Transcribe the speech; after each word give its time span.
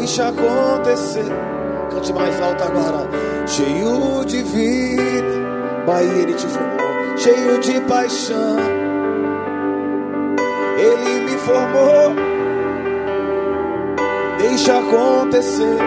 deixa 0.00 0.28
acontecer. 0.28 1.30
Cante 1.90 2.12
mais 2.12 2.40
alto 2.40 2.64
agora. 2.64 3.08
Cheio 3.46 4.24
de 4.24 4.42
vida, 4.42 5.84
Bahia, 5.86 6.22
ele 6.22 6.34
te 6.34 6.46
formou. 6.46 7.16
Cheio 7.16 7.58
de 7.60 7.80
paixão, 7.82 8.56
ele 10.78 11.20
me 11.24 11.38
formou 11.38 12.30
deixa 14.38 14.78
acontecer. 14.78 15.78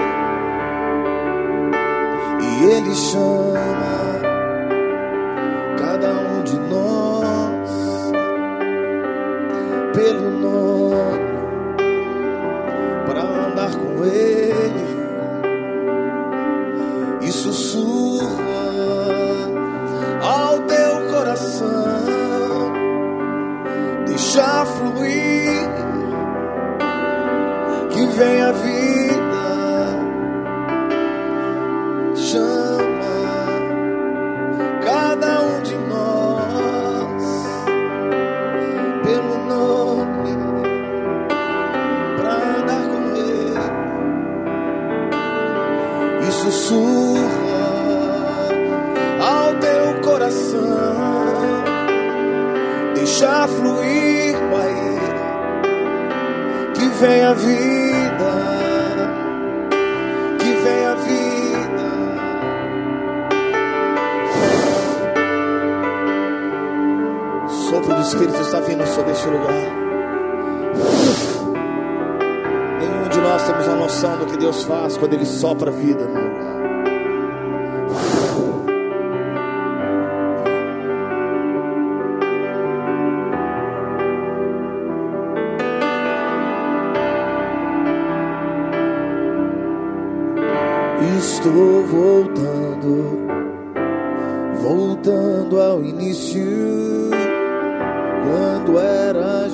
E 2.42 2.66
Ele 2.66 2.96
chama 2.96 3.83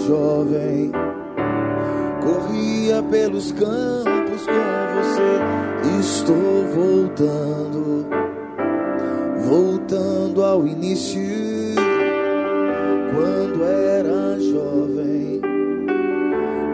jovem. 0.10 0.92
Corria 2.24 3.04
pelos 3.04 3.52
campos 3.52 4.42
com 4.48 4.64
você. 4.98 5.40
Estou 6.00 6.66
voltando, 6.76 8.08
voltando 9.48 10.44
ao 10.44 10.66
início. 10.66 11.22
Quando 13.14 13.64
era 13.64 14.40
jovem, 14.40 15.42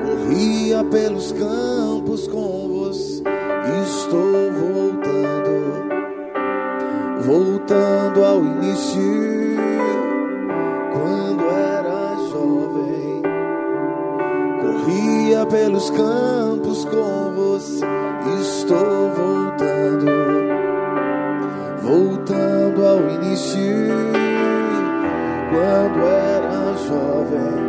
corria 0.05 0.83
pelos 0.85 1.33
campos 1.33 2.27
com 2.27 2.69
você. 2.69 3.21
Estou 3.83 4.51
voltando, 4.51 5.83
voltando 7.25 8.23
ao 8.23 8.39
início 8.39 9.34
pelos 15.45 15.89
campos 15.89 16.85
com 16.85 17.33
você. 17.35 17.85
Estou 18.39 19.11
voltando, 19.11 20.11
voltando 21.81 22.85
ao 22.85 22.99
início, 23.09 23.93
quando 25.51 26.07
era 26.07 26.73
jovem. 26.87 27.65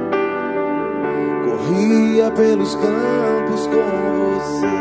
Corria 1.44 2.30
pelos 2.30 2.74
campos 2.74 3.66
com 3.66 4.34
você. 4.34 4.76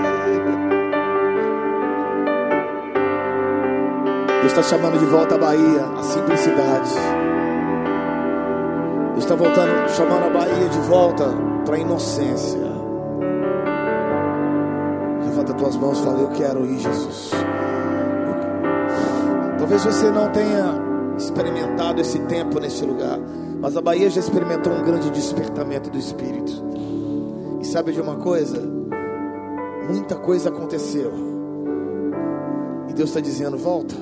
Deus 4.42 4.52
está 4.52 4.64
chamando 4.64 5.00
de 5.00 5.06
volta 5.06 5.36
a 5.36 5.38
Bahia, 5.38 5.86
a 5.98 6.04
simplicidade. 6.04 6.92
Está 9.18 9.36
voltando, 9.36 9.90
chamando 9.90 10.26
a 10.28 10.30
Bahia 10.30 10.70
de 10.70 10.80
volta 10.82 11.26
para 11.66 11.76
a 11.76 11.80
inocência. 11.80 12.75
Levanta 15.46 15.54
tuas 15.54 15.76
mãos 15.76 16.00
e 16.00 16.04
fala: 16.04 16.22
Eu 16.22 16.30
quero 16.30 16.66
ir, 16.66 16.80
Jesus. 16.80 17.32
Talvez 19.60 19.84
você 19.84 20.10
não 20.10 20.32
tenha 20.32 20.74
experimentado 21.18 22.02
esse 22.02 22.20
tempo 22.22 22.60
nesse 22.60 22.84
lugar, 22.84 23.20
mas 23.62 23.78
a 23.78 23.82
Bahia 23.82 24.10
já 24.10 24.20
experimentou 24.20 24.74
um 24.74 24.84
grande 24.84 25.12
despertamento 25.12 25.90
do 25.92 26.00
Espírito. 26.00 26.52
E 27.62 27.66
sabe 27.66 27.92
de 27.92 28.02
uma 28.02 28.16
coisa? 28.16 28.60
Muita 29.88 30.16
coisa 30.16 30.50
aconteceu. 30.50 31.12
E 32.90 32.94
Deus 32.94 33.10
está 33.10 33.20
dizendo: 33.20 33.56
volta. 33.56 33.96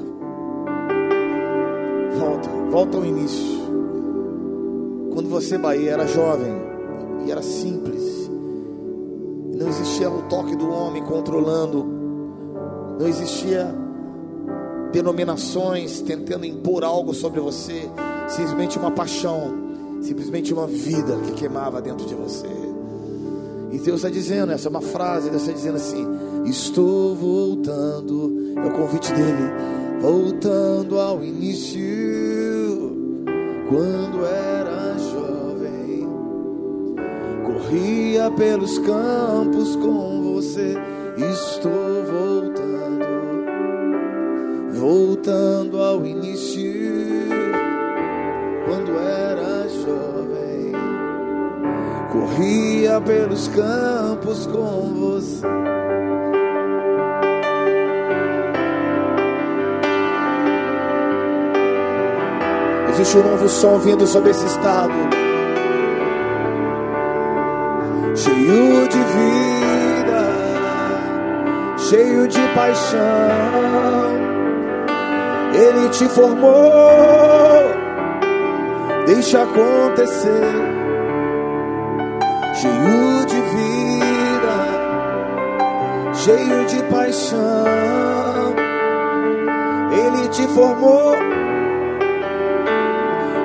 Volta, 2.18 2.50
volta 2.72 2.98
ao 2.98 3.06
início. 3.06 3.64
Quando 5.14 5.28
você, 5.30 5.58
Bahia, 5.58 5.92
era 5.92 6.08
jovem, 6.08 6.54
e 7.26 7.32
era 7.32 7.42
simples. 7.42 8.13
Existia 10.04 10.10
o 10.10 10.22
toque 10.24 10.54
do 10.54 10.70
homem 10.70 11.02
controlando, 11.02 11.86
não 13.00 13.08
existia 13.08 13.74
denominações 14.92 16.02
tentando 16.02 16.46
impor 16.46 16.84
algo 16.84 17.14
sobre 17.14 17.40
você, 17.40 17.90
simplesmente 18.28 18.78
uma 18.78 18.92
paixão, 18.92 19.54
simplesmente 20.02 20.54
uma 20.54 20.68
vida 20.68 21.16
que 21.26 21.32
queimava 21.32 21.82
dentro 21.82 22.06
de 22.06 22.16
você. 22.16 22.48
E 23.72 23.80
Deus 23.80 23.98
está 23.98 24.10
dizendo, 24.10 24.52
essa 24.52 24.68
é 24.68 24.70
uma 24.70 24.82
frase, 24.82 25.30
Deus 25.30 25.44
está 25.44 25.54
dizendo 25.54 25.78
assim: 25.78 26.06
Estou 26.46 27.16
voltando, 27.16 28.54
é 28.58 28.68
o 28.68 28.72
convite 28.72 29.10
dele, 29.14 29.54
voltando 30.02 31.00
ao 31.00 31.24
início, 31.24 31.80
quando 33.70 34.26
era 34.26 34.53
corria 37.74 38.30
pelos 38.30 38.78
campos 38.80 39.76
com 39.78 40.36
você. 40.36 40.78
Estou 41.18 42.04
voltando, 42.06 43.06
voltando 44.74 45.82
ao 45.82 46.06
início, 46.06 46.72
quando 48.66 48.92
era 49.00 49.68
jovem, 49.70 50.74
corria 52.12 53.02
pelos 53.02 53.48
campos 53.48 54.46
com 54.46 54.94
você. 54.94 55.48
Existe 62.92 63.18
um 63.18 63.24
novo 63.24 63.50
som 63.50 63.80
vindo 63.80 64.06
sobre 64.06 64.30
esse 64.30 64.46
estado. 64.46 64.94
Cheio 71.94 72.28
de 72.28 72.40
paixão. 72.56 73.00
Ele 75.54 75.90
te 75.90 76.06
formou, 76.10 76.52
deixa 79.06 79.44
acontecer. 79.44 80.42
Cheio 82.56 83.26
de 83.28 83.42
vida, 83.56 84.56
cheio 86.16 86.66
de 86.66 86.84
paixão. 86.92 87.66
Ele 89.92 90.28
te 90.30 90.48
formou 90.48 91.14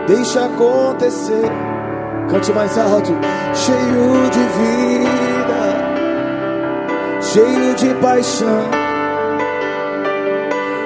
Deixa 0.07 0.47
acontecer. 0.47 1.45
Cante 2.31 2.51
mais 2.53 2.79
alto. 2.79 3.13
Cheio 3.53 4.31
de 4.31 4.39
vida, 4.39 5.38
cheio 7.33 7.75
de 7.75 7.95
paixão. 8.01 8.71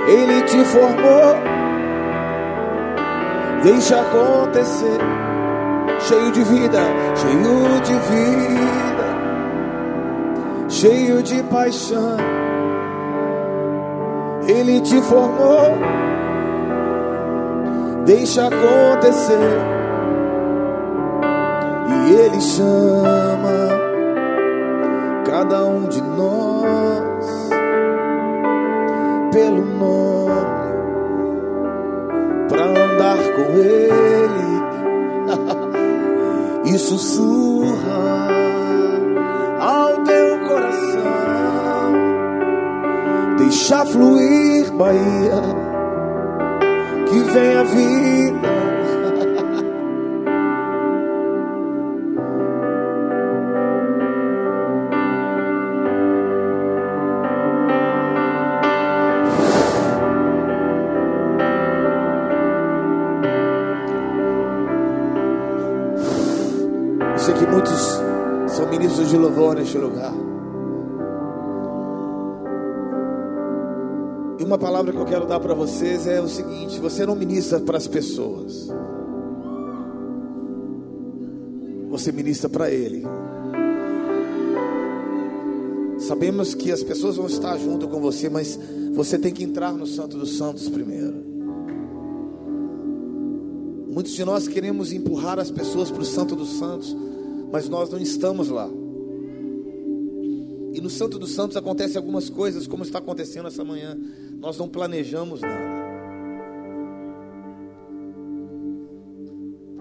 Ele 0.08 0.42
te 0.42 0.64
formou. 0.64 1.36
Deixa 3.62 4.00
acontecer. 4.00 4.98
Cheio 6.00 6.32
de 6.32 6.42
vida, 6.42 6.80
cheio 7.14 7.80
de 7.80 7.94
vida, 8.10 9.08
cheio 10.68 11.22
de 11.22 11.42
paixão. 11.44 12.16
Ele 14.48 14.80
te 14.80 15.00
formou 15.02 15.78
deixa 18.04 18.46
acontecer. 18.46 19.38
E 21.88 22.12
Ele 22.14 22.40
chama 22.40 23.81
cada 25.42 25.64
um 25.64 25.88
de 25.88 26.00
nós. 26.00 27.50
Pelo 29.32 29.64
nome 29.64 30.52
para 32.48 32.64
andar 32.64 33.18
com 33.34 33.58
Ele. 33.58 34.52
E 36.64 36.78
sussurra 36.78 38.28
ao 39.58 40.04
teu 40.04 40.38
coração, 40.48 41.92
deixa 43.36 43.84
fluir, 43.84 44.72
Bahia 44.72 45.42
que 47.08 47.18
vem 47.18 47.56
a 47.56 47.64
palavra 74.62 74.92
que 74.92 74.98
eu 74.98 75.04
quero 75.04 75.26
dar 75.26 75.40
para 75.40 75.54
vocês 75.54 76.06
é 76.06 76.20
o 76.20 76.28
seguinte: 76.28 76.78
você 76.78 77.04
não 77.04 77.16
ministra 77.16 77.58
para 77.58 77.76
as 77.76 77.88
pessoas, 77.88 78.68
você 81.90 82.12
ministra 82.12 82.48
para 82.48 82.70
Ele. 82.70 83.02
Sabemos 85.98 86.54
que 86.54 86.70
as 86.70 86.82
pessoas 86.82 87.16
vão 87.16 87.26
estar 87.26 87.58
junto 87.58 87.88
com 87.88 88.00
você, 88.00 88.28
mas 88.28 88.56
você 88.94 89.18
tem 89.18 89.32
que 89.32 89.42
entrar 89.42 89.72
no 89.72 89.86
Santo 89.86 90.16
dos 90.16 90.36
Santos 90.36 90.68
primeiro. 90.68 91.32
Muitos 93.88 94.12
de 94.12 94.24
nós 94.24 94.46
queremos 94.46 94.92
empurrar 94.92 95.40
as 95.40 95.50
pessoas 95.50 95.90
para 95.90 96.02
o 96.02 96.04
Santo 96.04 96.36
dos 96.36 96.50
Santos, 96.58 96.96
mas 97.50 97.68
nós 97.68 97.90
não 97.90 97.98
estamos 97.98 98.48
lá. 98.48 98.70
E 100.72 100.80
no 100.80 100.88
Santo 100.88 101.18
dos 101.18 101.32
Santos 101.32 101.56
acontecem 101.56 101.98
algumas 101.98 102.30
coisas, 102.30 102.66
como 102.66 102.82
está 102.82 102.98
acontecendo 102.98 103.46
essa 103.48 103.62
manhã. 103.62 103.98
Nós 104.42 104.58
não 104.58 104.68
planejamos 104.68 105.40
nada. 105.40 105.72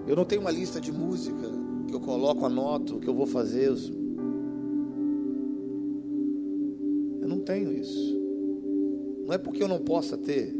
Eu 0.06 0.14
não 0.14 0.24
tenho 0.24 0.40
uma 0.40 0.52
lista 0.52 0.80
de 0.80 0.92
música 0.92 1.48
que 1.88 1.92
eu 1.92 1.98
coloco, 1.98 2.46
anoto 2.46 3.00
que 3.00 3.08
eu 3.08 3.14
vou 3.14 3.26
fazer. 3.26 3.72
Eu 7.20 7.26
não 7.26 7.40
tenho 7.40 7.72
isso. 7.72 8.16
Não 9.26 9.34
é 9.34 9.38
porque 9.38 9.64
eu 9.64 9.66
não 9.66 9.80
possa 9.80 10.16
ter, 10.16 10.54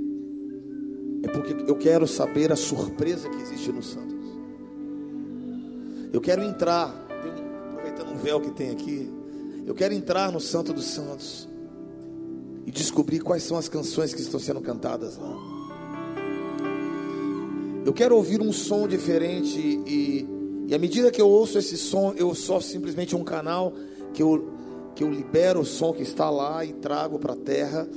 é 1.22 1.28
porque 1.28 1.70
eu 1.70 1.76
quero 1.76 2.04
saber 2.08 2.50
a 2.50 2.56
surpresa 2.56 3.28
que 3.28 3.40
existe 3.40 3.70
no 3.70 3.84
Santos. 3.84 4.18
Eu 6.12 6.20
quero 6.20 6.42
entrar, 6.42 6.88
aproveitando 7.70 8.14
o 8.14 8.16
véu 8.16 8.40
que 8.40 8.50
tem 8.50 8.70
aqui, 8.70 9.08
eu 9.64 9.76
quero 9.76 9.94
entrar 9.94 10.32
no 10.32 10.40
Santo 10.40 10.72
dos 10.72 10.86
Santos 10.86 11.51
e 12.66 12.70
descobrir 12.70 13.20
quais 13.20 13.42
são 13.42 13.56
as 13.56 13.68
canções 13.68 14.14
que 14.14 14.20
estão 14.20 14.38
sendo 14.38 14.60
cantadas 14.60 15.16
lá. 15.16 15.36
Eu 17.84 17.92
quero 17.92 18.16
ouvir 18.16 18.40
um 18.40 18.52
som 18.52 18.86
diferente 18.86 19.58
e, 19.58 20.26
e 20.68 20.74
à 20.74 20.78
medida 20.78 21.10
que 21.10 21.20
eu 21.20 21.28
ouço 21.28 21.58
esse 21.58 21.76
som, 21.76 22.14
eu 22.16 22.34
sou 22.34 22.60
simplesmente 22.60 23.16
um 23.16 23.24
canal 23.24 23.72
que 24.14 24.22
eu, 24.22 24.50
que 24.94 25.02
eu 25.02 25.10
libero 25.10 25.60
o 25.60 25.64
som 25.64 25.92
que 25.92 26.02
está 26.02 26.30
lá 26.30 26.64
e 26.64 26.72
trago 26.72 27.18
para 27.18 27.32
a 27.32 27.36
terra 27.36 27.88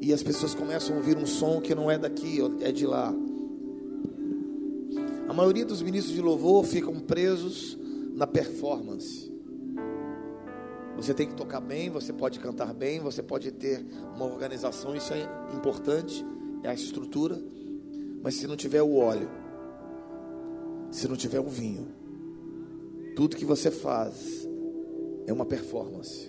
e 0.00 0.12
as 0.12 0.22
pessoas 0.22 0.54
começam 0.54 0.94
a 0.94 0.98
ouvir 0.98 1.16
um 1.16 1.26
som 1.26 1.60
que 1.60 1.74
não 1.74 1.90
é 1.90 1.98
daqui, 1.98 2.38
é 2.60 2.72
de 2.72 2.86
lá. 2.86 3.14
A 5.28 5.32
maioria 5.32 5.64
dos 5.64 5.82
ministros 5.82 6.14
de 6.14 6.22
louvor 6.22 6.64
ficam 6.64 6.98
presos 7.00 7.78
na 8.14 8.26
performance. 8.26 9.33
Você 11.04 11.12
tem 11.12 11.28
que 11.28 11.34
tocar 11.34 11.60
bem, 11.60 11.90
você 11.90 12.14
pode 12.14 12.40
cantar 12.40 12.72
bem, 12.72 12.98
você 12.98 13.22
pode 13.22 13.50
ter 13.52 13.84
uma 14.16 14.24
organização, 14.24 14.96
isso 14.96 15.12
é 15.12 15.28
importante, 15.54 16.24
é 16.62 16.70
a 16.70 16.72
estrutura. 16.72 17.38
Mas 18.22 18.36
se 18.36 18.46
não 18.46 18.56
tiver 18.56 18.80
o 18.80 18.96
óleo, 18.96 19.28
se 20.90 21.06
não 21.06 21.14
tiver 21.14 21.40
o 21.40 21.46
vinho, 21.46 21.88
tudo 23.14 23.36
que 23.36 23.44
você 23.44 23.70
faz 23.70 24.48
é 25.26 25.32
uma 25.32 25.44
performance. 25.44 26.26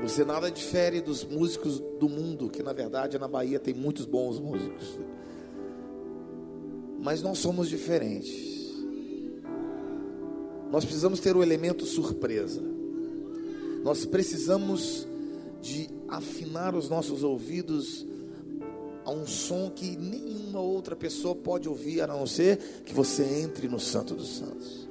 Você 0.00 0.24
nada 0.24 0.50
difere 0.50 1.02
dos 1.02 1.22
músicos 1.22 1.78
do 2.00 2.08
mundo, 2.08 2.48
que 2.48 2.62
na 2.62 2.72
verdade 2.72 3.18
na 3.18 3.28
Bahia 3.28 3.60
tem 3.60 3.74
muitos 3.74 4.06
bons 4.06 4.40
músicos. 4.40 4.98
Mas 7.02 7.20
nós 7.20 7.36
somos 7.36 7.68
diferentes. 7.68 8.72
Nós 10.70 10.86
precisamos 10.86 11.20
ter 11.20 11.36
o 11.36 11.42
elemento 11.42 11.84
surpresa. 11.84 12.77
Nós 13.88 14.04
precisamos 14.04 15.08
de 15.62 15.88
afinar 16.08 16.74
os 16.74 16.90
nossos 16.90 17.24
ouvidos 17.24 18.06
a 19.02 19.10
um 19.10 19.26
som 19.26 19.70
que 19.70 19.96
nenhuma 19.96 20.60
outra 20.60 20.94
pessoa 20.94 21.34
pode 21.34 21.66
ouvir, 21.66 22.02
a 22.02 22.06
não 22.06 22.26
ser 22.26 22.58
que 22.84 22.92
você 22.92 23.24
entre 23.24 23.66
no 23.66 23.80
Santo 23.80 24.14
dos 24.14 24.36
Santos. 24.36 24.86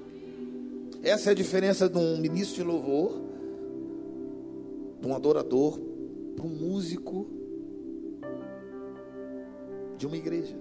Essa 1.04 1.30
é 1.30 1.32
a 1.34 1.36
diferença 1.36 1.88
de 1.88 1.96
um 1.96 2.18
ministro 2.18 2.56
de 2.56 2.64
louvor, 2.64 3.22
de 5.00 5.08
um 5.08 5.16
adorador, 5.16 5.80
para 6.36 6.48
um 6.48 6.50
músico 6.50 7.28
de 9.96 10.08
uma 10.08 10.18
igreja. 10.18 10.58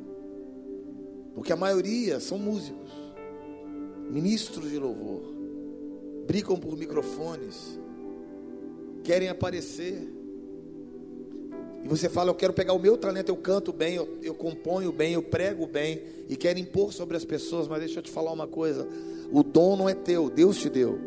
Porque 1.34 1.54
a 1.54 1.56
maioria 1.56 2.20
são 2.20 2.38
músicos, 2.38 2.90
ministros 4.10 4.68
de 4.68 4.78
louvor, 4.78 5.22
brigam 6.26 6.58
por 6.58 6.76
microfones, 6.76 7.78
querem 9.06 9.28
aparecer. 9.28 10.12
E 11.84 11.88
você 11.88 12.08
fala, 12.08 12.30
eu 12.30 12.34
quero 12.34 12.52
pegar 12.52 12.72
o 12.72 12.78
meu 12.80 12.98
talento, 12.98 13.28
eu 13.28 13.36
canto 13.36 13.72
bem, 13.72 13.94
eu, 13.94 14.18
eu 14.20 14.34
componho 14.34 14.90
bem, 14.90 15.12
eu 15.12 15.22
prego 15.22 15.64
bem, 15.64 16.02
e 16.28 16.36
querem 16.36 16.64
impor 16.64 16.92
sobre 16.92 17.16
as 17.16 17.24
pessoas, 17.24 17.68
mas 17.68 17.78
deixa 17.78 18.00
eu 18.00 18.02
te 18.02 18.10
falar 18.10 18.32
uma 18.32 18.48
coisa: 18.48 18.88
o 19.30 19.44
dom 19.44 19.76
não 19.76 19.88
é 19.88 19.94
teu, 19.94 20.28
Deus 20.28 20.58
te 20.58 20.68
deu. 20.68 20.98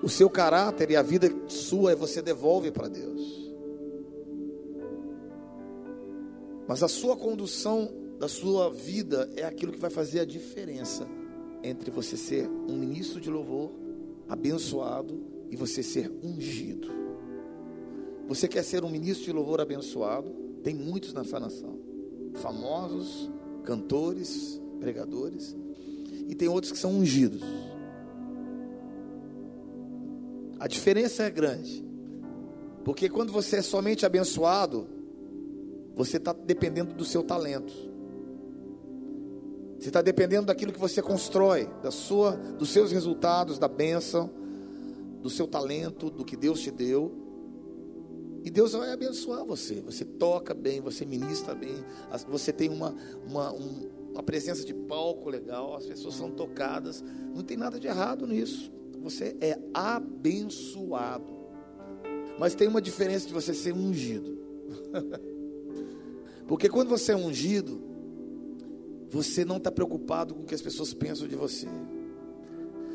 O 0.00 0.08
seu 0.08 0.30
caráter 0.30 0.92
e 0.92 0.96
a 0.96 1.02
vida 1.02 1.28
sua 1.48 1.96
você 1.96 2.22
devolve 2.22 2.70
para 2.70 2.86
Deus. 2.86 3.50
Mas 6.68 6.84
a 6.84 6.88
sua 6.88 7.16
condução 7.16 7.92
da 8.20 8.28
sua 8.28 8.70
vida 8.70 9.28
é 9.34 9.44
aquilo 9.44 9.72
que 9.72 9.80
vai 9.80 9.90
fazer 9.90 10.20
a 10.20 10.24
diferença 10.24 11.06
entre 11.64 11.90
você 11.90 12.16
ser 12.16 12.48
um 12.48 12.76
ministro 12.76 13.20
de 13.20 13.28
louvor, 13.28 13.72
abençoado, 14.28 15.29
e 15.50 15.56
você 15.56 15.82
ser 15.82 16.10
ungido. 16.22 16.88
Você 18.28 18.46
quer 18.46 18.62
ser 18.62 18.84
um 18.84 18.88
ministro 18.88 19.24
de 19.24 19.32
louvor 19.32 19.60
abençoado? 19.60 20.30
Tem 20.62 20.74
muitos 20.74 21.12
nessa 21.12 21.40
nação, 21.40 21.78
famosos, 22.34 23.30
cantores, 23.64 24.60
pregadores, 24.78 25.56
e 26.28 26.34
tem 26.34 26.48
outros 26.48 26.72
que 26.72 26.78
são 26.78 26.92
ungidos. 26.92 27.42
A 30.60 30.68
diferença 30.68 31.24
é 31.24 31.30
grande, 31.30 31.84
porque 32.84 33.08
quando 33.08 33.32
você 33.32 33.56
é 33.56 33.62
somente 33.62 34.06
abençoado, 34.06 34.86
você 35.94 36.18
está 36.18 36.32
dependendo 36.32 36.94
do 36.94 37.04
seu 37.04 37.22
talento. 37.22 37.72
Você 39.78 39.88
está 39.88 40.02
dependendo 40.02 40.46
daquilo 40.46 40.72
que 40.72 40.78
você 40.78 41.00
constrói, 41.00 41.66
da 41.82 41.90
sua, 41.90 42.32
dos 42.32 42.68
seus 42.68 42.92
resultados, 42.92 43.58
da 43.58 43.66
bênção, 43.66 44.30
do 45.20 45.30
seu 45.30 45.46
talento, 45.46 46.10
do 46.10 46.24
que 46.24 46.36
Deus 46.36 46.60
te 46.60 46.70
deu. 46.70 47.12
E 48.42 48.50
Deus 48.50 48.72
vai 48.72 48.90
abençoar 48.90 49.44
você. 49.44 49.80
Você 49.82 50.04
toca 50.04 50.54
bem, 50.54 50.80
você 50.80 51.04
ministra 51.04 51.54
bem, 51.54 51.84
você 52.28 52.52
tem 52.52 52.70
uma, 52.70 52.94
uma, 53.28 53.52
uma 53.52 54.22
presença 54.22 54.64
de 54.64 54.72
palco 54.72 55.28
legal, 55.28 55.76
as 55.76 55.86
pessoas 55.86 56.14
são 56.14 56.30
tocadas. 56.30 57.04
Não 57.34 57.42
tem 57.42 57.56
nada 57.56 57.78
de 57.78 57.86
errado 57.86 58.26
nisso. 58.26 58.72
Você 59.02 59.36
é 59.40 59.58
abençoado. 59.74 61.40
Mas 62.38 62.54
tem 62.54 62.68
uma 62.68 62.80
diferença 62.80 63.26
de 63.26 63.34
você 63.34 63.52
ser 63.52 63.74
ungido. 63.74 64.38
Porque 66.48 66.68
quando 66.68 66.88
você 66.88 67.12
é 67.12 67.16
ungido, 67.16 67.80
você 69.10 69.44
não 69.44 69.58
está 69.58 69.70
preocupado 69.70 70.34
com 70.34 70.42
o 70.42 70.46
que 70.46 70.54
as 70.54 70.62
pessoas 70.62 70.94
pensam 70.94 71.28
de 71.28 71.36
você. 71.36 71.66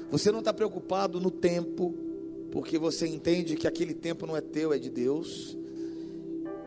Você 0.10 0.32
não 0.32 0.40
está 0.40 0.54
preocupado 0.54 1.20
no 1.20 1.30
tempo, 1.30 1.94
porque 2.56 2.78
você 2.78 3.06
entende 3.06 3.58
que 3.58 3.68
aquele 3.68 3.94
tempo 3.94 4.26
não 4.26 4.34
é 4.34 4.40
teu, 4.40 4.72
é 4.72 4.80
de 4.80 4.90
Deus. 4.90 5.58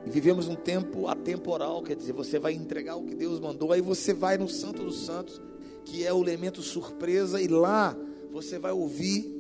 E 0.05 0.11
vivemos 0.11 0.46
um 0.46 0.55
tempo 0.55 1.09
atemporal, 1.09 1.83
quer 1.83 1.96
dizer, 1.96 2.12
você 2.12 2.38
vai 2.38 2.53
entregar 2.53 2.96
o 2.96 3.07
que 3.07 3.14
Deus 3.14 3.40
mandou, 3.40 3.72
aí 3.72 3.81
você 3.81 4.12
vai 4.12 4.37
no 4.37 4.51
Santo 4.51 4.85
dos 4.85 5.07
Santos, 5.07 5.40
que 5.87 6.05
é 6.05 6.12
o 6.12 6.22
elemento 6.22 6.61
surpresa, 6.61 7.40
e 7.40 7.48
lá 7.48 7.96
você 8.31 8.59
vai 8.59 8.70
ouvir 8.70 9.35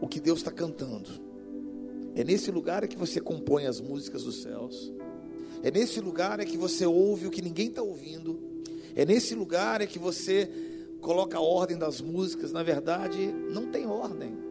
o 0.00 0.08
que 0.08 0.18
Deus 0.18 0.38
está 0.38 0.50
cantando. 0.50 1.10
É 2.14 2.24
nesse 2.24 2.50
lugar 2.50 2.88
que 2.88 2.96
você 2.96 3.20
compõe 3.20 3.66
as 3.66 3.82
músicas 3.82 4.22
dos 4.22 4.40
céus. 4.40 4.94
É 5.62 5.70
nesse 5.70 6.00
lugar 6.00 6.40
é 6.40 6.46
que 6.46 6.56
você 6.56 6.86
ouve 6.86 7.26
o 7.26 7.30
que 7.30 7.42
ninguém 7.42 7.68
está 7.68 7.82
ouvindo. 7.82 8.40
É 8.96 9.04
nesse 9.04 9.34
lugar 9.34 9.82
é 9.82 9.86
que 9.86 9.98
você 9.98 10.50
coloca 11.02 11.36
a 11.36 11.42
ordem 11.42 11.76
das 11.76 12.00
músicas. 12.00 12.50
Na 12.50 12.62
verdade, 12.62 13.26
não 13.50 13.66
tem 13.66 13.86
ordem. 13.86 14.43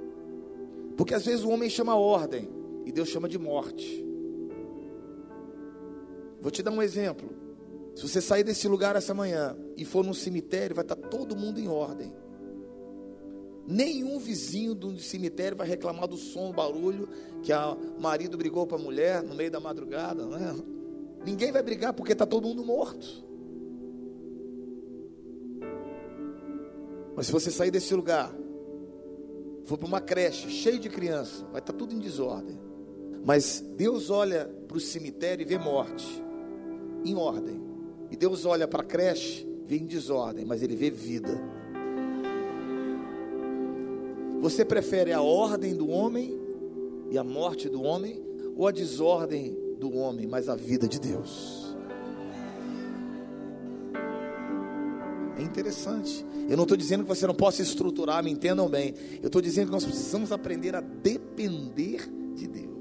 Porque 0.97 1.13
às 1.13 1.25
vezes 1.25 1.43
o 1.43 1.49
homem 1.49 1.69
chama 1.69 1.95
ordem 1.95 2.49
e 2.85 2.91
Deus 2.91 3.09
chama 3.09 3.27
de 3.27 3.37
morte. 3.37 4.05
Vou 6.41 6.51
te 6.51 6.61
dar 6.61 6.71
um 6.71 6.81
exemplo. 6.81 7.29
Se 7.95 8.07
você 8.07 8.19
sair 8.19 8.43
desse 8.43 8.67
lugar 8.67 8.95
essa 8.95 9.13
manhã 9.13 9.55
e 9.77 9.85
for 9.85 10.03
num 10.03 10.13
cemitério, 10.13 10.75
vai 10.75 10.83
estar 10.83 10.95
todo 10.95 11.35
mundo 11.35 11.59
em 11.59 11.67
ordem. 11.67 12.13
Nenhum 13.65 14.19
vizinho 14.19 14.75
do 14.75 14.99
cemitério 14.99 15.57
vai 15.57 15.67
reclamar 15.67 16.07
do 16.07 16.17
som, 16.17 16.47
do 16.47 16.53
barulho 16.53 17.07
que 17.41 17.53
a 17.53 17.77
marido 17.97 18.37
brigou 18.37 18.67
para 18.67 18.77
a 18.77 18.81
mulher 18.81 19.23
no 19.23 19.35
meio 19.35 19.49
da 19.49 19.59
madrugada, 19.59 20.25
né? 20.25 20.55
Ninguém 21.25 21.51
vai 21.51 21.63
brigar 21.63 21.93
porque 21.93 22.11
está 22.11 22.25
todo 22.25 22.47
mundo 22.47 22.65
morto. 22.65 23.23
Mas 27.15 27.27
se 27.27 27.31
você 27.31 27.49
sair 27.51 27.71
desse 27.71 27.93
lugar, 27.93 28.35
for 29.65 29.77
para 29.77 29.87
uma 29.87 30.01
creche 30.01 30.49
cheio 30.49 30.79
de 30.79 30.89
criança, 30.89 31.45
vai 31.51 31.59
estar 31.59 31.73
tá 31.73 31.73
tudo 31.73 31.93
em 31.93 31.99
desordem. 31.99 32.59
Mas 33.25 33.63
Deus 33.77 34.09
olha 34.09 34.49
para 34.67 34.77
o 34.77 34.79
cemitério 34.79 35.43
e 35.43 35.45
vê 35.45 35.57
morte, 35.57 36.21
em 37.05 37.15
ordem. 37.15 37.61
E 38.11 38.17
Deus 38.17 38.45
olha 38.45 38.67
para 38.67 38.81
a 38.81 38.85
creche, 38.85 39.47
vê 39.65 39.77
em 39.77 39.85
desordem, 39.85 40.45
mas 40.45 40.61
Ele 40.61 40.75
vê 40.75 40.89
vida. 40.89 41.41
Você 44.41 44.65
prefere 44.65 45.13
a 45.13 45.21
ordem 45.21 45.73
do 45.73 45.87
homem 45.87 46.37
e 47.09 47.17
a 47.17 47.23
morte 47.23 47.69
do 47.69 47.81
homem, 47.81 48.21
ou 48.57 48.67
a 48.67 48.71
desordem 48.71 49.57
do 49.79 49.95
homem, 49.95 50.27
mas 50.27 50.49
a 50.49 50.55
vida 50.55 50.87
de 50.87 50.99
Deus. 50.99 51.62
Interessante. 55.53 56.25
Eu 56.49 56.57
não 56.57 56.63
estou 56.63 56.75
dizendo 56.75 57.03
que 57.03 57.09
você 57.09 57.27
não 57.27 57.35
possa 57.35 57.61
estruturar, 57.61 58.23
me 58.23 58.31
entendam 58.31 58.67
bem. 58.67 58.93
Eu 59.21 59.27
estou 59.27 59.41
dizendo 59.41 59.67
que 59.67 59.71
nós 59.71 59.85
precisamos 59.85 60.31
aprender 60.31 60.75
a 60.75 60.81
depender 60.81 62.09
de 62.35 62.47
Deus. 62.47 62.73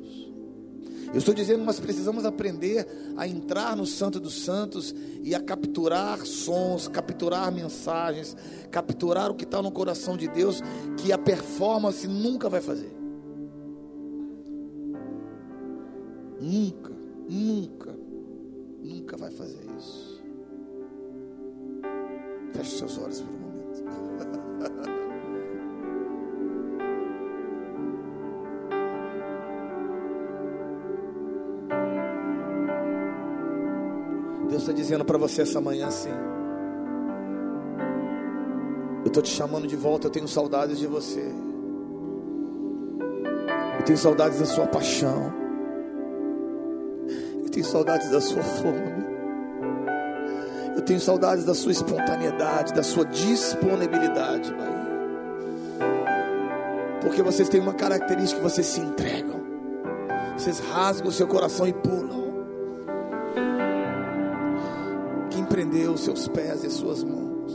Eu 1.13 1.19
estou 1.19 1.35
dizendo 1.35 1.61
que 1.61 1.67
nós 1.67 1.79
precisamos 1.79 2.25
aprender 2.25 2.87
a 3.17 3.29
entrar 3.29 3.77
no 3.77 3.85
Santo 3.85 4.19
dos 4.19 4.43
Santos 4.43 4.95
e 5.23 5.35
a 5.35 5.41
capturar 5.41 6.25
sons, 6.25 6.89
capturar 6.89 7.53
mensagens, 7.53 8.35
capturar 8.71 9.31
o 9.31 9.35
que 9.35 9.45
está 9.45 9.61
no 9.61 9.71
coração 9.71 10.17
de 10.17 10.27
Deus, 10.27 10.63
que 10.97 11.13
a 11.13 11.19
performance 11.19 12.09
nunca 12.09 12.49
vai 12.49 12.63
fazer. 12.63 12.97
Nunca, 16.41 16.93
nunca, 17.29 17.95
nunca 18.83 19.17
vai 19.17 19.31
fazer 19.31 19.61
isso. 19.79 20.12
Feche 22.53 22.79
seus 22.79 22.99
olhos 22.99 23.21
por 23.21 23.31
um 23.31 23.38
momento. 23.38 23.83
Deus 34.49 34.62
está 34.62 34.73
dizendo 34.73 35.05
para 35.05 35.19
você 35.19 35.43
essa 35.43 35.61
manhã 35.61 35.88
assim. 35.88 36.09
Eu 39.05 39.09
estou 39.09 39.23
te 39.23 39.31
chamando 39.31 39.67
de 39.67 39.77
volta, 39.77 40.07
eu 40.07 40.11
tenho 40.11 40.27
saudades 40.29 40.79
de 40.79 40.87
você. 40.87 41.31
Eu 43.79 43.85
tenho 43.85 43.99
saudades 43.99 44.38
da 44.38 44.47
sua 44.47 44.67
paixão 44.67 45.43
tenho 47.53 47.67
saudades 47.67 48.11
da 48.11 48.21
sua 48.21 48.43
fome. 48.43 49.12
Eu 50.83 50.87
tenho 50.87 51.01
saudades 51.01 51.45
da 51.45 51.55
sua 51.55 51.71
espontaneidade, 51.71 52.75
da 52.75 52.83
sua 52.83 53.05
disponibilidade, 53.05 54.53
Pai. 54.53 54.73
Porque 57.01 57.23
vocês 57.23 57.49
têm 57.49 57.61
uma 57.61 57.73
característica 57.73 58.42
vocês 58.42 58.66
se 58.66 58.81
entregam. 58.81 59.40
Vocês 60.37 60.59
rasgam 60.59 61.09
o 61.09 61.12
seu 61.12 61.29
coração 61.29 61.68
e 61.68 61.73
pulam. 61.73 62.21
Quem 65.31 65.45
prendeu 65.45 65.97
seus 65.97 66.27
pés 66.27 66.64
e 66.64 66.71
suas 66.71 67.05
mãos? 67.05 67.53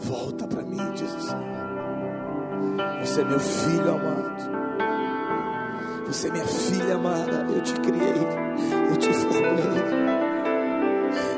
Volta 0.00 0.44
para 0.48 0.62
mim, 0.62 0.90
diz 0.92 1.14
o 1.14 1.20
Senhor. 1.20 1.44
Você 2.98 3.20
é 3.20 3.24
meu 3.24 3.38
filho 3.38 3.92
amado. 3.92 4.50
Você 6.08 6.26
é 6.26 6.32
minha 6.32 6.46
filha 6.46 6.96
amada. 6.96 7.46
Eu 7.54 7.62
te 7.62 7.74
criei. 7.74 8.49
Eu 8.90 8.96
te 8.96 9.12
formei. 9.14 10.00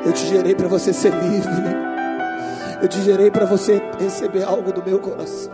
Eu 0.05 0.11
te 0.11 0.25
gerei 0.25 0.55
para 0.55 0.67
você 0.67 0.91
ser 0.91 1.13
livre. 1.13 1.51
Eu 2.81 2.87
te 2.87 2.99
gerei 3.01 3.29
para 3.29 3.45
você 3.45 3.79
receber 3.99 4.43
algo 4.43 4.73
do 4.73 4.83
meu 4.83 4.99
coração. 4.99 5.53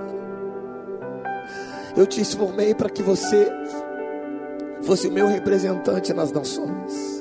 Eu 1.95 2.07
te 2.07 2.23
formei 2.23 2.73
para 2.73 2.89
que 2.89 3.03
você 3.03 3.51
fosse 4.81 5.07
o 5.07 5.11
meu 5.11 5.27
representante 5.27 6.13
nas 6.13 6.31
nações. 6.31 7.19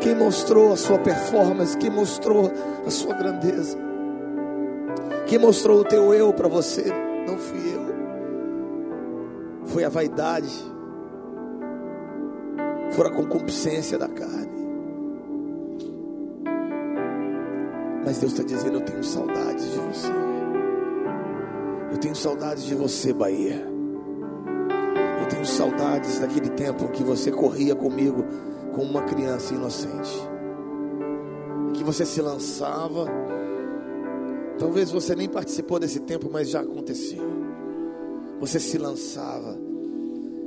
Quem 0.00 0.16
mostrou 0.16 0.72
a 0.72 0.76
sua 0.76 0.98
performance, 0.98 1.78
quem 1.78 1.88
mostrou 1.88 2.50
a 2.84 2.90
sua 2.90 3.14
grandeza 3.14 3.91
quem 5.32 5.38
mostrou 5.38 5.80
o 5.80 5.84
teu 5.84 6.12
eu 6.12 6.30
para 6.34 6.46
você, 6.46 6.84
não 7.26 7.38
fui 7.38 7.58
eu, 7.74 7.80
foi 9.64 9.82
a 9.82 9.88
vaidade, 9.88 10.50
foi 12.90 13.06
a 13.06 13.10
concupiscência 13.10 13.98
da 13.98 14.08
carne. 14.08 14.62
Mas 18.04 18.18
Deus 18.18 18.32
está 18.32 18.42
dizendo: 18.42 18.74
Eu 18.76 18.82
tenho 18.82 19.02
saudades 19.02 19.72
de 19.72 19.78
você. 19.78 20.12
Eu 21.90 21.96
tenho 21.96 22.14
saudades 22.14 22.64
de 22.64 22.74
você, 22.74 23.14
Bahia. 23.14 23.66
Eu 25.18 25.28
tenho 25.28 25.46
saudades 25.46 26.18
daquele 26.18 26.50
tempo 26.50 26.88
que 26.88 27.02
você 27.02 27.32
corria 27.32 27.74
comigo 27.74 28.22
como 28.74 28.90
uma 28.90 29.02
criança 29.04 29.54
inocente. 29.54 30.28
Que 31.72 31.82
você 31.82 32.04
se 32.04 32.20
lançava. 32.20 33.06
Talvez 34.58 34.90
você 34.90 35.14
nem 35.14 35.28
participou 35.28 35.78
desse 35.78 36.00
tempo, 36.00 36.28
mas 36.30 36.50
já 36.50 36.60
aconteceu. 36.60 37.22
Você 38.40 38.58
se 38.58 38.78
lançava 38.78 39.58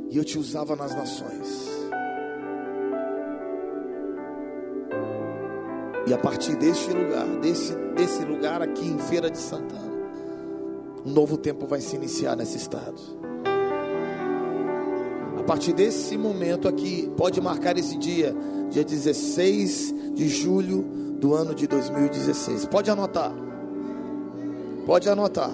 e 0.09 0.17
eu 0.17 0.23
te 0.23 0.37
usava 0.37 0.75
nas 0.75 0.95
nações. 0.95 1.75
E 6.07 6.13
a 6.13 6.17
partir 6.17 6.55
deste 6.55 6.91
lugar, 6.91 7.25
desse, 7.41 7.73
desse 7.95 8.23
lugar 8.23 8.61
aqui 8.61 8.85
em 8.85 8.99
Feira 8.99 9.29
de 9.29 9.39
Santana, 9.39 9.91
um 11.03 11.11
novo 11.11 11.37
tempo 11.37 11.65
vai 11.65 11.81
se 11.81 11.95
iniciar 11.95 12.35
nesse 12.35 12.57
estado. 12.57 13.01
A 15.39 15.43
partir 15.43 15.73
desse 15.73 16.17
momento 16.17 16.67
aqui, 16.67 17.11
pode 17.15 17.39
marcar 17.39 17.77
esse 17.77 17.97
dia, 17.97 18.35
dia 18.69 18.83
16 18.83 19.93
de 20.13 20.27
julho 20.27 20.83
do 21.19 21.33
ano 21.33 21.53
de 21.55 21.67
2016. 21.67 22.65
Pode 22.65 22.89
anotar. 22.89 23.44
Pode 24.85 25.09
anotar. 25.09 25.51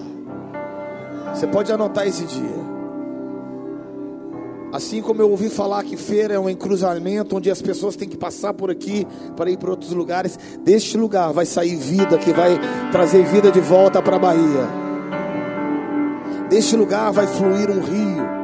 Você 1.33 1.47
pode 1.47 1.71
anotar 1.71 2.05
esse 2.05 2.25
dia. 2.25 2.71
Assim 4.73 5.01
como 5.01 5.21
eu 5.21 5.29
ouvi 5.29 5.49
falar 5.49 5.83
que 5.83 5.97
feira 5.97 6.33
é 6.33 6.39
um 6.39 6.49
encruzamento 6.49 7.35
onde 7.35 7.51
as 7.51 7.61
pessoas 7.61 7.95
têm 7.95 8.07
que 8.07 8.17
passar 8.17 8.53
por 8.53 8.71
aqui 8.71 9.05
para 9.35 9.49
ir 9.49 9.57
para 9.57 9.69
outros 9.69 9.91
lugares, 9.91 10.39
deste 10.61 10.97
lugar 10.97 11.33
vai 11.33 11.45
sair 11.45 11.75
vida 11.75 12.17
que 12.17 12.31
vai 12.31 12.57
trazer 12.91 13.23
vida 13.25 13.51
de 13.51 13.59
volta 13.59 14.01
para 14.01 14.15
a 14.15 14.19
Bahia. 14.19 14.67
Deste 16.49 16.75
lugar 16.75 17.11
vai 17.11 17.27
fluir 17.27 17.69
um 17.69 17.81
rio 17.81 18.41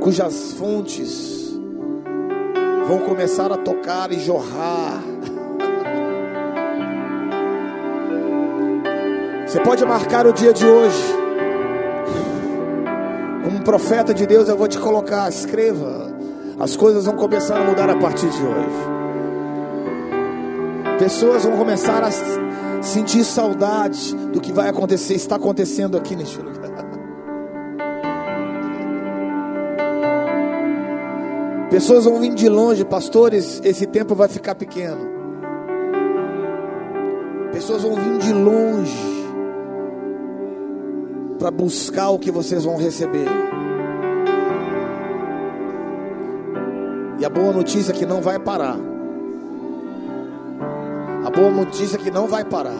cujas 0.00 0.52
fontes 0.54 1.56
vão 2.88 2.98
começar 3.00 3.52
a 3.52 3.56
tocar 3.56 4.10
e 4.12 4.18
jorrar. 4.18 5.11
Você 9.52 9.60
pode 9.60 9.84
marcar 9.84 10.26
o 10.26 10.32
dia 10.32 10.50
de 10.50 10.64
hoje 10.64 11.22
profeta 13.62 14.12
de 14.12 14.26
Deus, 14.26 14.48
eu 14.48 14.56
vou 14.56 14.66
te 14.68 14.78
colocar, 14.78 15.28
escreva. 15.28 16.12
As 16.58 16.76
coisas 16.76 17.06
vão 17.06 17.16
começar 17.16 17.58
a 17.58 17.64
mudar 17.64 17.88
a 17.88 17.96
partir 17.96 18.28
de 18.28 18.42
hoje. 18.42 18.92
Pessoas 20.98 21.44
vão 21.44 21.56
começar 21.56 22.04
a 22.04 22.10
sentir 22.82 23.24
saudade 23.24 24.14
do 24.32 24.40
que 24.40 24.52
vai 24.52 24.68
acontecer, 24.68 25.14
está 25.14 25.36
acontecendo 25.36 25.96
aqui 25.96 26.14
neste 26.14 26.36
lugar. 26.38 26.52
Pessoas 31.70 32.04
vão 32.04 32.20
vir 32.20 32.34
de 32.34 32.48
longe, 32.48 32.84
pastores, 32.84 33.60
esse 33.64 33.86
tempo 33.86 34.14
vai 34.14 34.28
ficar 34.28 34.54
pequeno. 34.54 35.10
Pessoas 37.52 37.82
vão 37.82 37.94
vir 37.94 38.18
de 38.18 38.32
longe 38.32 39.21
para 41.42 41.50
buscar 41.50 42.10
o 42.10 42.20
que 42.20 42.30
vocês 42.30 42.62
vão 42.62 42.76
receber. 42.76 43.26
E 47.18 47.24
a 47.24 47.28
boa 47.28 47.52
notícia 47.52 47.90
é 47.90 47.94
que 47.96 48.06
não 48.06 48.20
vai 48.20 48.38
parar. 48.38 48.76
A 51.24 51.30
boa 51.30 51.50
notícia 51.50 51.96
é 51.96 51.98
que 51.98 52.12
não 52.12 52.28
vai 52.28 52.44
parar. 52.44 52.78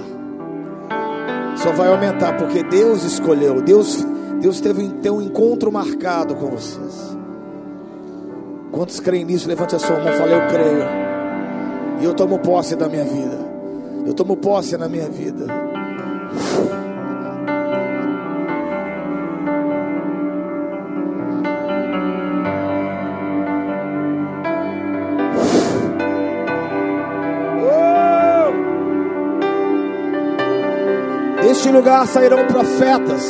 Só 1.57 1.73
vai 1.73 1.89
aumentar 1.89 2.37
porque 2.37 2.63
Deus 2.63 3.03
escolheu. 3.03 3.61
Deus, 3.61 4.07
Deus 4.41 4.61
teve 4.61 4.89
um 5.11 5.21
encontro 5.21 5.73
marcado 5.73 6.37
com 6.37 6.47
vocês. 6.47 7.17
Quantos 8.71 9.01
creem 9.01 9.25
nisso? 9.25 9.49
Levante 9.49 9.75
a 9.75 9.81
sua 9.81 9.99
mão. 9.99 10.13
Falei, 10.13 10.37
eu 10.37 10.47
creio. 10.47 10.85
E 12.01 12.05
eu 12.05 12.15
tomo 12.15 12.39
posse 12.39 12.77
da 12.77 12.89
minha 12.89 13.05
vida. 13.05 13.45
Eu 14.07 14.15
tomo 14.15 14.37
posse 14.37 14.77
na 14.77 14.89
minha 14.89 15.09
vida. 15.09 15.47
Lugar 31.83 32.07
sairão 32.07 32.47
profetas, 32.47 33.29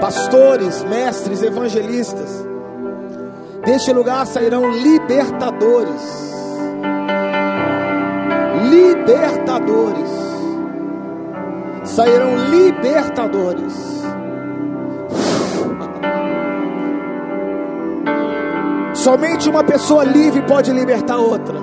pastores, 0.00 0.82
mestres, 0.82 1.44
evangelistas. 1.44 2.44
Deste 3.64 3.92
lugar 3.92 4.26
sairão 4.26 4.68
libertadores. 4.68 6.34
Libertadores. 8.68 10.10
Sairão 11.84 12.34
libertadores. 12.50 14.02
Somente 18.92 19.48
uma 19.48 19.62
pessoa 19.62 20.02
livre 20.02 20.42
pode 20.42 20.72
libertar 20.72 21.18
outra. 21.18 21.60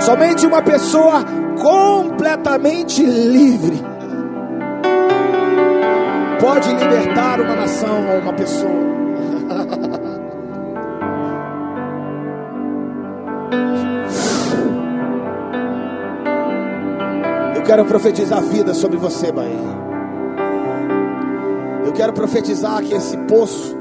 Somente 0.00 0.44
uma 0.44 0.62
pessoa 0.62 1.24
completamente 1.58 3.04
livre, 3.04 3.82
pode 6.40 6.68
libertar 6.72 7.40
uma 7.40 7.56
nação 7.56 8.08
ou 8.10 8.20
uma 8.20 8.32
pessoa. 8.32 8.98
Eu 17.54 17.62
quero 17.62 17.84
profetizar 17.84 18.42
vida 18.42 18.72
sobre 18.72 18.96
você, 18.96 19.30
Bahia. 19.30 19.78
Eu 21.84 21.92
quero 21.92 22.12
profetizar 22.12 22.82
que 22.82 22.94
esse 22.94 23.16
poço 23.18 23.76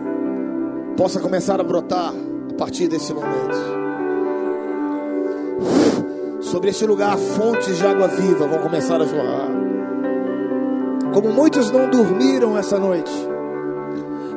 possa 0.98 1.20
começar 1.20 1.62
a 1.62 1.64
brotar 1.64 2.12
a 2.52 2.54
partir 2.58 2.88
desse 2.88 3.14
momento 3.14 3.77
sobre 6.48 6.70
este 6.70 6.86
lugar 6.86 7.18
fontes 7.18 7.78
de 7.78 7.86
água 7.86 8.08
viva 8.08 8.48
vão 8.48 8.60
começar 8.60 9.02
a 9.02 9.06
jorrar. 9.06 9.50
Como 11.14 11.32
muitos 11.32 11.70
não 11.72 11.90
dormiram 11.90 12.58
essa 12.58 12.80
noite, 12.80 13.12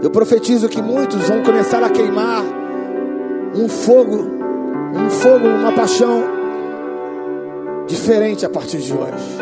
eu 0.02 0.10
profetizo 0.10 0.68
que 0.68 0.82
muitos 0.82 1.28
vão 1.28 1.42
começar 1.42 1.82
a 1.82 1.90
queimar 1.90 2.42
um 3.54 3.68
fogo, 3.68 4.26
um 4.94 5.10
fogo, 5.10 5.46
uma 5.46 5.72
paixão 5.72 6.24
diferente 7.86 8.44
a 8.44 8.50
partir 8.50 8.78
de 8.78 8.92
hoje. 8.92 9.38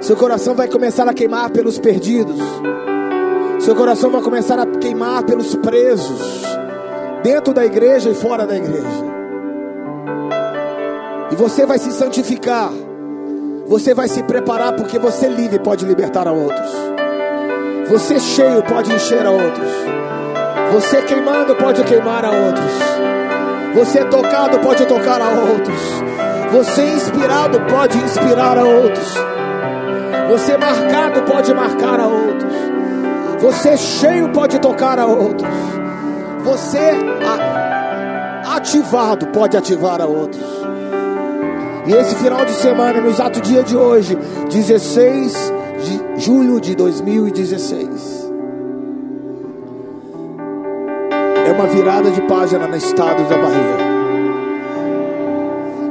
Seu 0.00 0.16
coração 0.16 0.54
vai 0.54 0.68
começar 0.68 1.08
a 1.08 1.14
queimar 1.14 1.50
pelos 1.50 1.78
perdidos. 1.78 2.38
Seu 3.58 3.74
coração 3.74 4.10
vai 4.10 4.20
começar 4.20 4.58
a 4.58 4.66
queimar 4.66 5.24
pelos 5.24 5.54
presos, 5.56 6.42
dentro 7.22 7.54
da 7.54 7.64
igreja 7.64 8.10
e 8.10 8.14
fora 8.14 8.46
da 8.46 8.56
igreja. 8.56 9.13
E 11.34 11.36
você 11.36 11.66
vai 11.66 11.80
se 11.80 11.90
santificar. 11.90 12.70
Você 13.66 13.92
vai 13.92 14.06
se 14.06 14.22
preparar 14.22 14.76
porque 14.76 15.00
você 15.00 15.26
livre 15.26 15.58
pode 15.58 15.84
libertar 15.84 16.28
a 16.28 16.30
outros. 16.30 16.70
Você 17.88 18.20
cheio 18.20 18.62
pode 18.62 18.94
encher 18.94 19.26
a 19.26 19.32
outros. 19.32 19.68
Você 20.72 21.02
queimando 21.02 21.56
pode 21.56 21.82
queimar 21.82 22.24
a 22.24 22.30
outros. 22.30 22.72
Você 23.74 24.04
tocado 24.04 24.60
pode 24.60 24.86
tocar 24.86 25.20
a 25.20 25.30
outros. 25.30 25.76
Você 26.52 26.82
inspirado 26.82 27.60
pode 27.62 27.98
inspirar 27.98 28.56
a 28.56 28.62
outros. 28.62 29.14
Você 30.30 30.56
marcado 30.56 31.20
pode 31.22 31.52
marcar 31.52 31.98
a 31.98 32.06
outros. 32.06 32.54
Você 33.40 33.76
cheio 33.76 34.28
pode 34.28 34.60
tocar 34.60 35.00
a 35.00 35.06
outros. 35.06 35.50
Você 36.44 36.92
ativado 38.54 39.26
pode 39.32 39.56
ativar 39.56 40.00
a 40.00 40.06
outros. 40.06 40.73
E 41.86 41.92
esse 41.92 42.14
final 42.14 42.44
de 42.46 42.52
semana, 42.52 42.98
no 43.00 43.10
exato 43.10 43.40
dia 43.42 43.62
de 43.62 43.76
hoje, 43.76 44.16
16 44.50 45.52
de 45.84 46.24
julho 46.24 46.58
de 46.58 46.74
2016, 46.74 48.32
é 51.46 51.52
uma 51.52 51.66
virada 51.66 52.10
de 52.10 52.22
página 52.22 52.66
no 52.66 52.76
estado 52.76 53.28
da 53.28 53.36
Bahia. 53.36 53.94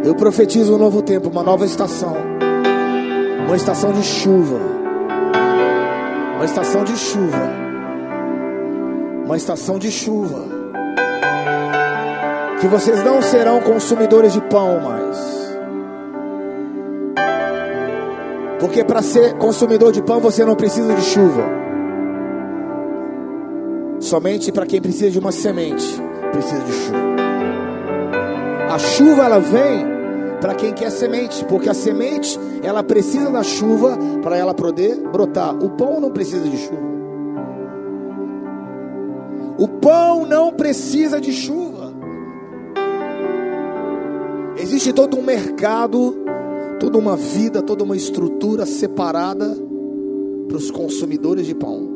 Eu 0.03 0.15
profetizo 0.15 0.73
um 0.73 0.79
novo 0.79 1.03
tempo, 1.03 1.29
uma 1.29 1.43
nova 1.43 1.63
estação. 1.63 2.17
Uma 3.45 3.55
estação 3.55 3.93
de 3.93 4.01
chuva. 4.01 4.59
Uma 6.35 6.45
estação 6.45 6.83
de 6.83 6.97
chuva. 6.97 7.49
Uma 9.25 9.37
estação 9.37 9.77
de 9.77 9.91
chuva. 9.91 10.43
Que 12.59 12.67
vocês 12.67 13.03
não 13.03 13.21
serão 13.21 13.61
consumidores 13.61 14.33
de 14.33 14.41
pão 14.41 14.81
mais. 14.81 15.32
Porque 18.63 18.81
para 18.81 19.01
ser 19.01 19.33
consumidor 19.33 19.91
de 19.91 20.01
pão 20.01 20.21
você 20.21 20.45
não 20.45 20.55
precisa 20.55 20.93
de 20.95 21.01
chuva. 21.01 21.43
Somente 23.99 24.53
para 24.53 24.65
quem 24.65 24.81
precisa 24.81 25.11
de 25.11 25.19
uma 25.19 25.33
semente 25.33 25.85
precisa 26.31 26.63
de 26.63 26.71
chuva. 26.71 26.97
A 28.71 28.79
chuva 28.79 29.25
ela 29.25 29.39
vem 29.39 29.85
para 30.39 30.55
quem 30.55 30.71
quer 30.71 30.91
semente, 30.91 31.43
porque 31.43 31.67
a 31.67 31.73
semente 31.73 32.39
ela 32.63 32.81
precisa 32.81 33.29
da 33.29 33.43
chuva 33.43 33.97
para 34.21 34.37
ela 34.37 34.53
poder 34.53 34.95
brotar. 35.11 35.53
O 35.61 35.71
pão 35.71 35.99
não 35.99 36.09
precisa 36.09 36.47
de 36.47 36.55
chuva. 36.55 36.81
O 39.57 39.67
pão 39.67 40.25
não 40.25 40.53
precisa 40.53 41.19
de 41.19 41.33
chuva. 41.33 41.93
Existe 44.55 44.93
todo 44.93 45.17
um 45.17 45.21
mercado, 45.21 46.23
toda 46.79 46.97
uma 46.97 47.15
vida, 47.15 47.61
toda 47.61 47.83
uma 47.83 47.95
estrutura 47.95 48.65
separada 48.65 49.55
para 50.47 50.57
os 50.57 50.69
consumidores 50.69 51.45
de 51.45 51.55
pão. 51.55 51.89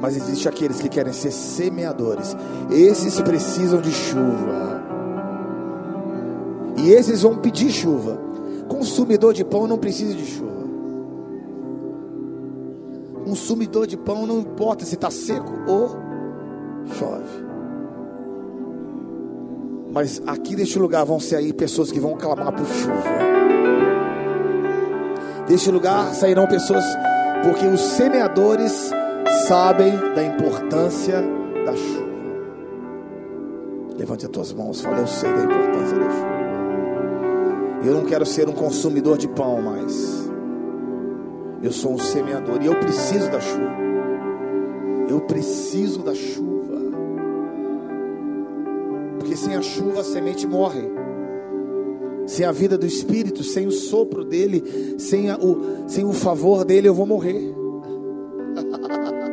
Mas 0.00 0.16
existe 0.16 0.48
aqueles 0.48 0.80
que 0.80 0.88
querem 0.88 1.12
ser 1.12 1.30
semeadores. 1.30 2.36
Esses 2.70 3.20
precisam 3.20 3.80
de 3.80 3.90
chuva. 3.90 4.84
E 6.76 6.90
esses 6.90 7.22
vão 7.22 7.38
pedir 7.38 7.70
chuva. 7.70 8.20
Consumidor 8.68 9.32
de 9.32 9.44
pão 9.44 9.66
não 9.66 9.78
precisa 9.78 10.14
de 10.14 10.26
chuva. 10.26 10.66
Consumidor 13.24 13.86
de 13.86 13.96
pão 13.96 14.26
não 14.26 14.40
importa 14.40 14.84
se 14.84 14.94
está 14.94 15.10
seco 15.10 15.52
ou 15.66 15.88
chove. 16.98 17.45
Mas 19.96 20.20
aqui 20.26 20.54
neste 20.54 20.78
lugar 20.78 21.06
vão 21.06 21.16
aí 21.38 21.54
pessoas 21.54 21.90
que 21.90 21.98
vão 21.98 22.18
clamar 22.18 22.52
por 22.52 22.66
chuva. 22.66 23.02
Deste 25.48 25.70
lugar 25.70 26.12
sairão 26.12 26.46
pessoas, 26.46 26.84
porque 27.42 27.64
os 27.66 27.80
semeadores 27.80 28.90
sabem 29.48 29.96
da 30.14 30.22
importância 30.22 31.22
da 31.64 31.74
chuva. 31.74 32.10
Levante 33.96 34.26
as 34.26 34.30
tuas 34.30 34.52
mãos, 34.52 34.82
fala, 34.82 34.98
eu 34.98 35.06
sei 35.06 35.32
da 35.32 35.44
importância 35.44 35.98
da 35.98 36.10
chuva. 36.10 37.82
Eu 37.82 37.94
não 37.94 38.04
quero 38.04 38.26
ser 38.26 38.50
um 38.50 38.52
consumidor 38.52 39.16
de 39.16 39.28
pão 39.28 39.62
mais. 39.62 40.30
Eu 41.62 41.72
sou 41.72 41.94
um 41.94 41.98
semeador 41.98 42.58
e 42.60 42.66
eu 42.66 42.78
preciso 42.80 43.30
da 43.30 43.40
chuva. 43.40 43.76
Eu 45.08 45.22
preciso 45.22 46.02
da 46.02 46.14
chuva. 46.14 46.55
Porque 49.26 49.36
sem 49.36 49.56
a 49.56 49.62
chuva 49.62 50.02
a 50.02 50.04
semente 50.04 50.46
morre. 50.46 50.88
Sem 52.28 52.46
a 52.46 52.52
vida 52.52 52.78
do 52.78 52.86
Espírito, 52.86 53.42
sem 53.42 53.66
o 53.66 53.72
sopro 53.72 54.24
dele, 54.24 54.94
sem, 54.98 55.30
a, 55.30 55.36
o, 55.36 55.88
sem 55.88 56.04
o 56.04 56.12
favor 56.12 56.64
dele, 56.64 56.86
eu 56.86 56.94
vou 56.94 57.06
morrer. 57.06 57.52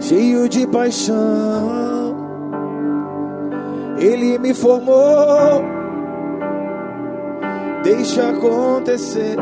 cheio 0.00 0.48
de 0.48 0.66
paixão. 0.66 2.16
Ele 3.98 4.38
me 4.38 4.54
formou, 4.54 5.62
deixa 7.84 8.30
acontecer. 8.30 9.36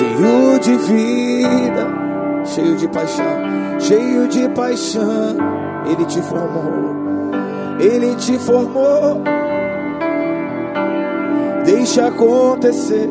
Cheio 0.00 0.58
de 0.60 0.76
vida, 0.78 1.86
cheio 2.46 2.74
de 2.74 2.88
paixão, 2.88 3.36
cheio 3.78 4.28
de 4.28 4.48
paixão. 4.48 5.36
Ele 5.84 6.06
te 6.06 6.22
formou, 6.22 6.96
ele 7.78 8.14
te 8.14 8.38
formou. 8.38 9.22
Deixa 11.66 12.06
acontecer, 12.06 13.10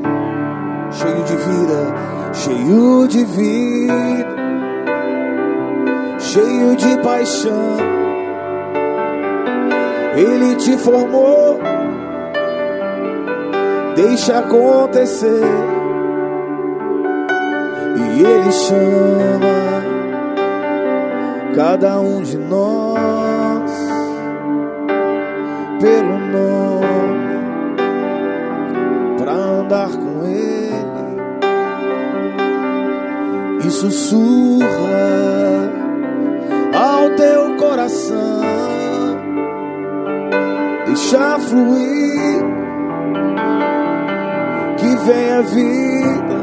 cheio 0.89 1.23
de 1.25 1.35
vida, 1.35 2.33
cheio 2.33 3.07
de 3.07 3.23
vida 3.23 4.39
cheio 6.19 6.75
de 6.75 6.97
paixão. 7.01 7.77
Ele 10.15 10.55
te 10.55 10.77
formou, 10.77 11.59
deixa 13.95 14.39
acontecer. 14.39 15.78
E 18.19 18.21
Ele 18.21 18.51
chama 18.51 19.81
cada 21.55 22.01
um 22.01 22.21
de 22.21 22.37
nós 22.37 23.71
pelo 25.79 26.19
nome 26.19 27.77
para 29.17 29.31
andar 29.31 29.91
com 29.91 30.25
Ele 30.25 31.17
e 33.65 33.71
sussurra 33.71 34.67
ao 36.73 37.09
teu 37.11 37.55
coração. 37.55 38.41
Deixa 40.87 41.39
fluir, 41.39 42.43
que 44.77 44.95
vem 45.05 45.31
a 45.31 45.41
vida 45.41 46.38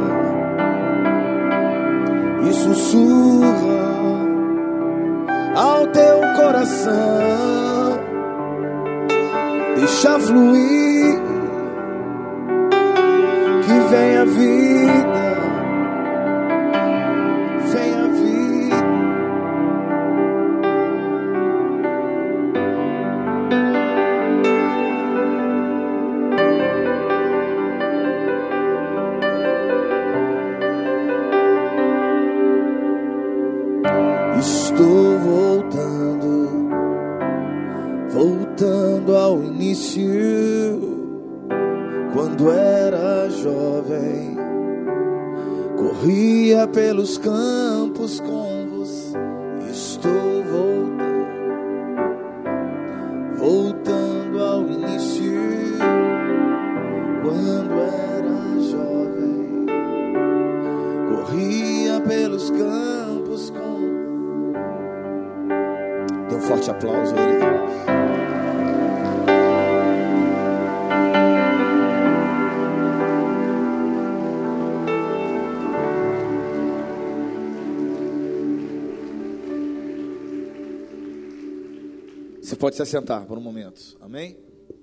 se 82.76 82.82
assentar 82.82 83.26
por 83.26 83.38
um 83.38 83.40
momento. 83.40 83.96
Amém? 84.02 84.34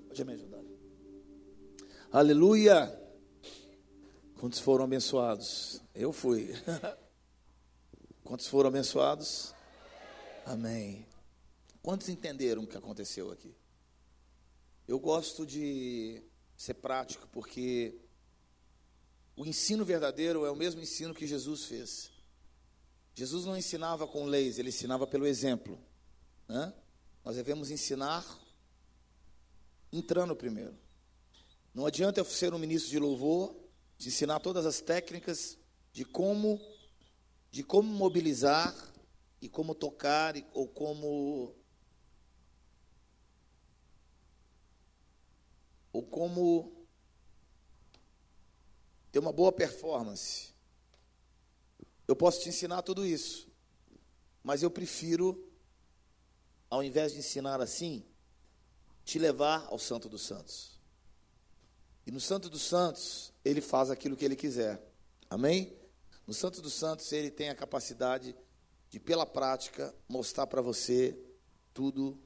Pode 0.08 0.26
me 0.26 0.34
ajudar. 0.34 0.64
Aleluia. 2.12 3.00
Quantos 4.40 4.58
foram 4.60 4.86
abençoados? 4.86 5.80
Eu 5.94 6.12
fui. 6.12 6.50
Quantos 8.26 8.48
foram 8.48 8.70
abençoados? 8.70 9.54
Amém. 10.44 11.06
Quantos 11.84 12.10
entenderam 12.10 12.64
o 12.64 12.68
que 12.68 12.76
aconteceu 12.76 13.32
aqui? 13.32 13.56
Eu 14.88 14.98
gosto 14.98 15.46
de 15.46 16.20
ser 16.58 16.74
prático, 16.74 17.28
porque 17.32 17.96
o 19.36 19.46
ensino 19.46 19.86
verdadeiro 19.86 20.48
é 20.48 20.50
o 20.50 20.56
mesmo 20.56 20.82
ensino 20.82 21.14
que 21.14 21.28
Jesus 21.28 21.66
fez. 21.66 22.12
Jesus 23.14 23.46
não 23.46 23.56
ensinava 23.56 24.08
com 24.08 24.26
leis, 24.26 24.58
ele 24.58 24.70
ensinava 24.70 25.06
pelo 25.06 25.28
exemplo. 25.28 25.78
Né? 26.48 26.74
Nós 27.24 27.36
devemos 27.36 27.72
ensinar 27.72 28.26
entrando 29.92 30.36
primeiro. 30.36 30.78
Não 31.74 31.86
adianta 31.86 32.20
eu 32.20 32.26
ser 32.26 32.54
um 32.54 32.60
ministro 32.60 32.90
de 32.90 33.00
louvor, 33.00 33.56
de 33.98 34.10
ensinar 34.10 34.40
todas 34.40 34.66
as 34.66 34.82
técnicas 34.82 35.58
de 35.92 36.04
como, 36.04 36.60
de 37.52 37.64
como 37.64 37.88
mobilizar 37.88 38.76
e 39.40 39.48
como 39.48 39.76
tocar 39.76 40.34
ou 40.54 40.68
como 40.68 41.56
ou 45.92 46.02
como 46.02 46.88
ter 49.12 49.20
uma 49.20 49.32
boa 49.32 49.52
performance. 49.52 50.52
Eu 52.08 52.16
posso 52.16 52.42
te 52.42 52.50
ensinar 52.50 52.82
tudo 52.82 53.06
isso, 53.06 53.48
mas 54.44 54.64
eu 54.64 54.72
prefiro, 54.72 55.53
ao 56.74 56.84
invés 56.84 57.14
de 57.14 57.20
ensinar 57.20 57.62
assim, 57.62 58.04
te 59.06 59.20
levar 59.20 59.68
ao 59.68 59.78
Santo 59.78 60.10
dos 60.10 60.24
Santos. 60.24 60.80
E 62.04 62.10
no 62.10 62.20
Santo 62.20 62.50
dos 62.50 62.64
Santos, 62.64 63.32
ele 63.46 63.62
faz 63.62 63.92
aquilo 63.92 64.18
que 64.18 64.26
ele 64.26 64.36
quiser. 64.36 64.82
Amém? 65.30 65.78
No 66.26 66.34
Santo 66.34 66.64
dos 66.64 66.74
Santos, 66.74 67.12
ele 67.12 67.30
tem 67.30 67.50
a 67.50 67.54
capacidade 67.54 68.36
de, 68.90 69.00
pela 69.00 69.24
prática, 69.24 69.94
mostrar 70.10 70.48
para 70.48 70.64
você 70.64 71.16
tudo 71.76 72.20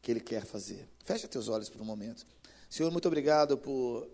que 0.00 0.10
ele 0.12 0.20
quer 0.20 0.46
fazer. 0.46 0.88
Fecha 1.04 1.28
teus 1.28 1.50
olhos 1.50 1.68
por 1.68 1.82
um 1.82 1.84
momento. 1.84 2.26
Senhor, 2.70 2.90
muito 2.90 3.06
obrigado 3.06 3.58
por 3.58 4.10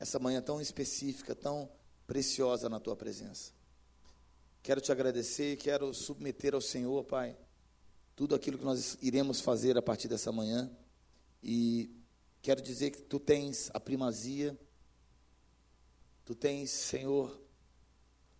essa 0.00 0.18
manhã 0.18 0.40
tão 0.40 0.58
específica, 0.58 1.34
tão 1.34 1.70
preciosa 2.06 2.70
na 2.70 2.80
tua 2.80 2.96
presença. 2.96 3.52
Quero 4.62 4.80
te 4.80 4.90
agradecer, 4.90 5.58
quero 5.58 5.92
submeter 5.92 6.54
ao 6.54 6.62
Senhor, 6.62 7.04
Pai, 7.04 7.36
tudo 8.22 8.36
aquilo 8.36 8.56
que 8.56 8.64
nós 8.64 8.96
iremos 9.02 9.40
fazer 9.40 9.76
a 9.76 9.82
partir 9.82 10.06
dessa 10.06 10.30
manhã. 10.30 10.70
E 11.42 11.90
quero 12.40 12.62
dizer 12.62 12.92
que 12.92 13.02
tu 13.02 13.18
tens 13.18 13.68
a 13.74 13.80
primazia, 13.80 14.56
tu 16.24 16.32
tens, 16.32 16.70
Senhor, 16.70 17.36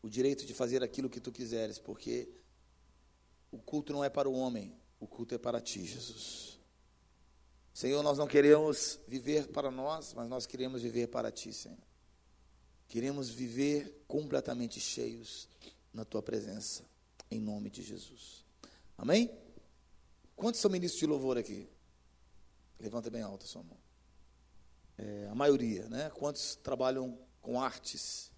o 0.01 0.09
direito 0.09 0.47
de 0.47 0.55
fazer 0.55 0.85
aquilo 0.85 1.11
que 1.11 1.19
tu 1.19 1.33
quiseres, 1.33 1.81
porque 1.81 2.29
o 3.51 3.59
culto 3.59 3.93
não 3.93 4.05
é 4.05 4.09
para 4.09 4.31
o 4.31 4.35
homem, 4.35 4.73
o 5.01 5.07
culto 5.09 5.35
é 5.35 5.39
para 5.39 5.61
ti, 5.61 5.85
Jesus. 5.85 6.61
Senhor, 7.75 8.05
nós 8.05 8.19
não 8.19 8.29
queremos 8.29 9.01
viver 9.09 9.49
para 9.49 9.69
nós, 9.69 10.15
mas 10.15 10.29
nós 10.29 10.47
queremos 10.47 10.83
viver 10.83 11.09
para 11.09 11.33
Ti, 11.33 11.53
Senhor. 11.53 11.79
Queremos 12.87 13.31
viver 13.31 14.05
completamente 14.07 14.79
cheios 14.79 15.49
na 15.93 16.05
Tua 16.05 16.23
presença, 16.23 16.85
em 17.29 17.41
nome 17.41 17.69
de 17.69 17.83
Jesus. 17.83 18.45
Amém? 18.97 19.42
Quantos 20.37 20.61
são 20.61 20.71
ministros 20.71 21.01
de 21.01 21.07
louvor 21.07 21.39
aqui? 21.39 21.69
Levanta 22.79 23.11
bem 23.11 23.23
alto 23.23 23.45
a 23.45 23.49
sua 23.49 23.63
mão. 23.63 23.79
É, 24.99 25.29
a 25.31 25.35
maioria, 25.35 25.89
né? 25.89 26.11
Quantos 26.11 26.57
trabalham 26.57 27.19
com 27.41 27.61
artes? 27.61 28.31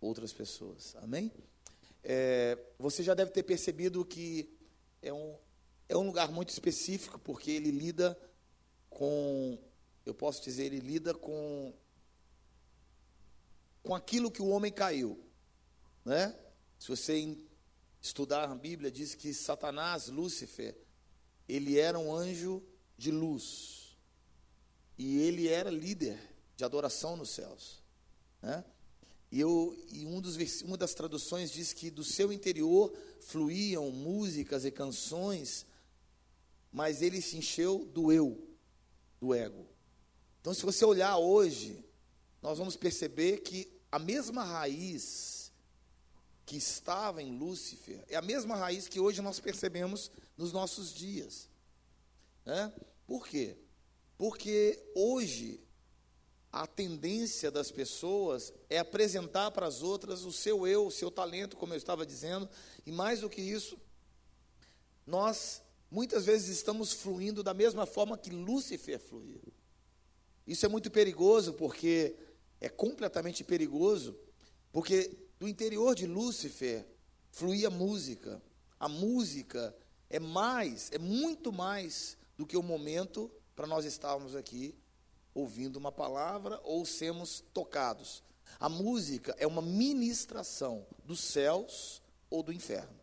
Outras 0.00 0.32
pessoas. 0.32 0.96
Amém? 0.96 1.32
É, 2.02 2.58
você 2.78 3.02
já 3.02 3.14
deve 3.14 3.30
ter 3.30 3.42
percebido 3.42 4.04
que 4.04 4.58
é 5.02 5.12
um, 5.12 5.36
é 5.88 5.96
um 5.96 6.06
lugar 6.06 6.30
muito 6.30 6.48
específico, 6.48 7.18
porque 7.18 7.50
ele 7.50 7.70
lida 7.70 8.18
com, 8.88 9.58
eu 10.04 10.14
posso 10.14 10.42
dizer, 10.42 10.64
ele 10.64 10.80
lida 10.80 11.14
com, 11.14 11.72
com 13.82 13.94
aquilo 13.94 14.30
que 14.30 14.42
o 14.42 14.48
homem 14.48 14.72
caiu. 14.72 15.22
Né? 16.04 16.34
Se 16.78 16.88
você 16.88 17.18
estudar 18.00 18.48
a 18.48 18.54
Bíblia, 18.54 18.90
diz 18.90 19.14
que 19.14 19.32
Satanás, 19.34 20.08
Lúcifer, 20.08 20.76
ele 21.48 21.78
era 21.78 21.98
um 21.98 22.14
anjo 22.14 22.62
de 22.96 23.10
luz. 23.10 23.96
E 24.96 25.18
ele 25.18 25.48
era 25.48 25.70
líder 25.70 26.18
de 26.56 26.64
adoração 26.64 27.16
nos 27.16 27.30
céus. 27.30 27.82
Né? 28.42 28.64
E, 29.32 29.40
eu, 29.40 29.76
e 29.90 30.06
um 30.06 30.20
dos, 30.20 30.36
uma 30.62 30.76
das 30.76 30.94
traduções 30.94 31.50
diz 31.50 31.72
que 31.72 31.90
do 31.90 32.04
seu 32.04 32.32
interior 32.32 32.92
fluíam 33.20 33.90
músicas 33.90 34.64
e 34.64 34.70
canções 34.70 35.66
mas 36.72 37.02
ele 37.02 37.20
se 37.20 37.36
encheu 37.36 37.84
do 37.86 38.12
eu, 38.12 38.48
do 39.20 39.34
ego. 39.34 39.66
Então, 40.40 40.54
se 40.54 40.62
você 40.62 40.84
olhar 40.84 41.16
hoje, 41.18 41.84
nós 42.40 42.58
vamos 42.58 42.76
perceber 42.76 43.38
que 43.38 43.70
a 43.90 43.98
mesma 43.98 44.44
raiz 44.44 45.39
que 46.50 46.56
estava 46.56 47.22
em 47.22 47.38
Lúcifer 47.38 48.04
é 48.08 48.16
a 48.16 48.20
mesma 48.20 48.56
raiz 48.56 48.88
que 48.88 48.98
hoje 48.98 49.22
nós 49.22 49.38
percebemos 49.38 50.10
nos 50.36 50.52
nossos 50.52 50.92
dias. 50.92 51.48
Né? 52.44 52.72
Por 53.06 53.24
quê? 53.24 53.56
Porque 54.18 54.84
hoje 54.92 55.62
a 56.50 56.66
tendência 56.66 57.52
das 57.52 57.70
pessoas 57.70 58.52
é 58.68 58.80
apresentar 58.80 59.52
para 59.52 59.64
as 59.64 59.80
outras 59.80 60.24
o 60.24 60.32
seu 60.32 60.66
eu, 60.66 60.88
o 60.88 60.90
seu 60.90 61.08
talento, 61.08 61.56
como 61.56 61.72
eu 61.72 61.76
estava 61.76 62.04
dizendo, 62.04 62.50
e 62.84 62.90
mais 62.90 63.20
do 63.20 63.30
que 63.30 63.40
isso, 63.40 63.78
nós 65.06 65.62
muitas 65.88 66.26
vezes 66.26 66.48
estamos 66.48 66.92
fluindo 66.92 67.44
da 67.44 67.54
mesma 67.54 67.86
forma 67.86 68.18
que 68.18 68.30
Lúcifer 68.30 68.98
fluiu. 68.98 69.40
Isso 70.44 70.66
é 70.66 70.68
muito 70.68 70.90
perigoso, 70.90 71.52
porque 71.52 72.16
é 72.60 72.68
completamente 72.68 73.44
perigoso, 73.44 74.18
porque 74.72 75.29
do 75.40 75.48
interior 75.48 75.94
de 75.94 76.06
Lúcifer 76.06 76.86
fluía 77.30 77.70
música. 77.70 78.42
A 78.78 78.88
música 78.88 79.74
é 80.10 80.20
mais, 80.20 80.90
é 80.92 80.98
muito 80.98 81.50
mais 81.50 82.16
do 82.36 82.46
que 82.46 82.56
o 82.56 82.62
momento 82.62 83.30
para 83.56 83.66
nós 83.66 83.86
estarmos 83.86 84.36
aqui 84.36 84.78
ouvindo 85.32 85.76
uma 85.76 85.90
palavra 85.90 86.60
ou 86.62 86.84
sermos 86.84 87.42
tocados. 87.54 88.22
A 88.58 88.68
música 88.68 89.34
é 89.38 89.46
uma 89.46 89.62
ministração 89.62 90.86
dos 91.04 91.20
céus 91.20 92.02
ou 92.28 92.42
do 92.42 92.52
inferno. 92.52 93.00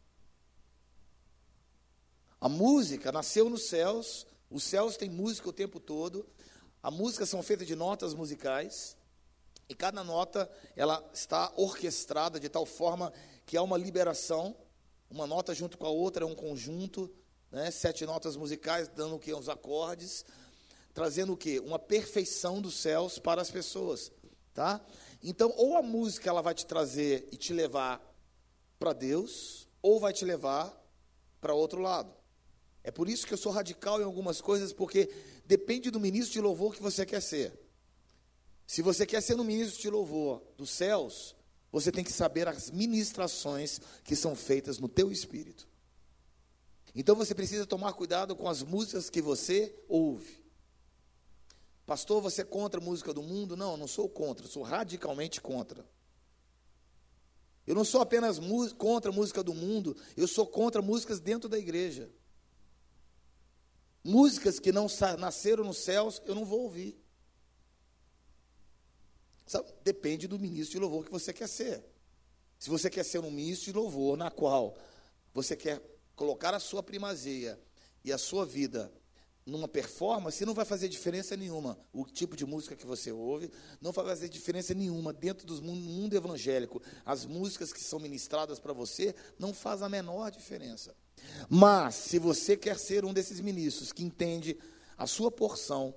A 2.39 2.50
música 2.50 3.12
nasceu 3.12 3.50
nos 3.50 3.67
céus, 3.67 4.28
os 4.50 4.63
céus 4.63 4.95
têm 4.95 5.10
música 5.10 5.50
o 5.50 5.54
tempo 5.54 5.80
todo. 5.80 6.28
A 6.84 6.91
música 6.91 7.26
são 7.26 7.41
feitas 7.41 7.66
de 7.66 7.76
notas 7.76 8.14
musicais, 8.14 8.97
e 9.70 9.76
cada 9.76 10.03
nota 10.03 10.49
ela 10.76 11.03
está 11.13 11.51
orquestrada 11.55 12.39
de 12.39 12.49
tal 12.49 12.65
forma 12.65 13.11
que 13.45 13.57
há 13.57 13.61
uma 13.61 13.78
liberação, 13.78 14.55
uma 15.09 15.28
nota 15.28 15.53
junto 15.53 15.78
com 15.78 15.86
a 15.86 15.89
outra 15.89 16.24
é 16.24 16.28
um 16.28 16.36
conjunto, 16.36 17.11
né? 17.51 17.72
sete 17.72 18.05
notas 18.05 18.36
musicais 18.36 18.88
dando 18.88 19.15
o 19.15 19.20
que 19.20 19.34
os 19.34 19.49
acordes, 19.49 20.26
trazendo 20.93 21.34
o 21.34 21.38
que 21.38 21.59
uma 21.59 21.80
perfeição 21.80 22.61
dos 22.61 22.76
céus 22.76 23.20
para 23.20 23.41
as 23.41 23.51
pessoas, 23.51 24.11
tá? 24.53 24.82
Então, 25.22 25.53
ou 25.57 25.78
a 25.78 25.82
música 25.82 26.30
ela 26.30 26.41
vai 26.41 26.53
te 26.53 26.65
trazer 26.65 27.28
e 27.32 27.38
te 27.38 27.53
levar 27.53 28.01
para 28.80 28.93
Deus, 28.93 29.68
ou 29.82 29.99
vai 29.99 30.13
te 30.13 30.26
levar 30.26 30.76
para 31.39 31.53
outro 31.53 31.82
lado. 31.82 32.13
É 32.84 32.91
por 32.91 33.09
isso 33.09 33.28
que 33.28 33.34
eu 33.34 33.38
sou 33.38 33.51
radical 33.51 33.99
em 33.99 34.03
algumas 34.03 34.39
coisas, 34.39 34.72
porque 34.72 35.09
depende 35.45 35.91
do 35.91 35.99
ministro 35.99 36.34
de 36.34 36.41
louvor 36.41 36.74
que 36.74 36.82
você 36.82 37.05
quer 37.05 37.22
ser. 37.22 37.66
Se 38.68 38.82
você 38.82 39.05
quer 39.05 39.22
ser 39.22 39.39
um 39.39 39.45
ministro 39.45 39.82
de 39.82 39.89
louvor 39.89 40.43
dos 40.57 40.70
céus, 40.70 41.34
você 41.72 41.89
tem 41.89 42.03
que 42.03 42.11
saber 42.11 42.49
as 42.49 42.70
ministrações 42.70 43.80
que 44.03 44.13
são 44.13 44.36
feitas 44.36 44.78
no 44.78 44.89
teu 44.89 45.09
espírito. 45.09 45.65
Então 46.93 47.15
você 47.15 47.34
precisa 47.34 47.65
tomar 47.65 47.93
cuidado 47.93 48.36
com 48.36 48.49
as 48.49 48.61
músicas 48.61 49.09
que 49.09 49.22
você 49.22 49.74
ouve. 49.88 50.43
Pastor, 51.86 52.22
você 52.22 52.41
é 52.41 52.45
contra 52.45 52.82
a 52.82 52.84
música 52.84 53.13
do 53.13 53.24
mundo? 53.24 53.55
Não, 53.55 53.78
não 53.78 53.88
sou 53.88 54.09
contra, 54.09 54.45
sou 54.47 54.63
radicalmente 54.63 55.39
contra. 55.39 55.88
Eu 57.65 57.74
não 57.74 57.86
sou 57.86 58.01
apenas 58.01 58.38
contra 58.78 59.11
a 59.11 59.13
música 59.13 59.41
do 59.41 59.53
mundo, 59.53 59.95
eu 60.15 60.28
sou 60.28 60.45
contra 60.45 60.82
músicas 60.82 61.22
dentro 61.22 61.47
da 61.47 61.57
igreja. 61.57 62.09
Músicas 64.03 64.59
que 64.59 64.74
não 64.74 64.88
nasceram 65.18 65.63
nos 65.63 65.78
céus, 65.78 66.22
eu 66.26 66.36
não 66.36 66.43
vou 66.43 66.63
ouvir. 66.63 66.97
Sabe? 69.48 69.74
Depende 69.84 70.28
do 70.28 70.38
ministro 70.38 70.74
de 70.74 70.80
louvor 70.80 71.06
que 71.06 71.12
você 71.12 71.32
quer 71.34 71.48
ser. 71.48 71.84
Se 72.60 72.70
você 72.70 72.89
quer 72.89 73.04
ser 73.04 73.20
um 73.20 73.32
ministro 73.32 73.72
de 73.72 73.78
louvor 73.78 74.18
na 74.18 74.30
qual 74.30 74.76
você 75.34 75.56
quer 75.56 75.82
colocar 76.16 76.54
a 76.54 76.60
sua 76.60 76.84
primazia 76.84 77.60
e 78.04 78.12
a 78.12 78.18
sua 78.18 78.45
vida 78.45 78.91
numa 79.45 79.68
performance, 79.68 80.45
não 80.45 80.54
vai 80.54 80.66
fazer 80.66 80.89
diferença 80.89 81.38
nenhuma. 81.38 81.80
O 81.93 82.06
tipo 82.06 82.36
de 82.36 82.45
música 82.45 82.76
que 82.76 82.86
você 82.86 83.12
ouve 83.12 83.50
não 83.80 83.93
vai 83.93 84.04
fazer 84.04 84.28
diferença 84.28 84.74
nenhuma 84.74 85.14
dentro 85.14 85.48
do 85.48 85.62
mundo, 85.62 85.80
mundo 85.80 86.18
evangélico. 86.18 86.82
As 87.06 87.26
músicas 87.26 87.72
que 87.72 87.82
são 87.82 88.00
ministradas 88.00 88.60
para 88.60 88.74
você 88.74 89.16
não 89.39 89.54
faz 89.54 89.82
a 89.82 89.88
menor 89.88 90.30
diferença. 90.32 90.93
Mas, 91.50 91.95
se 91.95 92.20
você 92.20 92.58
quer 92.58 92.78
ser 92.78 93.06
um 93.06 93.14
desses 93.14 93.39
ministros 93.39 93.93
que 93.93 94.04
entende 94.04 94.58
a 94.98 95.08
sua 95.08 95.32
porção 95.32 95.95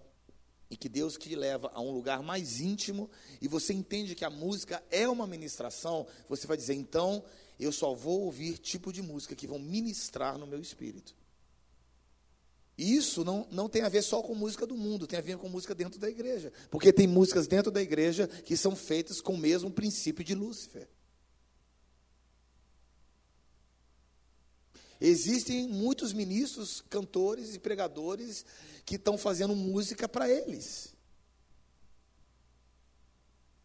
e 0.71 0.77
que 0.77 0.89
Deus 0.89 1.16
te 1.16 1.35
leva 1.35 1.71
a 1.75 1.81
um 1.81 1.91
lugar 1.91 2.23
mais 2.23 2.61
íntimo 2.61 3.11
e 3.41 3.49
você 3.49 3.73
entende 3.75 4.14
que 4.14 4.25
a 4.25 4.31
música 4.31 4.83
é 4.91 5.09
uma 5.09 5.27
ministração, 5.27 6.07
você 6.29 6.47
vai 6.47 6.57
dizer, 6.57 6.75
então 6.75 7.25
eu 7.59 7.73
só 7.73 7.93
vou 7.93 8.23
ouvir 8.23 8.57
tipo 8.59 8.93
de 8.93 9.03
música 9.03 9.35
que 9.35 9.47
vão 9.47 9.59
ministrar 9.59 10.39
no 10.39 10.47
meu 10.47 10.61
espírito. 10.61 11.14
E 12.79 12.97
isso 12.97 13.23
não, 13.25 13.47
não 13.51 13.68
tem 13.68 13.83
a 13.83 13.91
ver 13.91 14.01
só 14.01 14.23
com 14.23 14.35
música 14.35 14.66
do 14.66 14.75
mundo, 14.75 15.07
tem 15.07 15.18
a 15.18 15.23
ver 15.23 15.37
com 15.37 15.51
música 15.51 15.75
dentro 15.75 16.01
da 16.01 16.09
igreja. 16.09 16.51
Porque 16.71 16.91
tem 16.91 17.07
músicas 17.07 17.47
dentro 17.47 17.71
da 17.71 17.83
igreja 17.83 18.27
que 18.27 18.57
são 18.57 18.75
feitas 18.75 19.21
com 19.21 19.35
o 19.35 19.39
mesmo 19.39 19.71
princípio 19.71 20.25
de 20.25 20.35
Lúcifer. 20.35 20.89
Existem 25.01 25.67
muitos 25.67 26.13
ministros, 26.13 26.83
cantores 26.91 27.55
e 27.55 27.59
pregadores 27.59 28.45
que 28.85 28.97
estão 28.97 29.17
fazendo 29.17 29.57
música 29.57 30.09
para 30.09 30.29
eles. 30.29 30.95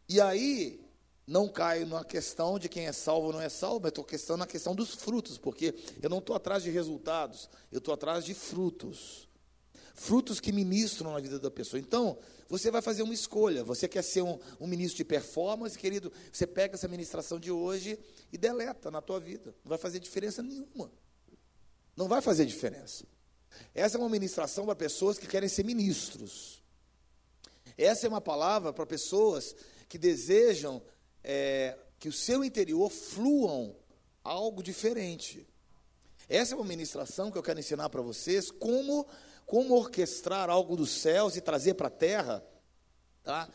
E 0.08 0.22
aí, 0.22 0.80
não 1.28 1.50
caio 1.50 1.88
na 1.88 2.06
questão 2.06 2.58
de 2.58 2.70
quem 2.70 2.86
é 2.86 2.94
salvo 2.94 3.28
ou 3.28 3.34
não 3.34 3.42
é 3.42 3.50
salvo, 3.50 3.82
mas 3.82 3.90
estou 3.90 4.04
questão 4.04 4.38
na 4.38 4.48
questão 4.48 4.74
dos 4.74 4.94
frutos, 4.94 5.38
porque 5.38 5.76
eu 6.02 6.10
não 6.10 6.20
estou 6.20 6.36
atrás 6.36 6.64
de 6.64 6.70
resultados, 6.70 7.50
eu 7.72 7.80
estou 7.80 7.94
atrás 7.94 8.24
de 8.24 8.34
frutos. 8.34 9.28
Frutos 9.94 10.40
que 10.40 10.52
ministram 10.52 11.14
na 11.14 11.20
vida 11.20 11.40
da 11.40 11.50
pessoa. 11.50 11.80
Então, 11.80 12.18
você 12.48 12.70
vai 12.70 12.82
fazer 12.82 13.02
uma 13.02 13.14
escolha. 13.14 13.64
Você 13.64 13.88
quer 13.88 14.04
ser 14.04 14.22
um, 14.22 14.38
um 14.60 14.68
ministro 14.68 14.98
de 14.98 15.06
performance, 15.06 15.78
querido? 15.78 16.12
Você 16.32 16.46
pega 16.46 16.76
essa 16.76 16.88
ministração 16.88 17.40
de 17.40 17.50
hoje 17.50 17.98
e 18.32 18.38
deleta 18.38 18.92
na 18.92 19.02
tua 19.02 19.20
vida. 19.20 19.56
Não 19.64 19.70
vai 19.70 19.78
fazer 19.78 20.00
diferença 20.00 20.44
nenhuma. 20.44 20.92
Não 21.96 22.08
vai 22.08 22.22
fazer 22.22 22.46
diferença. 22.46 23.06
Essa 23.74 23.98
é 23.98 24.00
uma 24.00 24.10
ministração 24.10 24.66
para 24.66 24.76
pessoas 24.76 25.18
que 25.18 25.28
querem 25.28 25.50
ser 25.50 25.64
ministros. 25.64 26.62
Essa 27.78 28.06
é 28.06 28.10
uma 28.10 28.22
palavra 28.22 28.74
para 28.74 28.86
pessoas 28.86 29.56
que 29.88 29.98
desejam 29.98 30.82
é, 31.24 31.78
que 32.00 32.10
o 32.10 32.14
seu 32.14 32.44
interior 32.44 32.90
fluam 32.90 33.76
algo 34.24 34.62
diferente. 34.62 35.48
Essa 36.28 36.54
é 36.54 36.58
uma 36.58 36.66
ministração 36.66 37.32
que 37.32 37.38
eu 37.38 37.44
quero 37.44 37.60
ensinar 37.60 37.90
para 37.90 38.02
vocês 38.02 38.50
como 38.52 39.08
como 39.46 39.76
orquestrar 39.76 40.50
algo 40.50 40.76
dos 40.76 40.90
céus 40.90 41.36
e 41.36 41.42
trazer 41.42 41.76
para 41.76 41.88
a 41.88 41.92
terra, 41.92 42.44
tá? 43.24 43.48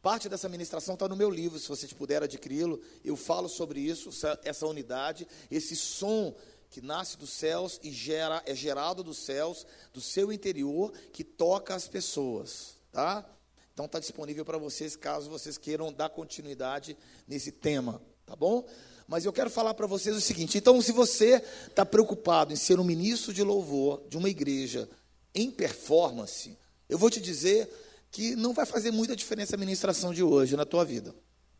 Parte 0.00 0.28
dessa 0.28 0.48
ministração 0.48 0.94
está 0.94 1.08
no 1.08 1.16
meu 1.16 1.30
livro, 1.30 1.58
se 1.58 1.68
você 1.68 1.86
puder 1.88 2.22
adquiri-lo. 2.22 2.80
Eu 3.02 3.16
falo 3.16 3.48
sobre 3.48 3.80
isso, 3.80 4.10
essa 4.42 4.66
unidade, 4.66 5.26
esse 5.50 5.74
som 5.74 6.34
que 6.74 6.82
nasce 6.82 7.16
dos 7.16 7.30
céus 7.30 7.78
e 7.84 7.92
gera, 7.92 8.42
é 8.44 8.52
gerado 8.52 9.04
dos 9.04 9.18
céus, 9.18 9.64
do 9.92 10.00
seu 10.00 10.32
interior, 10.32 10.92
que 11.12 11.22
toca 11.22 11.72
as 11.72 11.86
pessoas, 11.86 12.74
tá? 12.90 13.24
Então 13.72 13.86
está 13.86 14.00
disponível 14.00 14.44
para 14.44 14.58
vocês, 14.58 14.96
caso 14.96 15.30
vocês 15.30 15.56
queiram 15.56 15.92
dar 15.92 16.10
continuidade 16.10 16.96
nesse 17.28 17.52
tema, 17.52 18.02
tá 18.26 18.34
bom? 18.34 18.66
Mas 19.06 19.24
eu 19.24 19.32
quero 19.32 19.48
falar 19.50 19.72
para 19.74 19.86
vocês 19.86 20.16
o 20.16 20.20
seguinte: 20.20 20.58
então, 20.58 20.82
se 20.82 20.90
você 20.90 21.40
está 21.68 21.86
preocupado 21.86 22.52
em 22.52 22.56
ser 22.56 22.80
um 22.80 22.84
ministro 22.84 23.32
de 23.32 23.44
louvor 23.44 24.02
de 24.08 24.16
uma 24.16 24.28
igreja 24.28 24.90
em 25.32 25.52
performance, 25.52 26.58
eu 26.88 26.98
vou 26.98 27.08
te 27.08 27.20
dizer 27.20 27.70
que 28.10 28.34
não 28.34 28.52
vai 28.52 28.66
fazer 28.66 28.90
muita 28.90 29.14
diferença 29.14 29.54
a 29.54 29.58
ministração 29.58 30.12
de 30.12 30.24
hoje 30.24 30.56
na 30.56 30.64
tua 30.64 30.84
vida, 30.84 31.14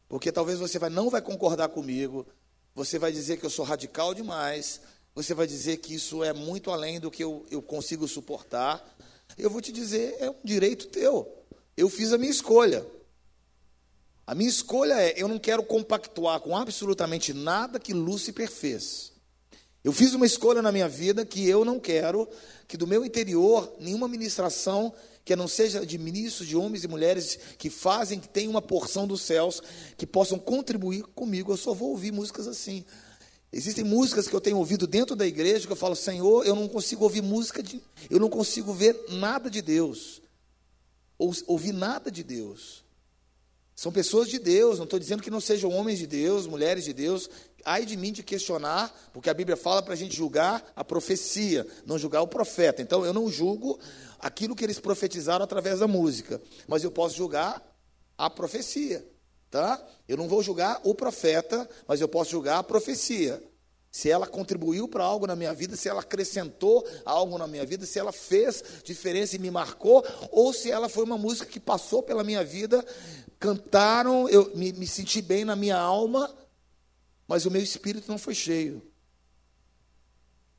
porque 0.09 0.33
talvez 0.33 0.59
você 0.59 0.77
vai, 0.77 0.91
não 0.91 1.09
vai 1.09 1.23
concordar 1.23 1.69
comigo, 1.69 2.27
você 2.75 2.99
vai 2.99 3.13
dizer 3.13 3.37
que 3.37 3.47
eu 3.47 3.51
sou 3.51 3.65
radical 3.65 4.13
demais, 4.13 4.81
você 5.15 5.33
vai 5.33 5.47
dizer 5.47 5.77
que 5.77 5.95
isso 5.95 6.25
é 6.25 6.33
muito 6.33 6.71
além 6.71 6.99
do 6.99 7.11
que 7.11 7.23
eu, 7.23 7.47
eu 7.51 7.63
consigo 7.63 8.09
suportar. 8.09 8.83
Eu 9.39 9.49
vou 9.49 9.61
te 9.61 9.71
dizer, 9.71 10.17
é 10.19 10.29
um 10.29 10.37
direito 10.43 10.89
teu. 10.89 11.45
Eu 11.77 11.89
fiz 11.89 12.13
a 12.13 12.19
minha 12.19 12.31
escolha. 12.31 12.85
A 14.27 14.35
minha 14.35 14.49
escolha 14.49 14.95
é: 14.95 15.15
eu 15.17 15.29
não 15.29 15.39
quero 15.39 15.63
compactuar 15.63 16.41
com 16.41 16.57
absolutamente 16.57 17.33
nada 17.33 17.79
que 17.79 17.93
Lúcifer 17.93 18.51
fez. 18.51 19.13
Eu 19.85 19.93
fiz 19.93 20.15
uma 20.15 20.25
escolha 20.25 20.63
na 20.63 20.73
minha 20.73 20.89
vida 20.89 21.27
que 21.27 21.47
eu 21.47 21.65
não 21.65 21.79
quero 21.79 22.27
que 22.67 22.77
do 22.77 22.87
meu 22.87 23.05
interior 23.05 23.71
nenhuma 23.79 24.09
ministração 24.09 24.95
que 25.25 25.37
não 25.37 25.47
seja 25.47 25.85
de 25.87 25.97
ministros, 25.99 26.49
de 26.49 26.57
homens 26.57 26.85
e 26.85 26.89
mulheres 26.89 27.39
que 27.59 27.71
fazem, 27.71 28.21
que 28.21 28.29
tem 28.29 28.49
uma 28.49 28.61
porção 28.61 29.07
dos 29.07 29.23
céus, 29.23 29.63
que 29.97 30.07
possam 30.07 30.39
contribuir 30.39 31.03
comigo. 31.15 31.53
Eu 31.53 31.57
só 31.57 31.73
vou 31.73 31.91
ouvir 31.91 32.13
músicas 32.13 32.47
assim. 32.47 32.85
Existem 33.57 33.85
músicas 33.85 34.27
que 34.27 34.35
eu 34.35 34.41
tenho 34.41 34.59
ouvido 34.59 34.85
dentro 34.85 35.15
da 35.15 35.25
igreja 35.25 35.65
que 35.65 35.73
eu 35.73 35.77
falo, 35.77 35.95
Senhor, 35.95 36.45
eu 36.45 36.57
não 36.57 36.67
consigo 36.67 37.05
ouvir 37.05 37.23
música, 37.23 37.63
de, 37.63 37.81
eu 38.11 38.19
não 38.19 38.29
consigo 38.29 38.73
ver 38.73 39.01
nada 39.11 39.49
de 39.49 39.63
Deus, 39.63 40.21
ou 41.17 41.33
ouvir 41.47 41.73
nada 41.73 42.11
de 42.11 42.25
Deus. 42.25 42.83
São 43.77 43.93
pessoas 43.93 44.29
de 44.29 44.41
Deus, 44.41 44.79
não 44.79 44.85
estou 44.85 44.99
dizendo 44.99 45.23
que 45.23 45.31
não 45.31 45.41
sejam 45.41 45.71
homens 45.71 46.01
de 46.01 46.07
Deus, 46.09 46.49
mulheres 46.49 46.83
de 46.83 46.93
Deus. 46.93 47.31
Ai 47.65 47.87
de 47.87 47.97
mim 47.97 48.13
de 48.13 48.25
questionar, 48.25 48.93
porque 49.13 49.31
a 49.31 49.35
Bíblia 49.35 49.57
fala 49.57 49.83
para 49.83 49.95
a 49.95 49.97
gente 49.97 50.17
julgar 50.17 50.73
a 50.75 50.83
profecia, 50.83 51.65
não 51.87 51.97
julgar 51.97 52.23
o 52.23 52.29
profeta. 52.29 52.83
Então 52.83 53.07
eu 53.07 53.13
não 53.13 53.31
julgo 53.31 53.79
aquilo 54.19 54.57
que 54.57 54.65
eles 54.65 54.81
profetizaram 54.81 55.45
através 55.45 55.79
da 55.79 55.87
música, 55.87 56.43
mas 56.67 56.83
eu 56.83 56.91
posso 56.91 57.17
julgar 57.17 57.63
a 58.19 58.29
profecia 58.29 59.14
tá? 59.55 59.81
Eu 60.09 60.17
não 60.17 60.27
vou 60.27 60.43
julgar 60.43 60.81
o 60.83 60.97
profeta, 60.97 61.71
mas 61.87 62.01
eu 62.01 62.09
posso 62.09 62.33
julgar 62.33 62.59
a 62.59 62.63
profecia. 62.65 63.41
Se 63.89 64.11
ela 64.11 64.27
contribuiu 64.27 64.89
para 64.89 65.05
algo 65.05 65.29
na 65.29 65.37
minha 65.37 65.55
vida, 65.55 65.77
se 65.77 65.89
ela 65.89 66.01
acrescentou 66.01 66.85
algo 67.05 67.39
na 67.39 67.47
minha 67.47 67.65
vida, 67.65 67.87
se 67.87 67.97
ela 67.97 68.11
fez 68.11 68.65
diferença 68.83 69.37
e 69.37 69.39
me 69.39 69.53
marcou, 69.53 70.05
ou 70.33 70.53
se 70.53 70.73
ela 70.73 70.89
foi 70.89 71.05
uma 71.05 71.17
música 71.17 71.47
que 71.47 71.61
passou 71.61 72.03
pela 72.03 72.25
minha 72.25 72.43
vida, 72.43 72.85
cantaram, 73.39 74.29
eu 74.29 74.51
me, 74.57 74.73
me 74.73 74.89
senti 74.89 75.23
bem 75.23 75.45
na 75.45 75.55
minha 75.55 75.79
alma, 75.79 76.35
mas 77.29 77.47
o 77.47 77.51
meu 77.51 77.63
espírito 77.63 78.11
não 78.11 78.19
foi 78.19 78.35
cheio. 78.35 78.83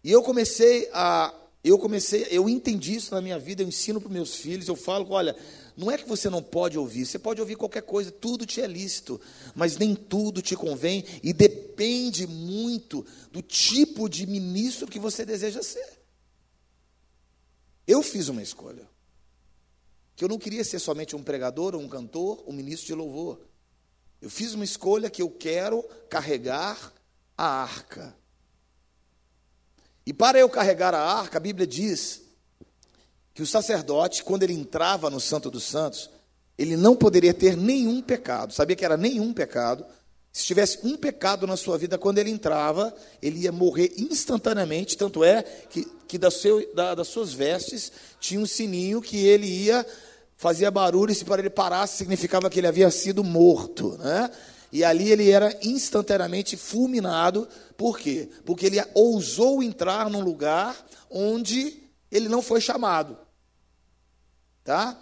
E 0.05 0.09
eu 0.09 0.23
comecei 0.23 0.89
a, 0.93 1.33
eu 1.61 1.77
comecei, 1.77 2.27
eu 2.31 2.47
entendi 2.47 2.95
isso 2.95 3.13
na 3.13 3.19
minha 3.19 3.37
vida, 3.37 3.61
eu 3.61 3.67
ensino 3.67 3.99
para 3.99 4.09
meus 4.09 4.35
filhos, 4.35 4.69
eu 4.69 4.75
falo, 4.77 5.05
olha, 5.09 5.35
não 5.77 5.91
é 5.91 5.97
que 5.97 6.07
você 6.07 6.29
não 6.29 6.41
pode 6.41 6.77
ouvir, 6.77 7.05
você 7.05 7.19
pode 7.19 7.41
ouvir 7.41 7.55
qualquer 7.55 7.81
coisa, 7.81 8.11
tudo 8.11 8.45
te 8.45 8.61
é 8.61 8.67
lícito, 8.67 9.19
mas 9.53 9.77
nem 9.77 9.93
tudo 9.93 10.41
te 10.41 10.55
convém 10.55 11.03
e 11.21 11.33
depende 11.33 12.25
muito 12.25 13.05
do 13.31 13.41
tipo 13.41 14.07
de 14.07 14.25
ministro 14.25 14.87
que 14.87 14.99
você 14.99 15.25
deseja 15.25 15.61
ser. 15.61 15.99
Eu 17.85 18.01
fiz 18.01 18.29
uma 18.29 18.41
escolha. 18.41 18.87
Que 20.15 20.23
eu 20.23 20.29
não 20.29 20.39
queria 20.39 20.63
ser 20.63 20.79
somente 20.79 21.15
um 21.15 21.21
pregador, 21.21 21.75
um 21.75 21.89
cantor, 21.89 22.43
um 22.47 22.53
ministro 22.53 22.87
de 22.87 22.93
louvor. 22.93 23.39
Eu 24.21 24.29
fiz 24.29 24.53
uma 24.53 24.63
escolha 24.63 25.09
que 25.09 25.21
eu 25.21 25.29
quero 25.29 25.83
carregar 26.09 26.93
a 27.37 27.45
arca. 27.45 28.15
E 30.05 30.13
para 30.13 30.39
eu 30.39 30.49
carregar 30.49 30.93
a 30.93 31.01
arca, 31.01 31.37
a 31.37 31.41
Bíblia 31.41 31.67
diz 31.67 32.24
que 33.35 33.43
o 33.43 33.45
sacerdote, 33.45 34.23
quando 34.23 34.43
ele 34.43 34.53
entrava 34.53 35.09
no 35.09 35.19
Santo 35.19 35.51
dos 35.51 35.65
Santos, 35.65 36.09
ele 36.57 36.77
não 36.77 36.95
poderia 36.95 37.33
ter 37.33 37.57
nenhum 37.57 38.01
pecado. 38.01 38.53
Sabia 38.53 38.77
que 38.77 38.85
era 38.85 38.95
nenhum 38.95 39.33
pecado. 39.33 39.85
Se 40.31 40.45
tivesse 40.45 40.79
um 40.83 40.95
pecado 40.95 41.45
na 41.45 41.57
sua 41.57 41.77
vida, 41.77 41.97
quando 41.97 42.17
ele 42.17 42.29
entrava, 42.29 42.95
ele 43.21 43.39
ia 43.39 43.51
morrer 43.51 43.91
instantaneamente. 43.97 44.97
Tanto 44.97 45.21
é 45.21 45.43
que, 45.43 45.85
que 46.07 46.17
das, 46.17 46.35
seu, 46.35 46.73
da, 46.73 46.95
das 46.95 47.09
suas 47.09 47.33
vestes 47.33 47.91
tinha 48.21 48.39
um 48.39 48.45
sininho 48.45 49.01
que 49.01 49.25
ele 49.25 49.47
ia, 49.47 49.85
fazia 50.37 50.71
barulho, 50.71 51.11
e 51.11 51.15
se 51.15 51.25
para 51.25 51.41
ele 51.41 51.49
parasse, 51.49 51.97
significava 51.97 52.49
que 52.49 52.61
ele 52.61 52.67
havia 52.67 52.89
sido 52.89 53.21
morto. 53.21 53.97
Né? 53.97 54.31
E 54.71 54.81
ali 54.81 55.11
ele 55.11 55.29
era 55.29 55.53
instantaneamente 55.61 56.55
fulminado. 56.55 57.49
Por 57.75 57.99
quê? 57.99 58.29
Porque 58.45 58.65
ele 58.65 58.81
ousou 58.93 59.61
entrar 59.61 60.09
num 60.09 60.21
lugar 60.21 60.73
onde 61.09 61.83
ele 62.09 62.29
não 62.29 62.41
foi 62.41 62.61
chamado. 62.61 63.24
Tá? 64.65 64.99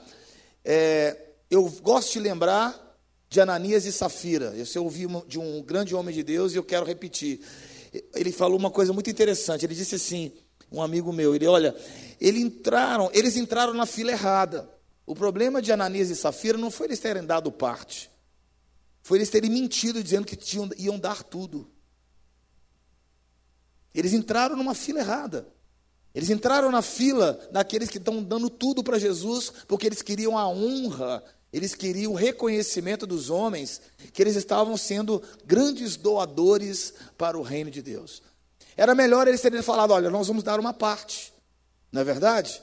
É, 0.64 1.18
eu 1.49 1.68
gosto 1.82 2.11
de 2.11 2.20
lembrar 2.20 2.99
de 3.30 3.39
Ananias 3.39 3.86
e 3.86 3.93
Safira. 3.93 4.53
Eu 4.53 4.84
ouvi 4.84 5.07
de 5.26 5.39
um 5.39 5.64
grande 5.64 5.95
homem 5.95 6.14
de 6.14 6.22
Deus 6.22 6.53
e 6.53 6.57
eu 6.57 6.64
quero 6.64 6.86
repetir. 6.86 7.39
Ele 8.14 8.34
falou 8.34 8.59
uma 8.59 8.70
coisa 8.70 8.91
muito 8.91 9.09
interessante. 9.09 9.66
Ele 9.66 9.74
disse 9.74 9.95
assim, 9.95 10.34
um 10.70 10.82
amigo 10.82 11.14
meu, 11.14 11.34
ele 11.34 11.47
olha, 11.47 11.74
eles 12.20 12.41
entraram, 12.41 13.09
eles 13.14 13.38
entraram 13.38 13.74
na 13.74 13.86
fila 13.86 14.11
errada. 14.11 14.70
O 15.05 15.16
problema 15.16 15.61
de 15.61 15.72
Ananias 15.72 16.09
e 16.09 16.16
Safira 16.16 16.57
não 16.57 16.70
foi 16.70 16.88
eles 16.88 16.99
terem 16.99 17.26
dado 17.26 17.49
parte. 17.49 18.11
Foi 19.01 19.18
eles 19.18 19.30
terem 19.30 19.49
mentido 19.49 20.03
dizendo 20.03 20.26
que 20.26 20.36
tinham, 20.36 20.70
iam 20.78 20.99
dar 20.99 21.24
tudo. 21.24 21.72
Eles 23.95 24.11
entraram 24.11 24.57
numa 24.57 24.76
fila 24.76 24.99
errada. 24.99 25.47
Eles 26.14 26.30
entraram 26.30 26.72
na 26.72 26.82
fila 26.82 27.39
daqueles 27.51 27.89
que 27.89 27.97
estão 27.97 28.22
dando 28.22 28.49
tudo 28.49 28.84
para 28.84 28.99
Jesus, 28.99 29.51
porque 29.68 29.88
eles 29.88 30.01
queriam 30.01 30.38
a 30.38 30.47
honra, 30.47 31.24
eles 31.51 31.74
queriam 31.74 32.11
o 32.11 32.16
reconhecimento 32.16 33.07
dos 33.07 33.30
homens, 33.30 33.82
que 34.11 34.22
eles 34.22 34.36
estavam 34.36 34.78
sendo 34.78 35.22
grandes 35.45 35.95
doadores 35.95 36.93
para 37.18 37.38
o 37.38 37.41
reino 37.41 37.72
de 37.72 37.82
Deus. 37.82 38.22
Era 38.78 38.93
melhor 38.93 39.28
eles 39.28 39.41
terem 39.41 39.61
falado: 39.61 39.91
olha, 39.91 40.09
nós 40.09 40.28
vamos 40.28 40.43
dar 40.43 40.59
uma 40.59 40.74
parte, 40.74 41.34
não 41.91 42.01
é 42.01 42.03
verdade? 42.03 42.61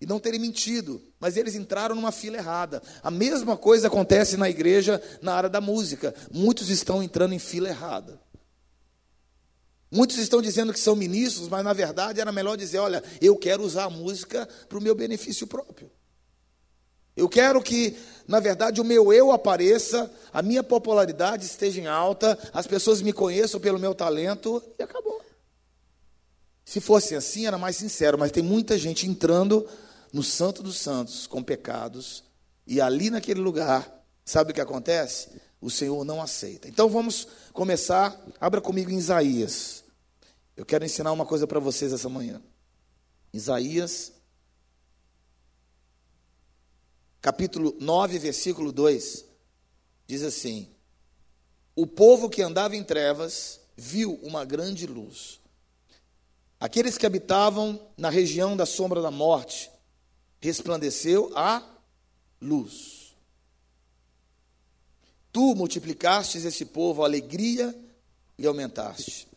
e 0.00 0.06
não 0.06 0.18
terem 0.18 0.40
mentido, 0.40 1.02
mas 1.20 1.36
eles 1.36 1.54
entraram 1.54 1.94
numa 1.94 2.10
fila 2.10 2.38
errada. 2.38 2.82
A 3.02 3.10
mesma 3.10 3.56
coisa 3.56 3.88
acontece 3.88 4.36
na 4.36 4.48
igreja 4.48 5.00
na 5.20 5.34
área 5.34 5.50
da 5.50 5.60
música. 5.60 6.14
Muitos 6.32 6.70
estão 6.70 7.02
entrando 7.02 7.34
em 7.34 7.38
fila 7.38 7.68
errada. 7.68 8.18
Muitos 9.90 10.18
estão 10.18 10.40
dizendo 10.40 10.72
que 10.72 10.78
são 10.78 10.94
ministros, 10.94 11.48
mas 11.48 11.64
na 11.64 11.72
verdade 11.72 12.20
era 12.20 12.30
melhor 12.30 12.56
dizer: 12.56 12.78
olha, 12.78 13.02
eu 13.20 13.36
quero 13.36 13.62
usar 13.62 13.84
a 13.84 13.90
música 13.90 14.48
para 14.68 14.78
o 14.78 14.82
meu 14.82 14.94
benefício 14.94 15.46
próprio. 15.46 15.90
Eu 17.16 17.28
quero 17.28 17.60
que, 17.60 17.96
na 18.26 18.38
verdade, 18.38 18.80
o 18.80 18.84
meu 18.84 19.12
eu 19.12 19.32
apareça, 19.32 20.10
a 20.32 20.40
minha 20.42 20.62
popularidade 20.62 21.44
esteja 21.44 21.80
em 21.80 21.86
alta, 21.86 22.38
as 22.52 22.66
pessoas 22.66 23.02
me 23.02 23.12
conheçam 23.12 23.60
pelo 23.60 23.78
meu 23.78 23.94
talento 23.94 24.62
e 24.78 24.82
acabou. 24.82 25.20
Se 26.64 26.80
fosse 26.80 27.16
assim, 27.16 27.46
era 27.46 27.58
mais 27.58 27.76
sincero, 27.76 28.16
mas 28.16 28.30
tem 28.30 28.44
muita 28.44 28.78
gente 28.78 29.08
entrando 29.08 29.68
no 30.12 30.22
Santo 30.22 30.62
dos 30.62 30.78
Santos 30.78 31.26
com 31.26 31.42
pecados, 31.42 32.22
e 32.66 32.80
ali 32.80 33.10
naquele 33.10 33.40
lugar, 33.40 34.04
sabe 34.24 34.52
o 34.52 34.54
que 34.54 34.60
acontece? 34.60 35.30
O 35.60 35.70
Senhor 35.70 36.04
não 36.04 36.22
aceita. 36.22 36.68
Então 36.68 36.88
vamos 36.88 37.28
começar, 37.52 38.18
abra 38.40 38.60
comigo 38.60 38.90
em 38.90 38.96
Isaías. 38.96 39.84
Eu 40.56 40.64
quero 40.64 40.84
ensinar 40.84 41.12
uma 41.12 41.26
coisa 41.26 41.46
para 41.46 41.60
vocês 41.60 41.92
essa 41.92 42.08
manhã. 42.08 42.42
Isaías, 43.32 44.12
capítulo 47.20 47.76
9, 47.78 48.18
versículo 48.18 48.72
2, 48.72 49.24
diz 50.06 50.22
assim: 50.22 50.68
O 51.74 51.86
povo 51.86 52.28
que 52.28 52.42
andava 52.42 52.74
em 52.74 52.82
trevas 52.82 53.60
viu 53.76 54.14
uma 54.22 54.44
grande 54.44 54.86
luz. 54.86 55.40
Aqueles 56.58 56.98
que 56.98 57.06
habitavam 57.06 57.80
na 57.96 58.10
região 58.10 58.54
da 58.54 58.66
sombra 58.66 59.00
da 59.00 59.10
morte 59.10 59.70
resplandeceu 60.40 61.32
a 61.34 61.62
luz. 62.40 62.99
Tu 65.32 65.54
multiplicastes 65.54 66.44
esse 66.44 66.64
povo 66.64 67.02
a 67.02 67.06
alegria 67.06 67.74
e 68.38 68.46
aumentaste. 68.46 69.28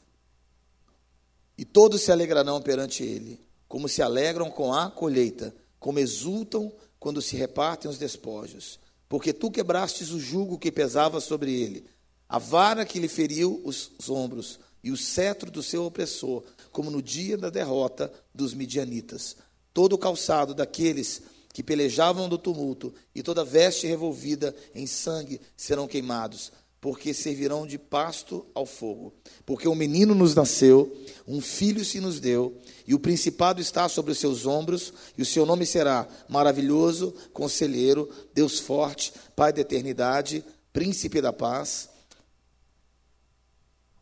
E 1.58 1.64
todos 1.64 2.02
se 2.02 2.12
alegrarão 2.12 2.62
perante 2.62 3.04
ele, 3.04 3.40
como 3.68 3.88
se 3.88 4.02
alegram 4.02 4.50
com 4.50 4.74
a 4.74 4.90
colheita, 4.90 5.54
como 5.80 6.00
exultam 6.00 6.72
quando 7.00 7.22
se 7.22 7.36
repartem 7.36 7.90
os 7.90 7.98
despojos. 7.98 8.80
Porque 9.08 9.32
tu 9.32 9.52
quebrastes 9.52 10.12
o 10.12 10.20
jugo 10.20 10.58
que 10.58 10.72
pesava 10.72 11.20
sobre 11.20 11.54
ele, 11.54 11.86
a 12.28 12.40
vara 12.40 12.86
que 12.86 13.00
lhe 13.00 13.08
feriu 13.08 13.62
os 13.64 13.92
ombros, 14.10 14.60
e 14.84 14.92
o 14.92 14.98
cetro 14.98 15.52
do 15.52 15.62
seu 15.62 15.86
opressor, 15.86 16.44
como 16.72 16.90
no 16.90 17.02
dia 17.02 17.38
da 17.38 17.50
derrota 17.50 18.12
dos 18.34 18.54
midianitas 18.54 19.36
todo 19.74 19.94
o 19.94 19.98
calçado 19.98 20.54
daqueles 20.54 21.24
que 21.54 21.64
pelejavam 21.64 22.28
do 22.28 22.38
tumulto, 22.38 22.94
e 23.14 23.22
toda 23.22 23.46
veste 23.46 23.86
revolvida 23.86 24.56
em 24.74 24.88
sangue 24.88 25.40
serão 25.56 25.88
queimados, 25.88 26.52
porque 26.82 27.14
servirão 27.14 27.66
de 27.66 27.78
pasto 27.78 28.46
ao 28.56 28.66
fogo. 28.66 29.14
Porque 29.46 29.68
um 29.68 29.76
menino 29.76 30.16
nos 30.16 30.34
nasceu, 30.34 30.92
um 31.28 31.40
filho 31.40 31.86
se 31.86 32.02
nos 32.02 32.20
deu, 32.20 32.58
e 32.88 32.96
o 32.96 33.00
principado 33.00 33.62
está 33.62 33.88
sobre 33.88 34.12
os 34.12 34.18
seus 34.18 34.48
ombros, 34.48 34.92
e 35.16 35.22
o 35.22 35.26
seu 35.26 35.46
nome 35.46 35.66
será 35.66 36.08
Maravilhoso, 36.28 37.14
Conselheiro, 37.32 38.10
Deus 38.34 38.60
Forte, 38.60 39.14
Pai 39.36 39.54
da 39.54 39.62
Eternidade, 39.62 40.44
Príncipe 40.74 41.22
da 41.22 41.32
Paz. 41.32 41.88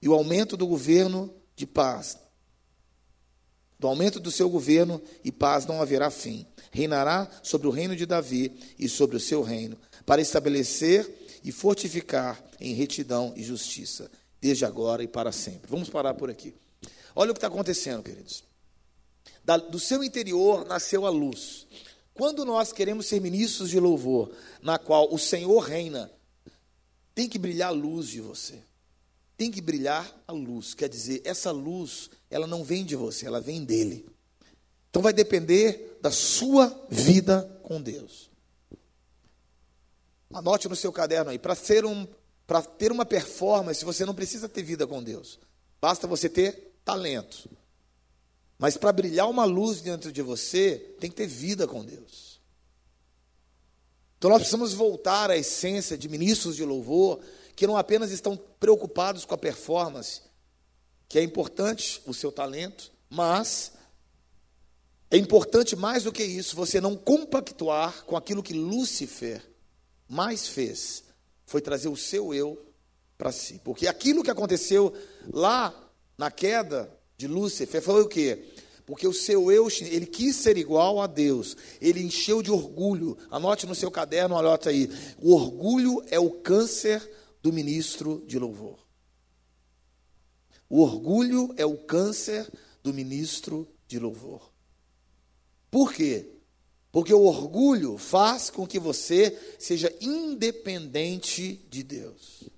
E 0.02 0.08
o 0.08 0.14
aumento 0.14 0.56
do 0.56 0.66
governo 0.66 1.32
de 1.56 1.68
paz 1.68 2.18
do 3.82 3.88
aumento 3.88 4.20
do 4.20 4.30
seu 4.30 4.48
governo 4.48 5.02
e 5.24 5.32
paz 5.32 5.66
não 5.66 5.82
haverá 5.82 6.12
fim. 6.12 6.46
Reinará 6.72 7.30
sobre 7.44 7.68
o 7.68 7.72
reino 7.72 7.96
de 7.96 8.06
Davi 8.06 8.52
e 8.80 8.88
sobre 8.88 9.18
o 9.18 9.20
seu 9.20 9.42
reino, 9.42 9.78
para 10.06 10.22
estabelecer 10.22 11.10
e 11.44 11.52
fortificar 11.52 12.42
em 12.60 12.74
retidão 12.74 13.34
e 13.36 13.44
justiça, 13.44 14.10
desde 14.40 14.66
agora 14.66 15.04
e 15.04 15.08
para 15.08 15.32
sempre. 15.32 15.70
Vamos 15.70 15.90
parar 15.90 16.14
por 16.14 16.30
aqui. 16.30 16.54
Olha 17.16 17.32
o 17.32 17.34
que 17.34 17.38
está 17.38 17.48
acontecendo, 17.48 18.04
queridos. 18.04 18.44
Da, 19.44 19.58
do 19.58 19.80
seu 19.80 20.04
interior 20.04 20.66
nasceu 20.66 21.06
a 21.06 21.10
luz. 21.10 21.68
Quando 22.14 22.46
nós 22.46 22.72
queremos 22.72 23.08
ser 23.08 23.20
ministros 23.20 23.70
de 23.70 23.80
louvor, 23.80 24.32
na 24.62 24.78
qual 24.78 25.14
o 25.14 25.18
Senhor 25.18 25.60
reina, 25.60 26.12
tem 27.16 27.28
que 27.28 27.40
brilhar 27.40 27.70
a 27.70 27.72
luz 27.72 28.08
de 28.08 28.22
você. 28.22 28.62
Tem 29.36 29.52
que 29.52 29.62
brilhar 29.62 30.24
a 30.28 30.32
luz. 30.32 30.74
Quer 30.74 30.88
dizer, 30.88 31.22
essa 31.26 31.52
luz 31.52 32.10
ela 32.30 32.46
não 32.46 32.64
vem 32.64 32.86
de 32.86 32.96
você, 32.96 33.26
ela 33.26 33.42
vem 33.42 33.64
dele. 33.64 34.06
Então 34.92 35.02
vai 35.02 35.14
depender 35.14 35.98
da 36.02 36.12
sua 36.12 36.68
vida 36.90 37.60
com 37.64 37.82
Deus. 37.82 38.30
Anote 40.34 40.68
no 40.68 40.76
seu 40.76 40.92
caderno 40.92 41.32
aí, 41.32 41.40
para 41.40 41.56
ser 41.56 41.86
um 41.86 42.06
para 42.46 42.62
ter 42.62 42.92
uma 42.92 43.06
performance, 43.06 43.86
você 43.86 44.06
não 44.06 44.14
precisa 44.14 44.50
ter 44.50 44.62
vida 44.62 44.86
com 44.86 45.02
Deus. 45.02 45.40
Basta 45.80 46.06
você 46.06 46.28
ter 46.28 46.74
talento. 46.84 47.50
Mas 48.60 48.76
para 48.76 48.92
brilhar 48.92 49.30
uma 49.30 49.46
luz 49.46 49.80
dentro 49.80 50.12
de 50.12 50.22
você, 50.22 50.96
tem 51.00 51.10
que 51.10 51.16
ter 51.16 51.28
vida 51.28 51.66
com 51.66 51.86
Deus. 51.86 52.42
Então 54.18 54.30
nós 54.30 54.40
precisamos 54.40 54.74
voltar 54.74 55.32
à 55.32 55.38
essência 55.38 55.98
de 55.98 56.10
ministros 56.10 56.58
de 56.58 56.66
louvor, 56.66 57.22
que 57.56 57.66
não 57.66 57.78
apenas 57.78 58.12
estão 58.12 58.38
preocupados 58.60 59.24
com 59.24 59.34
a 59.34 59.38
performance, 59.38 60.22
que 61.08 61.18
é 61.18 61.24
importante 61.24 62.02
o 62.06 62.14
seu 62.14 62.34
talento, 62.34 62.92
mas 63.10 63.72
é 65.12 65.18
importante 65.18 65.76
mais 65.76 66.04
do 66.04 66.12
que 66.12 66.24
isso 66.24 66.56
você 66.56 66.80
não 66.80 66.96
compactuar 66.96 68.06
com 68.06 68.16
aquilo 68.16 68.42
que 68.42 68.54
Lúcifer 68.54 69.46
mais 70.08 70.48
fez, 70.48 71.04
foi 71.46 71.60
trazer 71.60 71.90
o 71.90 71.98
seu 71.98 72.34
eu 72.34 72.66
para 73.18 73.32
si. 73.32 73.60
Porque 73.62 73.88
aquilo 73.88 74.24
que 74.24 74.32
aconteceu 74.32 74.94
lá 75.32 75.74
na 76.18 76.32
queda 76.32 76.90
de 77.18 77.28
Lúcifer 77.28 77.82
foi 77.82 78.02
o 78.02 78.08
quê? 78.08 78.54
Porque 78.86 79.06
o 79.06 79.14
seu 79.14 79.52
eu, 79.52 79.68
ele 79.82 80.06
quis 80.06 80.38
ser 80.38 80.58
igual 80.58 81.02
a 81.02 81.08
Deus, 81.08 81.58
ele 81.82 82.02
encheu 82.02 82.42
de 82.42 82.52
orgulho. 82.52 83.18
Anote 83.30 83.68
no 83.68 83.76
seu 83.76 83.92
caderno, 83.92 84.38
anote 84.38 84.70
aí. 84.70 84.90
O 85.20 85.34
orgulho 85.34 86.04
é 86.10 86.20
o 86.20 86.32
câncer 86.32 87.02
do 87.42 87.52
ministro 87.52 88.24
de 88.26 88.40
louvor. 88.40 88.80
O 90.70 90.82
orgulho 90.82 91.54
é 91.58 91.66
o 91.66 91.78
câncer 91.78 92.50
do 92.82 92.94
ministro 92.94 93.68
de 93.88 94.00
louvor. 94.00 94.51
Por 95.72 95.94
quê? 95.94 96.28
Porque 96.92 97.14
o 97.14 97.24
orgulho 97.24 97.98
faz 97.98 98.50
com 98.50 98.68
que 98.68 98.78
você 98.78 99.36
seja 99.58 99.92
independente 100.02 101.66
de 101.70 101.82
Deus. 101.82 102.50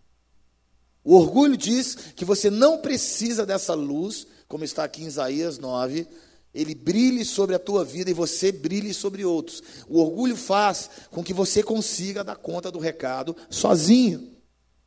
O 1.03 1.15
orgulho 1.15 1.55
diz 1.55 1.95
que 2.15 2.25
você 2.25 2.49
não 2.49 2.79
precisa 2.79 3.45
dessa 3.45 3.75
luz, 3.75 4.25
como 4.47 4.63
está 4.63 4.83
aqui 4.83 5.03
em 5.03 5.07
Isaías 5.07 5.59
9, 5.59 6.07
ele 6.53 6.73
brilhe 6.73 7.25
sobre 7.25 7.55
a 7.55 7.59
tua 7.59 7.83
vida 7.83 8.09
e 8.09 8.13
você 8.13 8.51
brilhe 8.51 8.93
sobre 8.93 9.25
outros. 9.25 9.61
O 9.87 9.99
orgulho 9.99 10.35
faz 10.35 10.89
com 11.11 11.23
que 11.23 11.33
você 11.33 11.61
consiga 11.61 12.23
dar 12.23 12.35
conta 12.35 12.71
do 12.71 12.79
recado 12.79 13.35
sozinho. 13.49 14.31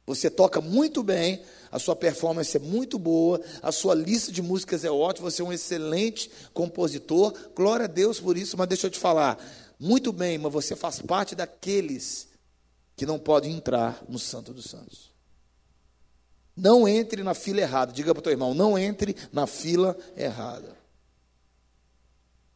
Você 0.07 0.31
toca 0.31 0.61
muito 0.61 1.03
bem, 1.03 1.43
a 1.77 1.79
sua 1.79 1.95
performance 1.95 2.57
é 2.57 2.59
muito 2.59 2.99
boa, 2.99 3.39
a 3.63 3.71
sua 3.71 3.95
lista 3.95 4.33
de 4.33 4.41
músicas 4.41 4.83
é 4.83 4.91
ótima, 4.91 5.31
você 5.31 5.43
é 5.43 5.45
um 5.45 5.53
excelente 5.53 6.31
compositor. 6.55 7.35
Glória 7.55 7.85
a 7.85 7.87
Deus 7.87 8.19
por 8.19 8.39
isso, 8.39 8.57
mas 8.57 8.67
deixa 8.67 8.87
eu 8.87 8.91
te 8.91 8.99
falar. 8.99 9.39
Muito 9.79 10.11
bem, 10.11 10.39
mas 10.39 10.51
você 10.51 10.75
faz 10.75 11.03
parte 11.03 11.35
daqueles 11.35 12.29
que 12.97 13.05
não 13.05 13.19
podem 13.19 13.53
entrar 13.53 14.03
no 14.09 14.19
Santo 14.19 14.55
dos 14.55 14.65
Santos. 14.65 15.11
Não 16.57 16.89
entre 16.89 17.23
na 17.23 17.35
fila 17.35 17.61
errada. 17.61 17.93
Diga 17.93 18.15
para 18.15 18.21
o 18.21 18.23
teu 18.23 18.33
irmão, 18.33 18.55
não 18.55 18.79
entre 18.79 19.15
na 19.31 19.47
fila 19.47 19.95
errada. 20.17 20.75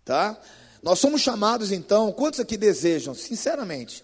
Tá? 0.02 0.40
Nós 0.82 0.98
somos 0.98 1.20
chamados 1.20 1.70
então, 1.70 2.10
quantos 2.10 2.40
aqui 2.40 2.56
desejam, 2.56 3.14
sinceramente, 3.14 4.02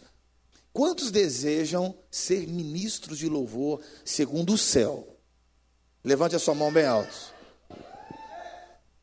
Quantos 0.77 1.11
desejam 1.11 1.95
ser 2.11 2.47
ministros 2.47 3.17
de 3.17 3.31
louvor 3.31 3.81
segundo 4.05 4.53
o 4.53 4.59
céu? 4.59 5.09
Levante 6.05 6.37
a 6.37 6.39
sua 6.39 6.55
mão 6.55 6.71
bem 6.71 6.85
alto. 6.85 7.33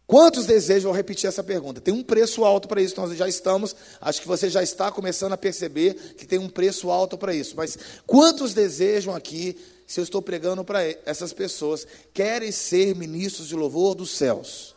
Quantos 0.06 0.46
desejam, 0.46 0.92
vou 0.92 0.96
repetir 0.96 1.28
essa 1.28 1.44
pergunta, 1.44 1.82
tem 1.82 1.92
um 1.92 2.04
preço 2.04 2.46
alto 2.46 2.68
para 2.68 2.80
isso, 2.80 3.02
nós 3.02 3.18
já 3.18 3.28
estamos, 3.28 3.76
acho 4.00 4.22
que 4.22 4.28
você 4.28 4.52
já 4.52 4.62
está 4.62 4.92
começando 4.92 5.34
a 5.34 5.38
perceber 5.38 5.96
que 6.16 6.28
tem 6.28 6.38
um 6.38 6.48
preço 6.48 6.92
alto 6.92 7.18
para 7.18 7.34
isso, 7.34 7.56
mas 7.58 7.76
quantos 8.06 8.54
desejam 8.54 9.16
aqui, 9.16 9.60
se 9.88 10.00
eu 10.00 10.04
estou 10.04 10.22
pregando 10.22 10.64
para 10.64 10.84
essas 11.08 11.34
pessoas, 11.34 11.88
querem 12.14 12.52
ser 12.52 12.96
ministros 12.96 13.48
de 13.48 13.56
louvor 13.56 13.96
dos 13.96 14.12
céus? 14.12 14.76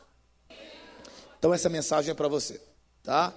Então 1.38 1.52
essa 1.52 1.68
mensagem 1.68 2.12
é 2.12 2.14
para 2.14 2.28
você, 2.28 2.58
tá? 3.02 3.34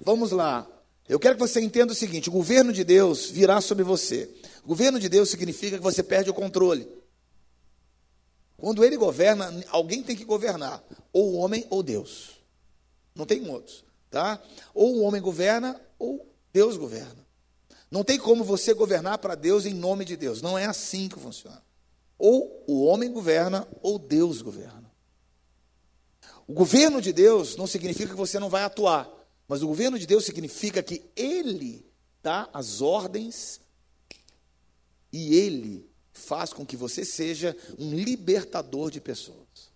Vamos 0.00 0.30
lá, 0.30 0.68
eu 1.12 1.20
quero 1.20 1.34
que 1.34 1.40
você 1.40 1.60
entenda 1.60 1.92
o 1.92 1.96
seguinte: 1.96 2.30
o 2.30 2.32
governo 2.32 2.72
de 2.72 2.82
Deus 2.84 3.26
virá 3.26 3.60
sobre 3.60 3.84
você. 3.84 4.30
O 4.64 4.68
governo 4.68 4.98
de 4.98 5.10
Deus 5.10 5.28
significa 5.28 5.76
que 5.76 5.82
você 5.82 6.02
perde 6.02 6.30
o 6.30 6.34
controle. 6.34 6.88
Quando 8.56 8.82
ele 8.82 8.96
governa, 8.96 9.52
alguém 9.68 10.02
tem 10.02 10.16
que 10.16 10.24
governar, 10.24 10.82
ou 11.12 11.32
o 11.32 11.36
homem 11.36 11.66
ou 11.68 11.82
Deus. 11.82 12.40
Não 13.14 13.26
tem 13.26 13.46
outros. 13.50 13.84
tá? 14.10 14.40
Ou 14.72 14.96
o 14.96 15.02
homem 15.02 15.20
governa 15.20 15.78
ou 15.98 16.26
Deus 16.50 16.78
governa. 16.78 17.26
Não 17.90 18.02
tem 18.02 18.18
como 18.18 18.42
você 18.42 18.72
governar 18.72 19.18
para 19.18 19.34
Deus 19.34 19.66
em 19.66 19.74
nome 19.74 20.06
de 20.06 20.16
Deus. 20.16 20.40
Não 20.40 20.56
é 20.56 20.64
assim 20.64 21.08
que 21.08 21.18
funciona. 21.18 21.62
Ou 22.18 22.64
o 22.66 22.84
homem 22.84 23.12
governa 23.12 23.68
ou 23.82 23.98
Deus 23.98 24.40
governa. 24.40 24.90
O 26.46 26.54
governo 26.54 27.02
de 27.02 27.12
Deus 27.12 27.54
não 27.56 27.66
significa 27.66 28.10
que 28.10 28.16
você 28.16 28.38
não 28.38 28.48
vai 28.48 28.62
atuar, 28.62 29.10
mas 29.48 29.62
o 29.62 29.66
governo 29.66 29.98
de 29.98 30.06
Deus 30.06 30.24
significa 30.24 30.82
que 30.82 31.02
Ele 31.16 31.84
dá 32.22 32.48
as 32.52 32.80
ordens 32.80 33.60
e 35.12 35.34
Ele 35.34 35.88
faz 36.12 36.52
com 36.52 36.64
que 36.64 36.76
você 36.76 37.04
seja 37.04 37.56
um 37.78 37.94
libertador 37.94 38.90
de 38.90 39.00
pessoas. 39.00 39.70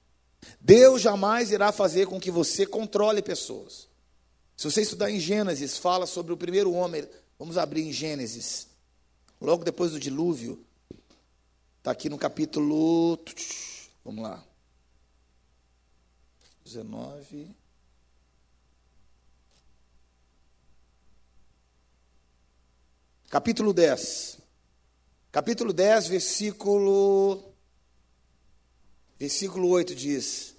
Deus 0.61 1.03
jamais 1.03 1.51
irá 1.51 1.73
fazer 1.73 2.07
com 2.07 2.21
que 2.21 2.31
você 2.31 2.65
controle 2.67 3.21
pessoas. 3.21 3.89
Se 4.57 4.71
você 4.71 4.83
estudar 4.83 5.11
em 5.11 5.21
Gênesis, 5.21 5.77
fala 5.77 6.07
sobre 6.07 6.33
o 6.33 6.37
primeiro 6.37 6.73
homem 6.73 7.07
Vamos 7.39 7.59
abrir 7.59 7.83
em 7.83 7.93
Gênesis. 7.93 8.69
Logo 9.41 9.63
depois 9.63 9.93
do 9.93 10.01
dilúvio. 10.01 10.65
Está 11.79 11.91
aqui 11.91 12.09
no 12.09 12.19
capítulo. 12.19 13.19
Vamos 14.05 14.23
lá. 14.23 14.43
19. 16.65 17.55
Capítulo 23.29 23.73
10. 23.73 24.39
Capítulo 25.33 25.73
10, 25.73 26.09
versículo. 26.09 27.43
Versículo 29.19 29.69
8 29.69 29.95
diz: 29.95 30.57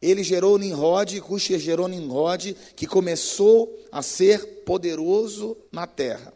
ele 0.00 0.22
gerou 0.22 0.56
Nimrod, 0.56 1.20
Cuxia 1.20 1.58
gerou 1.58 1.88
Nimrod, 1.88 2.54
que 2.76 2.86
começou 2.86 3.76
a 3.90 4.00
ser 4.00 4.62
poderoso 4.64 5.56
na 5.72 5.86
terra. 5.86 6.32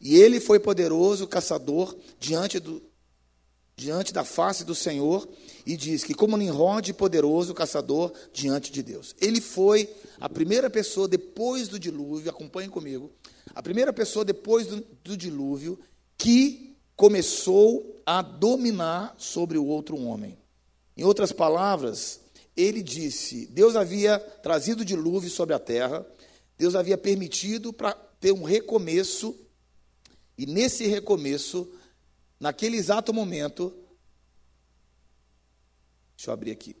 E 0.00 0.16
ele 0.16 0.40
foi 0.40 0.58
poderoso 0.58 1.26
caçador 1.26 1.94
diante, 2.18 2.58
do, 2.58 2.82
diante 3.76 4.12
da 4.12 4.24
face 4.24 4.64
do 4.64 4.74
Senhor, 4.74 5.28
e 5.64 5.76
diz 5.76 6.04
que, 6.04 6.14
como 6.14 6.36
Nimrod, 6.36 6.92
poderoso 6.94 7.54
caçador 7.54 8.12
diante 8.32 8.72
de 8.72 8.82
Deus. 8.82 9.14
Ele 9.20 9.40
foi 9.40 9.88
a 10.20 10.28
primeira 10.28 10.68
pessoa 10.68 11.06
depois 11.06 11.68
do 11.68 11.78
dilúvio, 11.78 12.30
acompanhe 12.30 12.68
comigo, 12.68 13.10
a 13.54 13.62
primeira 13.62 13.92
pessoa 13.92 14.24
depois 14.24 14.66
do, 14.66 14.84
do 15.04 15.16
dilúvio 15.16 15.78
que 16.16 16.76
começou 16.96 18.00
a 18.04 18.22
dominar 18.22 19.14
sobre 19.18 19.58
o 19.58 19.66
outro 19.66 19.96
homem. 19.96 20.38
Em 20.96 21.04
outras 21.04 21.32
palavras, 21.32 22.20
ele 22.56 22.82
disse: 22.82 23.46
Deus 23.46 23.76
havia 23.76 24.18
trazido 24.18 24.84
dilúvio 24.84 25.30
sobre 25.30 25.54
a 25.54 25.58
terra, 25.58 26.06
Deus 26.58 26.74
havia 26.74 26.98
permitido 26.98 27.72
para 27.72 27.92
ter 28.20 28.32
um 28.32 28.42
recomeço, 28.42 29.34
e 30.36 30.46
nesse 30.46 30.86
recomeço, 30.86 31.68
naquele 32.38 32.76
exato 32.76 33.12
momento, 33.12 33.74
deixa 36.22 36.30
eu 36.30 36.34
abrir 36.34 36.52
aqui. 36.52 36.76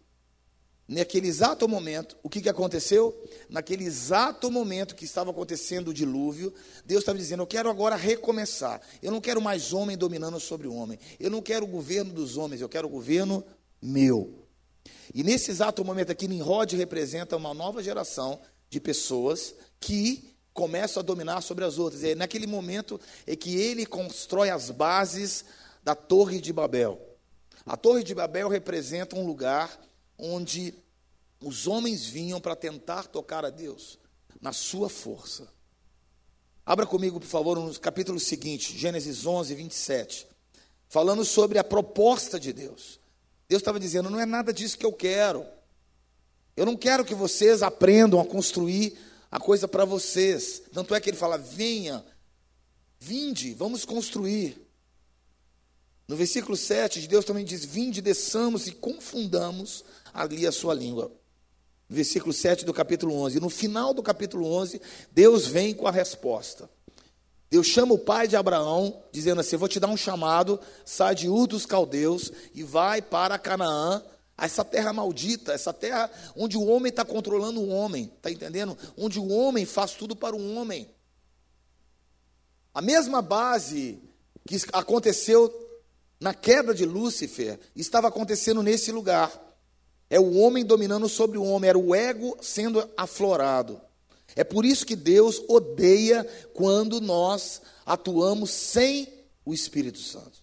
Naquele 0.86 1.26
exato 1.26 1.66
momento, 1.68 2.16
o 2.22 2.28
que, 2.28 2.40
que 2.40 2.48
aconteceu? 2.48 3.16
Naquele 3.48 3.84
exato 3.84 4.50
momento 4.50 4.94
que 4.94 5.04
estava 5.04 5.30
acontecendo 5.30 5.88
o 5.88 5.94
dilúvio, 5.94 6.52
Deus 6.84 7.00
estava 7.00 7.18
dizendo: 7.18 7.42
Eu 7.42 7.46
quero 7.46 7.68
agora 7.68 7.96
recomeçar. 7.96 8.80
Eu 9.02 9.10
não 9.10 9.20
quero 9.20 9.40
mais 9.40 9.72
homem 9.72 9.96
dominando 9.96 10.38
sobre 10.38 10.68
o 10.68 10.74
homem. 10.74 10.98
Eu 11.18 11.30
não 11.30 11.40
quero 11.40 11.64
o 11.64 11.68
governo 11.68 12.12
dos 12.12 12.36
homens, 12.36 12.60
eu 12.60 12.68
quero 12.68 12.86
o 12.86 12.90
governo 12.90 13.44
meu. 13.80 14.46
E 15.14 15.22
nesse 15.24 15.50
exato 15.50 15.84
momento 15.84 16.12
aqui, 16.12 16.28
Nimrod 16.28 16.76
representa 16.76 17.36
uma 17.36 17.54
nova 17.54 17.82
geração 17.82 18.40
de 18.68 18.80
pessoas 18.80 19.54
que 19.80 20.36
começam 20.52 21.00
a 21.00 21.04
dominar 21.04 21.40
sobre 21.40 21.64
as 21.64 21.78
outras. 21.78 22.02
E 22.02 22.10
é 22.10 22.14
naquele 22.14 22.46
momento 22.46 23.00
é 23.26 23.34
que 23.34 23.56
ele 23.56 23.86
constrói 23.86 24.50
as 24.50 24.70
bases 24.70 25.44
da 25.82 25.94
Torre 25.94 26.40
de 26.40 26.52
Babel. 26.52 27.11
A 27.64 27.76
Torre 27.76 28.02
de 28.02 28.14
Babel 28.14 28.48
representa 28.48 29.16
um 29.16 29.26
lugar 29.26 29.80
onde 30.18 30.74
os 31.40 31.66
homens 31.66 32.06
vinham 32.06 32.40
para 32.40 32.56
tentar 32.56 33.06
tocar 33.06 33.44
a 33.44 33.50
Deus 33.50 33.98
na 34.40 34.52
sua 34.52 34.88
força. 34.88 35.48
Abra 36.64 36.86
comigo, 36.86 37.18
por 37.18 37.26
favor, 37.26 37.58
no 37.58 37.78
capítulo 37.80 38.20
seguinte, 38.20 38.76
Gênesis 38.78 39.26
11, 39.26 39.54
27, 39.54 40.26
falando 40.88 41.24
sobre 41.24 41.58
a 41.58 41.64
proposta 41.64 42.38
de 42.38 42.52
Deus. 42.52 43.00
Deus 43.48 43.60
estava 43.60 43.80
dizendo: 43.80 44.08
não 44.08 44.20
é 44.20 44.26
nada 44.26 44.52
disso 44.52 44.78
que 44.78 44.86
eu 44.86 44.92
quero. 44.92 45.44
Eu 46.56 46.64
não 46.64 46.76
quero 46.76 47.04
que 47.04 47.14
vocês 47.14 47.62
aprendam 47.62 48.20
a 48.20 48.24
construir 48.24 48.96
a 49.30 49.40
coisa 49.40 49.66
para 49.66 49.84
vocês. 49.84 50.62
Tanto 50.72 50.94
é 50.94 51.00
que 51.00 51.10
ele 51.10 51.16
fala: 51.16 51.36
venha, 51.36 52.04
vinde, 53.00 53.54
vamos 53.54 53.84
construir. 53.84 54.61
No 56.12 56.18
versículo 56.18 56.58
7, 56.58 57.08
Deus 57.08 57.24
também 57.24 57.42
diz: 57.42 57.64
Vinde, 57.64 58.02
desçamos 58.02 58.66
e 58.66 58.72
confundamos 58.72 59.82
ali 60.12 60.46
a 60.46 60.52
sua 60.52 60.74
língua. 60.74 61.10
Versículo 61.88 62.34
7 62.34 62.66
do 62.66 62.74
capítulo 62.74 63.14
11. 63.14 63.40
No 63.40 63.48
final 63.48 63.94
do 63.94 64.02
capítulo 64.02 64.46
11, 64.46 64.78
Deus 65.10 65.46
vem 65.46 65.72
com 65.72 65.86
a 65.86 65.90
resposta. 65.90 66.68
Deus 67.50 67.66
chama 67.66 67.94
o 67.94 67.98
pai 67.98 68.28
de 68.28 68.36
Abraão, 68.36 69.02
dizendo 69.10 69.40
assim: 69.40 69.56
Vou 69.56 69.68
te 69.68 69.80
dar 69.80 69.88
um 69.88 69.96
chamado, 69.96 70.60
sai 70.84 71.14
de 71.14 71.30
Ur 71.30 71.46
dos 71.46 71.64
Caldeus 71.64 72.30
e 72.54 72.62
vai 72.62 73.00
para 73.00 73.38
Canaã, 73.38 74.02
essa 74.36 74.62
terra 74.62 74.92
maldita, 74.92 75.54
essa 75.54 75.72
terra 75.72 76.10
onde 76.36 76.58
o 76.58 76.66
homem 76.66 76.90
está 76.90 77.06
controlando 77.06 77.58
o 77.58 77.70
homem, 77.70 78.12
está 78.18 78.30
entendendo? 78.30 78.76
Onde 78.98 79.18
o 79.18 79.28
homem 79.28 79.64
faz 79.64 79.92
tudo 79.92 80.14
para 80.14 80.36
o 80.36 80.56
homem. 80.56 80.90
A 82.74 82.82
mesma 82.82 83.22
base 83.22 83.98
que 84.46 84.58
aconteceu 84.74 85.61
na 86.22 86.32
queda 86.32 86.72
de 86.72 86.86
Lúcifer 86.86 87.58
estava 87.74 88.06
acontecendo 88.06 88.62
nesse 88.62 88.92
lugar. 88.92 89.32
É 90.08 90.20
o 90.20 90.34
homem 90.34 90.64
dominando 90.64 91.08
sobre 91.08 91.36
o 91.36 91.42
homem, 91.42 91.68
era 91.68 91.78
o 91.78 91.92
ego 91.92 92.36
sendo 92.40 92.88
aflorado. 92.96 93.80
É 94.36 94.44
por 94.44 94.64
isso 94.64 94.86
que 94.86 94.94
Deus 94.94 95.42
odeia 95.48 96.24
quando 96.54 97.00
nós 97.00 97.60
atuamos 97.84 98.50
sem 98.50 99.12
o 99.44 99.52
Espírito 99.52 99.98
Santo. 99.98 100.41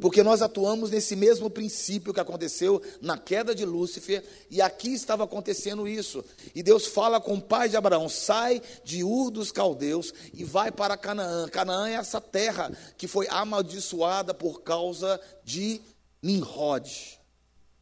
Porque 0.00 0.22
nós 0.22 0.42
atuamos 0.42 0.90
nesse 0.90 1.16
mesmo 1.16 1.48
princípio 1.48 2.12
que 2.12 2.20
aconteceu 2.20 2.82
na 3.00 3.16
queda 3.16 3.54
de 3.54 3.64
Lúcifer, 3.64 4.22
e 4.50 4.60
aqui 4.60 4.92
estava 4.92 5.24
acontecendo 5.24 5.88
isso. 5.88 6.24
E 6.54 6.62
Deus 6.62 6.86
fala 6.86 7.20
com 7.20 7.34
o 7.34 7.40
pai 7.40 7.68
de 7.68 7.76
Abraão: 7.76 8.08
sai 8.08 8.60
de 8.84 9.02
Ur 9.02 9.30
dos 9.30 9.50
Caldeus 9.50 10.12
e 10.34 10.44
vai 10.44 10.70
para 10.70 10.96
Canaã. 10.96 11.48
Canaã 11.48 11.88
é 11.88 11.94
essa 11.94 12.20
terra 12.20 12.70
que 12.98 13.08
foi 13.08 13.26
amaldiçoada 13.28 14.34
por 14.34 14.62
causa 14.62 15.20
de 15.44 15.80
Nimrod. 16.22 17.18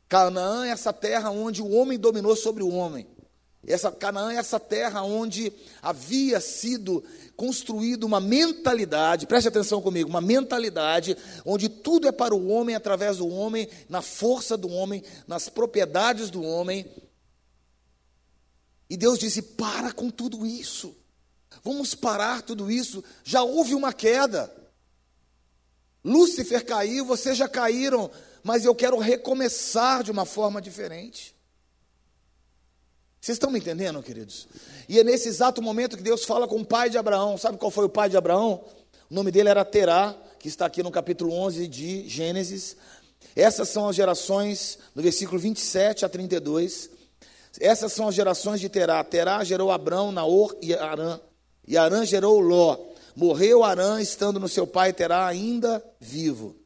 Canaã 0.09 0.67
é 0.67 0.71
essa 0.71 0.93
terra 0.93 1.31
onde 1.31 1.63
o 1.63 1.71
homem 1.73 1.99
dominou 1.99 2.37
sobre 2.37 2.63
o 2.63 2.71
homem. 2.71 3.07
Essa 3.67 3.91
Canaã 3.91 4.33
é 4.33 4.37
essa 4.37 4.61
terra 4.61 5.03
onde 5.03 5.53
havia 5.83 6.39
sido 6.39 7.03
construída 7.37 8.07
uma 8.07 8.21
mentalidade, 8.21 9.27
preste 9.27 9.49
atenção 9.49 9.81
comigo, 9.83 10.09
uma 10.09 10.21
mentalidade 10.21 11.17
onde 11.45 11.69
tudo 11.69 12.09
é 12.09 12.13
para 12.13 12.35
o 12.35 12.49
homem, 12.49 12.75
através 12.75 13.19
do 13.19 13.29
homem, 13.29 13.69
na 13.89 14.03
força 14.03 14.57
do 14.57 14.69
homem, 14.69 15.03
nas 15.27 15.49
propriedades 15.49 16.31
do 16.31 16.43
homem. 16.43 16.87
E 18.89 18.97
Deus 18.97 19.19
disse: 19.19 19.43
para 19.43 19.93
com 19.93 20.11
tudo 20.11 20.47
isso, 20.47 20.97
vamos 21.63 21.95
parar 21.95 22.43
tudo 22.43 22.71
isso. 22.71 23.03
Já 23.25 23.43
houve 23.43 23.75
uma 23.75 23.93
queda, 23.93 24.55
Lúcifer 26.05 26.65
caiu, 26.65 27.07
vocês 27.07 27.37
já 27.37 27.49
caíram, 27.49 28.11
mas 28.43 28.65
eu 28.65 28.75
quero 28.75 28.99
recomeçar 28.99 30.03
de 30.03 30.11
uma 30.11 30.27
forma 30.27 30.61
diferente. 30.61 31.34
Vocês 33.25 33.37
estão 33.37 33.51
me 33.51 33.59
entendendo, 33.59 34.03
queridos? 34.03 34.47
E 34.87 35.01
é 35.01 35.03
nesse 35.03 35.29
exato 35.29 35.63
momento 35.63 35.97
que 35.97 36.03
Deus 36.03 36.27
fala 36.27 36.47
com 36.47 36.61
o 36.61 36.65
pai 36.65 36.91
de 36.91 36.99
Abraão. 36.99 37.39
Sabe 37.39 37.57
qual 37.57 37.71
foi 37.71 37.87
o 37.87 37.89
pai 37.89 38.11
de 38.11 38.19
Abraão? 38.19 38.63
O 39.11 39.15
nome 39.15 39.31
dele 39.31 39.49
era 39.49 39.65
Terá, 39.65 40.15
que 40.39 40.47
está 40.47 40.67
aqui 40.67 40.83
no 40.83 40.91
capítulo 40.91 41.33
11 41.33 41.67
de 41.67 42.07
Gênesis. 42.07 42.77
Essas 43.35 43.71
são 43.71 43.89
as 43.89 43.97
gerações, 43.97 44.79
no 44.95 45.03
versículo 45.03 45.39
27 45.39 46.05
a 46.05 46.09
32. 46.11 46.91
Essas 47.59 47.95
são 47.95 48.09
as 48.09 48.15
gerações 48.15 48.61
de 48.61 48.69
Terá. 48.69 49.03
Terá 49.03 49.43
gerou 49.43 49.73
Abrão, 49.73 50.13
Naor 50.13 50.55
e 50.61 50.75
Arã. 50.75 51.19
E 51.67 51.79
Arã 51.79 52.05
gerou 52.05 52.39
Ló. 52.41 52.79
Morreu 53.17 53.65
Arã, 53.65 54.03
estando 54.03 54.39
no 54.39 54.51
seu 54.51 54.67
pai 54.67 54.93
Terá 54.93 55.27
ainda 55.27 55.83
vivo 55.99 56.57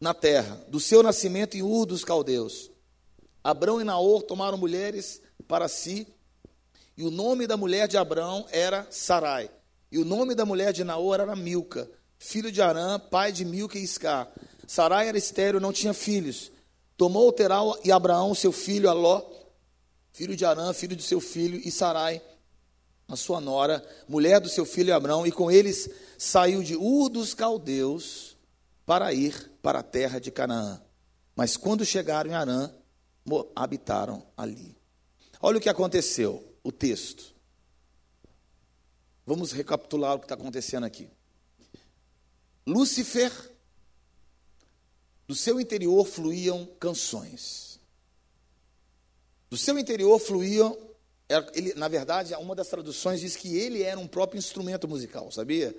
na 0.00 0.14
terra, 0.14 0.64
do 0.68 0.78
seu 0.78 1.02
nascimento 1.02 1.56
em 1.56 1.62
Ur 1.62 1.86
dos 1.86 2.04
caldeus. 2.04 2.75
Abrão 3.46 3.80
e 3.80 3.84
Naor 3.84 4.24
tomaram 4.24 4.58
mulheres 4.58 5.22
para 5.46 5.68
si, 5.68 6.04
e 6.96 7.04
o 7.04 7.12
nome 7.12 7.46
da 7.46 7.56
mulher 7.56 7.86
de 7.86 7.96
Abrão 7.96 8.44
era 8.50 8.88
Sarai, 8.90 9.48
e 9.92 9.98
o 9.98 10.04
nome 10.04 10.34
da 10.34 10.44
mulher 10.44 10.72
de 10.72 10.82
Naor 10.82 11.20
era 11.20 11.36
Milca, 11.36 11.88
filho 12.18 12.50
de 12.50 12.60
Arã, 12.60 12.98
pai 12.98 13.30
de 13.30 13.44
Milca 13.44 13.78
e 13.78 13.84
Iscar. 13.84 14.28
Sarai 14.66 15.06
era 15.06 15.16
estéreo, 15.16 15.60
não 15.60 15.72
tinha 15.72 15.94
filhos. 15.94 16.50
Tomou 16.96 17.32
Teral 17.32 17.78
e 17.84 17.92
Abraão, 17.92 18.34
seu 18.34 18.50
filho 18.50 18.90
Aló, 18.90 19.22
filho 20.12 20.34
de 20.34 20.44
Arã, 20.44 20.72
filho 20.72 20.96
de 20.96 21.04
seu 21.04 21.20
filho, 21.20 21.60
e 21.64 21.70
Sarai, 21.70 22.20
a 23.06 23.14
sua 23.14 23.40
nora, 23.40 23.80
mulher 24.08 24.40
do 24.40 24.48
seu 24.48 24.66
filho 24.66 24.92
Abrão, 24.92 25.24
e 25.24 25.30
com 25.30 25.52
eles 25.52 25.88
saiu 26.18 26.64
de 26.64 26.74
Ur 26.74 27.08
dos 27.08 27.32
caldeus 27.32 28.36
para 28.84 29.12
ir 29.12 29.52
para 29.62 29.78
a 29.78 29.84
terra 29.84 30.18
de 30.18 30.32
Canaã. 30.32 30.82
Mas 31.36 31.56
quando 31.56 31.84
chegaram 31.84 32.32
em 32.32 32.34
Arã, 32.34 32.72
habitaram 33.54 34.26
ali. 34.36 34.76
Olha 35.40 35.58
o 35.58 35.60
que 35.60 35.68
aconteceu, 35.68 36.44
o 36.62 36.72
texto. 36.72 37.34
Vamos 39.24 39.52
recapitular 39.52 40.14
o 40.14 40.18
que 40.18 40.24
está 40.24 40.34
acontecendo 40.34 40.84
aqui. 40.84 41.08
Lúcifer, 42.66 43.32
do 45.26 45.34
seu 45.34 45.60
interior 45.60 46.04
fluíam 46.06 46.66
canções. 46.78 47.80
Do 49.50 49.56
seu 49.56 49.78
interior 49.78 50.18
fluíam, 50.18 50.76
ele, 51.54 51.74
na 51.74 51.88
verdade, 51.88 52.34
uma 52.34 52.54
das 52.54 52.68
traduções 52.68 53.20
diz 53.20 53.36
que 53.36 53.56
ele 53.56 53.82
era 53.82 53.98
um 53.98 54.06
próprio 54.06 54.38
instrumento 54.38 54.86
musical, 54.86 55.30
sabia? 55.30 55.76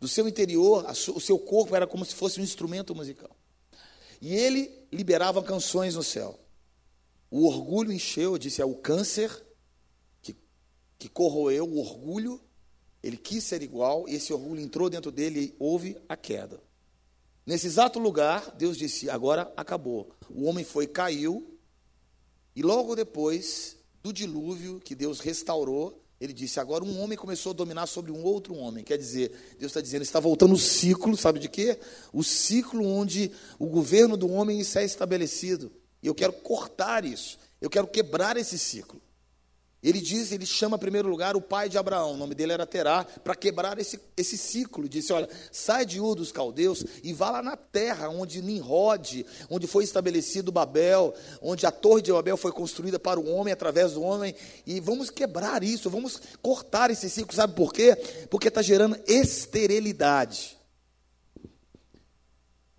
Do 0.00 0.06
seu 0.06 0.28
interior, 0.28 0.84
o 1.14 1.20
seu 1.20 1.38
corpo 1.38 1.74
era 1.74 1.86
como 1.86 2.04
se 2.04 2.14
fosse 2.14 2.40
um 2.40 2.44
instrumento 2.44 2.94
musical. 2.94 3.30
E 4.20 4.34
ele 4.34 4.70
liberava 4.92 5.42
canções 5.42 5.94
no 5.94 6.02
céu. 6.02 6.38
O 7.30 7.46
orgulho 7.46 7.92
encheu, 7.92 8.38
disse, 8.38 8.62
é 8.62 8.64
o 8.64 8.74
câncer 8.74 9.30
que, 10.22 10.36
que 10.98 11.08
corroeu 11.08 11.64
o 11.64 11.78
orgulho. 11.78 12.40
Ele 13.02 13.16
quis 13.16 13.44
ser 13.44 13.62
igual, 13.62 14.08
e 14.08 14.14
esse 14.14 14.32
orgulho 14.32 14.60
entrou 14.60 14.90
dentro 14.90 15.12
dele 15.12 15.40
e 15.40 15.56
houve 15.58 15.96
a 16.08 16.16
queda. 16.16 16.60
Nesse 17.44 17.68
exato 17.68 18.00
lugar, 18.00 18.54
Deus 18.56 18.76
disse: 18.76 19.08
agora 19.08 19.52
acabou. 19.56 20.10
O 20.28 20.44
homem 20.46 20.64
foi, 20.64 20.88
caiu, 20.88 21.56
e 22.56 22.62
logo 22.62 22.96
depois 22.96 23.76
do 24.02 24.12
dilúvio 24.12 24.80
que 24.80 24.96
Deus 24.96 25.20
restaurou, 25.20 26.02
ele 26.20 26.32
disse: 26.32 26.58
agora 26.58 26.82
um 26.82 27.00
homem 27.00 27.16
começou 27.16 27.50
a 27.50 27.54
dominar 27.54 27.86
sobre 27.86 28.10
um 28.10 28.24
outro 28.24 28.54
homem. 28.56 28.82
Quer 28.82 28.98
dizer, 28.98 29.30
Deus 29.58 29.70
está 29.70 29.80
dizendo, 29.80 30.02
está 30.02 30.18
voltando 30.18 30.54
o 30.54 30.58
ciclo, 30.58 31.16
sabe 31.16 31.38
de 31.38 31.48
quê? 31.48 31.78
O 32.12 32.24
ciclo 32.24 32.84
onde 32.84 33.30
o 33.60 33.66
governo 33.66 34.16
do 34.16 34.28
homem 34.28 34.60
é 34.60 34.84
estabelecido. 34.84 35.70
E 36.02 36.06
eu 36.06 36.14
quero 36.14 36.32
cortar 36.32 37.04
isso. 37.04 37.38
Eu 37.60 37.70
quero 37.70 37.86
quebrar 37.86 38.36
esse 38.36 38.58
ciclo. 38.58 39.00
Ele 39.82 40.00
diz, 40.00 40.32
ele 40.32 40.44
chama 40.44 40.76
em 40.76 40.80
primeiro 40.80 41.08
lugar 41.08 41.36
o 41.36 41.40
pai 41.40 41.68
de 41.68 41.78
Abraão, 41.78 42.14
o 42.14 42.16
nome 42.16 42.34
dele 42.34 42.52
era 42.52 42.66
Terá, 42.66 43.04
para 43.04 43.36
quebrar 43.36 43.78
esse, 43.78 44.00
esse 44.16 44.36
ciclo. 44.36 44.88
Disse: 44.88 45.12
Olha, 45.12 45.28
sai 45.52 45.86
de 45.86 46.00
Ur 46.00 46.16
dos 46.16 46.32
caldeus 46.32 46.84
e 47.04 47.12
vá 47.12 47.30
lá 47.30 47.40
na 47.40 47.56
terra 47.56 48.08
onde 48.08 48.42
Nimrod, 48.42 49.24
onde 49.48 49.68
foi 49.68 49.84
estabelecido 49.84 50.50
Babel, 50.50 51.14
onde 51.40 51.66
a 51.66 51.70
torre 51.70 52.02
de 52.02 52.10
Babel 52.10 52.36
foi 52.36 52.50
construída 52.50 52.98
para 52.98 53.20
o 53.20 53.30
homem, 53.30 53.52
através 53.52 53.92
do 53.92 54.02
homem, 54.02 54.34
e 54.66 54.80
vamos 54.80 55.08
quebrar 55.08 55.62
isso, 55.62 55.88
vamos 55.88 56.20
cortar 56.42 56.90
esse 56.90 57.08
ciclo. 57.08 57.32
Sabe 57.32 57.54
por 57.54 57.72
quê? 57.72 57.94
Porque 58.28 58.48
está 58.48 58.62
gerando 58.62 58.98
esterilidade. 59.06 60.58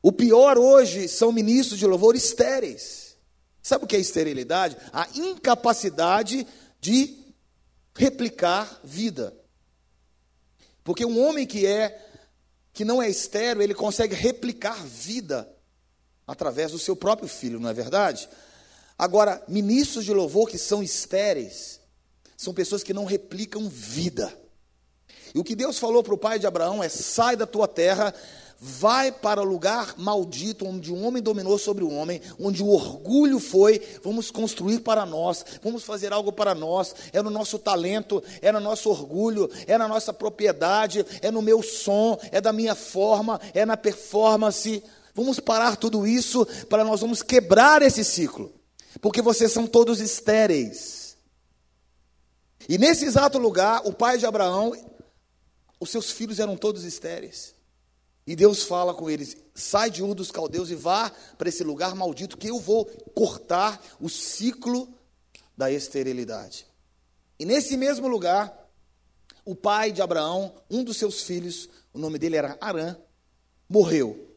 O 0.02 0.12
pior 0.12 0.58
hoje 0.58 1.08
são 1.08 1.32
ministros 1.32 1.80
de 1.80 1.86
louvor 1.86 2.18
estéreis. 2.18 3.07
Sabe 3.68 3.84
o 3.84 3.88
que 3.88 3.98
é 3.98 4.00
esterilidade? 4.00 4.78
A 4.94 5.10
incapacidade 5.14 6.48
de 6.80 7.18
replicar 7.94 8.80
vida. 8.82 9.36
Porque 10.86 11.06
um 11.06 11.22
homem 11.22 11.46
que 11.46 11.68
é 11.68 12.02
que 12.72 12.86
não 12.86 13.04
é 13.04 13.10
estéreo, 13.10 13.62
ele 13.62 13.74
consegue 13.74 14.16
replicar 14.16 14.82
vida 14.86 15.54
através 16.26 16.72
do 16.72 16.80
seu 16.80 16.96
próprio 16.96 17.28
filho, 17.28 17.60
não 17.60 17.70
é 17.70 17.74
verdade? 17.74 18.30
Agora, 18.98 19.44
ministros 19.50 20.06
de 20.06 20.14
louvor 20.14 20.48
que 20.48 20.58
são 20.58 20.82
estéreis, 20.82 21.82
são 22.38 22.54
pessoas 22.54 22.84
que 22.84 22.94
não 22.94 23.04
replicam 23.04 23.68
vida. 23.68 24.34
E 25.36 25.40
o 25.40 25.44
que 25.44 25.58
Deus 25.58 25.78
falou 25.78 26.02
para 26.02 26.14
o 26.14 26.18
pai 26.18 26.40
de 26.40 26.48
Abraão 26.48 26.82
é: 26.82 26.88
sai 26.88 27.36
da 27.36 27.46
tua 27.46 27.68
terra, 27.68 28.16
vai 28.60 29.12
para 29.12 29.42
o 29.42 29.46
lugar 29.46 29.94
maldito, 29.98 30.66
onde 30.66 30.92
um 30.92 31.06
homem 31.06 31.22
dominou 31.22 31.58
sobre 31.58 31.84
o 31.84 31.92
homem, 31.92 32.22
onde 32.40 32.64
o 32.64 32.70
orgulho 32.70 33.40
foi, 33.40 33.82
vamos 34.04 34.32
construir 34.32 34.80
para 34.80 35.06
nós, 35.06 35.46
vamos 35.62 35.84
fazer 35.84 36.12
algo 36.12 36.32
para 36.32 36.56
nós, 36.56 36.96
é 37.14 37.22
no 37.22 37.30
nosso 37.30 37.60
talento, 37.60 38.24
é 38.42 38.52
no 38.52 38.60
nosso 38.60 38.90
orgulho, 38.90 39.50
é 39.68 39.78
na 39.78 39.88
nossa 39.88 40.12
propriedade, 40.12 41.06
é 41.22 41.30
no 41.30 41.42
meu 41.42 41.62
som, 41.62 42.18
é 42.32 42.42
da 42.42 42.52
minha 42.52 42.74
forma, 42.74 43.40
é 43.54 43.66
na 43.66 43.78
performance. 43.78 44.84
Vamos 45.14 45.40
parar 45.40 45.76
tudo 45.76 46.08
isso 46.08 46.46
para 46.68 46.84
nós 46.84 47.02
vamos 47.02 47.22
quebrar 47.22 47.82
esse 47.82 48.04
ciclo, 48.04 48.52
porque 49.02 49.22
vocês 49.22 49.52
são 49.52 49.68
todos 49.68 50.00
estéreis. 50.00 51.16
E 52.68 52.78
nesse 52.78 53.06
exato 53.06 53.38
lugar, 53.38 53.82
o 53.86 53.94
pai 53.94 54.18
de 54.18 54.26
Abraão, 54.26 54.74
os 55.80 55.90
seus 55.90 56.12
filhos 56.12 56.40
eram 56.40 56.58
todos 56.58 56.84
estéreis. 56.84 57.57
E 58.28 58.36
Deus 58.36 58.64
fala 58.64 58.94
com 58.94 59.10
eles: 59.10 59.38
sai 59.56 59.90
de 59.90 60.04
um 60.04 60.14
dos 60.14 60.30
caldeus 60.30 60.70
e 60.70 60.76
vá 60.76 61.10
para 61.38 61.48
esse 61.48 61.64
lugar 61.64 61.96
maldito, 61.96 62.38
que 62.38 62.50
eu 62.50 62.60
vou 62.60 62.86
cortar 63.16 63.82
o 64.02 64.10
ciclo 64.10 64.94
da 65.56 65.72
esterilidade. 65.72 66.68
E 67.40 67.46
nesse 67.46 67.78
mesmo 67.78 68.08
lugar, 68.08 68.70
o 69.46 69.56
pai 69.56 69.94
de 69.94 70.02
Abraão, 70.02 70.54
um 70.70 70.84
dos 70.84 70.98
seus 70.98 71.22
filhos, 71.24 71.70
o 71.94 71.98
nome 71.98 72.20
dele 72.20 72.36
era 72.36 72.58
Arã, 72.60 72.98
morreu. 73.70 74.36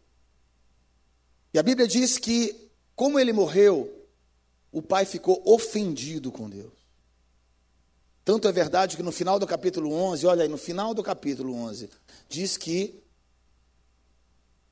E 1.53 1.59
a 1.59 1.63
Bíblia 1.63 1.89
diz 1.89 2.17
que, 2.17 2.71
como 2.95 3.19
ele 3.19 3.33
morreu, 3.33 4.07
o 4.71 4.81
pai 4.81 5.05
ficou 5.05 5.43
ofendido 5.45 6.31
com 6.31 6.49
Deus. 6.49 6.73
Tanto 8.25 8.47
é 8.47 8.53
verdade 8.53 8.97
que 8.97 9.03
no 9.03 9.11
final 9.11 9.41
do 9.41 9.47
capítulo 9.47 9.93
11, 9.93 10.27
olha 10.27 10.45
aí, 10.45 10.49
no 10.49 10.59
final 10.59 10.95
do 10.95 11.03
capítulo 11.03 11.55
11, 11.55 11.91
diz 12.29 12.57
que 12.57 13.00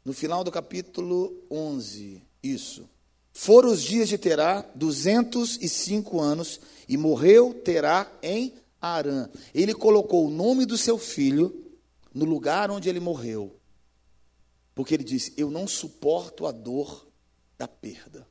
no 0.08 0.14
final 0.14 0.42
do 0.42 0.50
capítulo 0.50 1.36
11, 1.50 2.22
isso. 2.42 2.88
Foram 3.30 3.70
os 3.70 3.82
dias 3.82 4.08
de 4.08 4.16
Terá, 4.16 4.64
205 4.74 6.18
anos, 6.18 6.58
e 6.88 6.96
morreu 6.96 7.52
Terá 7.52 8.10
em 8.22 8.54
Arã. 8.80 9.28
Ele 9.54 9.74
colocou 9.74 10.26
o 10.26 10.30
nome 10.30 10.64
do 10.64 10.78
seu 10.78 10.96
filho 10.96 11.76
no 12.14 12.24
lugar 12.24 12.70
onde 12.70 12.88
ele 12.88 13.00
morreu. 13.00 13.54
Porque 14.74 14.94
ele 14.94 15.04
disse: 15.04 15.34
Eu 15.36 15.50
não 15.50 15.68
suporto 15.68 16.46
a 16.46 16.52
dor 16.52 17.06
da 17.58 17.68
perda. 17.68 18.26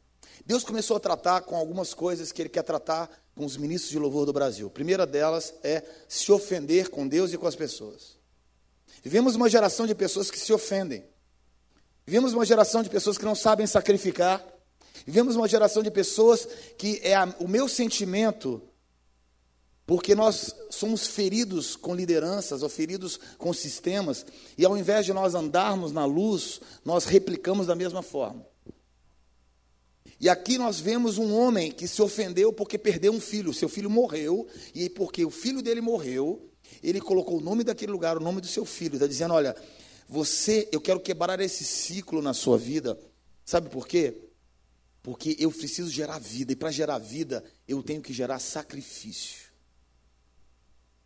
Deus 0.47 0.63
começou 0.63 0.97
a 0.97 0.99
tratar 0.99 1.41
com 1.41 1.55
algumas 1.55 1.93
coisas 1.93 2.32
que 2.32 2.41
ele 2.41 2.49
quer 2.49 2.63
tratar 2.63 3.07
com 3.36 3.45
os 3.45 3.55
ministros 3.55 3.91
de 3.91 3.99
louvor 3.99 4.25
do 4.25 4.34
Brasil. 4.34 4.65
A 4.65 4.71
primeira 4.71 5.05
delas 5.05 5.53
é 5.61 5.84
se 6.07 6.32
ofender 6.32 6.89
com 6.89 7.07
Deus 7.07 7.32
e 7.34 7.38
com 7.38 7.45
as 7.45 7.55
pessoas. 7.55 8.17
Vivemos 9.03 9.36
uma 9.36 9.47
geração 9.47 9.86
de 9.86 9.93
pessoas 9.93 10.32
que 10.32 10.39
se 10.39 10.51
ofendem. 10.51 11.05
Vivemos 12.08 12.32
uma 12.32 12.45
geração 12.45 12.82
de 12.82 12.89
pessoas 12.89 13.18
que 13.18 13.26
não 13.26 13.36
sabem 13.36 13.68
sacrificar. 13.68 14.41
Vivemos 15.05 15.36
uma 15.36 15.45
geração 15.45 15.84
de 15.84 15.91
pessoas 15.91 16.47
que 16.78 17.01
é 17.03 17.14
a, 17.14 17.36
o 17.38 17.49
meu 17.49 17.68
sentimento, 17.68 18.62
porque 19.86 20.16
nós 20.16 20.55
somos 20.70 21.05
feridos 21.05 21.76
com 21.76 21.93
lideranças 21.93 22.64
ou 22.64 22.70
feridos 22.70 23.20
com 23.38 23.51
sistemas, 23.51 24.26
e 24.58 24.66
ao 24.66 24.78
invés 24.78 25.05
de 25.05 25.12
nós 25.12 25.36
andarmos 25.36 25.91
na 25.91 26.05
luz, 26.05 26.62
nós 26.86 27.03
replicamos 27.03 27.68
da 27.68 27.76
mesma 27.76 28.01
forma. 28.01 28.47
E 30.18 30.30
aqui 30.30 30.58
nós 30.58 30.80
vemos 30.80 31.18
um 31.18 31.38
homem 31.38 31.74
que 31.74 31.89
se 31.89 32.01
ofendeu 32.01 32.53
porque 32.53 32.78
perdeu 32.78 33.12
um 33.12 33.20
filho. 33.20 33.53
Seu 33.53 33.68
filho 33.68 33.89
morreu, 33.89 34.47
e 34.74 34.89
porque 34.89 35.26
o 35.26 35.30
filho 35.30 35.62
dele 35.62 35.82
morreu, 35.82 36.49
ele 36.82 37.01
colocou 37.01 37.38
o 37.38 37.41
nome 37.41 37.66
daquele 37.66 37.91
lugar, 37.91 38.18
o 38.18 38.22
nome 38.22 38.39
do 38.39 38.47
seu 38.47 38.64
filho. 38.64 38.95
Está 38.95 39.08
dizendo: 39.08 39.34
olha, 39.34 39.53
você, 40.08 40.70
eu 40.72 40.80
quero 40.80 40.99
quebrar 40.99 41.39
esse 41.41 41.66
ciclo 41.66 42.22
na 42.22 42.34
sua 42.34 42.58
vida. 42.58 42.97
Sabe 43.45 43.70
por 43.70 43.88
quê? 43.88 44.16
Porque 45.03 45.36
eu 45.39 45.51
preciso 45.51 45.89
gerar 45.89 46.20
vida, 46.20 46.53
e 46.53 46.55
para 46.55 46.72
gerar 46.72 46.97
vida, 46.97 47.43
eu 47.68 47.84
tenho 47.84 48.01
que 48.01 48.14
gerar 48.14 48.39
sacrifício. 48.39 49.47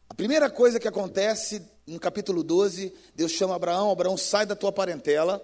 A 0.07 0.13
primeira 0.13 0.49
coisa 0.49 0.79
que 0.79 0.87
acontece 0.87 1.61
no 1.87 1.99
capítulo 1.99 2.43
12, 2.43 2.93
Deus 3.15 3.31
chama 3.31 3.55
Abraão: 3.55 3.91
Abraão, 3.91 4.17
sai 4.17 4.45
da 4.45 4.55
tua 4.55 4.71
parentela 4.71 5.41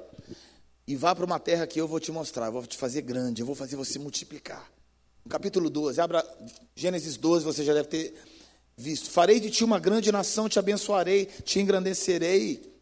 e 0.86 0.96
vá 0.96 1.16
para 1.16 1.26
uma 1.26 1.40
terra 1.40 1.66
que 1.66 1.80
eu 1.80 1.88
vou 1.88 2.00
te 2.00 2.12
mostrar, 2.12 2.48
eu 2.48 2.52
vou 2.52 2.66
te 2.66 2.78
fazer 2.78 3.02
grande, 3.02 3.42
eu 3.42 3.46
vou 3.46 3.56
fazer 3.56 3.76
você 3.76 3.98
multiplicar. 3.98 4.72
No 5.24 5.32
capítulo 5.32 5.70
12, 5.70 6.00
abra 6.00 6.26
Gênesis 6.76 7.18
12, 7.18 7.44
você 7.44 7.64
já 7.64 7.74
deve 7.74 7.88
ter 7.88 8.14
visto. 8.76 9.10
Farei 9.10 9.40
de 9.40 9.50
ti 9.50 9.64
uma 9.64 9.80
grande 9.80 10.12
nação, 10.12 10.48
te 10.48 10.60
abençoarei, 10.60 11.26
te 11.26 11.60
engrandecerei 11.60 12.77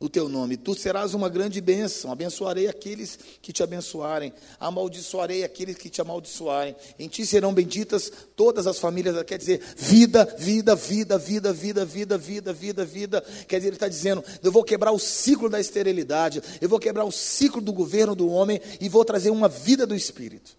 o 0.00 0.08
teu 0.08 0.28
nome. 0.28 0.56
Tu 0.56 0.74
serás 0.74 1.12
uma 1.12 1.28
grande 1.28 1.60
bênção. 1.60 2.12
Abençoarei 2.12 2.68
aqueles 2.68 3.18
que 3.42 3.52
te 3.52 3.62
abençoarem. 3.62 4.32
Amaldiçoarei 4.60 5.42
aqueles 5.42 5.76
que 5.76 5.90
te 5.90 6.00
amaldiçoarem. 6.00 6.76
Em 6.98 7.08
ti 7.08 7.26
serão 7.26 7.52
benditas 7.52 8.10
todas 8.36 8.66
as 8.66 8.78
famílias. 8.78 9.20
Quer 9.24 9.38
dizer, 9.38 9.60
vida, 9.76 10.24
vida, 10.38 10.76
vida, 10.76 11.18
vida, 11.18 11.52
vida, 11.52 11.84
vida, 11.84 12.18
vida, 12.18 12.52
vida, 12.52 12.84
vida. 12.84 13.20
Quer 13.48 13.56
dizer, 13.56 13.68
ele 13.68 13.76
está 13.76 13.88
dizendo: 13.88 14.24
eu 14.42 14.52
vou 14.52 14.62
quebrar 14.62 14.92
o 14.92 14.98
ciclo 14.98 15.48
da 15.48 15.60
esterilidade. 15.60 16.42
Eu 16.60 16.68
vou 16.68 16.78
quebrar 16.78 17.04
o 17.04 17.12
ciclo 17.12 17.60
do 17.60 17.72
governo 17.72 18.14
do 18.14 18.28
homem 18.28 18.60
e 18.80 18.88
vou 18.88 19.04
trazer 19.04 19.30
uma 19.30 19.48
vida 19.48 19.86
do 19.86 19.96
Espírito. 19.96 20.56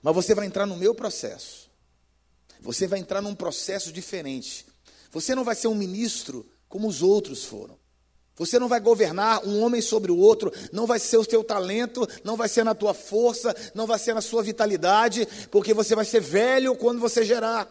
Mas 0.00 0.14
você 0.14 0.34
vai 0.34 0.46
entrar 0.46 0.66
no 0.66 0.76
meu 0.76 0.94
processo. 0.94 1.68
Você 2.60 2.86
vai 2.86 3.00
entrar 3.00 3.20
num 3.20 3.34
processo 3.34 3.92
diferente. 3.92 4.64
Você 5.10 5.34
não 5.34 5.44
vai 5.44 5.54
ser 5.54 5.68
um 5.68 5.74
ministro 5.74 6.46
como 6.74 6.88
os 6.88 7.02
outros 7.02 7.44
foram. 7.44 7.78
Você 8.34 8.58
não 8.58 8.66
vai 8.66 8.80
governar 8.80 9.46
um 9.46 9.62
homem 9.62 9.80
sobre 9.80 10.10
o 10.10 10.18
outro, 10.18 10.52
não 10.72 10.88
vai 10.88 10.98
ser 10.98 11.18
o 11.18 11.24
teu 11.24 11.44
talento, 11.44 12.04
não 12.24 12.36
vai 12.36 12.48
ser 12.48 12.64
na 12.64 12.74
tua 12.74 12.92
força, 12.92 13.54
não 13.76 13.86
vai 13.86 13.96
ser 13.96 14.12
na 14.12 14.20
sua 14.20 14.42
vitalidade, 14.42 15.24
porque 15.52 15.72
você 15.72 15.94
vai 15.94 16.04
ser 16.04 16.18
velho 16.18 16.74
quando 16.74 16.98
você 16.98 17.24
gerar. 17.24 17.70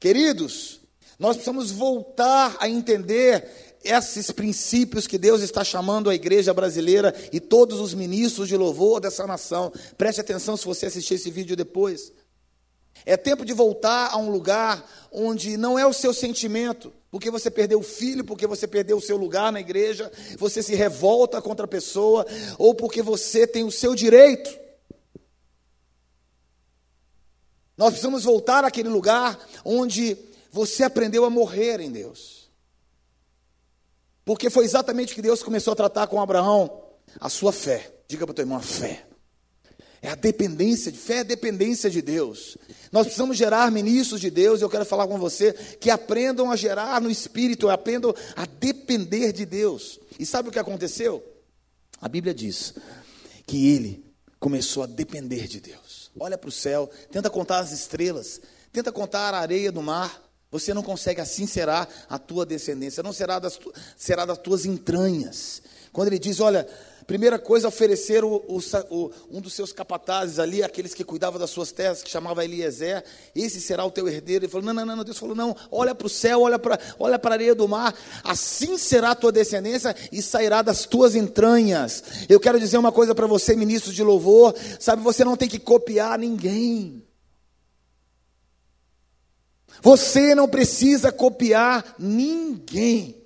Queridos, 0.00 0.80
nós 1.16 1.36
precisamos 1.36 1.70
voltar 1.70 2.56
a 2.58 2.68
entender 2.68 3.78
esses 3.84 4.32
princípios 4.32 5.06
que 5.06 5.16
Deus 5.16 5.42
está 5.42 5.62
chamando 5.62 6.10
a 6.10 6.14
igreja 6.16 6.52
brasileira 6.52 7.14
e 7.32 7.38
todos 7.38 7.78
os 7.78 7.94
ministros 7.94 8.48
de 8.48 8.56
louvor 8.56 9.00
dessa 9.00 9.28
nação. 9.28 9.72
Preste 9.96 10.20
atenção 10.20 10.56
se 10.56 10.64
você 10.64 10.86
assistir 10.86 11.14
esse 11.14 11.30
vídeo 11.30 11.54
depois. 11.54 12.10
É 13.06 13.16
tempo 13.16 13.44
de 13.44 13.52
voltar 13.52 14.10
a 14.12 14.16
um 14.16 14.30
lugar 14.30 14.88
onde 15.12 15.56
não 15.56 15.78
é 15.78 15.86
o 15.86 15.92
seu 15.92 16.14
sentimento, 16.14 16.92
porque 17.10 17.30
você 17.30 17.50
perdeu 17.50 17.80
o 17.80 17.82
filho, 17.82 18.24
porque 18.24 18.46
você 18.46 18.66
perdeu 18.66 18.96
o 18.96 19.00
seu 19.00 19.16
lugar 19.16 19.52
na 19.52 19.60
igreja, 19.60 20.10
você 20.38 20.62
se 20.62 20.74
revolta 20.74 21.40
contra 21.42 21.66
a 21.66 21.68
pessoa, 21.68 22.26
ou 22.58 22.74
porque 22.74 23.02
você 23.02 23.46
tem 23.46 23.62
o 23.64 23.70
seu 23.70 23.94
direito. 23.94 24.58
Nós 27.76 27.90
precisamos 27.90 28.24
voltar 28.24 28.64
àquele 28.64 28.88
lugar 28.88 29.38
onde 29.64 30.16
você 30.50 30.84
aprendeu 30.84 31.24
a 31.24 31.30
morrer 31.30 31.80
em 31.80 31.90
Deus. 31.90 32.50
Porque 34.24 34.48
foi 34.48 34.64
exatamente 34.64 35.14
que 35.14 35.20
Deus 35.20 35.42
começou 35.42 35.72
a 35.72 35.76
tratar 35.76 36.06
com 36.06 36.20
Abraão, 36.20 36.82
a 37.20 37.28
sua 37.28 37.52
fé. 37.52 37.92
Diga 38.08 38.24
para 38.24 38.32
o 38.32 38.34
teu 38.34 38.44
irmão, 38.44 38.58
a 38.58 38.62
fé. 38.62 39.06
É 40.04 40.10
a 40.10 40.14
dependência, 40.14 40.92
de 40.92 40.98
fé 40.98 41.14
é 41.14 41.20
a 41.20 41.22
dependência 41.22 41.88
de 41.88 42.02
Deus. 42.02 42.58
Nós 42.92 43.06
precisamos 43.06 43.38
gerar 43.38 43.72
ministros 43.72 44.20
de 44.20 44.28
Deus, 44.28 44.60
eu 44.60 44.68
quero 44.68 44.84
falar 44.84 45.08
com 45.08 45.18
você, 45.18 45.54
que 45.80 45.88
aprendam 45.88 46.50
a 46.50 46.56
gerar 46.56 47.00
no 47.00 47.10
Espírito, 47.10 47.70
aprendam 47.70 48.14
a 48.36 48.44
depender 48.44 49.32
de 49.32 49.46
Deus. 49.46 49.98
E 50.18 50.26
sabe 50.26 50.50
o 50.50 50.52
que 50.52 50.58
aconteceu? 50.58 51.24
A 52.02 52.06
Bíblia 52.06 52.34
diz 52.34 52.74
que 53.46 53.70
ele 53.70 54.04
começou 54.38 54.82
a 54.82 54.86
depender 54.86 55.48
de 55.48 55.58
Deus. 55.58 56.10
Olha 56.20 56.36
para 56.36 56.50
o 56.50 56.52
céu, 56.52 56.90
tenta 57.10 57.30
contar 57.30 57.60
as 57.60 57.72
estrelas, 57.72 58.42
tenta 58.70 58.92
contar 58.92 59.32
a 59.32 59.38
areia 59.38 59.72
do 59.72 59.80
mar. 59.80 60.22
Você 60.50 60.74
não 60.74 60.82
consegue, 60.82 61.22
assim 61.22 61.46
será 61.46 61.88
a 62.10 62.18
tua 62.18 62.44
descendência, 62.44 63.02
não 63.02 63.14
será 63.14 63.38
das, 63.38 63.58
será 63.96 64.26
das 64.26 64.36
tuas 64.36 64.66
entranhas. 64.66 65.62
Quando 65.94 66.08
ele 66.08 66.18
diz, 66.18 66.40
olha, 66.40 66.68
primeira 67.06 67.38
coisa, 67.38 67.68
oferecer 67.68 68.24
o, 68.24 68.42
o, 68.46 69.10
um 69.30 69.40
dos 69.40 69.52
seus 69.52 69.72
capatazes 69.72 70.38
ali, 70.38 70.62
aqueles 70.62 70.94
que 70.94 71.04
cuidavam 71.04 71.38
das 71.38 71.50
suas 71.50 71.70
terras, 71.70 72.02
que 72.02 72.10
chamava 72.10 72.44
Eliezer, 72.44 73.04
esse 73.34 73.60
será 73.60 73.84
o 73.84 73.90
teu 73.90 74.08
herdeiro. 74.08 74.44
Ele 74.44 74.50
falou, 74.50 74.72
não, 74.72 74.84
não, 74.84 74.96
não, 74.96 75.04
Deus 75.04 75.18
falou, 75.18 75.34
não, 75.34 75.54
olha 75.70 75.94
para 75.94 76.06
o 76.06 76.10
céu, 76.10 76.42
olha 76.42 76.58
para 76.58 76.78
olha 76.98 77.20
a 77.22 77.32
areia 77.32 77.54
do 77.54 77.68
mar, 77.68 77.94
assim 78.22 78.78
será 78.78 79.10
a 79.10 79.14
tua 79.14 79.32
descendência 79.32 79.94
e 80.12 80.22
sairá 80.22 80.62
das 80.62 80.86
tuas 80.86 81.14
entranhas. 81.14 82.02
Eu 82.28 82.40
quero 82.40 82.58
dizer 82.58 82.78
uma 82.78 82.92
coisa 82.92 83.14
para 83.14 83.26
você, 83.26 83.56
ministro 83.56 83.92
de 83.92 84.02
louvor, 84.02 84.54
sabe, 84.78 85.02
você 85.02 85.24
não 85.24 85.36
tem 85.36 85.48
que 85.48 85.58
copiar 85.58 86.18
ninguém. 86.18 87.02
Você 89.82 90.34
não 90.34 90.48
precisa 90.48 91.12
copiar 91.12 91.94
ninguém. 91.98 93.23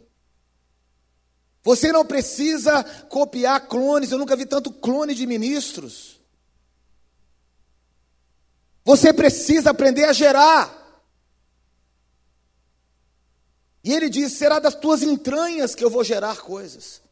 Você 1.69 1.93
não 1.93 2.03
precisa 2.03 2.83
copiar 3.11 3.69
clones. 3.69 4.11
Eu 4.11 4.17
nunca 4.17 4.35
vi 4.35 4.47
tanto 4.47 4.73
clone 4.73 5.15
de 5.15 5.27
ministros. 5.27 6.19
Você 8.83 9.13
precisa 9.13 9.69
aprender 9.69 10.05
a 10.05 10.15
gerar. 10.15 11.05
E 13.85 13.93
ele 13.93 14.09
diz: 14.09 14.33
será 14.33 14.59
das 14.59 14.75
tuas 14.75 15.03
entranhas 15.03 15.75
que 15.75 15.85
eu 15.85 15.91
vou 15.91 16.03
gerar 16.03 16.39
coisas. 16.39 17.03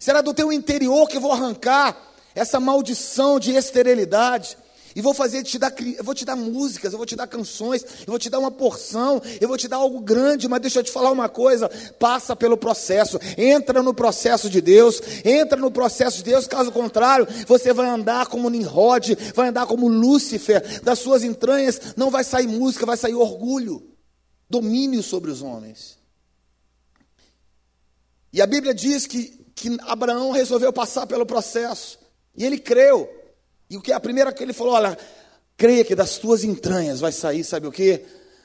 Será 0.00 0.20
do 0.20 0.34
teu 0.34 0.52
interior 0.52 1.08
que 1.08 1.18
eu 1.18 1.20
vou 1.20 1.30
arrancar 1.30 1.96
essa 2.34 2.58
maldição 2.58 3.38
de 3.38 3.52
esterilidade. 3.52 4.58
E 4.94 5.00
vou 5.00 5.14
fazer 5.14 5.42
te 5.42 5.58
dar, 5.58 5.72
eu 5.96 6.04
vou 6.04 6.14
te 6.14 6.24
dar 6.24 6.36
músicas, 6.36 6.92
eu 6.92 6.98
vou 6.98 7.06
te 7.06 7.16
dar 7.16 7.26
canções, 7.26 7.84
eu 8.00 8.06
vou 8.08 8.18
te 8.18 8.28
dar 8.28 8.38
uma 8.38 8.50
porção, 8.50 9.20
eu 9.40 9.48
vou 9.48 9.56
te 9.56 9.68
dar 9.68 9.76
algo 9.76 10.00
grande, 10.00 10.48
mas 10.48 10.60
deixa 10.60 10.80
eu 10.80 10.82
te 10.82 10.90
falar 10.90 11.10
uma 11.10 11.28
coisa, 11.28 11.68
passa 11.98 12.36
pelo 12.36 12.56
processo, 12.56 13.18
entra 13.36 13.82
no 13.82 13.94
processo 13.94 14.50
de 14.50 14.60
Deus, 14.60 15.00
entra 15.24 15.58
no 15.58 15.70
processo 15.70 16.18
de 16.18 16.24
Deus, 16.24 16.46
caso 16.46 16.70
contrário, 16.70 17.26
você 17.46 17.72
vai 17.72 17.88
andar 17.88 18.26
como 18.26 18.50
Nimrod, 18.50 19.16
vai 19.34 19.48
andar 19.48 19.66
como 19.66 19.88
Lúcifer, 19.88 20.82
das 20.82 20.98
suas 20.98 21.24
entranhas 21.24 21.80
não 21.96 22.10
vai 22.10 22.24
sair 22.24 22.46
música, 22.46 22.86
vai 22.86 22.96
sair 22.96 23.14
orgulho, 23.14 23.82
domínio 24.48 25.02
sobre 25.02 25.30
os 25.30 25.42
homens. 25.42 25.98
E 28.32 28.40
a 28.40 28.46
Bíblia 28.46 28.74
diz 28.74 29.06
que, 29.06 29.46
que 29.54 29.76
Abraão 29.82 30.30
resolveu 30.30 30.72
passar 30.72 31.06
pelo 31.06 31.26
processo, 31.26 31.98
e 32.36 32.44
ele 32.44 32.58
creu. 32.58 33.21
E 33.72 33.76
o 33.78 33.80
que 33.80 33.90
a 33.90 33.98
primeira 33.98 34.30
que 34.30 34.42
ele 34.42 34.52
falou, 34.52 34.74
olha, 34.74 34.98
creia 35.56 35.82
que 35.82 35.94
das 35.94 36.18
tuas 36.18 36.44
entranhas 36.44 37.00
vai 37.00 37.10
sair, 37.10 37.42
sabe 37.42 37.66
o 37.66 37.72
que? 37.72 38.02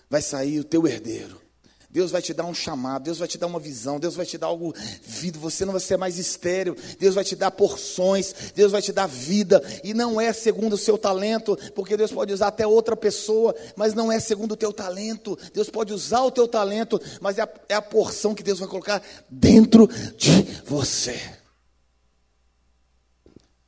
Vai 0.09 0.21
sair 0.21 0.57
o 0.57 0.63
teu 0.63 0.87
herdeiro. 0.87 1.41
Deus 1.89 2.11
vai 2.11 2.21
te 2.21 2.33
dar 2.33 2.45
um 2.45 2.53
chamado, 2.53 3.03
Deus 3.03 3.17
vai 3.17 3.27
te 3.27 3.37
dar 3.37 3.47
uma 3.47 3.59
visão, 3.59 3.99
Deus 3.99 4.15
vai 4.15 4.25
te 4.25 4.37
dar 4.37 4.47
algo 4.47 4.73
vida, 5.03 5.37
você 5.37 5.65
não 5.65 5.73
vai 5.73 5.81
ser 5.81 5.97
mais 5.97 6.17
estéreo, 6.17 6.77
Deus 6.97 7.13
vai 7.13 7.25
te 7.25 7.35
dar 7.35 7.51
porções, 7.51 8.33
Deus 8.55 8.71
vai 8.71 8.81
te 8.81 8.93
dar 8.93 9.05
vida, 9.05 9.61
e 9.83 9.93
não 9.93 10.21
é 10.21 10.31
segundo 10.31 10.73
o 10.73 10.77
seu 10.77 10.97
talento, 10.97 11.57
porque 11.75 11.97
Deus 11.97 12.11
pode 12.11 12.31
usar 12.31 12.47
até 12.47 12.65
outra 12.65 12.95
pessoa, 12.95 13.53
mas 13.75 13.93
não 13.93 14.09
é 14.09 14.21
segundo 14.21 14.53
o 14.53 14.57
teu 14.57 14.71
talento, 14.71 15.37
Deus 15.53 15.69
pode 15.69 15.91
usar 15.91 16.21
o 16.23 16.31
teu 16.31 16.47
talento, 16.47 17.01
mas 17.19 17.37
é 17.37 17.41
a, 17.41 17.49
é 17.67 17.75
a 17.75 17.81
porção 17.81 18.33
que 18.33 18.43
Deus 18.43 18.59
vai 18.59 18.67
colocar 18.69 19.03
dentro 19.29 19.89
de 20.15 20.47
você. 20.65 21.36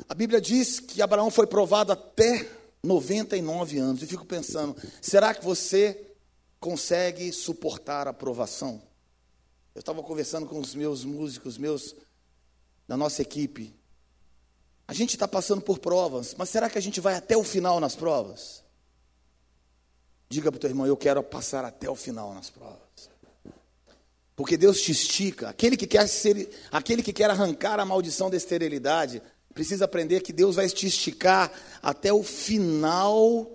A 0.09 0.15
Bíblia 0.15 0.41
diz 0.41 0.79
que 0.79 1.03
Abraão 1.03 1.29
foi 1.29 1.45
provado 1.45 1.91
até 1.91 2.49
99 2.83 3.77
anos. 3.77 4.01
E 4.01 4.07
fico 4.07 4.25
pensando, 4.25 4.75
será 4.99 5.35
que 5.35 5.45
você 5.45 6.13
consegue 6.59 7.31
suportar 7.31 8.07
a 8.07 8.13
provação? 8.13 8.81
Eu 9.75 9.81
estava 9.81 10.01
conversando 10.01 10.47
com 10.47 10.59
os 10.59 10.73
meus 10.73 11.05
músicos, 11.05 11.59
meus 11.59 11.95
da 12.87 12.97
nossa 12.97 13.21
equipe. 13.21 13.75
A 14.87 14.93
gente 14.93 15.15
está 15.15 15.27
passando 15.27 15.61
por 15.61 15.77
provas, 15.77 16.33
mas 16.35 16.49
será 16.49 16.67
que 16.67 16.79
a 16.79 16.81
gente 16.81 16.99
vai 16.99 17.13
até 17.13 17.37
o 17.37 17.43
final 17.43 17.79
nas 17.79 17.95
provas? 17.95 18.63
Diga 20.27 20.51
para 20.51 20.57
o 20.57 20.59
teu 20.59 20.71
irmão, 20.71 20.87
eu 20.87 20.97
quero 20.97 21.21
passar 21.21 21.63
até 21.63 21.87
o 21.87 21.95
final 21.95 22.33
nas 22.33 22.49
provas. 22.49 22.79
Porque 24.35 24.57
Deus 24.57 24.81
te 24.81 24.91
estica. 24.91 25.49
Aquele 25.49 25.77
que 25.77 25.85
quer 25.85 26.07
ser, 26.07 26.49
aquele 26.71 27.03
que 27.03 27.13
quer 27.13 27.29
arrancar 27.29 27.79
a 27.79 27.85
maldição 27.85 28.29
da 28.29 28.37
esterilidade, 28.37 29.21
precisa 29.53 29.85
aprender 29.85 30.21
que 30.21 30.33
Deus 30.33 30.55
vai 30.55 30.67
te 30.69 30.87
esticar 30.87 31.51
até 31.81 32.13
o 32.13 32.23
final 32.23 33.49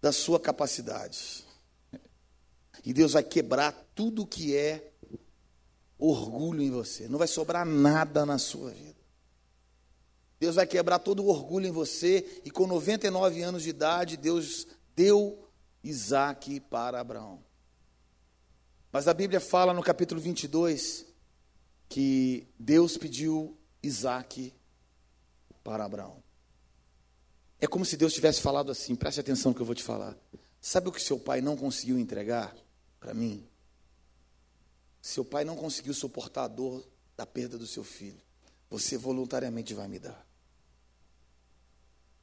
da 0.00 0.12
sua 0.12 0.38
capacidade. 0.38 1.44
E 2.84 2.92
Deus 2.92 3.12
vai 3.12 3.22
quebrar 3.22 3.72
tudo 3.94 4.26
que 4.26 4.56
é 4.56 4.92
orgulho 5.98 6.62
em 6.62 6.70
você. 6.70 7.08
Não 7.08 7.18
vai 7.18 7.28
sobrar 7.28 7.64
nada 7.64 8.26
na 8.26 8.38
sua 8.38 8.70
vida. 8.70 9.00
Deus 10.40 10.56
vai 10.56 10.66
quebrar 10.66 10.98
todo 10.98 11.22
o 11.22 11.28
orgulho 11.28 11.66
em 11.66 11.70
você. 11.70 12.42
E 12.44 12.50
com 12.50 12.66
99 12.66 13.42
anos 13.42 13.62
de 13.62 13.70
idade, 13.70 14.16
Deus 14.16 14.66
deu 14.96 15.48
Isaac 15.84 16.58
para 16.60 17.00
Abraão. 17.00 17.42
Mas 18.90 19.06
a 19.06 19.14
Bíblia 19.14 19.40
fala 19.40 19.72
no 19.72 19.82
capítulo 19.82 20.20
22 20.20 21.06
que 21.88 22.48
Deus 22.58 22.96
pediu 22.96 23.56
Isaac 23.82 24.52
para 25.62 25.84
Abraão. 25.84 26.22
É 27.60 27.66
como 27.66 27.84
se 27.84 27.96
Deus 27.96 28.12
tivesse 28.12 28.40
falado 28.40 28.70
assim: 28.72 28.96
preste 28.96 29.20
atenção 29.20 29.50
no 29.50 29.54
que 29.54 29.62
eu 29.62 29.66
vou 29.66 29.74
te 29.74 29.82
falar. 29.82 30.16
Sabe 30.60 30.88
o 30.88 30.92
que 30.92 31.00
seu 31.00 31.18
pai 31.18 31.40
não 31.40 31.56
conseguiu 31.56 31.98
entregar 31.98 32.56
para 32.98 33.14
mim? 33.14 33.46
Seu 35.00 35.24
pai 35.24 35.44
não 35.44 35.56
conseguiu 35.56 35.92
suportar 35.92 36.44
a 36.44 36.48
dor 36.48 36.88
da 37.16 37.26
perda 37.26 37.58
do 37.58 37.66
seu 37.66 37.82
filho. 37.82 38.20
Você 38.70 38.96
voluntariamente 38.96 39.74
vai 39.74 39.88
me 39.88 39.98
dar. 39.98 40.26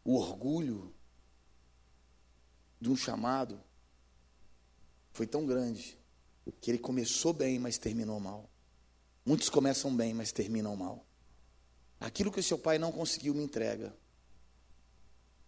O 0.04 0.16
orgulho 0.16 0.94
de 2.80 2.90
um 2.90 2.96
chamado 2.96 3.62
foi 5.12 5.28
tão 5.28 5.46
grande 5.46 6.00
que 6.62 6.72
ele 6.72 6.80
começou 6.80 7.34
bem, 7.34 7.60
mas 7.60 7.78
terminou 7.78 8.20
mal. 8.20 8.50
Muitos 9.26 9.50
começam 9.50 9.96
bem, 9.96 10.14
mas 10.14 10.32
terminam 10.32 10.76
mal. 10.76 11.06
Aquilo 12.00 12.32
que 12.32 12.40
o 12.40 12.44
seu 12.44 12.58
pai 12.58 12.78
não 12.78 12.92
conseguiu, 12.92 13.34
me 13.34 13.44
entrega. 13.44 13.94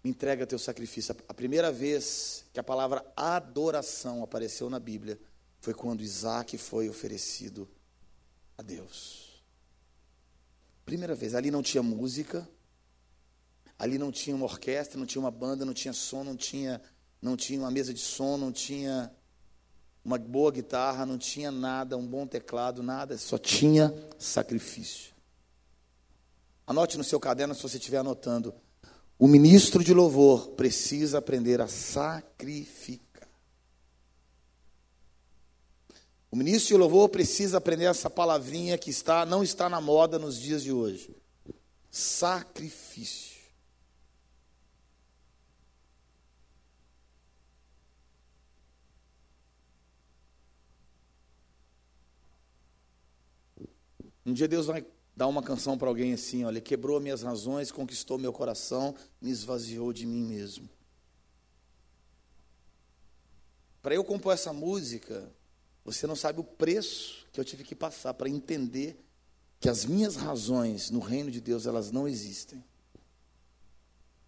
Me 0.04 0.10
entrega 0.10 0.48
teu 0.48 0.60
sacrifício. 0.60 1.16
A 1.28 1.34
primeira 1.34 1.72
vez 1.72 2.46
que 2.52 2.60
a 2.60 2.64
palavra 2.64 3.06
adoração 3.16 4.24
apareceu 4.24 4.70
na 4.70 4.80
Bíblia 4.80 5.20
foi 5.60 5.74
quando 5.74 6.02
Isaac 6.02 6.58
foi 6.58 6.90
oferecido 6.90 7.70
a 8.58 8.62
Deus. 8.62 9.44
Primeira 10.86 11.16
vez. 11.16 11.36
Ali 11.36 11.52
não 11.52 11.62
tinha 11.62 11.84
música, 11.84 12.48
Ali 13.82 13.98
não 13.98 14.12
tinha 14.12 14.36
uma 14.36 14.46
orquestra, 14.46 15.00
não 15.00 15.08
tinha 15.08 15.20
uma 15.20 15.32
banda, 15.32 15.66
não 15.66 15.74
tinha 15.74 15.92
som, 15.92 16.24
não 16.24 16.36
tinha, 16.36 16.80
não 17.20 17.36
tinha 17.36 17.60
uma 17.60 17.72
mesa 17.72 17.92
de 17.92 18.00
som, 18.00 18.38
não 18.38 18.52
tinha 18.52 19.12
uma 20.06 20.20
boa 20.20 20.52
guitarra, 20.52 21.04
não 21.04 21.18
tinha 21.18 21.50
nada, 21.50 21.98
um 21.98 22.06
bom 22.06 22.28
teclado, 22.28 22.84
nada, 22.84 23.18
só 23.18 23.40
tinha 23.40 23.92
sacrifício. 24.20 25.11
Anote 26.72 26.98
no 26.98 27.04
seu 27.04 27.20
caderno 27.20 27.54
se 27.54 27.62
você 27.62 27.76
estiver 27.76 27.98
anotando. 27.98 28.56
O 29.20 29.28
ministro 29.28 29.84
de 29.84 29.94
louvor 29.94 30.52
precisa 30.52 31.18
aprender 31.18 31.60
a 31.60 31.68
sacrificar. 31.68 33.28
O 36.32 36.36
ministro 36.38 36.70
de 36.70 36.78
louvor 36.78 37.10
precisa 37.10 37.58
aprender 37.58 37.84
essa 37.88 38.10
palavrinha 38.10 38.78
que 38.78 38.90
está 38.90 39.26
não 39.26 39.44
está 39.44 39.68
na 39.68 39.82
moda 39.82 40.18
nos 40.18 40.40
dias 40.40 40.64
de 40.64 40.72
hoje. 40.72 41.14
Sacrifício. 41.90 43.42
Um 54.26 54.32
dia 54.32 54.48
Deus 54.48 54.68
vai 54.68 54.86
dar 55.22 55.28
uma 55.28 55.44
canção 55.44 55.78
para 55.78 55.88
alguém 55.88 56.14
assim, 56.14 56.44
olha, 56.46 56.60
quebrou 56.60 57.00
minhas 57.00 57.22
razões, 57.22 57.72
conquistou 57.72 58.18
meu 58.18 58.34
coração, 58.34 58.96
me 59.22 59.30
esvaziou 59.30 59.94
de 59.94 60.04
mim 60.04 60.24
mesmo. 60.24 60.68
Para 63.84 63.94
eu 63.94 64.04
compor 64.04 64.34
essa 64.34 64.52
música, 64.52 65.32
você 65.86 66.08
não 66.08 66.16
sabe 66.16 66.40
o 66.40 66.44
preço 66.44 67.28
que 67.32 67.40
eu 67.40 67.46
tive 67.46 67.64
que 67.64 67.76
passar 67.76 68.16
para 68.16 68.28
entender 68.28 69.00
que 69.60 69.70
as 69.70 69.86
minhas 69.86 70.16
razões 70.16 70.90
no 70.90 71.00
reino 71.00 71.30
de 71.30 71.40
Deus, 71.40 71.68
elas 71.68 71.92
não 71.92 72.08
existem. 72.08 72.64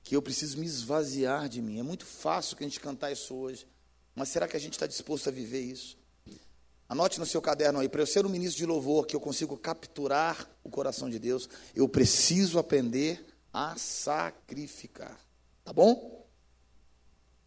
Que 0.04 0.16
eu 0.16 0.22
preciso 0.22 0.60
me 0.60 0.68
esvaziar 0.68 1.50
de 1.50 1.60
mim. 1.60 1.80
É 1.80 1.84
muito 1.84 2.06
fácil 2.06 2.56
que 2.56 2.64
a 2.64 2.68
gente 2.68 2.80
cantar 2.80 3.12
isso 3.12 3.34
hoje, 3.34 3.66
mas 4.14 4.30
será 4.30 4.48
que 4.48 4.56
a 4.56 4.60
gente 4.60 4.74
está 4.74 4.86
disposto 4.86 5.28
a 5.28 5.32
viver 5.32 5.62
isso? 5.62 5.98
Anote 6.88 7.20
no 7.20 7.26
seu 7.26 7.42
caderno 7.42 7.80
aí, 7.80 7.90
para 7.90 8.02
eu 8.02 8.08
ser 8.08 8.26
um 8.26 8.30
ministro 8.30 8.58
de 8.58 8.66
louvor, 8.66 9.08
que 9.08 9.16
eu 9.16 9.20
consigo 9.20 9.58
capturar 9.58 10.50
o 10.64 10.70
coração 10.70 11.10
de 11.10 11.18
Deus, 11.18 11.50
eu 11.74 11.88
preciso 11.88 12.60
aprender 12.60 13.26
a 13.52 13.76
sacrificar. 13.78 15.20
Tá 15.64 15.72
bom? 15.72 16.28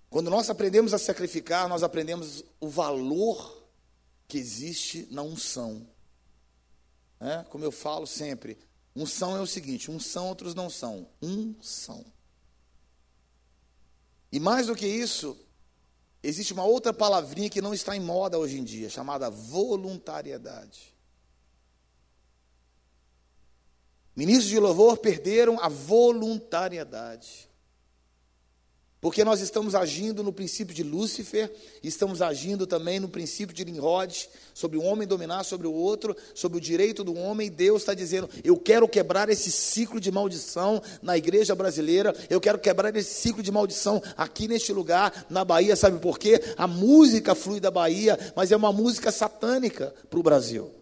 Quando 0.09 0.31
nós 0.31 0.49
aprendemos 0.49 0.95
a 0.95 0.99
sacrificar, 0.99 1.69
nós 1.69 1.83
aprendemos 1.83 2.45
o 2.61 2.69
valor 2.69 3.69
que 4.27 4.39
existe 4.39 5.07
na 5.11 5.23
unção. 5.23 5.87
É? 7.21 7.45
Como 7.45 7.65
eu 7.65 7.73
falo 7.73 8.07
sempre, 8.07 8.59
unção 8.95 9.37
é 9.37 9.41
o 9.41 9.47
seguinte: 9.47 9.91
unção 9.91 10.29
outros 10.29 10.55
não 10.55 10.71
são, 10.71 11.09
unção. 11.21 12.05
E 14.31 14.41
mais 14.41 14.67
do 14.67 14.75
que 14.75 14.87
isso, 14.87 15.39
existe 16.27 16.53
uma 16.53 16.65
outra 16.65 16.93
palavrinha 16.93 17.49
que 17.49 17.63
não 17.63 17.73
está 17.73 17.97
em 17.97 18.01
moda 18.01 18.39
hoje 18.39 18.59
em 18.59 18.65
dia, 18.65 18.91
chamada 18.91 19.31
voluntariedade. 19.31 20.95
Ministros 24.15 24.49
de 24.49 24.59
louvor 24.59 24.97
perderam 24.99 25.61
a 25.61 25.69
voluntariedade. 25.69 27.49
Porque 29.07 29.23
nós 29.23 29.41
estamos 29.41 29.77
agindo 29.77 30.21
no 30.21 30.33
princípio 30.33 30.75
de 30.75 30.83
Lúcifer, 30.83 31.49
estamos 31.81 32.21
agindo 32.21 32.67
também 32.67 32.99
no 32.99 33.09
princípio 33.09 33.55
de 33.55 33.65
Nimrod, 33.65 34.29
sobre 34.53 34.77
o 34.77 34.83
homem 34.83 35.07
dominar 35.07 35.45
sobre 35.45 35.69
o 35.69 35.73
outro, 35.73 36.17
sobre 36.35 36.59
o 36.59 36.61
direito 36.61 37.05
do 37.05 37.15
homem. 37.15 37.49
Deus 37.49 37.83
está 37.83 37.95
dizendo: 37.95 38.29
eu 38.43 38.57
quero 38.57 38.89
quebrar 38.89 39.29
esse 39.29 39.49
ciclo 39.53 40.01
de 40.01 40.11
maldição 40.11 40.83
na 41.01 41.17
igreja 41.17 41.55
brasileira, 41.55 42.13
eu 42.29 42.41
quero 42.41 42.59
quebrar 42.59 42.97
esse 42.97 43.15
ciclo 43.15 43.45
de 43.45 43.53
maldição 43.53 44.03
aqui 44.17 44.49
neste 44.49 44.73
lugar, 44.73 45.25
na 45.31 45.45
Bahia. 45.45 45.77
Sabe 45.77 46.01
por 46.01 46.19
quê? 46.19 46.43
A 46.57 46.67
música 46.67 47.33
flui 47.37 47.61
da 47.61 47.71
Bahia, 47.71 48.19
mas 48.35 48.51
é 48.51 48.57
uma 48.57 48.73
música 48.73 49.13
satânica 49.13 49.95
para 50.11 50.19
o 50.19 50.23
Brasil. 50.25 50.75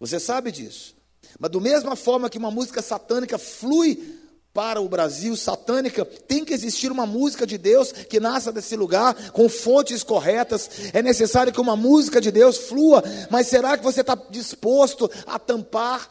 Você 0.00 0.18
sabe 0.18 0.50
disso. 0.50 0.96
Mas, 1.38 1.52
da 1.52 1.60
mesma 1.60 1.94
forma 1.94 2.28
que 2.28 2.36
uma 2.36 2.50
música 2.50 2.82
satânica 2.82 3.38
flui 3.38 4.23
para 4.54 4.80
o 4.80 4.88
Brasil 4.88 5.36
satânica, 5.36 6.04
tem 6.04 6.44
que 6.44 6.54
existir 6.54 6.92
uma 6.92 7.04
música 7.04 7.44
de 7.44 7.58
Deus 7.58 7.90
que 7.90 8.20
nasça 8.20 8.52
desse 8.52 8.76
lugar 8.76 9.32
com 9.32 9.48
fontes 9.48 10.04
corretas. 10.04 10.70
É 10.92 11.02
necessário 11.02 11.52
que 11.52 11.60
uma 11.60 11.74
música 11.74 12.20
de 12.20 12.30
Deus 12.30 12.56
flua, 12.56 13.02
mas 13.28 13.48
será 13.48 13.76
que 13.76 13.82
você 13.82 14.02
está 14.02 14.14
disposto 14.30 15.10
a 15.26 15.40
tampar 15.40 16.08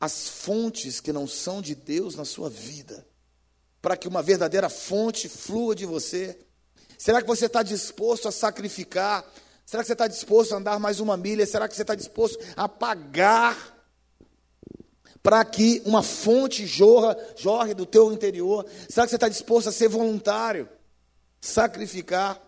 as 0.00 0.26
fontes 0.26 1.00
que 1.00 1.12
não 1.12 1.28
são 1.28 1.60
de 1.60 1.74
Deus 1.74 2.16
na 2.16 2.24
sua 2.24 2.48
vida, 2.48 3.06
para 3.82 3.94
que 3.94 4.08
uma 4.08 4.22
verdadeira 4.22 4.70
fonte 4.70 5.28
flua 5.28 5.74
de 5.74 5.84
você? 5.84 6.38
Será 6.96 7.20
que 7.20 7.28
você 7.28 7.44
está 7.44 7.62
disposto 7.62 8.26
a 8.26 8.32
sacrificar? 8.32 9.22
Será 9.66 9.82
que 9.82 9.86
você 9.86 9.92
está 9.92 10.06
disposto 10.06 10.54
a 10.54 10.56
andar 10.56 10.78
mais 10.80 10.98
uma 10.98 11.14
milha? 11.14 11.44
Será 11.44 11.68
que 11.68 11.76
você 11.76 11.82
está 11.82 11.94
disposto 11.94 12.38
a 12.56 12.66
pagar? 12.66 13.79
Para 15.22 15.44
que 15.44 15.82
uma 15.84 16.02
fonte 16.02 16.66
jorra, 16.66 17.16
jorre 17.36 17.74
do 17.74 17.84
teu 17.84 18.12
interior? 18.12 18.66
Será 18.88 19.06
que 19.06 19.10
você 19.10 19.16
está 19.16 19.28
disposto 19.28 19.68
a 19.68 19.72
ser 19.72 19.88
voluntário? 19.88 20.68
Sacrificar? 21.40 22.40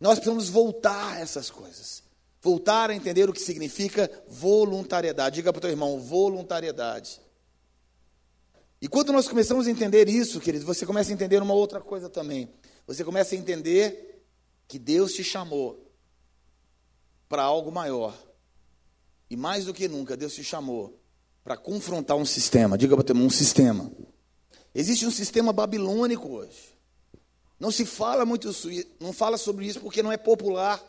Nós 0.00 0.18
precisamos 0.18 0.48
voltar 0.48 1.14
a 1.14 1.20
essas 1.20 1.50
coisas. 1.50 2.02
Voltar 2.40 2.90
a 2.90 2.94
entender 2.94 3.28
o 3.28 3.32
que 3.32 3.40
significa 3.40 4.10
voluntariedade. 4.28 5.36
Diga 5.36 5.52
para 5.52 5.58
o 5.58 5.62
teu 5.62 5.70
irmão, 5.70 5.98
voluntariedade. 6.00 7.20
E 8.80 8.86
quando 8.86 9.12
nós 9.12 9.26
começamos 9.26 9.66
a 9.66 9.70
entender 9.70 10.08
isso, 10.08 10.40
querido, 10.40 10.64
você 10.64 10.86
começa 10.86 11.10
a 11.10 11.14
entender 11.14 11.42
uma 11.42 11.54
outra 11.54 11.80
coisa 11.80 12.08
também. 12.08 12.48
Você 12.86 13.02
começa 13.02 13.34
a 13.34 13.38
entender 13.38 14.22
que 14.68 14.78
Deus 14.78 15.12
te 15.12 15.24
chamou 15.24 15.90
para 17.28 17.42
algo 17.42 17.72
maior. 17.72 18.16
E 19.28 19.36
mais 19.36 19.64
do 19.64 19.74
que 19.74 19.88
nunca, 19.88 20.16
Deus 20.16 20.34
te 20.34 20.44
chamou 20.44 21.00
para 21.46 21.56
confrontar 21.56 22.16
um 22.16 22.24
sistema. 22.24 22.76
Diga 22.76 22.96
para 22.96 23.16
um 23.16 23.30
sistema. 23.30 23.88
Existe 24.74 25.06
um 25.06 25.12
sistema 25.12 25.52
babilônico 25.52 26.28
hoje. 26.28 26.76
Não 27.56 27.70
se 27.70 27.86
fala 27.86 28.26
muito, 28.26 28.50
não 28.98 29.12
fala 29.12 29.38
sobre 29.38 29.64
isso 29.64 29.78
porque 29.78 30.02
não 30.02 30.10
é 30.10 30.16
popular. 30.16 30.82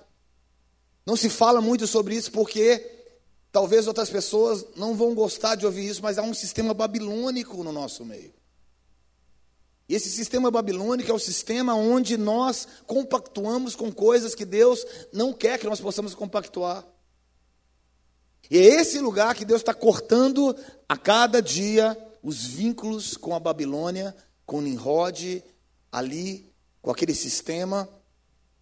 Não 1.06 1.16
se 1.16 1.30
fala 1.30 1.62
muito 1.62 1.86
sobre 1.86 2.16
isso 2.16 2.32
porque 2.32 3.06
talvez 3.52 3.86
outras 3.86 4.10
pessoas 4.10 4.66
não 4.76 4.96
vão 4.96 5.14
gostar 5.14 5.54
de 5.54 5.64
ouvir 5.64 5.88
isso, 5.88 6.02
mas 6.02 6.18
há 6.18 6.24
um 6.24 6.34
sistema 6.34 6.74
babilônico 6.74 7.64
no 7.64 7.72
nosso 7.72 8.04
meio. 8.04 8.34
E 9.88 9.94
esse 9.94 10.10
sistema 10.10 10.50
babilônico 10.50 11.12
é 11.12 11.14
o 11.14 11.20
sistema 11.20 11.76
onde 11.76 12.18
nós 12.18 12.68
compactuamos 12.88 13.76
com 13.76 13.92
coisas 13.92 14.34
que 14.34 14.44
Deus 14.44 14.84
não 15.14 15.32
quer 15.34 15.60
que 15.60 15.68
nós 15.68 15.80
possamos 15.80 16.16
compactuar. 16.16 16.84
E 18.50 18.58
é 18.58 18.62
esse 18.62 19.00
lugar 19.00 19.36
que 19.36 19.46
Deus 19.46 19.62
está 19.62 19.74
cortando 19.74 20.56
a 20.88 20.96
cada 20.96 21.42
dia 21.42 21.98
os 22.24 22.46
vínculos 22.46 23.16
com 23.16 23.36
a 23.36 23.40
Babilônia, 23.40 24.16
com 24.46 24.62
Nimrod, 24.62 25.44
ali, 25.92 26.52
com 26.82 26.92
aquele 26.92 27.14
sistema. 27.14 27.88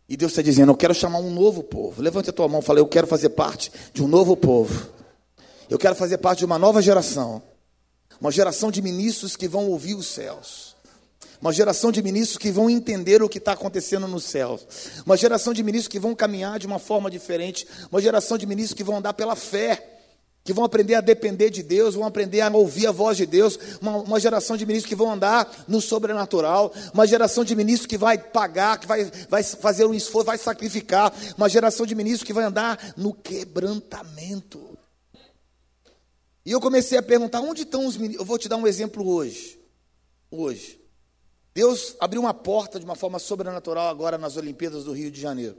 E 0.07 0.17
Deus 0.17 0.31
está 0.31 0.41
dizendo: 0.41 0.71
Eu 0.71 0.77
quero 0.77 0.93
chamar 0.93 1.19
um 1.19 1.31
novo 1.31 1.63
povo. 1.63 2.01
Levante 2.01 2.29
a 2.29 2.33
tua 2.33 2.47
mão 2.47 2.59
e 2.59 2.63
fala: 2.63 2.79
Eu 2.79 2.87
quero 2.87 3.07
fazer 3.07 3.29
parte 3.29 3.71
de 3.93 4.03
um 4.03 4.07
novo 4.07 4.35
povo. 4.35 4.89
Eu 5.69 5.79
quero 5.79 5.95
fazer 5.95 6.17
parte 6.19 6.39
de 6.39 6.45
uma 6.45 6.59
nova 6.59 6.81
geração. 6.81 7.41
Uma 8.19 8.31
geração 8.31 8.71
de 8.71 8.81
ministros 8.81 9.35
que 9.35 9.47
vão 9.47 9.67
ouvir 9.69 9.95
os 9.95 10.07
céus. 10.07 10.74
Uma 11.41 11.51
geração 11.53 11.91
de 11.91 12.01
ministros 12.01 12.37
que 12.37 12.51
vão 12.51 12.69
entender 12.69 13.21
o 13.21 13.29
que 13.29 13.37
está 13.37 13.51
acontecendo 13.53 14.07
no 14.07 14.19
céu. 14.19 14.59
Uma 15.05 15.17
geração 15.17 15.53
de 15.53 15.63
ministros 15.63 15.87
que 15.87 15.99
vão 15.99 16.15
caminhar 16.15 16.59
de 16.59 16.67
uma 16.67 16.79
forma 16.79 17.09
diferente. 17.11 17.67
Uma 17.91 18.01
geração 18.01 18.37
de 18.37 18.45
ministros 18.45 18.77
que 18.77 18.83
vão 18.83 18.97
andar 18.97 19.13
pela 19.13 19.35
fé. 19.35 19.91
Que 20.43 20.53
vão 20.53 20.63
aprender 20.63 20.93
a 20.93 21.01
depender 21.01 21.49
de 21.49 21.63
Deus, 21.63 21.95
vão 21.95 22.05
aprender 22.05 22.39
a 22.41 22.49
ouvir 22.49 22.85
a 22.85 22.91
voz 22.91 23.17
de 23.17 23.25
Deus. 23.25 23.57
Uma, 23.81 23.97
uma 23.97 24.19
geração 24.19 24.55
de 24.55 24.65
ministros 24.65 24.87
que 24.87 24.95
vão 24.95 25.11
andar 25.11 25.65
no 25.67 25.81
sobrenatural. 25.81 26.71
Uma 26.93 27.07
geração 27.07 27.43
de 27.43 27.55
ministros 27.55 27.87
que 27.87 27.97
vai 27.97 28.17
pagar, 28.17 28.79
que 28.79 28.87
vai, 28.87 29.11
vai 29.29 29.43
fazer 29.43 29.85
um 29.85 29.93
esforço, 29.93 30.27
vai 30.27 30.37
sacrificar. 30.37 31.11
Uma 31.37 31.49
geração 31.49 31.85
de 31.85 31.95
ministros 31.95 32.25
que 32.25 32.33
vai 32.33 32.45
andar 32.45 32.93
no 32.95 33.13
quebrantamento. 33.13 34.77
E 36.45 36.51
eu 36.51 36.61
comecei 36.61 36.97
a 36.97 37.03
perguntar: 37.03 37.41
onde 37.41 37.63
estão 37.63 37.85
os 37.85 37.97
ministros? 37.97 38.21
Eu 38.21 38.25
vou 38.25 38.37
te 38.37 38.47
dar 38.47 38.57
um 38.57 38.67
exemplo 38.67 39.07
hoje. 39.07 39.59
Hoje. 40.29 40.84
Deus 41.55 41.95
abriu 42.01 42.21
uma 42.21 42.33
porta 42.33 42.77
de 42.77 42.83
uma 42.83 42.95
forma 42.95 43.17
sobrenatural 43.17 43.87
agora 43.87 44.17
nas 44.17 44.35
Olimpíadas 44.35 44.83
do 44.83 44.91
Rio 44.91 45.09
de 45.09 45.21
Janeiro. 45.21 45.55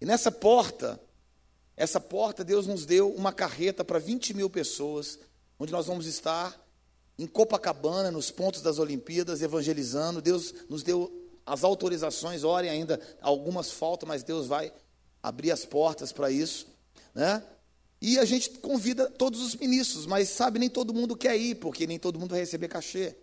E 0.00 0.06
nessa 0.06 0.30
porta, 0.30 1.00
essa 1.76 2.00
porta, 2.00 2.44
Deus 2.44 2.68
nos 2.68 2.86
deu 2.86 3.12
uma 3.12 3.32
carreta 3.32 3.84
para 3.84 3.98
20 3.98 4.32
mil 4.34 4.48
pessoas, 4.48 5.18
onde 5.58 5.72
nós 5.72 5.88
vamos 5.88 6.06
estar 6.06 6.64
em 7.18 7.26
Copacabana, 7.26 8.08
nos 8.08 8.30
pontos 8.30 8.62
das 8.62 8.78
Olimpíadas, 8.78 9.42
evangelizando. 9.42 10.22
Deus 10.22 10.54
nos 10.68 10.84
deu 10.84 11.12
as 11.44 11.64
autorizações, 11.64 12.44
orem 12.44 12.70
ainda, 12.70 13.00
algumas 13.20 13.72
faltam, 13.72 14.08
mas 14.08 14.22
Deus 14.22 14.46
vai 14.46 14.72
abrir 15.20 15.50
as 15.50 15.64
portas 15.64 16.12
para 16.12 16.30
isso. 16.30 16.68
Né? 17.12 17.42
E 18.00 18.16
a 18.20 18.24
gente 18.24 18.50
convida 18.60 19.10
todos 19.10 19.40
os 19.40 19.56
ministros, 19.56 20.06
mas 20.06 20.28
sabe, 20.28 20.60
nem 20.60 20.70
todo 20.70 20.94
mundo 20.94 21.16
quer 21.16 21.36
ir, 21.36 21.56
porque 21.56 21.84
nem 21.84 21.98
todo 21.98 22.16
mundo 22.16 22.30
vai 22.30 22.38
receber 22.38 22.68
cachê. 22.68 23.16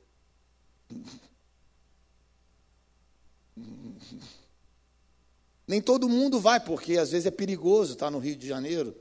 Nem 5.67 5.81
todo 5.81 6.09
mundo 6.09 6.39
vai, 6.39 6.59
porque 6.59 6.97
às 6.97 7.11
vezes 7.11 7.25
é 7.25 7.31
perigoso 7.31 7.93
estar 7.93 8.11
no 8.11 8.19
Rio 8.19 8.35
de 8.35 8.47
Janeiro. 8.47 8.95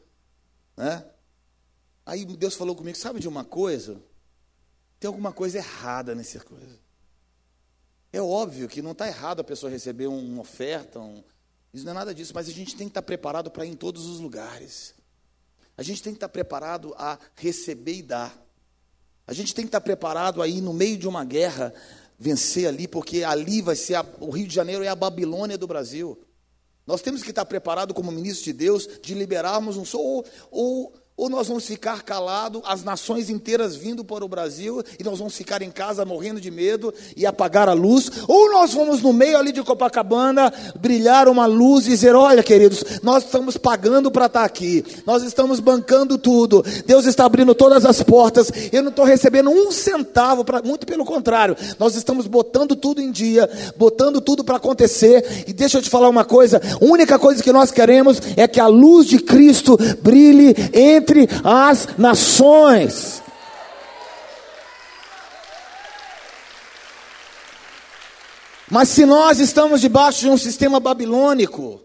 Né? 0.77 1.05
Aí 2.07 2.25
Deus 2.25 2.55
falou 2.55 2.75
comigo: 2.77 2.97
sabe 2.97 3.21
de 3.21 3.29
uma 3.29 3.45
coisa? 3.45 4.01
Tem 5.01 5.09
alguma 5.09 5.33
coisa 5.33 5.59
errada 5.59 6.15
nessa 6.15 6.41
coisa. 6.41 6.79
É 8.13 8.21
óbvio 8.21 8.69
que 8.69 8.83
não 8.83 8.93
está 8.93 9.09
errado 9.09 9.41
a 9.41 9.45
pessoa 9.45 9.73
receber 9.73 10.07
uma 10.07 10.43
oferta, 10.43 11.01
um... 11.01 11.25
isso 11.73 11.85
não 11.85 11.93
é 11.93 11.95
nada 11.95 12.15
disso, 12.15 12.33
mas 12.35 12.47
a 12.47 12.53
gente 12.53 12.77
tem 12.77 12.87
que 12.87 12.91
estar 12.91 13.03
preparado 13.03 13.51
para 13.51 13.65
ir 13.65 13.71
em 13.71 13.77
todos 13.77 14.07
os 14.07 14.21
lugares. 14.21 14.95
A 15.77 15.83
gente 15.83 16.03
tem 16.03 16.13
que 16.13 16.19
estar 16.19 16.29
preparado 16.29 16.95
a 16.99 17.19
receber 17.35 17.95
e 17.95 18.03
dar. 18.03 18.39
A 19.27 19.33
gente 19.33 19.55
tem 19.55 19.65
que 19.65 19.69
estar 19.69 19.81
preparado 19.81 20.43
a 20.43 20.47
ir 20.47 20.61
no 20.61 20.75
meio 20.75 20.99
de 20.99 21.09
uma 21.09 21.25
guerra, 21.25 21.73
vencer 22.23 22.69
ali, 22.69 22.87
porque 22.87 23.25
ali 23.25 23.61
vai 23.61 23.75
ser 23.75 23.97
a... 23.97 24.07
o 24.21 24.31
Rio 24.31 24.47
de 24.47 24.55
Janeiro 24.55 24.85
é 24.85 24.89
a 24.89 24.95
Babilônia 24.95 25.59
do 25.59 25.67
Brasil. 25.67 26.17
Nós 26.87 27.03
temos 27.03 27.21
que 27.23 27.31
estar 27.31 27.45
preparados 27.45 27.95
como 27.97 28.13
ministros 28.13 28.45
de 28.45 28.53
Deus 28.53 28.89
de 29.03 29.13
liberarmos 29.13 29.77
um 29.77 29.85
som, 29.85 29.99
ou, 29.99 30.25
ou 30.51 30.95
ou 31.15 31.29
nós 31.29 31.47
vamos 31.47 31.67
ficar 31.67 32.03
calados, 32.03 32.63
as 32.65 32.83
nações 32.83 33.29
inteiras 33.29 33.77
vindo 33.77 34.03
para 34.03 34.25
o 34.25 34.29
Brasil, 34.29 34.83
e 34.99 35.05
nós 35.05 35.19
vamos 35.19 35.37
ficar 35.37 35.61
em 35.61 35.71
casa 35.71 36.07
morrendo 36.07 36.41
de 36.41 36.51
medo 36.51 36.93
e 37.15 37.27
apagar 37.27 37.69
a 37.69 37.75
luz, 37.75 38.11
ou 38.27 38.51
nós 38.51 38.73
vamos 38.73 39.03
no 39.03 39.13
meio 39.13 39.37
ali 39.37 39.53
de 39.53 39.63
Copacabana 39.63 40.53
brilhar 40.81 41.29
uma 41.29 41.45
luz 41.45 41.87
e 41.87 41.91
dizer: 41.91 42.15
Olha, 42.15 42.43
queridos, 42.43 42.83
nós 43.03 43.25
estamos 43.25 43.59
pagando 43.59 44.11
para 44.11 44.27
estar 44.27 44.43
aqui, 44.43 44.85
nós 45.07 45.23
estamos 45.23 45.61
bancando 45.61 46.17
tudo, 46.17 46.65
Deus 46.87 47.05
está 47.05 47.27
abrindo 47.27 47.55
todas 47.55 47.85
as 47.85 48.03
portas, 48.03 48.51
eu 48.73 48.83
não 48.83 48.91
estou 48.91 49.05
recebendo 49.05 49.51
um 49.51 49.71
centavo, 49.71 50.45
pra, 50.45 50.63
muito 50.63 50.87
pelo 50.87 51.05
contrário, 51.05 51.57
nós 51.79 51.95
estamos 51.95 52.27
botando 52.27 52.75
tudo 52.75 53.03
em 53.03 53.13
dia, 53.13 53.49
botando 53.77 54.21
tudo 54.21 54.43
para 54.43 54.57
acontecer, 54.57 55.45
e 55.47 55.53
deixa 55.53 55.77
eu 55.77 55.83
te 55.83 55.91
falar 55.91 56.09
uma 56.09 56.25
coisa: 56.25 56.61
a 56.81 56.85
única 56.85 57.19
coisa 57.19 57.43
que 57.43 57.53
nós 57.53 57.71
queremos 57.71 58.19
é 58.35 58.49
que 58.49 58.59
a 58.59 58.67
luz 58.67 59.07
de 59.07 59.19
Cristo 59.19 59.77
brilhe 60.01 60.55
entre 60.73 61.02
entre 61.03 61.29
as 61.43 61.99
nações. 61.99 63.23
Mas 68.71 68.89
se 68.89 69.05
nós 69.05 69.39
estamos 69.39 69.81
debaixo 69.81 70.21
de 70.21 70.31
um 70.31 70.39
sistema 70.39 70.81
babilônico, 70.81 71.83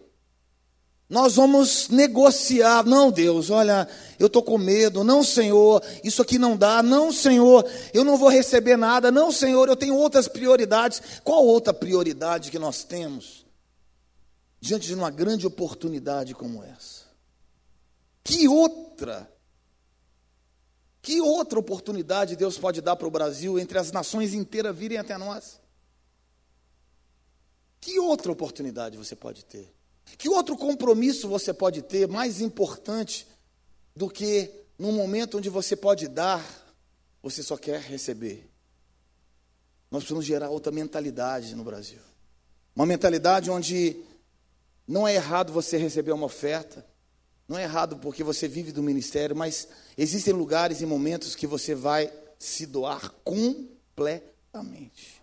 nós 1.09 1.35
vamos 1.35 1.89
negociar. 1.89 2.85
Não, 2.85 3.11
Deus, 3.11 3.49
olha, 3.49 3.87
eu 4.17 4.27
estou 4.27 4.41
com 4.41 4.57
medo. 4.57 5.03
Não, 5.03 5.21
Senhor, 5.21 5.83
isso 6.01 6.21
aqui 6.21 6.37
não 6.39 6.55
dá. 6.55 6.81
Não, 6.81 7.11
Senhor, 7.11 7.69
eu 7.93 8.05
não 8.05 8.15
vou 8.15 8.29
receber 8.29 8.77
nada. 8.77 9.11
Não, 9.11 9.33
Senhor, 9.33 9.67
eu 9.67 9.75
tenho 9.75 9.95
outras 9.95 10.29
prioridades. 10.29 11.01
Qual 11.25 11.45
outra 11.45 11.73
prioridade 11.73 12.51
que 12.51 12.59
nós 12.59 12.85
temos 12.85 13.45
diante 14.61 14.87
de 14.87 14.95
uma 14.95 15.09
grande 15.09 15.45
oportunidade 15.45 16.33
como 16.33 16.63
essa? 16.63 17.05
Que 18.23 18.47
outra? 18.47 18.86
Outra? 18.97 19.31
Que 21.01 21.21
outra 21.21 21.59
oportunidade 21.59 22.35
Deus 22.35 22.57
pode 22.57 22.81
dar 22.81 22.95
para 22.95 23.07
o 23.07 23.11
Brasil 23.11 23.59
entre 23.59 23.77
as 23.77 23.91
nações 23.91 24.33
inteiras 24.33 24.75
virem 24.75 24.97
até 24.97 25.17
nós? 25.17 25.61
Que 27.79 27.99
outra 27.99 28.31
oportunidade 28.31 28.97
você 28.97 29.15
pode 29.15 29.45
ter? 29.45 29.71
Que 30.17 30.27
outro 30.27 30.57
compromisso 30.57 31.29
você 31.29 31.53
pode 31.53 31.83
ter 31.83 32.07
mais 32.07 32.41
importante 32.41 33.27
do 33.95 34.09
que 34.09 34.51
num 34.77 34.91
momento 34.91 35.37
onde 35.37 35.49
você 35.49 35.75
pode 35.75 36.07
dar, 36.07 36.43
você 37.21 37.43
só 37.43 37.55
quer 37.55 37.79
receber? 37.79 38.49
Nós 39.91 40.03
precisamos 40.03 40.25
gerar 40.25 40.49
outra 40.49 40.71
mentalidade 40.71 41.55
no 41.55 41.63
Brasil. 41.63 41.99
Uma 42.75 42.85
mentalidade 42.85 43.49
onde 43.49 44.03
não 44.87 45.07
é 45.07 45.15
errado 45.15 45.53
você 45.53 45.77
receber 45.77 46.11
uma 46.11 46.25
oferta, 46.25 46.85
não 47.47 47.57
é 47.57 47.63
errado 47.63 47.97
porque 47.97 48.23
você 48.23 48.47
vive 48.47 48.71
do 48.71 48.83
ministério, 48.83 49.35
mas 49.35 49.67
existem 49.97 50.33
lugares 50.33 50.81
e 50.81 50.85
momentos 50.85 51.35
que 51.35 51.47
você 51.47 51.73
vai 51.73 52.11
se 52.37 52.65
doar 52.65 53.11
completamente. 53.23 55.16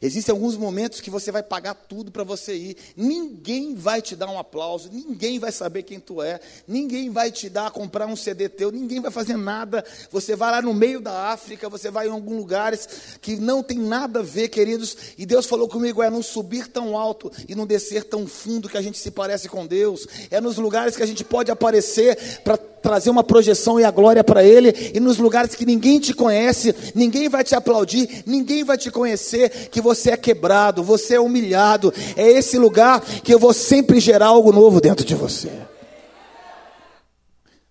Existem 0.00 0.32
alguns 0.32 0.56
momentos 0.56 1.00
que 1.00 1.10
você 1.10 1.30
vai 1.30 1.42
pagar 1.42 1.74
tudo 1.74 2.10
para 2.10 2.24
você 2.24 2.54
ir. 2.54 2.76
Ninguém 2.96 3.74
vai 3.74 4.00
te 4.00 4.16
dar 4.16 4.28
um 4.28 4.38
aplauso, 4.38 4.90
ninguém 4.92 5.38
vai 5.38 5.52
saber 5.52 5.82
quem 5.82 6.00
tu 6.00 6.22
é, 6.22 6.40
ninguém 6.66 7.10
vai 7.10 7.30
te 7.30 7.48
dar 7.48 7.70
comprar 7.70 8.06
um 8.06 8.16
CD 8.16 8.48
teu, 8.48 8.70
ninguém 8.70 9.00
vai 9.00 9.10
fazer 9.10 9.36
nada. 9.36 9.84
Você 10.10 10.36
vai 10.36 10.50
lá 10.50 10.62
no 10.62 10.72
meio 10.72 11.00
da 11.00 11.30
África, 11.30 11.68
você 11.68 11.90
vai 11.90 12.08
em 12.08 12.10
alguns 12.10 12.36
lugares 12.36 12.88
que 13.20 13.36
não 13.36 13.62
tem 13.62 13.78
nada 13.78 14.20
a 14.20 14.22
ver, 14.22 14.48
queridos. 14.48 14.96
E 15.18 15.26
Deus 15.26 15.46
falou 15.46 15.68
comigo: 15.68 16.02
é 16.02 16.10
não 16.10 16.22
subir 16.22 16.68
tão 16.68 16.96
alto 16.96 17.30
e 17.48 17.54
não 17.54 17.66
descer 17.66 18.04
tão 18.04 18.26
fundo 18.26 18.68
que 18.68 18.78
a 18.78 18.82
gente 18.82 18.98
se 18.98 19.10
parece 19.10 19.48
com 19.48 19.66
Deus. 19.66 20.06
É 20.30 20.40
nos 20.40 20.56
lugares 20.56 20.96
que 20.96 21.02
a 21.02 21.06
gente 21.06 21.24
pode 21.24 21.50
aparecer 21.50 22.40
para 22.44 22.71
trazer 22.82 23.10
uma 23.10 23.22
projeção 23.22 23.78
e 23.78 23.84
a 23.84 23.90
glória 23.90 24.24
para 24.24 24.42
Ele, 24.44 24.92
e 24.92 25.00
nos 25.00 25.18
lugares 25.18 25.54
que 25.54 25.64
ninguém 25.64 26.00
te 26.00 26.12
conhece, 26.12 26.74
ninguém 26.94 27.28
vai 27.28 27.44
te 27.44 27.54
aplaudir, 27.54 28.24
ninguém 28.26 28.64
vai 28.64 28.76
te 28.76 28.90
conhecer, 28.90 29.70
que 29.70 29.80
você 29.80 30.10
é 30.10 30.16
quebrado, 30.16 30.82
você 30.82 31.14
é 31.14 31.20
humilhado. 31.20 31.94
É 32.16 32.28
esse 32.28 32.58
lugar 32.58 33.00
que 33.00 33.32
eu 33.32 33.38
vou 33.38 33.54
sempre 33.54 34.00
gerar 34.00 34.26
algo 34.26 34.52
novo 34.52 34.80
dentro 34.80 35.04
de 35.04 35.14
você. 35.14 35.50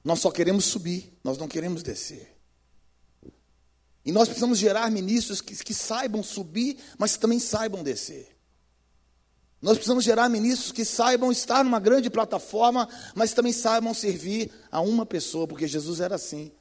Nós 0.03 0.19
só 0.19 0.31
queremos 0.31 0.65
subir, 0.65 1.13
nós 1.23 1.37
não 1.37 1.47
queremos 1.47 1.83
descer. 1.83 2.31
E 4.03 4.11
nós 4.11 4.27
precisamos 4.27 4.57
gerar 4.57 4.89
ministros 4.89 5.41
que, 5.41 5.55
que 5.55 5.73
saibam 5.73 6.23
subir, 6.23 6.77
mas 6.97 7.17
também 7.17 7.39
saibam 7.39 7.83
descer. 7.83 8.40
Nós 9.61 9.73
precisamos 9.77 10.03
gerar 10.03 10.27
ministros 10.27 10.71
que 10.71 10.83
saibam 10.83 11.31
estar 11.31 11.63
numa 11.63 11.79
grande 11.79 12.09
plataforma, 12.09 12.89
mas 13.13 13.33
também 13.33 13.53
saibam 13.53 13.93
servir 13.93 14.51
a 14.71 14.81
uma 14.81 15.05
pessoa, 15.05 15.47
porque 15.47 15.67
Jesus 15.67 15.99
era 15.99 16.15
assim. 16.15 16.51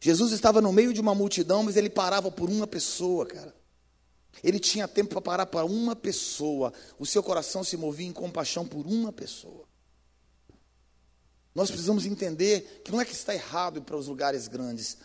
Jesus 0.00 0.32
estava 0.32 0.60
no 0.60 0.72
meio 0.72 0.92
de 0.92 1.00
uma 1.00 1.14
multidão, 1.14 1.62
mas 1.62 1.76
ele 1.76 1.88
parava 1.88 2.30
por 2.30 2.50
uma 2.50 2.66
pessoa, 2.66 3.24
cara. 3.26 3.54
Ele 4.42 4.58
tinha 4.58 4.86
tempo 4.86 5.10
para 5.10 5.20
parar 5.20 5.46
para 5.46 5.64
uma 5.64 5.94
pessoa. 5.94 6.72
O 6.98 7.06
seu 7.06 7.22
coração 7.22 7.64
se 7.64 7.76
movia 7.76 8.06
em 8.06 8.12
compaixão 8.12 8.66
por 8.66 8.86
uma 8.86 9.12
pessoa. 9.12 9.64
Nós 11.54 11.70
precisamos 11.70 12.04
entender 12.04 12.82
que 12.84 12.92
não 12.92 13.00
é 13.00 13.04
que 13.04 13.14
está 13.14 13.34
errado 13.34 13.78
ir 13.78 13.82
para 13.82 13.96
os 13.96 14.08
lugares 14.08 14.46
grandes, 14.46 14.98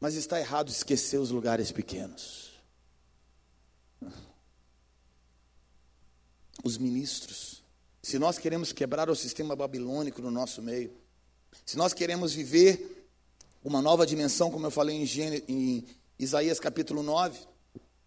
mas 0.00 0.14
está 0.14 0.40
errado 0.40 0.70
esquecer 0.70 1.18
os 1.18 1.30
lugares 1.30 1.70
pequenos. 1.70 2.48
Os 6.64 6.76
ministros, 6.76 7.62
se 8.02 8.18
nós 8.18 8.38
queremos 8.38 8.72
quebrar 8.72 9.10
o 9.10 9.16
sistema 9.16 9.54
babilônico 9.54 10.22
no 10.22 10.30
nosso 10.30 10.62
meio, 10.62 10.92
se 11.64 11.76
nós 11.76 11.92
queremos 11.92 12.34
viver 12.34 13.06
uma 13.62 13.82
nova 13.82 14.06
dimensão, 14.06 14.50
como 14.50 14.66
eu 14.66 14.70
falei 14.70 14.96
em, 14.96 15.42
em 15.48 15.86
Isaías 16.18 16.58
capítulo 16.58 17.02
9, 17.02 17.38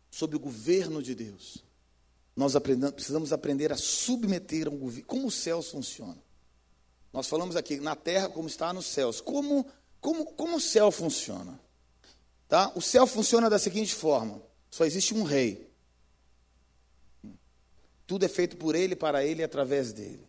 sobre 0.09 0.35
o 0.35 0.39
governo 0.39 1.01
de 1.01 1.15
Deus, 1.15 1.63
nós 2.35 2.53
precisamos 2.95 3.33
aprender 3.33 3.71
a 3.71 3.77
submeter 3.77 4.67
um 4.67 4.77
governo. 4.77 5.05
Como 5.05 5.27
os 5.27 5.35
céus 5.35 5.69
funcionam? 5.69 6.17
Nós 7.13 7.27
falamos 7.27 7.55
aqui 7.55 7.79
na 7.79 7.95
terra 7.95 8.29
como 8.29 8.47
está 8.47 8.71
nos 8.73 8.85
céus. 8.85 9.19
Como, 9.19 9.65
como, 9.99 10.25
como 10.33 10.57
o 10.57 10.61
céu 10.61 10.91
funciona? 10.91 11.59
Tá? 12.47 12.71
O 12.75 12.81
céu 12.81 13.05
funciona 13.05 13.49
da 13.49 13.59
seguinte 13.59 13.93
forma: 13.93 14.41
só 14.69 14.85
existe 14.85 15.13
um 15.13 15.23
rei. 15.23 15.70
Tudo 18.11 18.25
é 18.25 18.27
feito 18.27 18.57
por 18.57 18.75
Ele, 18.75 18.93
para 18.93 19.23
Ele 19.23 19.41
e 19.41 19.45
através 19.45 19.93
dele. 19.93 20.27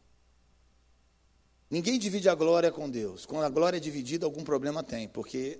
Ninguém 1.69 1.99
divide 1.99 2.29
a 2.29 2.35
glória 2.37 2.71
com 2.71 2.89
Deus. 2.89 3.27
Quando 3.27 3.43
a 3.43 3.49
glória 3.49 3.79
é 3.79 3.81
dividida, 3.81 4.25
algum 4.25 4.45
problema 4.45 4.85
tem, 4.85 5.09
porque 5.09 5.59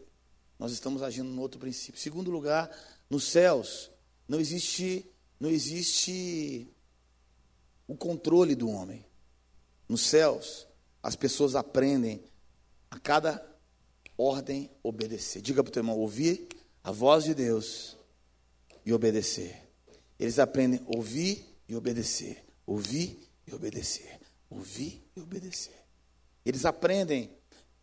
nós 0.57 0.71
estamos 0.71 1.03
agindo 1.03 1.29
no 1.29 1.43
outro 1.43 1.59
princípio. 1.59 2.01
Segundo 2.01 2.31
lugar, 2.31 2.71
nos 3.11 3.25
céus 3.25 3.91
não 4.29 4.39
existe 4.39 5.05
não 5.41 5.51
existe 5.51 6.73
o 7.89 7.97
controle 7.97 8.55
do 8.55 8.71
homem. 8.71 9.05
Nos 9.89 10.03
céus, 10.03 10.69
as 11.03 11.17
pessoas 11.17 11.57
aprendem 11.57 12.23
a 12.89 13.01
cada 13.01 13.45
ordem 14.17 14.71
obedecer. 14.81 15.43
Diga 15.43 15.61
para 15.61 15.71
o 15.71 15.73
teu 15.73 15.81
irmão, 15.81 15.99
ouvir 15.99 16.47
a 16.85 16.93
voz 16.93 17.25
de 17.25 17.35
Deus 17.35 17.97
e 18.87 18.93
obedecer. 18.93 19.69
Eles 20.21 20.39
aprendem 20.39 20.79
a 20.87 20.97
ouvir 20.97 21.51
e 21.73 21.77
obedecer. 21.77 22.45
Ouvir 22.67 23.19
e 23.47 23.55
obedecer. 23.55 24.21
Ouvir 24.51 25.03
e 25.17 25.21
obedecer. 25.21 25.83
Eles 26.45 26.65
aprendem 26.67 27.35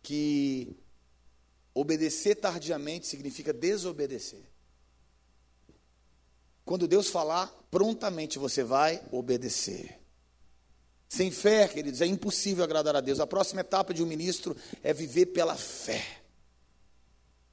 que 0.02 0.76
obedecer 1.74 2.36
tardiamente 2.36 3.06
significa 3.06 3.52
desobedecer. 3.52 4.44
Quando 6.64 6.86
Deus 6.86 7.08
falar, 7.08 7.48
prontamente 7.68 8.38
você 8.38 8.62
vai 8.62 9.02
obedecer. 9.10 9.98
Sem 11.08 11.32
fé, 11.32 11.66
queridos, 11.66 12.00
é 12.00 12.06
impossível 12.06 12.62
agradar 12.62 12.94
a 12.94 13.00
Deus. 13.00 13.18
A 13.18 13.26
próxima 13.26 13.62
etapa 13.62 13.92
de 13.92 14.04
um 14.04 14.06
ministro 14.06 14.56
é 14.84 14.94
viver 14.94 15.26
pela 15.26 15.56
fé. 15.56 16.19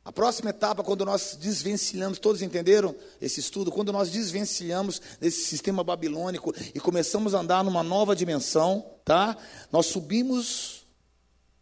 A 0.07 0.11
próxima 0.13 0.51
etapa, 0.51 0.85
quando 0.85 1.03
nós 1.03 1.37
desvencilhamos, 1.37 2.17
todos 2.17 2.41
entenderam 2.41 2.95
esse 3.19 3.41
estudo? 3.41 3.69
Quando 3.69 3.91
nós 3.91 4.09
desvencilhamos 4.09 5.01
desse 5.19 5.41
sistema 5.41 5.83
babilônico 5.83 6.55
e 6.73 6.79
começamos 6.79 7.35
a 7.35 7.39
andar 7.39 7.61
numa 7.61 7.83
nova 7.83 8.15
dimensão, 8.15 8.89
tá? 9.03 9.35
Nós 9.69 9.87
subimos 9.87 10.85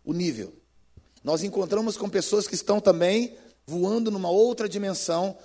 o 0.04 0.14
nível. 0.14 0.54
Nós 1.24 1.42
encontramos 1.44 1.98
com 1.98 2.08
pessoas 2.08 2.48
que 2.48 2.54
estão 2.54 2.80
também 2.80 3.36
voando 3.66 4.12
numa 4.12 4.30
outra 4.30 4.70
dimensão 4.70 5.36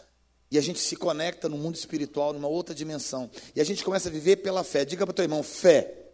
e 0.50 0.58
a 0.58 0.60
gente 0.60 0.78
se 0.78 0.94
conecta 0.94 1.48
no 1.48 1.56
mundo 1.56 1.76
espiritual, 1.76 2.34
numa 2.34 2.48
outra 2.48 2.74
dimensão. 2.74 3.30
E 3.56 3.62
a 3.62 3.64
gente 3.64 3.82
começa 3.82 4.10
a 4.10 4.12
viver 4.12 4.36
pela 4.36 4.62
fé. 4.62 4.84
Diga 4.84 5.06
para 5.06 5.12
o 5.12 5.14
teu 5.14 5.24
irmão, 5.24 5.42
fé. 5.42 6.09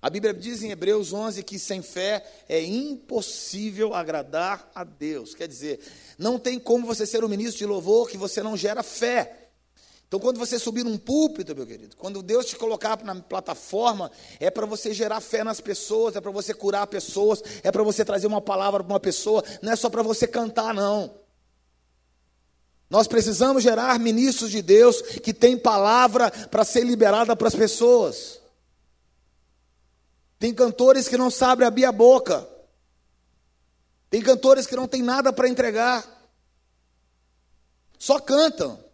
A 0.00 0.10
Bíblia 0.10 0.34
diz 0.34 0.62
em 0.62 0.70
Hebreus 0.70 1.12
11 1.12 1.42
que 1.42 1.58
sem 1.58 1.82
fé 1.82 2.24
é 2.48 2.62
impossível 2.62 3.94
agradar 3.94 4.70
a 4.74 4.84
Deus. 4.84 5.34
Quer 5.34 5.48
dizer, 5.48 5.80
não 6.18 6.38
tem 6.38 6.58
como 6.58 6.86
você 6.86 7.06
ser 7.06 7.24
um 7.24 7.28
ministro 7.28 7.58
de 7.58 7.66
louvor 7.66 8.08
que 8.08 8.18
você 8.18 8.42
não 8.42 8.56
gera 8.56 8.82
fé. 8.82 9.46
Então, 10.08 10.20
quando 10.20 10.38
você 10.38 10.56
subir 10.58 10.84
num 10.84 10.96
púlpito, 10.96 11.56
meu 11.56 11.66
querido, 11.66 11.96
quando 11.96 12.22
Deus 12.22 12.46
te 12.46 12.54
colocar 12.54 13.02
na 13.02 13.16
plataforma, 13.16 14.10
é 14.38 14.50
para 14.50 14.64
você 14.64 14.94
gerar 14.94 15.20
fé 15.20 15.42
nas 15.42 15.60
pessoas, 15.60 16.14
é 16.14 16.20
para 16.20 16.30
você 16.30 16.54
curar 16.54 16.86
pessoas, 16.86 17.42
é 17.64 17.72
para 17.72 17.82
você 17.82 18.04
trazer 18.04 18.28
uma 18.28 18.40
palavra 18.40 18.84
para 18.84 18.92
uma 18.92 19.00
pessoa, 19.00 19.42
não 19.60 19.72
é 19.72 19.76
só 19.76 19.90
para 19.90 20.02
você 20.02 20.28
cantar, 20.28 20.72
não. 20.72 21.12
Nós 22.88 23.08
precisamos 23.08 23.64
gerar 23.64 23.98
ministros 23.98 24.52
de 24.52 24.62
Deus 24.62 25.02
que 25.02 25.34
têm 25.34 25.58
palavra 25.58 26.30
para 26.30 26.64
ser 26.64 26.84
liberada 26.84 27.34
para 27.34 27.48
as 27.48 27.54
pessoas. 27.56 28.45
Tem 30.38 30.52
cantores 30.54 31.08
que 31.08 31.16
não 31.16 31.30
sabem 31.30 31.66
abrir 31.66 31.84
a 31.84 31.92
boca. 31.92 32.46
Tem 34.10 34.22
cantores 34.22 34.66
que 34.66 34.76
não 34.76 34.86
têm 34.86 35.02
nada 35.02 35.32
para 35.32 35.48
entregar. 35.48 36.04
Só 37.98 38.18
cantam. 38.18 38.84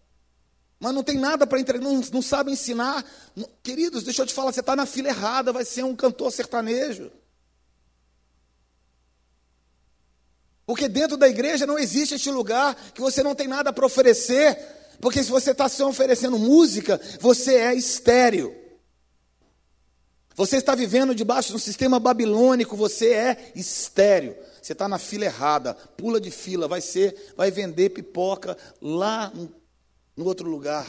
Mas 0.79 0.95
não 0.95 1.03
tem 1.03 1.17
nada 1.17 1.47
para 1.47 1.61
entregar, 1.61 1.85
não, 1.85 2.01
não 2.13 2.23
sabe 2.23 2.51
ensinar. 2.51 3.05
Queridos, 3.63 4.03
deixa 4.03 4.23
eu 4.23 4.27
te 4.27 4.35
falar, 4.35 4.53
você 4.53 4.61
está 4.61 4.75
na 4.75 4.85
fila 4.85 5.09
errada, 5.09 5.53
vai 5.53 5.65
ser 5.65 5.85
um 5.85 5.95
cantor 5.95 6.33
sertanejo. 6.33 7.11
Porque 10.67 10.89
dentro 10.89 11.17
da 11.17 11.29
igreja 11.29 11.67
não 11.67 11.79
existe 11.79 12.15
este 12.15 12.31
lugar 12.31 12.75
que 12.95 13.01
você 13.01 13.23
não 13.23 13.35
tem 13.35 13.47
nada 13.47 13.73
para 13.73 13.87
oferecer. 13.87 14.59
Porque 15.01 15.23
se 15.23 15.31
você 15.31 15.51
está 15.51 15.69
se 15.69 15.83
oferecendo 15.83 16.39
música, 16.39 17.01
você 17.21 17.57
é 17.57 17.75
estéreo. 17.75 18.62
Você 20.35 20.57
está 20.57 20.75
vivendo 20.75 21.15
debaixo 21.15 21.51
de 21.51 21.57
um 21.57 21.61
sistema 21.61 21.99
babilônico, 21.99 22.77
você 22.77 23.13
é 23.13 23.53
estéreo. 23.55 24.37
Você 24.61 24.73
está 24.73 24.89
na 24.89 24.99
fila 24.99 25.25
errada, 25.25 25.75
pula 25.75 26.21
de 26.21 26.31
fila, 26.31 26.69
vai 26.69 26.81
ser, 26.81 27.35
vai 27.37 27.51
vender 27.51 27.91
pipoca 27.91 28.57
lá 28.81 29.31
no, 29.35 29.53
no 30.17 30.25
outro 30.25 30.49
lugar. 30.49 30.87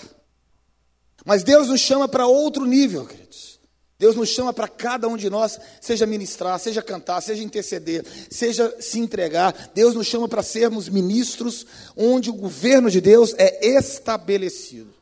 Mas 1.26 1.44
Deus 1.44 1.70
nos 1.70 1.82
chama 1.82 2.07
para 2.07 2.28
outro 2.28 2.65
nível, 2.65 3.06
queridos. 3.06 3.60
Deus 3.98 4.15
nos 4.15 4.30
chama 4.30 4.52
para 4.52 4.68
cada 4.68 5.07
um 5.07 5.15
de 5.15 5.30
nós, 5.30 5.57
seja 5.80 6.06
ministrar, 6.06 6.60
seja 6.60 6.82
cantar, 6.82 7.22
seja 7.22 7.41
interceder, 7.41 8.06
seja 8.30 8.76
se 8.80 8.99
entregar. 8.99 9.72
Deus 9.74 9.95
nos 9.95 10.07
chama 10.07 10.28
para 10.28 10.44
sermos 10.44 10.90
ministros 10.90 11.65
onde 11.95 12.30
o 12.30 12.34
governo 12.34 12.91
de 12.91 12.99
Deus 12.99 13.34
é 13.38 13.65
estabelecido. 13.65 14.93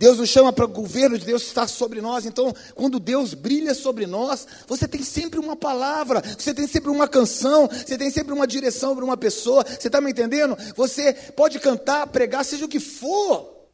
Deus 0.00 0.16
nos 0.16 0.30
chama 0.30 0.50
para 0.50 0.64
o 0.64 0.68
governo 0.68 1.18
de 1.18 1.26
Deus 1.26 1.42
estar 1.42 1.68
sobre 1.68 2.00
nós. 2.00 2.24
Então, 2.24 2.54
quando 2.74 2.98
Deus 2.98 3.34
brilha 3.34 3.74
sobre 3.74 4.06
nós, 4.06 4.46
você 4.66 4.88
tem 4.88 5.02
sempre 5.02 5.38
uma 5.38 5.54
palavra, 5.54 6.22
você 6.38 6.54
tem 6.54 6.66
sempre 6.66 6.88
uma 6.88 7.06
canção, 7.06 7.68
você 7.68 7.98
tem 7.98 8.10
sempre 8.10 8.32
uma 8.32 8.46
direção 8.46 8.96
para 8.96 9.04
uma 9.04 9.18
pessoa. 9.18 9.62
Você 9.62 9.88
está 9.88 10.00
me 10.00 10.10
entendendo? 10.10 10.56
Você 10.74 11.12
pode 11.12 11.60
cantar, 11.60 12.06
pregar, 12.06 12.46
seja 12.46 12.64
o 12.64 12.68
que 12.68 12.80
for. 12.80 13.68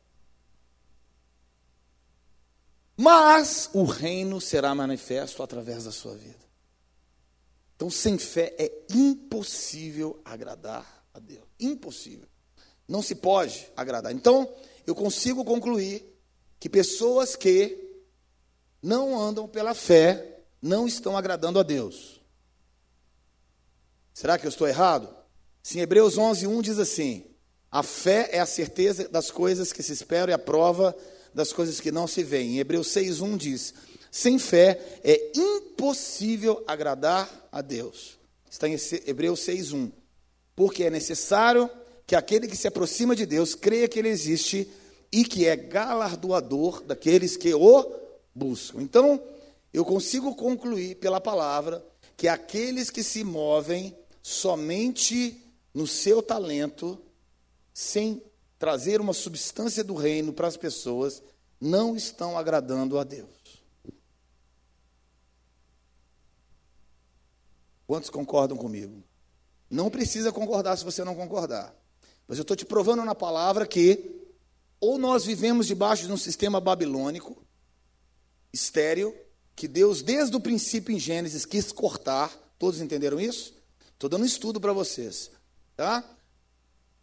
Mas 2.97 3.71
o 3.73 3.85
reino 3.85 4.41
será 4.41 4.75
manifesto 4.75 5.45
através 5.45 5.85
da 5.85 5.93
sua 5.93 6.17
vida. 6.17 6.45
Então, 7.77 7.89
sem 7.89 8.19
fé 8.19 8.53
é 8.59 8.73
impossível 8.91 10.21
agradar 10.25 11.07
a 11.15 11.21
Deus. 11.21 11.45
Impossível. 11.61 12.27
Não 12.89 13.01
se 13.01 13.15
pode 13.15 13.69
agradar. 13.77 14.11
Então, 14.11 14.53
eu 14.85 14.95
consigo 14.95 15.45
concluir 15.45 16.16
que 16.59 16.69
pessoas 16.69 17.37
que 17.37 17.87
não 18.83 19.19
andam 19.19 19.49
pela 19.49 19.75
fé 19.75 20.41
não 20.61 20.87
estão 20.87 21.17
agradando 21.17 21.59
a 21.59 21.63
Deus. 21.63 22.21
Será 24.13 24.39
que 24.39 24.47
eu 24.47 24.49
estou 24.49 24.67
errado? 24.67 25.15
Sim, 25.63 25.81
Hebreus 25.81 26.17
11, 26.17 26.47
1 26.47 26.63
diz 26.63 26.79
assim: 26.79 27.25
A 27.71 27.83
fé 27.83 28.31
é 28.33 28.41
a 28.41 28.47
certeza 28.47 29.09
das 29.09 29.31
coisas 29.31 29.73
que 29.73 29.83
se 29.83 29.93
esperam 29.93 30.31
e 30.31 30.33
a 30.33 30.39
prova 30.39 30.97
das 31.35 31.53
coisas 31.53 31.81
que 31.81 31.93
não 31.93 32.07
se 32.07 32.23
veem. 32.23 32.55
Em 32.55 32.59
Hebreus 32.59 32.89
6, 32.89 33.21
1 33.21 33.37
diz: 33.37 33.75
Sem 34.11 34.39
fé 34.39 34.81
é 35.05 35.33
impossível 35.35 36.65
agradar 36.67 37.49
a 37.53 37.61
Deus. 37.61 38.19
Está 38.51 38.69
em 38.69 38.77
Hebreus 39.05 39.41
6, 39.41 39.73
1. 39.73 39.93
Porque 40.55 40.85
é 40.85 40.91
necessário 40.91 41.69
que 42.07 42.17
aquele 42.17 42.47
que 42.47 42.57
se 42.57 42.69
aproxima 42.69 43.15
de 43.15 43.27
Deus 43.27 43.55
creia 43.55 43.89
que 43.89 43.99
Ele 43.99 44.09
existe 44.09 44.71
e 45.13 45.25
que 45.25 45.47
é 45.47 45.57
galardoador 45.57 46.83
daqueles 46.83 47.37
que 47.37 47.55
o 47.55 47.93
buscam. 48.35 48.83
Então, 48.83 49.23
eu 49.73 49.85
consigo 49.85 50.35
concluir 50.35 50.97
pela 50.97 51.21
palavra 51.21 51.85
que 52.17 52.29
aqueles 52.29 52.91
que 52.91 53.03
se 53.03 53.23
movem 53.23 53.97
somente 54.23 55.43
no 55.73 55.87
seu 55.87 56.23
talento, 56.23 56.99
sem 57.73 58.23
trazer 58.59 59.01
uma 59.01 59.13
substância 59.13 59.85
do 59.85 59.95
reino 59.95 60.33
para 60.33 60.49
as 60.49 60.57
pessoas, 60.57 61.23
não 61.61 61.95
estão 61.95 62.37
agradando 62.37 62.99
a 62.99 63.05
Deus. 63.05 63.63
Quantos 67.87 68.11
concordam 68.11 68.57
comigo? 68.57 69.03
Não 69.71 69.91
precisa 69.91 70.33
concordar 70.33 70.77
se 70.77 70.85
você 70.85 71.05
não 71.05 71.15
concordar. 71.15 71.75
Mas 72.27 72.39
eu 72.39 72.43
estou 72.43 72.57
te 72.57 72.65
provando 72.65 73.05
na 73.05 73.15
palavra 73.15 73.67
que 73.67 74.26
ou 74.81 74.99
nós 74.99 75.25
vivemos 75.25 75.67
debaixo 75.67 76.07
de 76.07 76.13
um 76.13 76.17
sistema 76.17 76.61
babilônico, 76.61 77.37
estéreo, 78.53 79.15
que 79.55 79.67
Deus, 79.67 80.03
desde 80.03 80.37
o 80.37 80.41
princípio 80.41 80.95
em 80.95 80.99
Gênesis, 80.99 81.47
quis 81.47 81.73
cortar. 81.73 82.31
Todos 82.59 82.81
entenderam 82.81 83.19
isso? 83.19 83.55
Estou 83.93 84.09
dando 84.09 84.27
estudo 84.27 84.61
para 84.61 84.73
vocês. 84.73 85.31
Tá? 85.75 86.05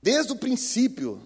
Desde 0.01 0.31
o 0.31 0.35
princípio, 0.35 1.21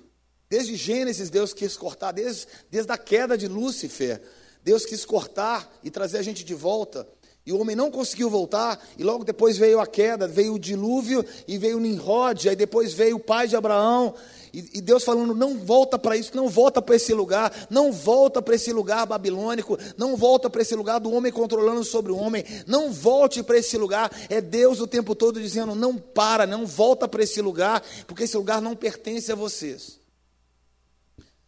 desde 0.49 0.75
Gênesis, 0.75 1.29
Deus 1.29 1.53
quis 1.53 1.75
cortar, 1.75 2.13
desde, 2.13 2.47
desde 2.71 2.91
a 2.91 2.97
queda 2.97 3.37
de 3.37 3.47
Lúcifer, 3.47 4.21
Deus 4.63 4.85
quis 4.85 5.05
cortar 5.05 5.69
e 5.83 5.89
trazer 5.89 6.17
a 6.17 6.21
gente 6.21 6.43
de 6.43 6.53
volta. 6.53 7.07
E 7.45 7.53
o 7.53 7.59
homem 7.59 7.75
não 7.75 7.89
conseguiu 7.89 8.29
voltar, 8.29 8.85
e 8.97 9.03
logo 9.03 9.23
depois 9.23 9.57
veio 9.57 9.79
a 9.79 9.87
queda, 9.87 10.27
veio 10.27 10.53
o 10.53 10.59
dilúvio 10.59 11.25
e 11.47 11.57
veio 11.57 11.79
Nimrod, 11.79 12.49
aí 12.49 12.55
depois 12.55 12.93
veio 12.93 13.15
o 13.15 13.21
pai 13.21 13.47
de 13.47 13.55
Abraão, 13.55 14.13
e, 14.53 14.77
e 14.77 14.81
Deus 14.81 15.03
falando: 15.03 15.33
não 15.33 15.57
volta 15.57 15.97
para 15.99 16.15
isso, 16.15 16.35
não 16.35 16.49
volta 16.49 16.81
para 16.81 16.95
esse 16.95 17.13
lugar, 17.13 17.67
não 17.69 17.91
volta 17.91 18.41
para 18.41 18.55
esse 18.55 18.71
lugar 18.71 19.05
babilônico, 19.05 19.77
não 19.97 20.15
volta 20.15 20.49
para 20.49 20.61
esse 20.61 20.75
lugar 20.75 20.99
do 20.99 21.11
homem 21.11 21.31
controlando 21.31 21.83
sobre 21.83 22.11
o 22.11 22.17
homem, 22.17 22.43
não 22.65 22.91
volte 22.91 23.43
para 23.43 23.57
esse 23.57 23.77
lugar. 23.77 24.11
É 24.29 24.41
Deus 24.41 24.79
o 24.79 24.87
tempo 24.87 25.15
todo 25.15 25.41
dizendo: 25.41 25.75
não 25.75 25.97
para, 25.97 26.45
não 26.45 26.65
volta 26.65 27.07
para 27.07 27.23
esse 27.23 27.41
lugar, 27.41 27.83
porque 28.05 28.23
esse 28.23 28.37
lugar 28.37 28.61
não 28.61 28.75
pertence 28.75 29.31
a 29.31 29.35
vocês. 29.35 29.99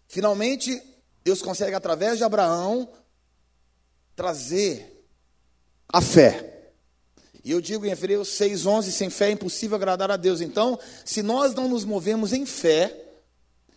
Finalmente, 0.07 0.81
Deus 1.23 1.41
consegue, 1.41 1.76
através 1.76 2.17
de 2.17 2.23
Abraão, 2.23 2.89
trazer 4.15 5.05
a 5.88 6.01
fé. 6.01 6.59
E 7.49 7.51
eu 7.51 7.59
digo 7.59 7.84
em 7.84 7.89
Hebreus 7.89 8.30
6,11: 8.30 8.91
sem 8.91 9.09
fé 9.09 9.30
é 9.30 9.31
impossível 9.31 9.76
agradar 9.76 10.11
a 10.11 10.17
Deus. 10.17 10.39
Então, 10.39 10.77
se 11.03 11.23
nós 11.23 11.55
não 11.55 11.67
nos 11.67 11.84
movemos 11.84 12.31
em 12.31 12.45
fé, 12.45 12.95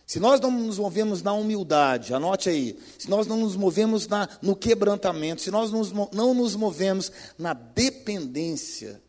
se 0.05 0.19
nós 0.19 0.39
não 0.39 0.51
nos 0.51 0.77
movemos 0.77 1.23
na 1.23 1.33
humildade, 1.33 2.13
anote 2.13 2.49
aí, 2.49 2.77
se 2.99 3.09
nós 3.09 3.25
não 3.25 3.35
nos 3.35 3.55
movemos 3.55 4.07
na, 4.07 4.29
no 4.43 4.55
quebrantamento, 4.55 5.41
se 5.41 5.49
nós 5.49 5.71
nos, 5.71 5.91
não 5.91 6.35
nos 6.35 6.55
movemos 6.55 7.11
na 7.35 7.53
dependência, 7.53 9.01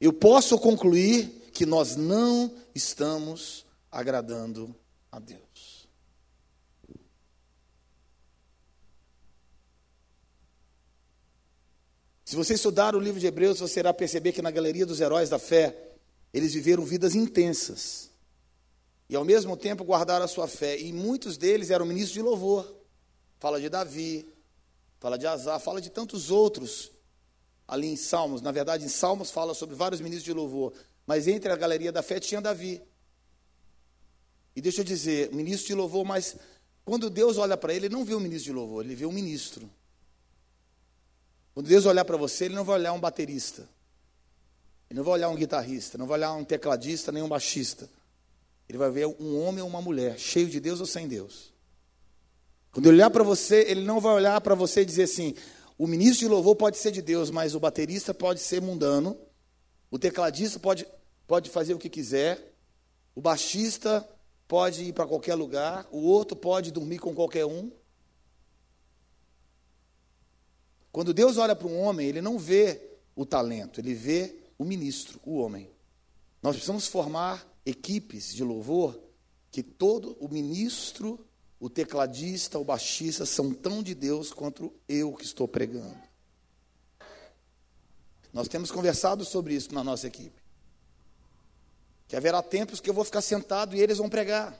eu 0.00 0.10
posso 0.10 0.58
concluir 0.58 1.50
que 1.52 1.66
nós 1.66 1.94
não 1.94 2.50
estamos 2.74 3.66
agradando 3.90 4.74
a 5.10 5.18
Deus. 5.18 5.51
Se 12.32 12.36
você 12.36 12.54
estudar 12.54 12.96
o 12.96 12.98
livro 12.98 13.20
de 13.20 13.26
Hebreus, 13.26 13.60
você 13.60 13.80
irá 13.80 13.92
perceber 13.92 14.32
que 14.32 14.40
na 14.40 14.50
galeria 14.50 14.86
dos 14.86 15.02
heróis 15.02 15.28
da 15.28 15.38
fé, 15.38 15.76
eles 16.32 16.54
viveram 16.54 16.82
vidas 16.82 17.14
intensas. 17.14 18.10
E 19.06 19.14
ao 19.14 19.22
mesmo 19.22 19.54
tempo 19.54 19.84
guardaram 19.84 20.24
a 20.24 20.28
sua 20.28 20.48
fé. 20.48 20.80
E 20.80 20.94
muitos 20.94 21.36
deles 21.36 21.68
eram 21.68 21.84
ministros 21.84 22.14
de 22.14 22.22
louvor. 22.22 22.74
Fala 23.38 23.60
de 23.60 23.68
Davi, 23.68 24.26
fala 24.98 25.18
de 25.18 25.26
Azar, 25.26 25.60
fala 25.60 25.78
de 25.78 25.90
tantos 25.90 26.30
outros 26.30 26.90
ali 27.68 27.88
em 27.88 27.96
Salmos. 27.96 28.40
Na 28.40 28.50
verdade, 28.50 28.82
em 28.86 28.88
Salmos 28.88 29.30
fala 29.30 29.52
sobre 29.52 29.74
vários 29.74 30.00
ministros 30.00 30.24
de 30.24 30.32
louvor. 30.32 30.72
Mas 31.06 31.28
entre 31.28 31.52
a 31.52 31.56
galeria 31.56 31.92
da 31.92 32.02
fé 32.02 32.18
tinha 32.18 32.40
Davi. 32.40 32.80
E 34.56 34.62
deixa 34.62 34.80
eu 34.80 34.86
dizer, 34.86 35.30
ministro 35.34 35.66
de 35.66 35.74
louvor, 35.74 36.06
mas 36.06 36.34
quando 36.82 37.10
Deus 37.10 37.36
olha 37.36 37.58
para 37.58 37.74
ele, 37.74 37.88
ele 37.88 37.94
não 37.94 38.06
vê 38.06 38.14
um 38.14 38.20
ministro 38.20 38.50
de 38.50 38.56
louvor, 38.58 38.82
ele 38.82 38.94
vê 38.94 39.04
um 39.04 39.12
ministro. 39.12 39.70
Quando 41.54 41.66
Deus 41.66 41.86
olhar 41.86 42.04
para 42.04 42.16
você, 42.16 42.46
ele 42.46 42.54
não 42.54 42.64
vai 42.64 42.78
olhar 42.78 42.92
um 42.92 43.00
baterista. 43.00 43.68
Ele 44.88 44.98
não 44.98 45.04
vai 45.04 45.14
olhar 45.14 45.28
um 45.28 45.36
guitarrista, 45.36 45.98
não 45.98 46.06
vai 46.06 46.18
olhar 46.18 46.32
um 46.34 46.44
tecladista, 46.44 47.12
nem 47.12 47.22
um 47.22 47.28
baixista. 47.28 47.88
Ele 48.68 48.78
vai 48.78 48.90
ver 48.90 49.06
um 49.06 49.42
homem 49.42 49.62
ou 49.62 49.68
uma 49.68 49.82
mulher, 49.82 50.18
cheio 50.18 50.48
de 50.48 50.60
Deus 50.60 50.80
ou 50.80 50.86
sem 50.86 51.08
Deus. 51.08 51.52
Quando 52.70 52.86
ele 52.86 52.96
olhar 52.96 53.10
para 53.10 53.22
você, 53.22 53.66
ele 53.68 53.82
não 53.82 54.00
vai 54.00 54.14
olhar 54.14 54.40
para 54.40 54.54
você 54.54 54.80
e 54.80 54.84
dizer 54.84 55.04
assim: 55.04 55.34
o 55.76 55.86
ministro 55.86 56.20
de 56.20 56.28
louvor 56.28 56.56
pode 56.56 56.78
ser 56.78 56.90
de 56.90 57.02
Deus, 57.02 57.30
mas 57.30 57.54
o 57.54 57.60
baterista 57.60 58.14
pode 58.14 58.40
ser 58.40 58.62
mundano, 58.62 59.18
o 59.90 59.98
tecladista 59.98 60.58
pode, 60.58 60.86
pode 61.26 61.50
fazer 61.50 61.74
o 61.74 61.78
que 61.78 61.90
quiser, 61.90 62.54
o 63.14 63.20
baixista 63.20 64.08
pode 64.48 64.84
ir 64.84 64.92
para 64.92 65.06
qualquer 65.06 65.34
lugar, 65.34 65.86
o 65.90 66.02
outro 66.02 66.36
pode 66.36 66.70
dormir 66.70 66.98
com 66.98 67.14
qualquer 67.14 67.44
um. 67.44 67.70
Quando 70.92 71.14
Deus 71.14 71.38
olha 71.38 71.56
para 71.56 71.66
um 71.66 71.80
homem, 71.80 72.06
ele 72.06 72.20
não 72.20 72.38
vê 72.38 72.98
o 73.16 73.24
talento, 73.24 73.80
ele 73.80 73.94
vê 73.94 74.36
o 74.58 74.64
ministro, 74.64 75.18
o 75.24 75.38
homem. 75.38 75.70
Nós 76.42 76.54
precisamos 76.54 76.86
formar 76.86 77.46
equipes 77.64 78.34
de 78.34 78.44
louvor 78.44 79.00
que 79.50 79.62
todo 79.62 80.16
o 80.20 80.28
ministro, 80.28 81.18
o 81.58 81.70
tecladista, 81.70 82.58
o 82.58 82.64
baixista 82.64 83.24
são 83.24 83.54
tão 83.54 83.82
de 83.82 83.94
Deus 83.94 84.32
quanto 84.32 84.72
eu 84.88 85.14
que 85.14 85.24
estou 85.24 85.48
pregando. 85.48 85.96
Nós 88.32 88.48
temos 88.48 88.70
conversado 88.70 89.24
sobre 89.24 89.54
isso 89.54 89.74
na 89.74 89.84
nossa 89.84 90.06
equipe. 90.06 90.42
Que 92.08 92.16
haverá 92.16 92.42
tempos 92.42 92.80
que 92.80 92.90
eu 92.90 92.94
vou 92.94 93.04
ficar 93.04 93.22
sentado 93.22 93.74
e 93.74 93.80
eles 93.80 93.98
vão 93.98 94.08
pregar. 94.08 94.58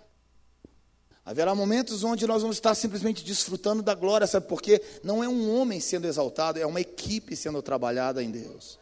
Haverá 1.25 1.55
momentos 1.55 2.03
onde 2.03 2.27
nós 2.27 2.43
vamos 2.43 2.57
estar 2.57 2.75
simplesmente 2.75 3.25
desfrutando 3.25 3.83
da 3.83 3.95
glória, 3.95 4.27
sabe 4.27 4.49
por 4.49 4.61
quê? 4.61 4.83
Não 5.05 5.23
é 5.23 5.29
um 5.29 5.57
homem 5.57 5.79
sendo 5.79 6.07
exaltado, 6.07 6.59
é 6.59 6.67
uma 6.67 6.81
equipe 6.81 7.37
sendo 7.37 7.63
trabalhada 7.63 8.23
em 8.23 8.31
Deus. 8.31 8.79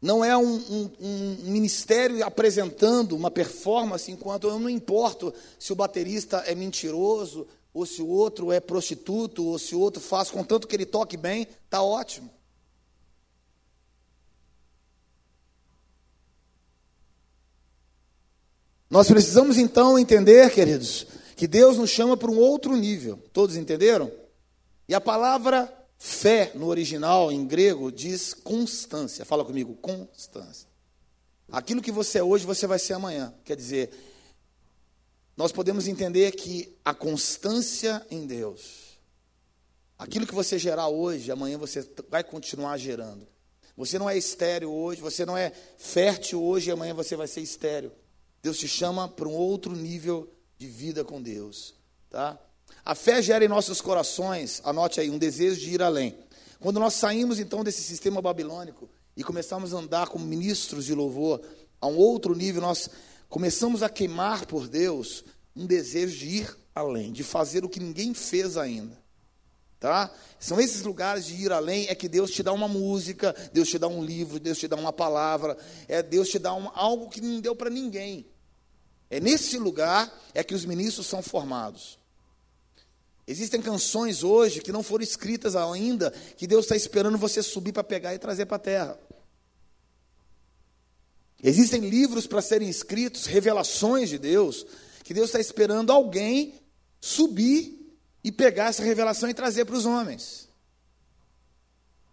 Não 0.00 0.24
é 0.24 0.36
um, 0.36 0.54
um, 0.54 0.90
um, 1.00 1.36
ministério 1.44 2.24
apresentando 2.24 3.16
uma 3.16 3.30
performance, 3.30 4.12
enquanto 4.12 4.46
eu 4.46 4.58
não 4.58 4.70
importo 4.70 5.34
se 5.58 5.72
o 5.72 5.76
baterista 5.76 6.38
é 6.46 6.54
mentiroso, 6.54 7.46
ou 7.72 7.84
se 7.84 8.02
o 8.02 8.06
outro 8.06 8.52
é 8.52 8.60
prostituto, 8.60 9.44
ou 9.44 9.58
se 9.58 9.74
o 9.74 9.80
outro 9.80 10.00
faz, 10.00 10.30
contanto 10.30 10.68
que 10.68 10.76
ele 10.76 10.86
toque 10.86 11.16
bem, 11.16 11.48
está 11.64 11.82
ótimo. 11.82 12.30
Nós 18.90 19.08
precisamos 19.08 19.58
então 19.58 19.98
entender, 19.98 20.50
queridos, 20.50 21.06
que 21.36 21.46
Deus 21.46 21.76
nos 21.76 21.90
chama 21.90 22.16
para 22.16 22.30
um 22.30 22.38
outro 22.38 22.76
nível. 22.76 23.18
Todos 23.32 23.56
entenderam? 23.56 24.10
E 24.88 24.94
a 24.94 25.00
palavra 25.00 25.72
Fé, 25.98 26.52
no 26.54 26.68
original, 26.68 27.32
em 27.32 27.44
grego, 27.44 27.90
diz 27.90 28.32
constância. 28.32 29.24
Fala 29.24 29.44
comigo, 29.44 29.74
constância. 29.74 30.68
Aquilo 31.50 31.82
que 31.82 31.90
você 31.90 32.18
é 32.18 32.22
hoje, 32.22 32.46
você 32.46 32.68
vai 32.68 32.78
ser 32.78 32.92
amanhã. 32.92 33.34
Quer 33.44 33.56
dizer, 33.56 33.90
nós 35.36 35.50
podemos 35.50 35.88
entender 35.88 36.30
que 36.32 36.78
a 36.84 36.94
constância 36.94 38.06
em 38.12 38.26
Deus, 38.26 38.96
aquilo 39.98 40.26
que 40.26 40.34
você 40.34 40.56
gerar 40.56 40.86
hoje, 40.86 41.32
amanhã 41.32 41.58
você 41.58 41.84
vai 42.08 42.22
continuar 42.22 42.78
gerando. 42.78 43.26
Você 43.76 43.98
não 43.98 44.08
é 44.08 44.16
estéreo 44.16 44.70
hoje, 44.70 45.00
você 45.00 45.26
não 45.26 45.36
é 45.36 45.52
fértil 45.76 46.40
hoje 46.40 46.70
e 46.70 46.72
amanhã 46.72 46.94
você 46.94 47.16
vai 47.16 47.26
ser 47.26 47.40
estéreo. 47.40 47.90
Deus 48.42 48.58
te 48.58 48.68
chama 48.68 49.08
para 49.08 49.28
um 49.28 49.34
outro 49.34 49.74
nível 49.74 50.32
de 50.56 50.66
vida 50.66 51.04
com 51.04 51.20
Deus, 51.20 51.74
tá? 52.10 52.38
A 52.84 52.94
fé 52.94 53.20
gera 53.20 53.44
em 53.44 53.48
nossos 53.48 53.80
corações, 53.80 54.60
anote 54.64 55.00
aí, 55.00 55.10
um 55.10 55.18
desejo 55.18 55.60
de 55.60 55.70
ir 55.70 55.82
além. 55.82 56.16
Quando 56.60 56.80
nós 56.80 56.94
saímos 56.94 57.38
então 57.38 57.62
desse 57.62 57.82
sistema 57.82 58.20
babilônico 58.20 58.88
e 59.16 59.22
começamos 59.22 59.72
a 59.72 59.78
andar 59.78 60.08
como 60.08 60.24
ministros 60.24 60.84
de 60.84 60.94
louvor 60.94 61.40
a 61.80 61.86
um 61.86 61.96
outro 61.96 62.34
nível, 62.34 62.62
nós 62.62 62.88
começamos 63.28 63.82
a 63.82 63.88
queimar 63.88 64.46
por 64.46 64.68
Deus 64.68 65.24
um 65.54 65.66
desejo 65.66 66.16
de 66.16 66.26
ir 66.28 66.56
além, 66.74 67.12
de 67.12 67.22
fazer 67.22 67.64
o 67.64 67.68
que 67.68 67.80
ninguém 67.80 68.14
fez 68.14 68.56
ainda. 68.56 68.98
Tá? 69.80 70.10
São 70.40 70.60
esses 70.60 70.82
lugares 70.82 71.24
de 71.26 71.34
ir 71.34 71.52
além, 71.52 71.86
é 71.88 71.94
que 71.94 72.08
Deus 72.08 72.32
te 72.32 72.42
dá 72.42 72.52
uma 72.52 72.66
música, 72.66 73.34
Deus 73.52 73.68
te 73.68 73.78
dá 73.78 73.86
um 73.86 74.04
livro, 74.04 74.40
Deus 74.40 74.58
te 74.58 74.66
dá 74.66 74.74
uma 74.74 74.92
palavra, 74.92 75.56
é 75.86 76.02
Deus 76.02 76.28
te 76.28 76.38
dá 76.38 76.52
um, 76.52 76.68
algo 76.74 77.08
que 77.08 77.20
não 77.20 77.40
deu 77.40 77.54
para 77.54 77.70
ninguém. 77.70 78.26
É 79.08 79.20
nesse 79.20 79.56
lugar 79.56 80.12
é 80.34 80.42
que 80.42 80.54
os 80.54 80.64
ministros 80.64 81.06
são 81.06 81.22
formados. 81.22 81.98
Existem 83.26 83.60
canções 83.60 84.24
hoje 84.24 84.60
que 84.60 84.72
não 84.72 84.82
foram 84.82 85.04
escritas 85.04 85.54
ainda, 85.54 86.10
que 86.36 86.46
Deus 86.46 86.64
está 86.64 86.74
esperando 86.74 87.16
você 87.16 87.42
subir 87.42 87.72
para 87.72 87.84
pegar 87.84 88.14
e 88.14 88.18
trazer 88.18 88.46
para 88.46 88.56
a 88.56 88.60
terra. 88.60 88.98
Existem 91.40 91.88
livros 91.88 92.26
para 92.26 92.42
serem 92.42 92.68
escritos, 92.68 93.26
revelações 93.26 94.08
de 94.08 94.18
Deus, 94.18 94.66
que 95.04 95.14
Deus 95.14 95.28
está 95.28 95.38
esperando 95.38 95.92
alguém 95.92 96.54
subir 97.00 97.77
e 98.28 98.32
pegar 98.32 98.66
essa 98.66 98.82
revelação 98.82 99.28
e 99.28 99.34
trazer 99.34 99.64
para 99.64 99.74
os 99.74 99.86
homens. 99.86 100.48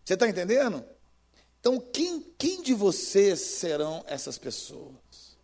Você 0.03 0.13
está 0.13 0.27
entendendo? 0.27 0.83
Então, 1.59 1.79
quem, 1.79 2.21
quem 2.37 2.61
de 2.61 2.73
vocês 2.73 3.39
serão 3.39 4.03
essas 4.07 4.37
pessoas 4.37 5.37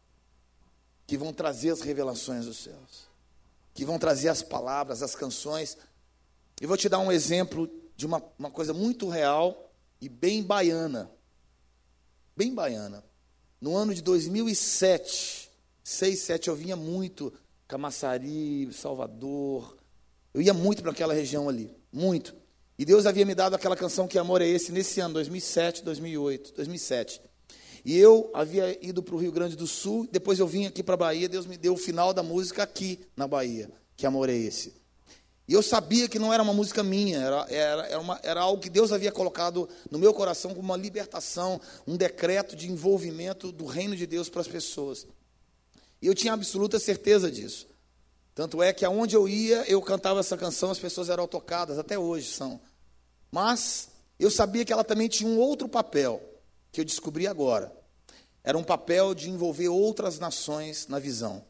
que 1.05 1.17
vão 1.17 1.33
trazer 1.33 1.71
as 1.71 1.81
revelações 1.81 2.45
dos 2.45 2.57
céus? 2.57 3.11
que 3.73 3.85
vão 3.85 3.97
trazer 3.97 4.29
as 4.29 4.41
palavras, 4.41 5.01
as 5.01 5.15
canções. 5.15 5.77
E 6.59 6.65
vou 6.65 6.77
te 6.77 6.89
dar 6.89 6.99
um 6.99 7.11
exemplo 7.11 7.69
de 7.95 8.05
uma, 8.05 8.21
uma 8.37 8.51
coisa 8.51 8.73
muito 8.73 9.07
real 9.09 9.71
e 9.99 10.09
bem 10.09 10.43
baiana. 10.43 11.09
Bem 12.35 12.53
baiana. 12.53 13.03
No 13.59 13.75
ano 13.75 13.93
de 13.93 14.01
2007, 14.01 15.49
6, 15.83 16.19
7, 16.19 16.47
eu 16.49 16.55
vinha 16.55 16.75
muito 16.75 17.33
Camaçari, 17.67 18.71
Salvador. 18.73 19.77
Eu 20.33 20.41
ia 20.41 20.53
muito 20.53 20.81
para 20.81 20.91
aquela 20.91 21.13
região 21.13 21.49
ali, 21.49 21.75
muito. 21.91 22.35
E 22.77 22.85
Deus 22.85 23.05
havia 23.05 23.25
me 23.25 23.35
dado 23.35 23.53
aquela 23.53 23.75
canção 23.75 24.07
Que 24.07 24.17
Amor 24.17 24.41
é 24.41 24.47
Esse 24.47 24.71
nesse 24.71 24.99
ano, 24.99 25.13
2007, 25.15 25.83
2008, 25.83 26.53
2007. 26.55 27.21
E 27.83 27.97
eu 27.97 28.29
havia 28.33 28.77
ido 28.85 29.01
para 29.01 29.15
o 29.15 29.17
Rio 29.17 29.31
Grande 29.31 29.55
do 29.55 29.67
Sul, 29.67 30.07
depois 30.11 30.39
eu 30.39 30.47
vim 30.47 30.65
aqui 30.65 30.83
para 30.83 30.93
a 30.93 30.97
Bahia, 30.97 31.27
Deus 31.27 31.45
me 31.45 31.57
deu 31.57 31.73
o 31.73 31.77
final 31.77 32.13
da 32.13 32.23
música 32.23 32.63
aqui 32.63 32.99
na 33.15 33.27
Bahia. 33.27 33.69
Que 33.97 34.05
amor 34.05 34.29
é 34.29 34.35
esse? 34.35 34.81
E 35.47 35.53
eu 35.53 35.61
sabia 35.61 36.07
que 36.07 36.17
não 36.17 36.33
era 36.33 36.41
uma 36.41 36.53
música 36.53 36.81
minha, 36.81 37.19
era, 37.19 37.45
era, 37.49 37.87
era, 37.87 37.99
uma, 37.99 38.19
era 38.23 38.41
algo 38.41 38.61
que 38.61 38.69
Deus 38.69 38.91
havia 38.91 39.11
colocado 39.11 39.67
no 39.89 39.99
meu 39.99 40.13
coração 40.13 40.51
como 40.51 40.61
uma 40.61 40.77
libertação, 40.77 41.59
um 41.85 41.97
decreto 41.97 42.55
de 42.55 42.71
envolvimento 42.71 43.51
do 43.51 43.65
reino 43.65 43.95
de 43.95 44.07
Deus 44.07 44.29
para 44.29 44.41
as 44.41 44.47
pessoas. 44.47 45.05
E 46.01 46.07
eu 46.07 46.15
tinha 46.15 46.33
absoluta 46.33 46.79
certeza 46.79 47.29
disso. 47.29 47.67
Tanto 48.33 48.63
é 48.63 48.71
que 48.71 48.85
aonde 48.85 49.15
eu 49.15 49.27
ia, 49.27 49.63
eu 49.69 49.81
cantava 49.81 50.19
essa 50.19 50.37
canção, 50.37 50.71
as 50.71 50.79
pessoas 50.79 51.09
eram 51.09 51.27
tocadas, 51.27 51.77
até 51.77 51.99
hoje 51.99 52.31
são. 52.31 52.59
Mas 53.29 53.89
eu 54.19 54.31
sabia 54.31 54.63
que 54.63 54.71
ela 54.71 54.83
também 54.83 55.07
tinha 55.07 55.29
um 55.29 55.37
outro 55.39 55.67
papel 55.67 56.21
que 56.71 56.79
eu 56.79 56.85
descobri 56.85 57.27
agora. 57.27 57.71
Era 58.43 58.57
um 58.57 58.63
papel 58.63 59.13
de 59.13 59.29
envolver 59.29 59.67
outras 59.67 60.17
nações 60.17 60.87
na 60.87 60.97
visão. 60.97 61.43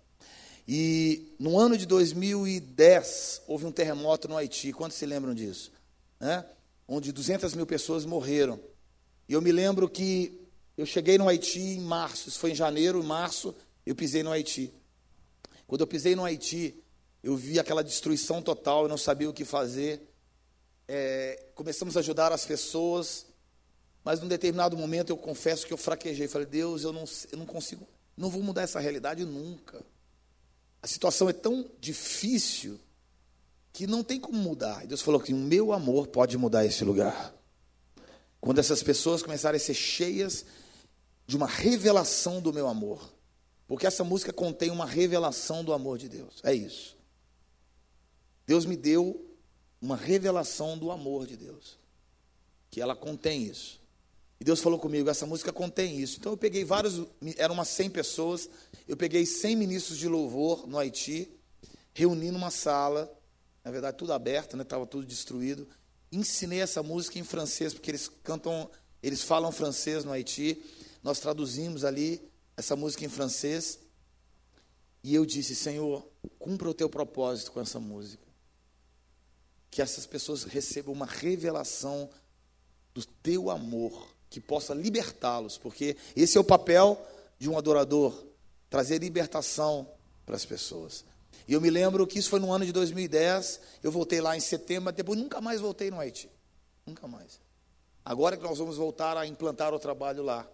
E 0.67 1.33
no 1.39 1.57
ano 1.57 1.77
de 1.77 1.85
2010, 1.85 3.43
houve 3.47 3.65
um 3.65 3.71
terremoto 3.71 4.27
no 4.27 4.37
Haiti. 4.37 4.73
Quantos 4.73 4.97
se 4.97 5.05
lembram 5.05 5.33
disso? 5.33 5.71
Né? 6.19 6.45
Onde 6.87 7.11
200 7.11 7.53
mil 7.55 7.65
pessoas 7.65 8.05
morreram. 8.05 8.59
E 9.27 9.33
eu 9.33 9.41
me 9.41 9.51
lembro 9.51 9.89
que 9.89 10.47
eu 10.77 10.85
cheguei 10.85 11.17
no 11.17 11.27
Haiti 11.27 11.59
em 11.59 11.81
março, 11.81 12.29
isso 12.29 12.39
foi 12.39 12.51
em 12.51 12.55
janeiro, 12.55 12.99
em 12.99 13.05
março, 13.05 13.53
eu 13.85 13.95
pisei 13.95 14.23
no 14.23 14.31
Haiti. 14.31 14.73
Quando 15.71 15.79
eu 15.79 15.87
pisei 15.87 16.17
no 16.17 16.25
Haiti, 16.25 16.75
eu 17.23 17.33
vi 17.33 17.57
aquela 17.57 17.81
destruição 17.81 18.41
total, 18.41 18.83
eu 18.83 18.89
não 18.89 18.97
sabia 18.97 19.29
o 19.29 19.33
que 19.33 19.45
fazer. 19.45 20.05
É, 20.85 21.45
começamos 21.55 21.95
a 21.95 22.01
ajudar 22.01 22.33
as 22.33 22.45
pessoas, 22.45 23.25
mas 24.03 24.19
num 24.19 24.27
determinado 24.27 24.75
momento 24.75 25.11
eu 25.11 25.15
confesso 25.15 25.65
que 25.65 25.71
eu 25.71 25.77
fraquejei. 25.77 26.27
Falei, 26.27 26.45
Deus, 26.45 26.83
eu 26.83 26.91
não, 26.91 27.05
eu 27.31 27.37
não 27.37 27.45
consigo, 27.45 27.87
não 28.17 28.29
vou 28.29 28.43
mudar 28.43 28.63
essa 28.63 28.81
realidade 28.81 29.23
nunca. 29.23 29.81
A 30.81 30.87
situação 30.87 31.29
é 31.29 31.33
tão 31.33 31.65
difícil 31.79 32.77
que 33.71 33.87
não 33.87 34.03
tem 34.03 34.19
como 34.19 34.37
mudar. 34.37 34.83
E 34.83 34.87
Deus 34.87 35.01
falou 35.01 35.21
que 35.21 35.33
o 35.33 35.37
meu 35.37 35.71
amor 35.71 36.07
pode 36.07 36.37
mudar 36.37 36.65
esse 36.65 36.83
lugar. 36.83 37.33
Quando 38.41 38.59
essas 38.59 38.83
pessoas 38.83 39.23
começarem 39.23 39.55
a 39.55 39.63
ser 39.63 39.73
cheias 39.73 40.43
de 41.25 41.37
uma 41.37 41.47
revelação 41.47 42.41
do 42.41 42.51
meu 42.51 42.67
amor. 42.67 43.20
Porque 43.71 43.87
essa 43.87 44.03
música 44.03 44.33
contém 44.33 44.69
uma 44.69 44.85
revelação 44.85 45.63
do 45.63 45.71
amor 45.71 45.97
de 45.97 46.09
Deus. 46.09 46.41
É 46.43 46.53
isso. 46.53 46.97
Deus 48.45 48.65
me 48.65 48.75
deu 48.75 49.25
uma 49.81 49.95
revelação 49.95 50.77
do 50.77 50.91
amor 50.91 51.25
de 51.25 51.37
Deus. 51.37 51.79
Que 52.69 52.81
ela 52.81 52.97
contém 52.97 53.45
isso. 53.45 53.79
E 54.41 54.43
Deus 54.43 54.59
falou 54.59 54.77
comigo, 54.77 55.09
essa 55.09 55.25
música 55.25 55.53
contém 55.53 55.97
isso. 56.01 56.17
Então 56.19 56.33
eu 56.33 56.37
peguei 56.37 56.65
vários, 56.65 57.07
eram 57.37 57.53
umas 57.53 57.69
100 57.69 57.91
pessoas, 57.91 58.49
eu 58.85 58.97
peguei 58.97 59.25
100 59.25 59.55
ministros 59.55 59.97
de 59.97 60.09
louvor 60.09 60.67
no 60.67 60.77
Haiti, 60.77 61.31
reuni 61.93 62.29
numa 62.29 62.51
sala, 62.51 63.09
na 63.63 63.71
verdade 63.71 63.95
tudo 63.95 64.11
aberto, 64.11 64.57
né, 64.57 64.63
estava 64.63 64.85
tudo 64.85 65.05
destruído. 65.05 65.65
Ensinei 66.11 66.59
essa 66.59 66.83
música 66.83 67.17
em 67.17 67.23
francês, 67.23 67.73
porque 67.73 67.89
eles 67.89 68.11
cantam, 68.21 68.69
eles 69.01 69.21
falam 69.23 69.49
francês 69.49 70.03
no 70.03 70.11
Haiti. 70.11 70.61
Nós 71.01 71.21
traduzimos 71.21 71.85
ali 71.85 72.29
essa 72.61 72.75
música 72.75 73.03
em 73.03 73.09
francês. 73.09 73.79
E 75.03 75.15
eu 75.15 75.25
disse, 75.25 75.55
Senhor, 75.55 76.07
cumpra 76.37 76.69
o 76.69 76.73
teu 76.73 76.87
propósito 76.87 77.51
com 77.51 77.59
essa 77.59 77.79
música. 77.79 78.23
Que 79.69 79.81
essas 79.81 80.05
pessoas 80.05 80.43
recebam 80.43 80.93
uma 80.93 81.07
revelação 81.07 82.09
do 82.93 83.03
teu 83.03 83.49
amor 83.49 84.07
que 84.29 84.39
possa 84.39 84.73
libertá-los, 84.73 85.57
porque 85.57 85.97
esse 86.15 86.37
é 86.37 86.41
o 86.41 86.43
papel 86.43 87.03
de 87.37 87.49
um 87.49 87.57
adorador, 87.57 88.25
trazer 88.69 88.99
libertação 88.99 89.89
para 90.25 90.35
as 90.35 90.45
pessoas. 90.45 91.03
E 91.47 91.53
eu 91.53 91.59
me 91.59 91.69
lembro 91.69 92.05
que 92.05 92.19
isso 92.19 92.29
foi 92.29 92.39
no 92.39 92.51
ano 92.51 92.65
de 92.65 92.71
2010, 92.71 93.59
eu 93.81 93.91
voltei 93.91 94.21
lá 94.21 94.37
em 94.37 94.39
setembro, 94.39 94.93
depois 94.93 95.19
nunca 95.19 95.41
mais 95.41 95.59
voltei 95.59 95.89
no 95.89 95.99
Haiti. 95.99 96.29
Nunca 96.85 97.07
mais. 97.07 97.41
Agora 98.05 98.37
que 98.37 98.43
nós 98.43 98.57
vamos 98.57 98.77
voltar 98.77 99.17
a 99.17 99.25
implantar 99.25 99.73
o 99.73 99.79
trabalho 99.79 100.23
lá. 100.23 100.47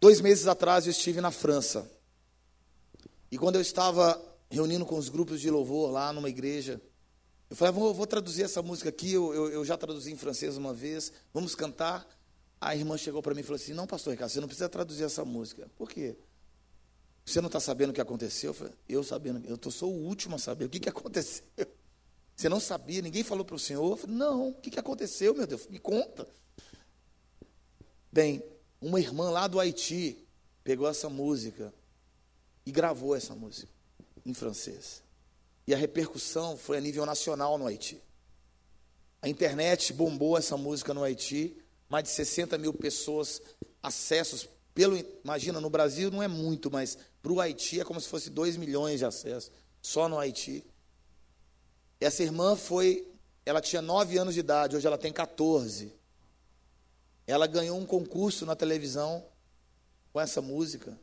Dois 0.00 0.20
meses 0.20 0.46
atrás 0.46 0.86
eu 0.86 0.92
estive 0.92 1.20
na 1.20 1.30
França. 1.30 1.90
E 3.30 3.36
quando 3.36 3.56
eu 3.56 3.60
estava 3.60 4.20
reunindo 4.50 4.86
com 4.86 4.96
os 4.96 5.08
grupos 5.08 5.40
de 5.40 5.50
louvor 5.50 5.90
lá 5.90 6.12
numa 6.12 6.28
igreja, 6.28 6.80
eu 7.50 7.56
falei, 7.56 7.72
vou, 7.72 7.92
vou 7.92 8.06
traduzir 8.06 8.44
essa 8.44 8.62
música 8.62 8.88
aqui, 8.88 9.12
eu, 9.12 9.34
eu, 9.34 9.48
eu, 9.50 9.64
já 9.64 9.76
traduzi 9.76 10.12
em 10.12 10.16
francês 10.16 10.56
uma 10.56 10.72
vez, 10.72 11.12
vamos 11.32 11.54
cantar. 11.54 12.06
A 12.60 12.74
irmã 12.74 12.96
chegou 12.96 13.22
para 13.22 13.34
mim 13.34 13.40
e 13.40 13.42
falou 13.42 13.56
assim, 13.56 13.72
não, 13.72 13.86
pastor 13.86 14.12
Ricardo, 14.12 14.30
você 14.30 14.40
não 14.40 14.48
precisa 14.48 14.68
traduzir 14.68 15.04
essa 15.04 15.24
música. 15.24 15.68
Por 15.76 15.88
quê? 15.88 16.16
Você 17.24 17.40
não 17.40 17.48
está 17.48 17.60
sabendo 17.60 17.90
o 17.90 17.92
que 17.92 18.00
aconteceu? 18.00 18.50
Eu, 18.50 18.54
falei, 18.54 18.72
eu 18.88 19.04
sabendo, 19.04 19.46
eu 19.46 19.58
tô, 19.58 19.70
sou 19.70 19.92
o 19.92 20.06
último 20.06 20.36
a 20.36 20.38
saber 20.38 20.64
o 20.64 20.68
que, 20.68 20.80
que 20.80 20.88
aconteceu. 20.90 21.44
Você 22.36 22.48
não 22.48 22.60
sabia, 22.60 23.02
ninguém 23.02 23.24
falou 23.24 23.44
para 23.44 23.56
o 23.56 23.58
senhor? 23.58 23.90
Eu 23.90 23.96
falei, 23.96 24.16
não, 24.16 24.50
o 24.50 24.54
que, 24.54 24.70
que 24.70 24.78
aconteceu, 24.78 25.34
meu 25.34 25.46
Deus? 25.46 25.66
Me 25.66 25.78
conta. 25.78 26.26
Bem, 28.12 28.42
uma 28.80 29.00
irmã 29.00 29.30
lá 29.30 29.46
do 29.46 29.58
Haiti 29.58 30.16
pegou 30.62 30.88
essa 30.88 31.08
música 31.08 31.72
e 32.64 32.70
gravou 32.70 33.16
essa 33.16 33.34
música 33.34 33.72
em 34.24 34.34
francês. 34.34 35.02
E 35.66 35.74
a 35.74 35.76
repercussão 35.76 36.56
foi 36.56 36.78
a 36.78 36.80
nível 36.80 37.04
nacional 37.04 37.58
no 37.58 37.66
Haiti. 37.66 38.00
A 39.20 39.28
internet 39.28 39.92
bombou 39.92 40.38
essa 40.38 40.56
música 40.56 40.94
no 40.94 41.02
Haiti, 41.02 41.56
mais 41.88 42.04
de 42.04 42.10
60 42.10 42.56
mil 42.56 42.72
pessoas, 42.72 43.42
acessos. 43.82 44.48
Pelo, 44.74 44.96
imagina, 45.24 45.60
no 45.60 45.68
Brasil 45.68 46.10
não 46.10 46.22
é 46.22 46.28
muito, 46.28 46.70
mas 46.70 46.96
para 47.20 47.32
o 47.32 47.40
Haiti 47.40 47.80
é 47.80 47.84
como 47.84 48.00
se 48.00 48.08
fosse 48.08 48.30
2 48.30 48.56
milhões 48.56 49.00
de 49.00 49.04
acessos, 49.04 49.50
só 49.82 50.08
no 50.08 50.18
Haiti. 50.18 50.64
Essa 52.00 52.22
irmã 52.22 52.54
foi, 52.54 53.10
ela 53.44 53.60
tinha 53.60 53.82
9 53.82 54.16
anos 54.18 54.34
de 54.34 54.40
idade, 54.40 54.76
hoje 54.76 54.86
ela 54.86 54.98
tem 54.98 55.12
14. 55.12 55.92
Ela 57.28 57.46
ganhou 57.46 57.78
um 57.78 57.84
concurso 57.84 58.46
na 58.46 58.56
televisão 58.56 59.22
com 60.14 60.18
essa 60.18 60.40
música. 60.40 60.98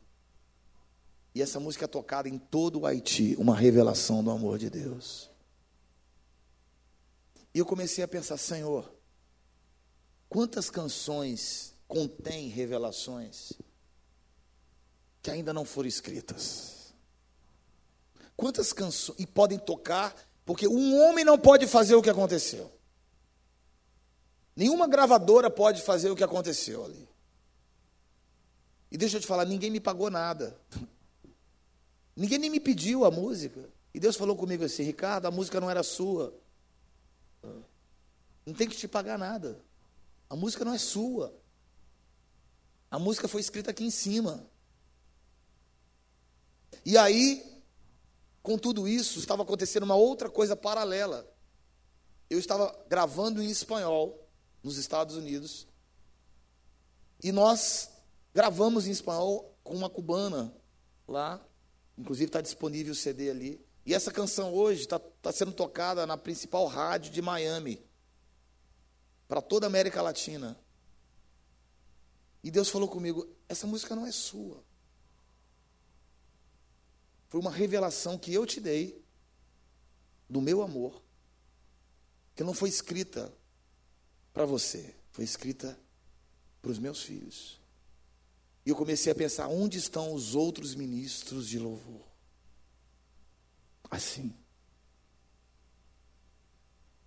E 1.32 1.40
essa 1.40 1.60
música 1.60 1.84
é 1.84 1.88
tocada 1.88 2.28
em 2.28 2.36
todo 2.36 2.80
o 2.80 2.86
Haiti, 2.86 3.36
uma 3.38 3.56
revelação 3.56 4.24
do 4.24 4.32
amor 4.32 4.58
de 4.58 4.68
Deus. 4.68 5.30
E 7.54 7.60
eu 7.60 7.64
comecei 7.64 8.02
a 8.02 8.08
pensar, 8.08 8.36
Senhor, 8.38 8.92
quantas 10.28 10.68
canções 10.68 11.72
contêm 11.86 12.48
revelações 12.48 13.52
que 15.22 15.30
ainda 15.30 15.52
não 15.52 15.64
foram 15.64 15.88
escritas? 15.88 16.92
Quantas 18.36 18.72
canções 18.72 19.16
e 19.20 19.26
podem 19.26 19.60
tocar, 19.60 20.12
porque 20.44 20.66
um 20.66 21.00
homem 21.00 21.24
não 21.24 21.38
pode 21.38 21.68
fazer 21.68 21.94
o 21.94 22.02
que 22.02 22.10
aconteceu. 22.10 22.75
Nenhuma 24.56 24.88
gravadora 24.88 25.50
pode 25.50 25.82
fazer 25.82 26.10
o 26.10 26.16
que 26.16 26.24
aconteceu 26.24 26.82
ali. 26.82 27.06
E 28.90 28.96
deixa 28.96 29.18
eu 29.18 29.20
te 29.20 29.26
falar, 29.26 29.44
ninguém 29.44 29.70
me 29.70 29.80
pagou 29.80 30.10
nada. 30.10 30.58
Ninguém 32.16 32.38
nem 32.38 32.48
me 32.48 32.58
pediu 32.58 33.04
a 33.04 33.10
música. 33.10 33.68
E 33.92 34.00
Deus 34.00 34.16
falou 34.16 34.34
comigo 34.34 34.64
assim: 34.64 34.82
Ricardo, 34.82 35.26
a 35.26 35.30
música 35.30 35.60
não 35.60 35.68
era 35.68 35.82
sua. 35.82 36.34
Não 38.46 38.54
tem 38.54 38.66
que 38.66 38.74
te 38.74 38.88
pagar 38.88 39.18
nada. 39.18 39.60
A 40.30 40.34
música 40.34 40.64
não 40.64 40.72
é 40.72 40.78
sua. 40.78 41.34
A 42.90 42.98
música 42.98 43.28
foi 43.28 43.42
escrita 43.42 43.70
aqui 43.70 43.84
em 43.84 43.90
cima. 43.90 44.48
E 46.86 46.96
aí, 46.96 47.62
com 48.42 48.56
tudo 48.56 48.88
isso, 48.88 49.18
estava 49.18 49.42
acontecendo 49.42 49.82
uma 49.82 49.96
outra 49.96 50.30
coisa 50.30 50.56
paralela. 50.56 51.30
Eu 52.30 52.38
estava 52.38 52.74
gravando 52.88 53.42
em 53.42 53.50
espanhol 53.50 54.25
nos 54.66 54.76
Estados 54.76 55.16
Unidos. 55.16 55.66
E 57.22 57.32
nós 57.32 57.88
gravamos 58.34 58.86
em 58.86 58.90
espanhol 58.90 59.56
com 59.62 59.74
uma 59.74 59.88
cubana 59.88 60.54
lá 61.08 61.42
Inclusive 61.96 62.28
está 62.28 62.40
disponível 62.40 62.92
o 62.92 62.96
CD 62.96 63.30
ali. 63.30 63.64
E 63.84 63.94
essa 63.94 64.12
canção 64.12 64.52
hoje 64.52 64.82
está 64.82 64.98
tá 64.98 65.32
sendo 65.32 65.52
tocada 65.52 66.06
na 66.06 66.16
principal 66.16 66.66
rádio 66.66 67.12
de 67.12 67.22
Miami, 67.22 67.82
para 69.26 69.40
toda 69.40 69.66
a 69.66 69.68
América 69.68 70.02
Latina. 70.02 70.58
E 72.42 72.50
Deus 72.50 72.68
falou 72.68 72.88
comigo: 72.88 73.26
essa 73.48 73.66
música 73.66 73.96
não 73.96 74.06
é 74.06 74.12
sua. 74.12 74.62
Foi 77.28 77.40
uma 77.40 77.50
revelação 77.50 78.18
que 78.18 78.32
eu 78.32 78.44
te 78.44 78.60
dei 78.60 79.02
do 80.28 80.40
meu 80.40 80.62
amor, 80.62 81.02
que 82.34 82.44
não 82.44 82.52
foi 82.52 82.68
escrita 82.68 83.32
para 84.36 84.44
você, 84.44 84.94
foi 85.12 85.24
escrita 85.24 85.80
para 86.60 86.70
os 86.70 86.78
meus 86.78 87.02
filhos. 87.02 87.58
E 88.66 88.68
eu 88.68 88.76
comecei 88.76 89.10
a 89.10 89.14
pensar: 89.14 89.48
onde 89.48 89.78
estão 89.78 90.12
os 90.12 90.34
outros 90.34 90.74
ministros 90.74 91.48
de 91.48 91.58
louvor? 91.58 92.06
Assim. 93.90 94.36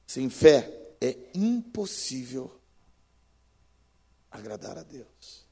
Sem 0.08 0.28
fé 0.28 0.96
é 1.00 1.16
impossível 1.36 2.60
agradar 4.32 4.80
a 4.80 4.82
Deus. 4.82 5.46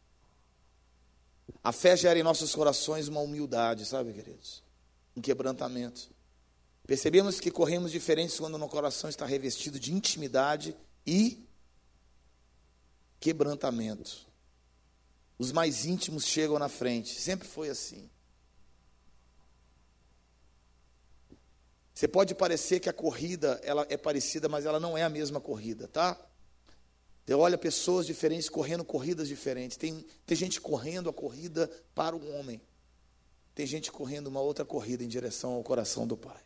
A 1.63 1.71
fé 1.71 1.95
gera 1.95 2.17
em 2.17 2.23
nossos 2.23 2.55
corações 2.55 3.07
uma 3.07 3.19
humildade, 3.19 3.85
sabe, 3.85 4.13
queridos? 4.13 4.63
Um 5.15 5.21
quebrantamento. 5.21 6.09
Percebemos 6.87 7.39
que 7.39 7.51
corremos 7.51 7.91
diferentes 7.91 8.39
quando 8.39 8.57
no 8.57 8.67
coração 8.67 9.11
está 9.11 9.27
revestido 9.27 9.79
de 9.79 9.93
intimidade 9.93 10.75
e 11.05 11.46
quebrantamento. 13.27 14.25
Os 15.37 15.51
mais 15.51 15.85
íntimos 15.85 16.25
chegam 16.25 16.57
na 16.57 16.69
frente. 16.69 17.19
Sempre 17.19 17.45
foi 17.45 17.67
assim. 17.67 18.09
Você 21.93 22.07
pode 22.07 22.33
parecer 22.33 22.79
que 22.79 22.87
a 22.87 22.93
corrida 22.93 23.59
ela 23.65 23.85
é 23.89 23.97
parecida, 23.97 24.47
mas 24.47 24.65
ela 24.65 24.79
não 24.79 24.97
é 24.97 25.03
a 25.03 25.09
mesma 25.09 25.41
corrida, 25.41 25.89
tá? 25.89 26.17
Você 27.25 27.33
olha 27.33 27.57
pessoas 27.57 28.05
diferentes 28.05 28.47
correndo 28.47 28.85
corridas 28.85 29.27
diferentes. 29.27 29.75
Tem, 29.75 30.05
tem 30.25 30.37
gente 30.37 30.61
correndo 30.61 31.09
a 31.09 31.13
corrida 31.13 31.69
para 31.93 32.15
o 32.15 32.31
homem. 32.31 32.61
Tem 33.53 33.67
gente 33.67 33.91
correndo 33.91 34.27
uma 34.27 34.39
outra 34.39 34.63
corrida 34.63 35.03
em 35.03 35.07
direção 35.09 35.51
ao 35.51 35.63
coração 35.63 36.07
do 36.07 36.15
Pai. 36.15 36.41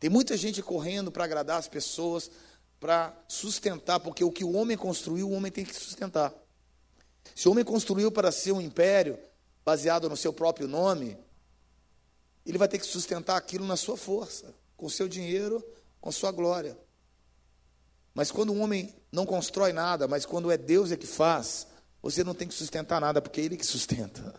Tem 0.00 0.10
muita 0.10 0.36
gente 0.36 0.60
correndo 0.60 1.12
para 1.12 1.22
agradar 1.22 1.58
as 1.58 1.68
pessoas, 1.68 2.32
para 2.80 3.14
sustentar, 3.28 4.00
porque 4.00 4.24
o 4.24 4.32
que 4.32 4.42
o 4.42 4.52
homem 4.52 4.76
construiu, 4.76 5.28
o 5.28 5.32
homem 5.32 5.52
tem 5.52 5.64
que 5.64 5.74
sustentar. 5.74 6.34
Se 7.36 7.46
o 7.46 7.52
homem 7.52 7.64
construiu 7.64 8.10
para 8.10 8.32
ser 8.32 8.52
um 8.52 8.60
império 8.60 9.18
baseado 9.64 10.08
no 10.08 10.16
seu 10.16 10.32
próprio 10.32 10.66
nome, 10.66 11.18
ele 12.44 12.56
vai 12.56 12.66
ter 12.66 12.78
que 12.78 12.86
sustentar 12.86 13.36
aquilo 13.36 13.66
na 13.66 13.76
sua 13.76 13.98
força, 13.98 14.54
com 14.76 14.88
seu 14.88 15.06
dinheiro, 15.06 15.62
com 16.00 16.10
sua 16.10 16.32
glória. 16.32 16.76
Mas 18.14 18.32
quando 18.32 18.52
um 18.52 18.62
homem 18.62 18.94
não 19.12 19.26
constrói 19.26 19.72
nada, 19.72 20.08
mas 20.08 20.24
quando 20.24 20.50
é 20.50 20.56
Deus 20.56 20.90
é 20.90 20.96
que 20.96 21.06
faz, 21.06 21.66
você 22.02 22.24
não 22.24 22.34
tem 22.34 22.48
que 22.48 22.54
sustentar 22.54 23.00
nada, 23.00 23.20
porque 23.20 23.42
é 23.42 23.44
Ele 23.44 23.56
que 23.58 23.66
sustenta. 23.66 24.34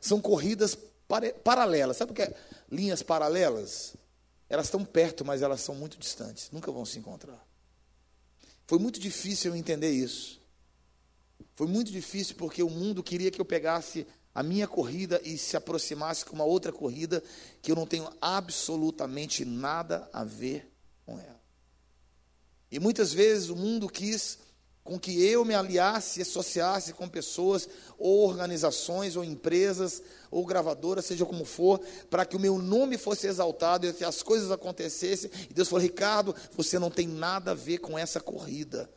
São 0.00 0.20
corridas 0.20 0.76
paralelas. 1.44 1.98
Sabe 1.98 2.12
o 2.12 2.14
que 2.14 2.22
é 2.22 2.34
linhas 2.70 3.02
paralelas? 3.02 3.94
Elas 4.52 4.66
estão 4.66 4.84
perto, 4.84 5.24
mas 5.24 5.40
elas 5.40 5.62
são 5.62 5.74
muito 5.74 5.96
distantes. 5.96 6.50
Nunca 6.50 6.70
vão 6.70 6.84
se 6.84 6.98
encontrar. 6.98 7.42
Foi 8.66 8.78
muito 8.78 9.00
difícil 9.00 9.50
eu 9.50 9.56
entender 9.56 9.90
isso. 9.90 10.42
Foi 11.54 11.66
muito 11.66 11.90
difícil 11.90 12.36
porque 12.36 12.62
o 12.62 12.68
mundo 12.68 13.02
queria 13.02 13.30
que 13.30 13.40
eu 13.40 13.46
pegasse 13.46 14.06
a 14.34 14.42
minha 14.42 14.68
corrida 14.68 15.18
e 15.24 15.38
se 15.38 15.56
aproximasse 15.56 16.26
com 16.26 16.34
uma 16.34 16.44
outra 16.44 16.70
corrida 16.70 17.24
que 17.62 17.72
eu 17.72 17.74
não 17.74 17.86
tenho 17.86 18.06
absolutamente 18.20 19.42
nada 19.42 20.06
a 20.12 20.22
ver 20.22 20.70
com 21.06 21.18
ela. 21.18 21.40
E 22.70 22.78
muitas 22.78 23.10
vezes 23.10 23.48
o 23.48 23.56
mundo 23.56 23.88
quis 23.88 24.38
com 24.84 24.98
que 24.98 25.24
eu 25.24 25.44
me 25.44 25.54
aliasse 25.54 26.18
e 26.18 26.22
associasse 26.22 26.92
com 26.92 27.08
pessoas, 27.08 27.68
ou 27.96 28.26
organizações, 28.28 29.14
ou 29.14 29.24
empresas, 29.24 30.02
ou 30.30 30.44
gravadoras, 30.44 31.06
seja 31.06 31.24
como 31.24 31.44
for, 31.44 31.80
para 32.10 32.24
que 32.26 32.36
o 32.36 32.40
meu 32.40 32.58
nome 32.58 32.98
fosse 32.98 33.26
exaltado 33.26 33.86
e 33.86 33.92
que 33.92 34.04
as 34.04 34.22
coisas 34.22 34.50
acontecessem. 34.50 35.30
E 35.48 35.54
Deus 35.54 35.68
falou: 35.68 35.82
Ricardo, 35.82 36.34
você 36.52 36.78
não 36.78 36.90
tem 36.90 37.06
nada 37.06 37.52
a 37.52 37.54
ver 37.54 37.78
com 37.78 37.98
essa 37.98 38.20
corrida. 38.20 38.90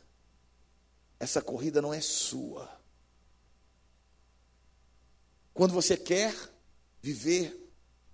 Essa 1.18 1.40
corrida 1.40 1.80
não 1.80 1.94
é 1.94 2.00
sua. 2.00 2.68
Quando 5.54 5.72
você 5.72 5.96
quer 5.96 6.34
viver 7.00 7.70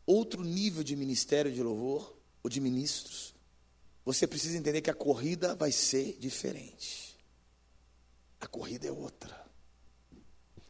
outro 0.07 0.45
nível 0.45 0.85
de 0.85 0.95
ministério 0.95 1.51
de 1.51 1.63
louvor, 1.63 2.17
ou 2.43 2.51
de 2.51 2.61
ministros, 2.61 3.35
você 4.05 4.27
precisa 4.27 4.59
entender 4.59 4.81
que 4.81 4.91
a 4.91 4.95
corrida 4.95 5.55
vai 5.55 5.71
ser 5.71 6.17
diferente. 6.19 7.12
A 8.43 8.47
corrida 8.49 8.89
é 8.89 8.91
outra. 8.91 9.41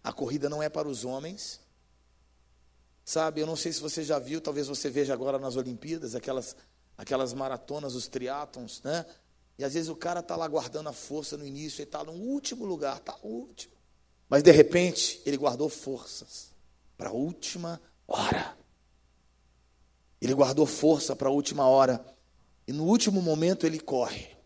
A 0.05 0.13
corrida 0.13 0.47
não 0.47 0.63
é 0.63 0.69
para 0.69 0.87
os 0.87 1.07
homens. 1.07 1.59
Sabe, 3.03 3.41
eu 3.41 3.47
não 3.47 3.57
sei 3.57 3.73
se 3.73 3.81
você 3.81 4.05
já 4.05 4.19
viu, 4.19 4.43
talvez 4.43 4.69
você 4.69 4.91
veja 4.91 5.15
agora 5.15 5.39
nas 5.39 5.57
Olimpíadas, 5.57 6.15
aquelas, 6.15 6.55
aquelas 6.99 7.33
maratonas, 7.33 7.95
os 7.95 8.07
triatlons, 8.09 8.83
né? 8.83 9.07
E 9.59 9.65
às 9.65 9.73
vezes 9.73 9.89
o 9.89 9.97
cara 9.97 10.21
está 10.21 10.37
lá 10.37 10.47
guardando 10.47 10.91
a 10.91 10.93
força 10.93 11.35
no 11.39 11.47
início, 11.47 11.81
ele 11.81 11.89
está 11.89 12.05
no 12.05 12.13
último 12.13 12.67
lugar, 12.67 12.99
está 12.99 13.17
último. 13.23 13.73
Mas 14.29 14.43
de 14.43 14.51
repente, 14.51 15.23
ele 15.25 15.39
guardou 15.39 15.71
forças 15.71 16.51
para 16.99 17.09
a 17.09 17.13
última 17.13 17.81
hora. 18.07 18.55
Ele 20.21 20.35
guardou 20.35 20.67
força 20.67 21.17
para 21.17 21.31
a 21.31 21.33
última 21.33 21.67
hora. 21.67 22.05
E 22.69 22.73
no 22.73 22.85
último 22.85 23.23
momento 23.23 23.67
ele 23.67 23.81
corre. 23.81 24.37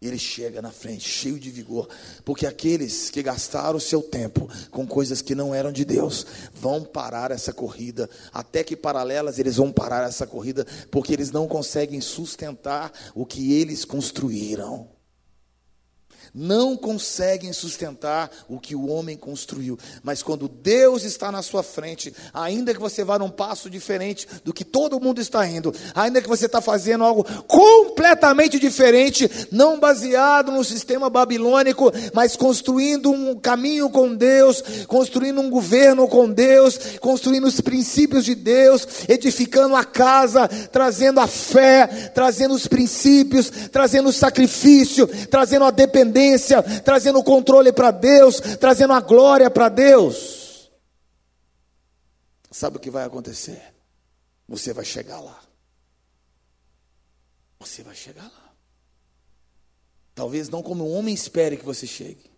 Ele 0.00 0.18
chega 0.18 0.60
na 0.60 0.70
frente, 0.70 1.08
cheio 1.08 1.38
de 1.38 1.50
vigor, 1.50 1.88
porque 2.24 2.46
aqueles 2.46 3.08
que 3.08 3.22
gastaram 3.22 3.78
o 3.78 3.80
seu 3.80 4.02
tempo 4.02 4.48
com 4.70 4.86
coisas 4.86 5.22
que 5.22 5.34
não 5.34 5.54
eram 5.54 5.72
de 5.72 5.84
Deus, 5.86 6.26
vão 6.54 6.84
parar 6.84 7.30
essa 7.30 7.52
corrida, 7.52 8.08
até 8.32 8.62
que 8.62 8.76
paralelas 8.76 9.38
eles 9.38 9.56
vão 9.56 9.72
parar 9.72 10.06
essa 10.06 10.26
corrida, 10.26 10.66
porque 10.90 11.14
eles 11.14 11.30
não 11.30 11.48
conseguem 11.48 12.00
sustentar 12.00 12.92
o 13.14 13.24
que 13.24 13.54
eles 13.54 13.84
construíram 13.84 14.95
não 16.36 16.76
conseguem 16.76 17.50
sustentar 17.50 18.30
o 18.46 18.60
que 18.60 18.76
o 18.76 18.88
homem 18.88 19.16
construiu. 19.16 19.78
Mas 20.02 20.22
quando 20.22 20.46
Deus 20.46 21.02
está 21.02 21.32
na 21.32 21.40
sua 21.40 21.62
frente, 21.62 22.12
ainda 22.34 22.74
que 22.74 22.80
você 22.80 23.02
vá 23.02 23.18
num 23.18 23.30
passo 23.30 23.70
diferente 23.70 24.28
do 24.44 24.52
que 24.52 24.62
todo 24.62 25.00
mundo 25.00 25.18
está 25.18 25.46
indo, 25.46 25.74
ainda 25.94 26.20
que 26.20 26.28
você 26.28 26.44
está 26.44 26.60
fazendo 26.60 27.04
algo 27.04 27.24
completamente 27.44 28.58
diferente, 28.58 29.48
não 29.50 29.80
baseado 29.80 30.52
no 30.52 30.62
sistema 30.62 31.08
babilônico, 31.08 31.90
mas 32.12 32.36
construindo 32.36 33.10
um 33.10 33.34
caminho 33.34 33.88
com 33.88 34.14
Deus, 34.14 34.62
construindo 34.86 35.40
um 35.40 35.48
governo 35.48 36.06
com 36.06 36.30
Deus, 36.30 36.78
construindo 37.00 37.46
os 37.46 37.62
princípios 37.62 38.26
de 38.26 38.34
Deus, 38.34 38.86
edificando 39.08 39.74
a 39.74 39.84
casa, 39.84 40.46
trazendo 40.70 41.18
a 41.18 41.26
fé, 41.26 42.10
trazendo 42.14 42.54
os 42.54 42.66
princípios, 42.66 43.50
trazendo 43.72 44.10
o 44.10 44.12
sacrifício, 44.12 45.08
trazendo 45.30 45.64
a 45.64 45.70
dependência 45.70 46.25
trazendo 46.84 47.18
o 47.18 47.24
controle 47.24 47.72
para 47.72 47.90
Deus, 47.90 48.40
trazendo 48.60 48.92
a 48.92 49.00
glória 49.00 49.50
para 49.50 49.68
Deus. 49.68 50.70
Sabe 52.50 52.78
o 52.78 52.80
que 52.80 52.90
vai 52.90 53.04
acontecer? 53.04 53.74
Você 54.48 54.72
vai 54.72 54.84
chegar 54.84 55.20
lá. 55.20 55.42
Você 57.58 57.82
vai 57.82 57.94
chegar 57.94 58.24
lá. 58.24 58.54
Talvez 60.14 60.48
não 60.48 60.62
como 60.62 60.88
um 60.88 60.96
homem 60.96 61.14
espere 61.14 61.56
que 61.56 61.64
você 61.64 61.86
chegue. 61.86 62.30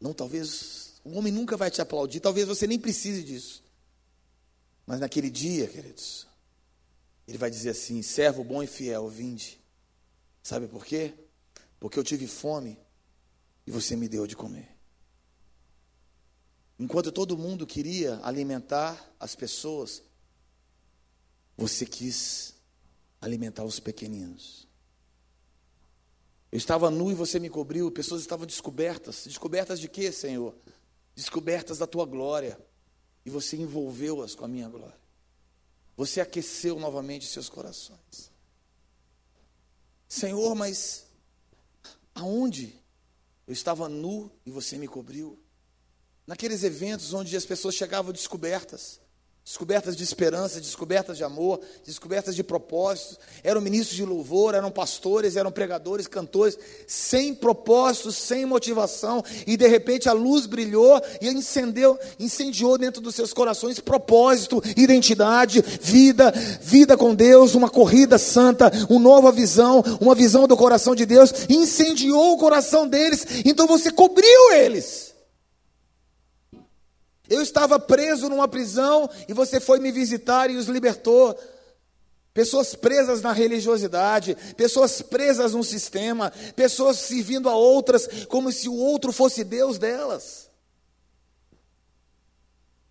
Não, 0.00 0.12
talvez 0.12 1.00
o 1.04 1.16
homem 1.16 1.32
nunca 1.32 1.56
vai 1.56 1.70
te 1.70 1.80
aplaudir, 1.80 2.20
talvez 2.20 2.46
você 2.46 2.66
nem 2.66 2.78
precise 2.78 3.22
disso. 3.22 3.62
Mas 4.86 5.00
naquele 5.00 5.30
dia, 5.30 5.66
queridos, 5.66 6.26
ele 7.26 7.38
vai 7.38 7.50
dizer 7.50 7.70
assim: 7.70 8.02
servo 8.02 8.42
bom 8.42 8.62
e 8.62 8.66
fiel, 8.66 9.08
vinde. 9.08 9.60
Sabe 10.42 10.66
por 10.66 10.84
quê? 10.84 11.14
Porque 11.80 11.98
eu 11.98 12.04
tive 12.04 12.26
fome 12.26 12.78
e 13.66 13.70
você 13.70 13.96
me 13.96 14.06
deu 14.06 14.26
de 14.26 14.36
comer. 14.36 14.68
Enquanto 16.78 17.10
todo 17.10 17.36
mundo 17.36 17.66
queria 17.66 18.20
alimentar 18.22 19.12
as 19.18 19.34
pessoas, 19.34 20.02
você 21.56 21.84
quis 21.84 22.54
alimentar 23.20 23.64
os 23.64 23.80
pequeninos. 23.80 24.68
Eu 26.52 26.56
estava 26.56 26.90
nu 26.90 27.10
e 27.10 27.14
você 27.14 27.38
me 27.38 27.48
cobriu, 27.48 27.90
pessoas 27.90 28.22
estavam 28.22 28.46
descobertas. 28.46 29.24
Descobertas 29.24 29.78
de 29.78 29.88
quê, 29.88 30.10
Senhor? 30.10 30.54
Descobertas 31.14 31.78
da 31.78 31.86
tua 31.86 32.04
glória. 32.04 32.58
E 33.24 33.30
você 33.30 33.56
envolveu-as 33.56 34.34
com 34.34 34.44
a 34.44 34.48
minha 34.48 34.68
glória. 34.68 34.98
Você 35.96 36.20
aqueceu 36.20 36.80
novamente 36.80 37.26
seus 37.26 37.48
corações. 37.48 38.32
Senhor, 40.08 40.54
mas 40.54 41.09
Aonde? 42.20 42.78
Eu 43.46 43.52
estava 43.54 43.88
nu 43.88 44.30
e 44.44 44.50
você 44.50 44.76
me 44.76 44.86
cobriu. 44.86 45.42
Naqueles 46.26 46.62
eventos 46.62 47.14
onde 47.14 47.34
as 47.34 47.46
pessoas 47.46 47.74
chegavam 47.74 48.12
descobertas, 48.12 49.00
descobertas 49.44 49.96
de 49.96 50.04
esperança, 50.04 50.60
descobertas 50.60 51.16
de 51.16 51.24
amor, 51.24 51.60
descobertas 51.84 52.36
de 52.36 52.44
propósitos. 52.44 53.18
Eram 53.42 53.60
ministros 53.60 53.96
de 53.96 54.04
louvor, 54.04 54.54
eram 54.54 54.70
pastores, 54.70 55.34
eram 55.34 55.50
pregadores, 55.50 56.06
cantores, 56.06 56.58
sem 56.86 57.34
propósito, 57.34 58.12
sem 58.12 58.44
motivação, 58.46 59.24
e 59.46 59.56
de 59.56 59.66
repente 59.66 60.08
a 60.08 60.12
luz 60.12 60.46
brilhou 60.46 61.00
e 61.20 61.28
incendeu, 61.28 61.98
incendiou 62.18 62.78
dentro 62.78 63.00
dos 63.00 63.14
seus 63.14 63.32
corações 63.32 63.80
propósito, 63.80 64.62
identidade, 64.76 65.62
vida, 65.80 66.32
vida 66.60 66.96
com 66.96 67.14
Deus, 67.14 67.54
uma 67.54 67.70
corrida 67.70 68.18
santa, 68.18 68.70
uma 68.88 69.00
nova 69.00 69.32
visão, 69.32 69.82
uma 70.00 70.14
visão 70.14 70.46
do 70.46 70.56
coração 70.56 70.94
de 70.94 71.04
Deus, 71.04 71.32
incendiou 71.48 72.34
o 72.34 72.38
coração 72.38 72.86
deles, 72.86 73.26
então 73.44 73.66
você 73.66 73.90
cobriu 73.90 74.52
eles. 74.52 75.09
Eu 77.30 77.40
estava 77.40 77.78
preso 77.78 78.28
numa 78.28 78.48
prisão 78.48 79.08
e 79.28 79.32
você 79.32 79.60
foi 79.60 79.78
me 79.78 79.92
visitar 79.92 80.50
e 80.50 80.56
os 80.56 80.66
libertou. 80.66 81.38
Pessoas 82.34 82.74
presas 82.74 83.22
na 83.22 83.32
religiosidade, 83.32 84.36
pessoas 84.56 85.00
presas 85.00 85.52
num 85.52 85.62
sistema, 85.62 86.32
pessoas 86.56 86.98
servindo 86.98 87.48
a 87.48 87.54
outras 87.54 88.26
como 88.28 88.50
se 88.50 88.68
o 88.68 88.74
outro 88.74 89.12
fosse 89.12 89.44
Deus 89.44 89.78
delas. 89.78 90.50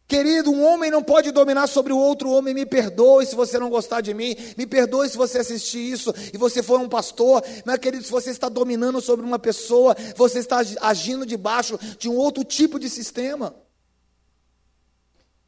Querido, 0.07 0.51
um 0.51 0.65
homem 0.65 0.89
não 0.89 1.03
pode 1.03 1.31
dominar 1.31 1.67
sobre 1.67 1.93
o 1.93 1.97
outro 1.97 2.31
homem. 2.31 2.53
Me 2.53 2.65
perdoe 2.65 3.27
se 3.27 3.35
você 3.35 3.59
não 3.59 3.69
gostar 3.69 4.01
de 4.01 4.11
mim. 4.11 4.35
Me 4.57 4.65
perdoe 4.65 5.07
se 5.07 5.15
você 5.15 5.37
assistir 5.37 5.91
isso 5.91 6.11
e 6.33 6.37
você 6.37 6.63
for 6.63 6.79
um 6.79 6.89
pastor. 6.89 7.43
Mas, 7.63 7.77
querido, 7.77 8.03
se 8.03 8.09
você 8.09 8.31
está 8.31 8.49
dominando 8.49 8.99
sobre 9.01 9.23
uma 9.23 9.37
pessoa, 9.37 9.95
você 10.15 10.39
está 10.39 10.61
agindo 10.81 11.27
debaixo 11.27 11.77
de 11.99 12.09
um 12.09 12.15
outro 12.15 12.43
tipo 12.43 12.79
de 12.79 12.89
sistema. 12.89 13.53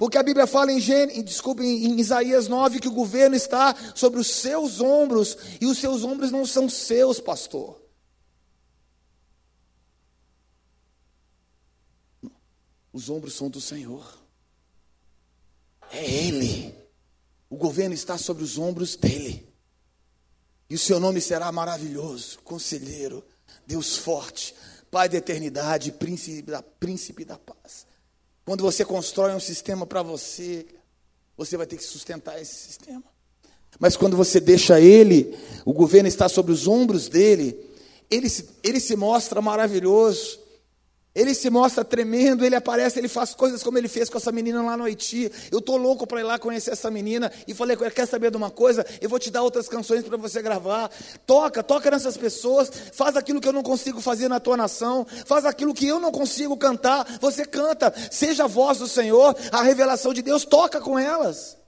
Porque 0.02 0.18
a 0.18 0.24
Bíblia 0.24 0.48
fala 0.48 0.72
em, 0.72 0.80
Gênesis, 0.80 1.24
desculpe, 1.24 1.62
em 1.62 2.00
Isaías 2.00 2.48
9 2.48 2.80
que 2.80 2.88
o 2.88 2.92
governo 2.92 3.36
está 3.36 3.76
sobre 3.94 4.20
os 4.20 4.32
seus 4.32 4.82
ombros 4.82 5.38
e 5.62 5.68
os 5.68 5.78
seus 5.78 6.04
ombros 6.04 6.32
não 6.32 6.44
são 6.44 6.68
seus, 6.68 7.20
pastor. 7.20 7.80
Os 12.92 13.12
ombros 13.12 13.36
são 13.36 13.48
do 13.48 13.62
Senhor. 13.62 14.18
É 15.92 16.04
Ele. 16.04 16.74
O 17.48 17.56
governo 17.56 17.94
está 17.94 18.18
sobre 18.18 18.44
os 18.44 18.58
ombros 18.58 18.96
dele. 18.96 19.48
E 20.68 20.74
o 20.74 20.80
seu 20.80 21.00
nome 21.00 21.22
será 21.22 21.52
maravilhoso, 21.52 22.40
conselheiro, 22.40 23.24
Deus 23.68 23.98
forte, 23.98 24.56
Pai 24.90 25.08
da 25.08 25.20
eternidade, 25.20 25.92
príncipe 25.92 26.42
da, 26.42 26.64
príncipe 26.64 27.24
da 27.24 27.38
paz. 27.38 27.91
Quando 28.46 28.64
você 28.64 28.84
constrói 28.84 29.34
um 29.34 29.40
sistema 29.40 29.86
para 29.86 30.02
você, 30.02 30.66
você 31.38 31.56
vai 31.56 31.66
ter 31.66 31.78
que 31.78 31.84
sustentar 31.84 32.42
esse 32.42 32.56
sistema. 32.56 33.04
Mas 33.80 33.96
quando 33.96 34.18
você 34.18 34.40
deixa 34.40 34.80
ele, 34.80 35.38
o 35.66 35.74
governo 35.74 36.08
está 36.08 36.28
sobre 36.28 36.52
os 36.52 36.68
ombros 36.68 37.08
dele, 37.08 37.58
ele 38.10 38.30
se, 38.30 38.50
ele 38.64 38.80
se 38.80 38.96
mostra 38.96 39.42
maravilhoso. 39.42 40.41
Ele 41.14 41.34
se 41.34 41.50
mostra 41.50 41.84
tremendo, 41.84 42.46
ele 42.46 42.56
aparece, 42.56 42.98
ele 42.98 43.10
faz 43.10 43.34
coisas 43.34 43.62
como 43.62 43.78
ele 43.78 43.90
fez 43.90 44.10
com 44.10 44.18
essa 44.18 44.32
menina 44.32 44.62
lá 44.64 44.78
no 44.78 44.86
Haiti. 44.86 45.30
Eu 45.52 45.60
estou 45.60 45.76
louco 45.76 46.08
para 46.08 46.22
ir 46.22 46.24
lá 46.24 46.40
conhecer 46.40 46.72
essa 46.72 46.90
menina. 46.90 47.30
E 47.46 47.54
falei 47.54 47.76
com 47.76 47.90
quer 47.92 48.08
saber 48.08 48.32
de 48.32 48.38
uma 48.38 48.50
coisa? 48.50 48.86
Eu 49.02 49.10
vou 49.10 49.20
te 49.20 49.30
dar 49.30 49.44
outras 49.44 49.68
canções 49.68 50.06
para 50.06 50.16
você 50.16 50.42
gravar. 50.42 50.90
Toca, 51.26 51.62
toca 51.62 51.92
nessas 51.92 52.16
pessoas. 52.16 52.72
Faz 52.94 53.18
aquilo 53.18 53.42
que 53.42 53.48
eu 53.48 53.54
não 53.54 53.62
consigo 53.62 54.00
fazer 54.00 54.30
na 54.30 54.40
tua 54.40 54.56
nação. 54.56 55.06
Faz 55.26 55.46
aquilo 55.46 55.74
que 55.74 55.86
eu 55.86 56.00
não 56.00 56.14
consigo 56.14 56.56
cantar. 56.56 57.06
Você 57.20 57.44
canta. 57.44 57.94
Seja 58.10 58.46
a 58.46 58.48
voz 58.48 58.78
do 58.78 58.88
Senhor, 58.88 59.36
a 59.52 59.64
revelação 59.64 60.14
de 60.14 60.22
Deus, 60.22 60.46
toca 60.46 60.80
com 60.80 60.98
elas. 60.98 61.61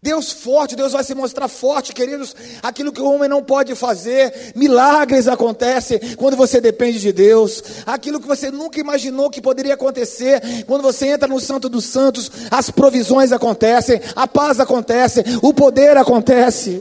Deus 0.00 0.30
forte, 0.30 0.76
Deus 0.76 0.92
vai 0.92 1.02
se 1.02 1.12
mostrar 1.12 1.48
forte, 1.48 1.92
queridos. 1.92 2.34
Aquilo 2.62 2.92
que 2.92 3.00
o 3.00 3.12
homem 3.12 3.28
não 3.28 3.42
pode 3.42 3.74
fazer, 3.74 4.52
milagres 4.54 5.26
acontecem 5.26 5.98
quando 6.14 6.36
você 6.36 6.60
depende 6.60 7.00
de 7.00 7.12
Deus. 7.12 7.62
Aquilo 7.84 8.20
que 8.20 8.26
você 8.26 8.48
nunca 8.48 8.78
imaginou 8.78 9.28
que 9.28 9.40
poderia 9.40 9.74
acontecer, 9.74 10.64
quando 10.66 10.82
você 10.82 11.08
entra 11.08 11.26
no 11.26 11.40
Santo 11.40 11.68
dos 11.68 11.84
Santos, 11.84 12.30
as 12.48 12.70
provisões 12.70 13.32
acontecem, 13.32 14.00
a 14.14 14.28
paz 14.28 14.60
acontece, 14.60 15.24
o 15.42 15.52
poder 15.52 15.96
acontece. 15.96 16.80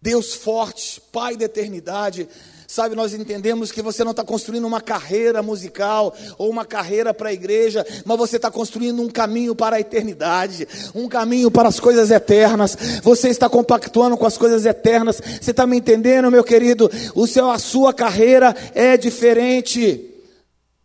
Deus 0.00 0.34
forte, 0.34 1.00
Pai 1.12 1.36
da 1.36 1.46
eternidade, 1.46 2.28
Sabe, 2.70 2.94
nós 2.94 3.14
entendemos 3.14 3.72
que 3.72 3.80
você 3.80 4.04
não 4.04 4.10
está 4.10 4.22
construindo 4.22 4.66
uma 4.66 4.82
carreira 4.82 5.42
musical 5.42 6.14
ou 6.36 6.50
uma 6.50 6.66
carreira 6.66 7.14
para 7.14 7.30
a 7.30 7.32
igreja, 7.32 7.82
mas 8.04 8.18
você 8.18 8.36
está 8.36 8.50
construindo 8.50 9.00
um 9.00 9.08
caminho 9.08 9.54
para 9.54 9.76
a 9.76 9.80
eternidade, 9.80 10.68
um 10.94 11.08
caminho 11.08 11.50
para 11.50 11.70
as 11.70 11.80
coisas 11.80 12.10
eternas. 12.10 12.76
Você 13.02 13.30
está 13.30 13.48
compactuando 13.48 14.18
com 14.18 14.26
as 14.26 14.36
coisas 14.36 14.66
eternas. 14.66 15.18
Você 15.40 15.50
está 15.50 15.66
me 15.66 15.78
entendendo, 15.78 16.30
meu 16.30 16.44
querido? 16.44 16.90
O 17.14 17.26
seu, 17.26 17.50
a 17.50 17.58
sua 17.58 17.94
carreira 17.94 18.54
é 18.74 18.98
diferente. 18.98 20.04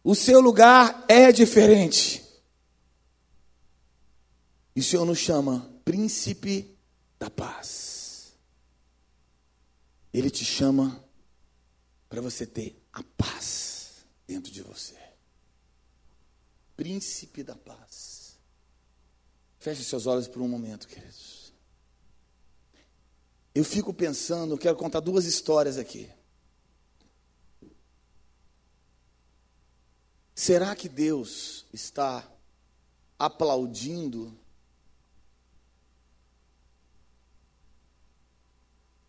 O 0.02 0.16
seu 0.16 0.40
lugar 0.40 1.04
é 1.10 1.34
diferente. 1.34 2.24
E 4.74 4.80
o 4.80 4.84
Senhor 4.84 5.06
nos 5.06 5.20
chama 5.20 5.70
príncipe 5.84 6.78
da 7.20 7.30
paz. 7.30 8.32
Ele 10.14 10.30
te 10.30 10.46
chama 10.46 11.03
para 12.14 12.22
você 12.22 12.45
ter 12.45 12.80
a 12.94 13.02
paz 13.18 14.06
dentro 14.27 14.52
de 14.52 14.61
você. 14.61 14.95
Príncipe 16.77 17.41
da 17.41 17.56
paz. 17.56 18.38
Feche 19.57 19.84
seus 19.84 20.06
olhos 20.06 20.27
por 20.27 20.40
um 20.44 20.48
momento, 20.48 20.88
queridos. 20.88 21.52
Eu 23.56 23.65
fico 23.65 23.91
pensando, 23.91 24.60
quero 24.60 24.77
contar 24.77 24.99
duas 24.99 25.26
histórias 25.26 25.80
aqui. 25.80 26.07
Será 30.35 30.76
que 30.76 30.88
Deus 30.88 31.65
está 31.73 32.31
aplaudindo 33.18 34.40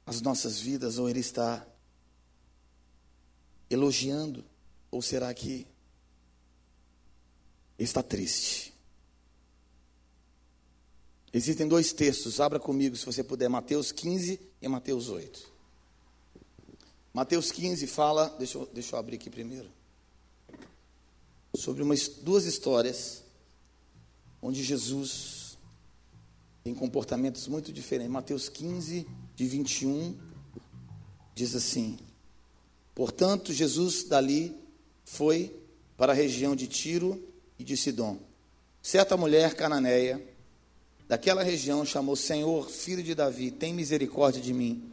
as 0.07 0.23
nossas 0.23 0.59
vidas 0.59 0.97
ou 0.97 1.07
Ele 1.07 1.21
está 1.21 1.69
elogiando? 3.69 4.45
Ou 4.91 5.03
será 5.03 5.33
que 5.35 5.67
está 7.79 8.03
triste? 8.03 8.73
Existem 11.33 11.67
dois 11.67 11.93
textos, 11.93 12.39
abra 12.39 12.61
comigo 12.61 12.95
se 12.97 13.05
você 13.05 13.25
puder, 13.25 13.49
Mateus 13.49 13.91
15 13.91 14.41
e 14.63 14.69
Mateus 14.69 15.09
8. 15.09 15.53
Mateus 17.13 17.51
15 17.51 17.87
fala, 17.89 18.29
deixa 18.39 18.59
eu, 18.59 18.67
deixa 18.73 18.95
eu 18.95 19.01
abrir 19.01 19.17
aqui 19.17 19.29
primeiro, 19.29 19.69
sobre 21.57 21.83
umas, 21.83 22.09
duas 22.09 22.45
histórias 22.45 23.25
onde 24.41 24.63
Jesus 24.63 25.59
tem 26.63 26.75
comportamentos 26.75 27.49
muito 27.49 27.73
diferentes. 27.73 28.13
Mateus 28.13 28.49
15, 28.49 29.07
de 29.35 29.47
21, 29.47 30.17
diz 31.35 31.55
assim: 31.55 31.99
Portanto, 32.95 33.53
Jesus 33.53 34.05
dali 34.05 34.55
foi 35.05 35.55
para 35.97 36.13
a 36.13 36.15
região 36.15 36.55
de 36.55 36.67
Tiro 36.67 37.23
e 37.59 37.65
de 37.65 37.77
Sidom. 37.77 38.19
Certa 38.83 39.17
mulher 39.17 39.55
cananeia 39.55 40.23
daquela 41.09 41.43
região 41.43 41.85
chamou: 41.85 42.17
Senhor, 42.17 42.69
filho 42.71 43.03
de 43.03 43.15
Davi, 43.15 43.51
tem 43.51 43.73
misericórdia 43.73 44.41
de 44.41 44.53
mim. 44.53 44.91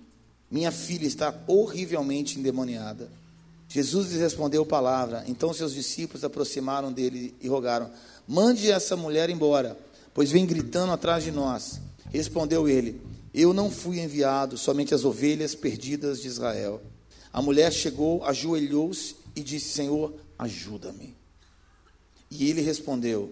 Minha 0.50 0.72
filha 0.72 1.06
está 1.06 1.34
horrivelmente 1.48 2.40
endemoniada. 2.40 3.10
Jesus 3.68 4.12
lhes 4.12 4.20
respondeu 4.20 4.66
palavra. 4.66 5.24
Então 5.28 5.54
seus 5.54 5.74
discípulos 5.74 6.24
aproximaram 6.24 6.92
dele 6.92 7.36
e 7.42 7.48
rogaram: 7.48 7.90
Mande 8.28 8.70
essa 8.70 8.98
mulher 8.98 9.30
embora, 9.30 9.78
pois 10.14 10.32
vem 10.32 10.46
gritando 10.46 10.92
atrás 10.92 11.24
de 11.24 11.32
nós. 11.32 11.80
Respondeu 12.12 12.68
ele: 12.68 13.02
Eu 13.34 13.54
não 13.54 13.72
fui 13.72 14.00
enviado, 14.00 14.58
somente 14.58 14.94
as 14.94 15.06
ovelhas 15.06 15.56
perdidas 15.56 16.22
de 16.22 16.28
Israel. 16.28 16.82
A 17.34 17.42
mulher 17.42 17.72
chegou, 17.72 18.24
ajoelhou-se 18.26 19.16
e 19.36 19.42
disse: 19.42 19.70
Senhor, 19.70 20.14
ajuda-me. 20.38 21.16
E 22.30 22.50
ele 22.50 22.62
respondeu: 22.62 23.32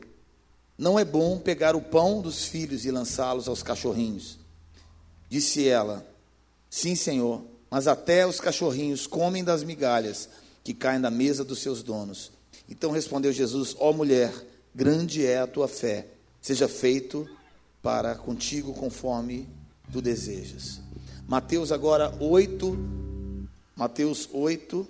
Não 0.78 0.98
é 0.98 1.06
bom 1.06 1.40
pegar 1.40 1.76
o 1.76 1.82
pão 1.82 2.22
dos 2.22 2.46
filhos 2.46 2.86
e 2.86 2.92
lançá-los 2.92 3.48
aos 3.48 3.64
cachorrinhos. 3.64 4.38
Disse 5.30 5.68
ela: 5.68 6.06
Sim, 6.70 6.96
Senhor, 6.96 7.44
mas 7.70 7.88
até 7.88 8.26
os 8.26 8.40
cachorrinhos 8.40 9.08
comem 9.08 9.44
das 9.44 9.64
migalhas 9.64 10.30
que 10.64 10.74
caem 10.74 11.02
da 11.02 11.10
mesa 11.10 11.44
dos 11.44 11.60
seus 11.60 11.84
donos. 11.84 12.32
Então 12.70 12.92
respondeu 12.92 13.32
Jesus: 13.32 13.76
Ó 13.80 13.90
oh, 13.90 13.94
mulher, 13.94 14.34
grande 14.74 15.26
é 15.26 15.40
a 15.40 15.48
tua 15.48 15.68
fé, 15.68 16.08
seja 16.42 16.68
feito 16.68 17.28
para 17.82 18.16
contigo 18.16 18.74
conforme 18.74 19.48
tu 19.92 20.02
desejas. 20.02 20.80
Mateus 21.28 21.72
agora 21.72 22.16
8, 22.20 23.09
Mateus 23.80 24.28
8, 24.34 24.86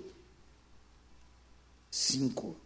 5. 1.88 2.56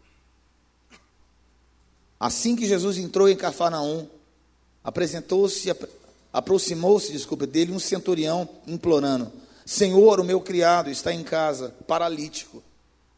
Assim 2.19 2.57
que 2.57 2.67
Jesus 2.67 2.97
entrou 2.97 3.29
em 3.29 3.37
Cafarnaum, 3.37 4.09
apresentou-se, 4.83 5.71
aproximou-se, 6.33 7.13
desculpa, 7.13 7.47
dele 7.47 7.73
um 7.73 7.79
centurião 7.79 8.49
implorando: 8.67 9.31
Senhor, 9.67 10.19
o 10.19 10.25
meu 10.25 10.41
criado 10.41 10.89
está 10.89 11.13
em 11.13 11.23
casa, 11.23 11.75
paralítico, 11.87 12.63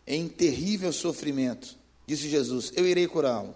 em 0.04 0.26
terrível 0.26 0.92
sofrimento. 0.92 1.76
Disse 2.08 2.28
Jesus: 2.28 2.72
Eu 2.74 2.88
irei 2.88 3.06
curá-lo. 3.06 3.54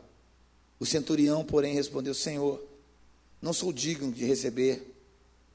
O 0.79 0.87
centurião, 0.87 1.45
porém, 1.45 1.75
respondeu: 1.75 2.15
Senhor, 2.15 2.63
não 3.43 3.53
sou 3.53 3.73
digno 3.73 4.13
de 4.13 4.25
receber 4.25 4.95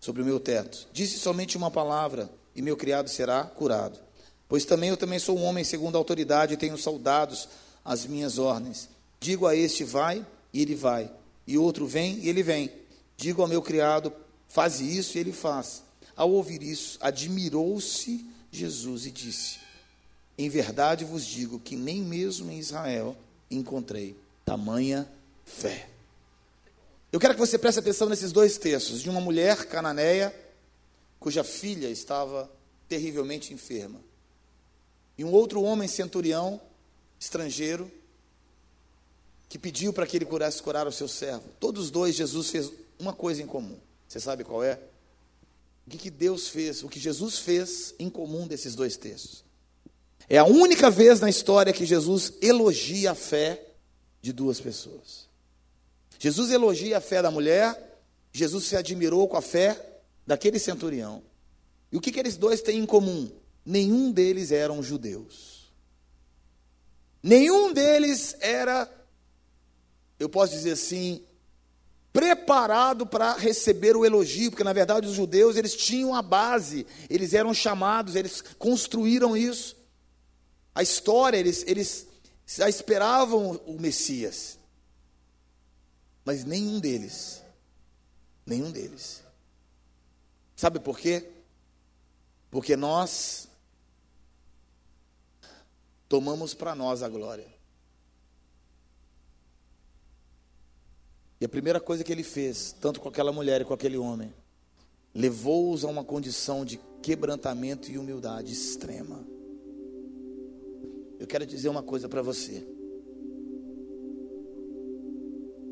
sobre 0.02 0.22
o 0.22 0.26
meu 0.26 0.38
teto. 0.38 0.86
Disse 0.92 1.18
somente 1.18 1.56
uma 1.56 1.72
palavra 1.72 2.30
e 2.56 2.62
meu 2.62 2.78
criado 2.78 3.10
será 3.10 3.44
curado. 3.44 4.00
Pois 4.48 4.66
também 4.66 4.90
eu 4.90 4.98
também 4.98 5.20
sou 5.20 5.38
um 5.38 5.44
homem 5.44 5.64
segundo 5.64 5.96
a 5.96 5.98
autoridade 5.98 6.54
e 6.54 6.58
tenho 6.58 6.78
soldados 6.78 7.50
às 7.84 8.06
minhas 8.06 8.38
ordens. 8.38 8.90
Digo 9.20 9.48
a 9.48 9.56
este 9.56 9.84
vai 9.84 10.26
e 10.54 10.62
ele 10.62 10.76
vai, 10.76 11.12
e 11.46 11.58
outro 11.58 11.86
vem 11.86 12.20
e 12.20 12.30
ele 12.30 12.44
vem. 12.44 12.72
Digo 13.18 13.42
ao 13.42 13.48
meu 13.48 13.62
criado, 13.62 14.14
faz 14.48 14.80
isso 14.80 15.18
e 15.18 15.22
ele 15.22 15.32
faz. 15.32 15.84
Ao 16.16 16.32
ouvir 16.32 16.64
isso, 16.64 16.98
admirou-se 17.02 18.26
Jesus 18.52 19.06
e 19.06 19.12
disse: 19.12 19.58
Em 20.38 20.50
verdade 20.50 21.04
vos 21.04 21.26
digo 21.26 21.60
que 21.60 21.76
nem 21.76 22.02
mesmo 22.02 22.52
em 22.52 22.60
Israel 22.60 23.16
encontrei 23.50 24.16
tamanha 24.46 25.10
fé. 25.44 25.90
Eu 27.12 27.20
quero 27.20 27.34
que 27.34 27.40
você 27.40 27.58
preste 27.58 27.80
atenção 27.80 28.10
nesses 28.10 28.32
dois 28.32 28.58
textos, 28.58 29.02
de 29.02 29.10
uma 29.10 29.22
mulher 29.22 29.66
cananeia 29.66 30.34
cuja 31.26 31.44
filha 31.44 31.90
estava 31.90 32.48
terrivelmente 32.88 33.52
enferma. 33.52 34.00
E 35.18 35.26
um 35.26 35.32
outro 35.32 35.64
homem 35.64 35.88
centurião, 35.88 36.62
estrangeiro, 37.20 37.92
que 39.50 39.58
pediu 39.58 39.92
para 39.92 40.06
que 40.06 40.16
ele 40.16 40.26
curasse 40.26 40.62
curar 40.62 40.86
o 40.86 40.92
seu 40.92 41.08
servo. 41.08 41.50
Todos 41.60 41.90
dois, 41.90 42.14
Jesus 42.14 42.52
fez 42.52 42.72
uma 43.00 43.12
coisa 43.12 43.42
em 43.42 43.48
comum. 43.48 43.76
Você 44.08 44.20
sabe 44.20 44.44
qual 44.44 44.64
é? 44.64 44.80
O 45.88 45.90
que, 45.90 45.98
que 45.98 46.12
Deus 46.12 46.48
fez, 46.48 46.84
o 46.84 46.90
que 46.90 47.00
Jesus 47.00 47.40
fez 47.40 47.96
em 47.98 48.08
comum 48.08 48.46
desses 48.46 48.76
dois 48.76 48.96
textos. 48.96 49.44
É 50.30 50.38
a 50.38 50.46
única 50.46 50.92
vez 50.92 51.20
na 51.20 51.28
história 51.28 51.74
que 51.74 51.88
Jesus 51.88 52.34
elogia 52.40 53.14
a 53.14 53.16
fé 53.16 53.66
de 54.22 54.32
duas 54.32 54.62
pessoas. 54.62 55.28
Jesus 56.20 56.52
elogia 56.52 57.00
a 57.00 57.02
fé 57.02 57.20
da 57.24 57.32
mulher, 57.32 58.00
Jesus 58.32 58.66
se 58.66 58.78
admirou 58.78 59.28
com 59.28 59.38
a 59.38 59.42
fé 59.42 59.95
daquele 60.26 60.60
centurião. 60.60 61.24
E 61.92 61.98
o 61.98 62.02
que, 62.02 62.12
que 62.12 62.20
eles 62.20 62.38
dois 62.38 62.62
têm 62.62 62.80
em 62.80 62.86
comum? 62.86 63.32
Nenhum 63.66 64.12
deles 64.12 64.52
eram 64.52 64.82
judeus. 64.82 65.72
Nenhum 67.22 67.74
deles 67.74 68.36
era, 68.40 68.90
eu 70.20 70.30
posso 70.30 70.54
dizer 70.54 70.74
assim, 70.74 71.24
preparado 72.14 73.06
para 73.06 73.34
receber 73.34 73.96
o 73.96 74.06
elogio, 74.06 74.52
porque 74.52 74.64
na 74.64 74.74
verdade 74.74 75.08
os 75.08 75.16
judeus 75.16 75.58
eles 75.58 75.76
tinham 75.76 76.14
a 76.14 76.22
base, 76.22 76.86
eles 77.10 77.34
eram 77.34 77.54
chamados, 77.54 78.16
eles 78.16 78.42
construíram 78.60 79.36
isso. 79.36 79.76
A 80.74 80.84
história, 80.84 81.38
eles, 81.38 81.64
eles 81.66 82.08
já 82.46 82.70
esperavam 82.70 83.60
o 83.66 83.80
Messias. 83.80 84.60
Mas 86.24 86.44
nenhum 86.44 86.80
deles, 86.80 87.42
nenhum 88.46 88.72
deles 88.72 89.25
Sabe 90.56 90.80
por 90.80 90.98
quê? 90.98 91.30
Porque 92.50 92.78
nós 92.78 93.50
tomamos 96.08 96.54
para 96.54 96.74
nós 96.74 97.04
a 97.04 97.10
glória. 97.10 97.54
E 101.42 101.46
a 101.46 101.50
primeira 101.50 101.82
coisa 101.82 102.04
que 102.04 102.12
ele 102.12 102.24
fez, 102.24 102.72
tanto 102.80 103.02
com 103.02 103.10
aquela 103.10 103.34
mulher 103.34 103.62
e 103.62 103.66
com 103.66 103.74
aquele 103.74 103.98
homem, 103.98 104.34
levou-os 105.14 105.84
a 105.84 105.90
uma 105.90 106.04
condição 106.04 106.64
de 106.64 106.80
quebrantamento 107.02 107.92
e 107.92 107.98
humildade 107.98 108.54
extrema. 108.54 109.28
Eu 111.20 111.28
quero 111.28 111.46
dizer 111.46 111.68
uma 111.68 111.84
coisa 111.84 112.08
para 112.08 112.22
você. 112.22 112.66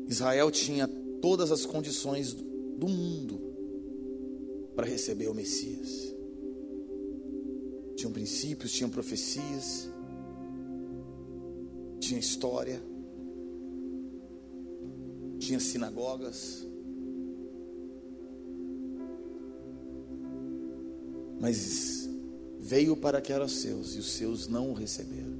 Israel 0.06 0.50
tinha 0.50 0.86
todas 1.22 1.50
as 1.50 1.64
condições 1.64 2.34
do 2.34 2.86
mundo 2.86 3.43
para 4.74 4.86
receber 4.86 5.28
o 5.28 5.34
Messias. 5.34 6.14
Tinham 7.96 8.12
princípios, 8.12 8.72
tinham 8.72 8.90
profecias, 8.90 9.88
tinha 12.00 12.18
história, 12.18 12.82
tinha 15.38 15.60
sinagogas. 15.60 16.66
Mas 21.40 22.08
veio 22.58 22.96
para 22.96 23.20
que 23.20 23.32
eram 23.32 23.48
seus 23.48 23.94
e 23.94 23.98
os 23.98 24.12
seus 24.12 24.48
não 24.48 24.70
o 24.70 24.74
receberam. 24.74 25.34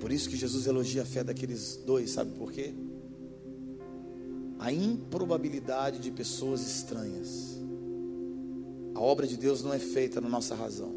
Por 0.00 0.12
isso 0.12 0.28
que 0.28 0.36
Jesus 0.36 0.66
elogia 0.66 1.02
a 1.02 1.06
fé 1.06 1.24
daqueles 1.24 1.76
dois, 1.86 2.10
sabe 2.10 2.32
por 2.32 2.52
quê? 2.52 2.74
A 4.58 4.72
improbabilidade 4.72 5.98
de 5.98 6.10
pessoas 6.10 6.66
estranhas. 6.66 7.56
A 8.94 9.00
obra 9.00 9.26
de 9.26 9.36
Deus 9.36 9.62
não 9.62 9.74
é 9.74 9.78
feita 9.78 10.20
na 10.20 10.28
nossa 10.28 10.54
razão. 10.54 10.94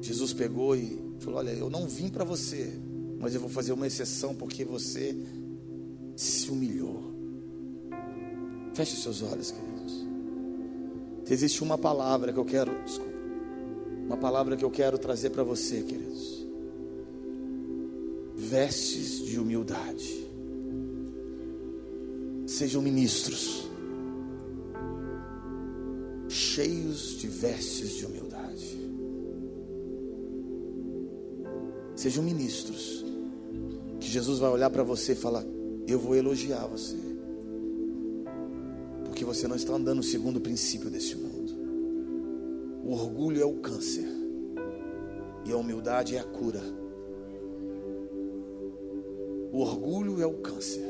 Jesus 0.00 0.32
pegou 0.32 0.76
e 0.76 0.98
falou: 1.18 1.40
Olha, 1.40 1.50
eu 1.50 1.68
não 1.68 1.86
vim 1.86 2.08
para 2.08 2.24
você, 2.24 2.72
mas 3.18 3.34
eu 3.34 3.40
vou 3.40 3.50
fazer 3.50 3.72
uma 3.72 3.86
exceção 3.86 4.34
porque 4.34 4.64
você 4.64 5.16
se 6.16 6.50
humilhou. 6.50 7.10
Feche 8.74 8.96
seus 8.96 9.22
olhos, 9.22 9.50
queridos. 9.50 10.06
Existe 11.28 11.62
uma 11.62 11.78
palavra 11.78 12.32
que 12.32 12.38
eu 12.38 12.44
quero, 12.44 12.72
desculpa, 12.84 13.12
uma 14.06 14.16
palavra 14.16 14.56
que 14.56 14.64
eu 14.64 14.70
quero 14.70 14.98
trazer 14.98 15.30
para 15.30 15.44
você, 15.44 15.82
queridos. 15.82 16.46
Vestes 18.34 19.24
de 19.24 19.38
humildade. 19.38 20.29
Sejam 22.60 22.82
ministros, 22.82 23.70
cheios 26.28 27.16
de 27.16 27.26
vestes 27.26 27.96
de 27.96 28.04
humildade. 28.04 28.78
Sejam 31.96 32.22
ministros. 32.22 33.02
Que 33.98 34.06
Jesus 34.06 34.38
vai 34.38 34.50
olhar 34.50 34.68
para 34.68 34.82
você 34.82 35.12
e 35.12 35.16
falar: 35.16 35.42
Eu 35.86 35.98
vou 35.98 36.14
elogiar 36.14 36.66
você. 36.66 36.98
Porque 39.06 39.24
você 39.24 39.48
não 39.48 39.56
está 39.56 39.72
andando 39.72 40.02
segundo 40.02 40.36
o 40.36 40.42
princípio 40.42 40.90
desse 40.90 41.16
mundo. 41.16 41.54
O 42.84 42.92
orgulho 42.92 43.40
é 43.40 43.46
o 43.46 43.54
câncer. 43.54 44.06
E 45.46 45.50
a 45.50 45.56
humildade 45.56 46.14
é 46.14 46.20
a 46.20 46.24
cura. 46.24 46.60
O 49.50 49.60
orgulho 49.60 50.20
é 50.20 50.26
o 50.26 50.34
câncer. 50.42 50.89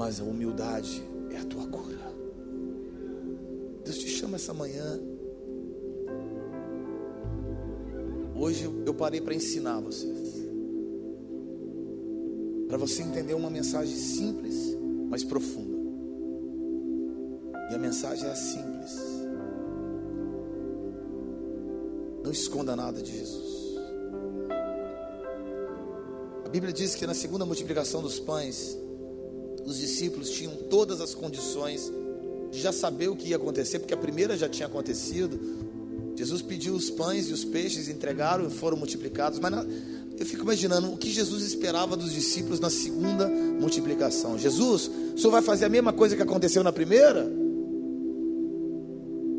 Mas 0.00 0.18
a 0.18 0.24
humildade 0.24 1.06
é 1.30 1.36
a 1.36 1.44
tua 1.44 1.66
cura. 1.66 2.10
Deus 3.84 3.98
te 3.98 4.08
chama 4.08 4.36
essa 4.36 4.54
manhã 4.54 4.98
Hoje 8.34 8.64
eu 8.86 8.94
parei 8.94 9.20
para 9.20 9.34
ensinar 9.34 9.78
vocês. 9.80 10.48
Para 12.66 12.78
você 12.78 13.02
entender 13.02 13.34
uma 13.34 13.50
mensagem 13.50 13.94
simples, 13.94 14.74
mas 15.10 15.22
profunda. 15.22 15.76
E 17.70 17.74
a 17.74 17.78
mensagem 17.78 18.26
é 18.26 18.34
simples. 18.34 18.98
Não 22.24 22.30
esconda 22.30 22.74
nada 22.74 23.02
de 23.02 23.12
Jesus. 23.18 23.76
A 26.46 26.48
Bíblia 26.48 26.72
diz 26.72 26.94
que 26.94 27.06
na 27.06 27.12
segunda 27.12 27.44
multiplicação 27.44 28.00
dos 28.00 28.18
pães, 28.18 28.78
os 29.70 29.78
discípulos 29.78 30.30
tinham 30.30 30.52
todas 30.68 31.00
as 31.00 31.14
condições 31.14 31.90
de 32.50 32.60
já 32.60 32.72
saber 32.72 33.08
o 33.08 33.14
que 33.14 33.28
ia 33.28 33.36
acontecer, 33.36 33.78
porque 33.78 33.94
a 33.94 33.96
primeira 33.96 34.36
já 34.36 34.48
tinha 34.48 34.66
acontecido, 34.66 35.38
Jesus 36.16 36.42
pediu 36.42 36.74
os 36.74 36.90
pães 36.90 37.28
e 37.30 37.32
os 37.32 37.44
peixes, 37.44 37.88
entregaram 37.88 38.46
e 38.46 38.50
foram 38.50 38.76
multiplicados. 38.76 39.38
Mas 39.38 39.54
eu 40.18 40.26
fico 40.26 40.42
imaginando 40.42 40.92
o 40.92 40.96
que 40.96 41.08
Jesus 41.08 41.44
esperava 41.44 41.96
dos 41.96 42.12
discípulos 42.12 42.58
na 42.58 42.68
segunda 42.68 43.28
multiplicação. 43.28 44.36
Jesus, 44.36 44.90
o 45.14 45.18
senhor 45.18 45.30
vai 45.30 45.40
fazer 45.40 45.66
a 45.66 45.68
mesma 45.68 45.92
coisa 45.92 46.16
que 46.16 46.22
aconteceu 46.22 46.64
na 46.64 46.72
primeira? 46.72 47.30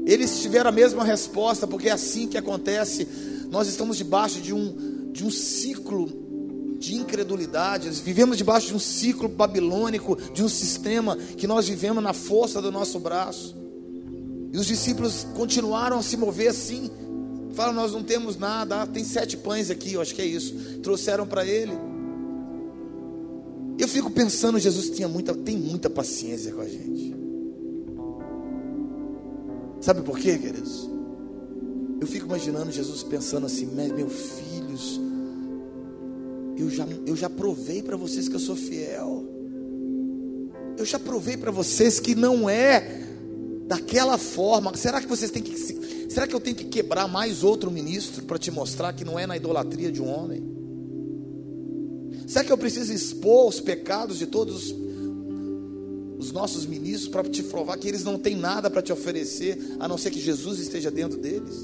Eles 0.05 0.41
tiveram 0.41 0.69
a 0.69 0.73
mesma 0.73 1.03
resposta, 1.03 1.67
porque 1.67 1.89
é 1.89 1.91
assim 1.91 2.27
que 2.27 2.37
acontece. 2.37 3.07
Nós 3.51 3.67
estamos 3.67 3.97
debaixo 3.97 4.39
de 4.39 4.53
um, 4.53 5.11
de 5.11 5.25
um 5.25 5.29
ciclo 5.29 6.30
de 6.81 6.95
incredulidade, 6.95 7.91
vivemos 7.91 8.35
debaixo 8.35 8.69
de 8.69 8.73
um 8.73 8.79
ciclo 8.79 9.29
babilônico, 9.29 10.17
de 10.33 10.43
um 10.43 10.49
sistema 10.49 11.15
que 11.15 11.45
nós 11.45 11.67
vivemos 11.67 12.03
na 12.03 12.11
força 12.11 12.59
do 12.59 12.71
nosso 12.71 12.99
braço. 12.99 13.55
E 14.51 14.57
os 14.57 14.65
discípulos 14.65 15.27
continuaram 15.35 15.99
a 15.99 16.01
se 16.01 16.17
mover 16.17 16.47
assim. 16.49 16.89
Falam, 17.53 17.73
nós 17.73 17.93
não 17.93 18.01
temos 18.01 18.35
nada. 18.35 18.81
Ah, 18.81 18.87
tem 18.87 19.03
sete 19.03 19.37
pães 19.37 19.69
aqui, 19.69 19.93
eu 19.93 20.01
acho 20.01 20.15
que 20.15 20.23
é 20.23 20.25
isso. 20.25 20.79
Trouxeram 20.81 21.27
para 21.27 21.45
ele. 21.45 21.73
Eu 23.77 23.87
fico 23.87 24.09
pensando, 24.09 24.57
Jesus 24.57 24.89
tinha 24.89 25.07
muita, 25.07 25.35
tem 25.35 25.55
muita 25.55 25.87
paciência 25.87 26.51
com 26.51 26.61
a 26.61 26.67
gente. 26.67 27.15
Sabe 29.81 30.01
por 30.01 30.17
quê, 30.17 30.35
queridos? 30.35 30.89
Eu 32.01 32.07
fico 32.07 32.25
imaginando 32.25 32.71
Jesus 32.71 33.03
pensando 33.03 33.45
assim, 33.45 33.67
meus 33.67 34.13
filhos, 34.13 34.99
eu 36.61 36.69
já, 36.69 36.87
eu 37.07 37.15
já 37.15 37.29
provei 37.29 37.81
para 37.81 37.97
vocês 37.97 38.29
que 38.29 38.35
eu 38.35 38.39
sou 38.39 38.55
fiel. 38.55 39.25
Eu 40.77 40.85
já 40.85 40.99
provei 40.99 41.35
para 41.35 41.51
vocês 41.51 41.99
que 41.99 42.13
não 42.13 42.47
é 42.49 43.01
daquela 43.65 44.17
forma. 44.17 44.75
Será 44.77 45.01
que 45.01 45.07
vocês 45.07 45.31
têm 45.31 45.41
que 45.41 45.57
será 46.09 46.27
que 46.27 46.35
eu 46.35 46.39
tenho 46.39 46.55
que 46.55 46.65
quebrar 46.65 47.07
mais 47.07 47.43
outro 47.43 47.71
ministro 47.71 48.23
para 48.25 48.37
te 48.37 48.51
mostrar 48.51 48.93
que 48.93 49.03
não 49.03 49.17
é 49.17 49.25
na 49.25 49.35
idolatria 49.35 49.91
de 49.91 50.01
um 50.01 50.07
homem? 50.07 50.43
Será 52.27 52.45
que 52.45 52.51
eu 52.51 52.57
preciso 52.57 52.93
expor 52.93 53.49
os 53.49 53.59
pecados 53.59 54.17
de 54.17 54.27
todos 54.27 54.73
os 56.19 56.31
nossos 56.31 56.65
ministros 56.65 57.07
para 57.07 57.23
te 57.27 57.41
provar 57.41 57.77
que 57.77 57.87
eles 57.87 58.03
não 58.03 58.19
têm 58.19 58.35
nada 58.35 58.69
para 58.69 58.81
te 58.81 58.93
oferecer, 58.93 59.57
a 59.79 59.87
não 59.87 59.97
ser 59.97 60.11
que 60.11 60.19
Jesus 60.19 60.59
esteja 60.59 60.91
dentro 60.91 61.17
deles? 61.17 61.55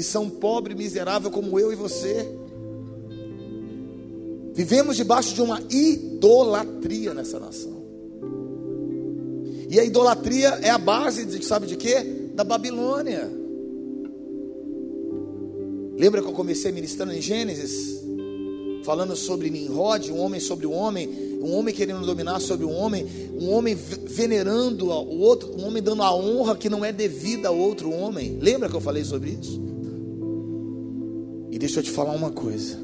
Que 0.00 0.04
são 0.04 0.30
pobre 0.30 0.74
miserável 0.74 1.30
como 1.30 1.60
eu 1.60 1.70
e 1.70 1.76
você. 1.76 2.26
Vivemos 4.54 4.96
debaixo 4.96 5.34
de 5.34 5.42
uma 5.42 5.60
idolatria 5.68 7.12
nessa 7.12 7.38
nação. 7.38 7.84
E 9.68 9.78
a 9.78 9.84
idolatria 9.84 10.58
é 10.62 10.70
a 10.70 10.78
base, 10.78 11.26
de, 11.26 11.44
sabe 11.44 11.66
de 11.66 11.76
quê? 11.76 12.30
Da 12.34 12.42
Babilônia. 12.42 13.30
Lembra 15.98 16.22
que 16.22 16.28
eu 16.28 16.32
comecei 16.32 16.72
ministrando 16.72 17.12
em 17.12 17.20
Gênesis? 17.20 18.02
Falando 18.82 19.14
sobre 19.14 19.50
Nimrod, 19.50 20.10
um 20.10 20.18
homem 20.18 20.40
sobre 20.40 20.66
o 20.66 20.70
homem, 20.70 21.10
um 21.42 21.52
homem 21.52 21.74
querendo 21.74 22.06
dominar 22.06 22.40
sobre 22.40 22.64
um 22.64 22.72
homem, 22.72 23.06
um 23.38 23.50
homem 23.50 23.74
venerando 23.74 24.86
o 24.86 25.18
outro, 25.18 25.54
um 25.58 25.66
homem 25.66 25.82
dando 25.82 26.02
a 26.02 26.14
honra 26.16 26.56
que 26.56 26.70
não 26.70 26.82
é 26.82 26.90
devida 26.90 27.48
a 27.48 27.52
outro 27.52 27.92
homem. 27.92 28.38
Lembra 28.40 28.66
que 28.66 28.74
eu 28.74 28.80
falei 28.80 29.04
sobre 29.04 29.36
isso? 29.38 29.69
Deixa 31.60 31.80
eu 31.80 31.82
te 31.82 31.90
falar 31.90 32.12
uma 32.12 32.30
coisa: 32.30 32.78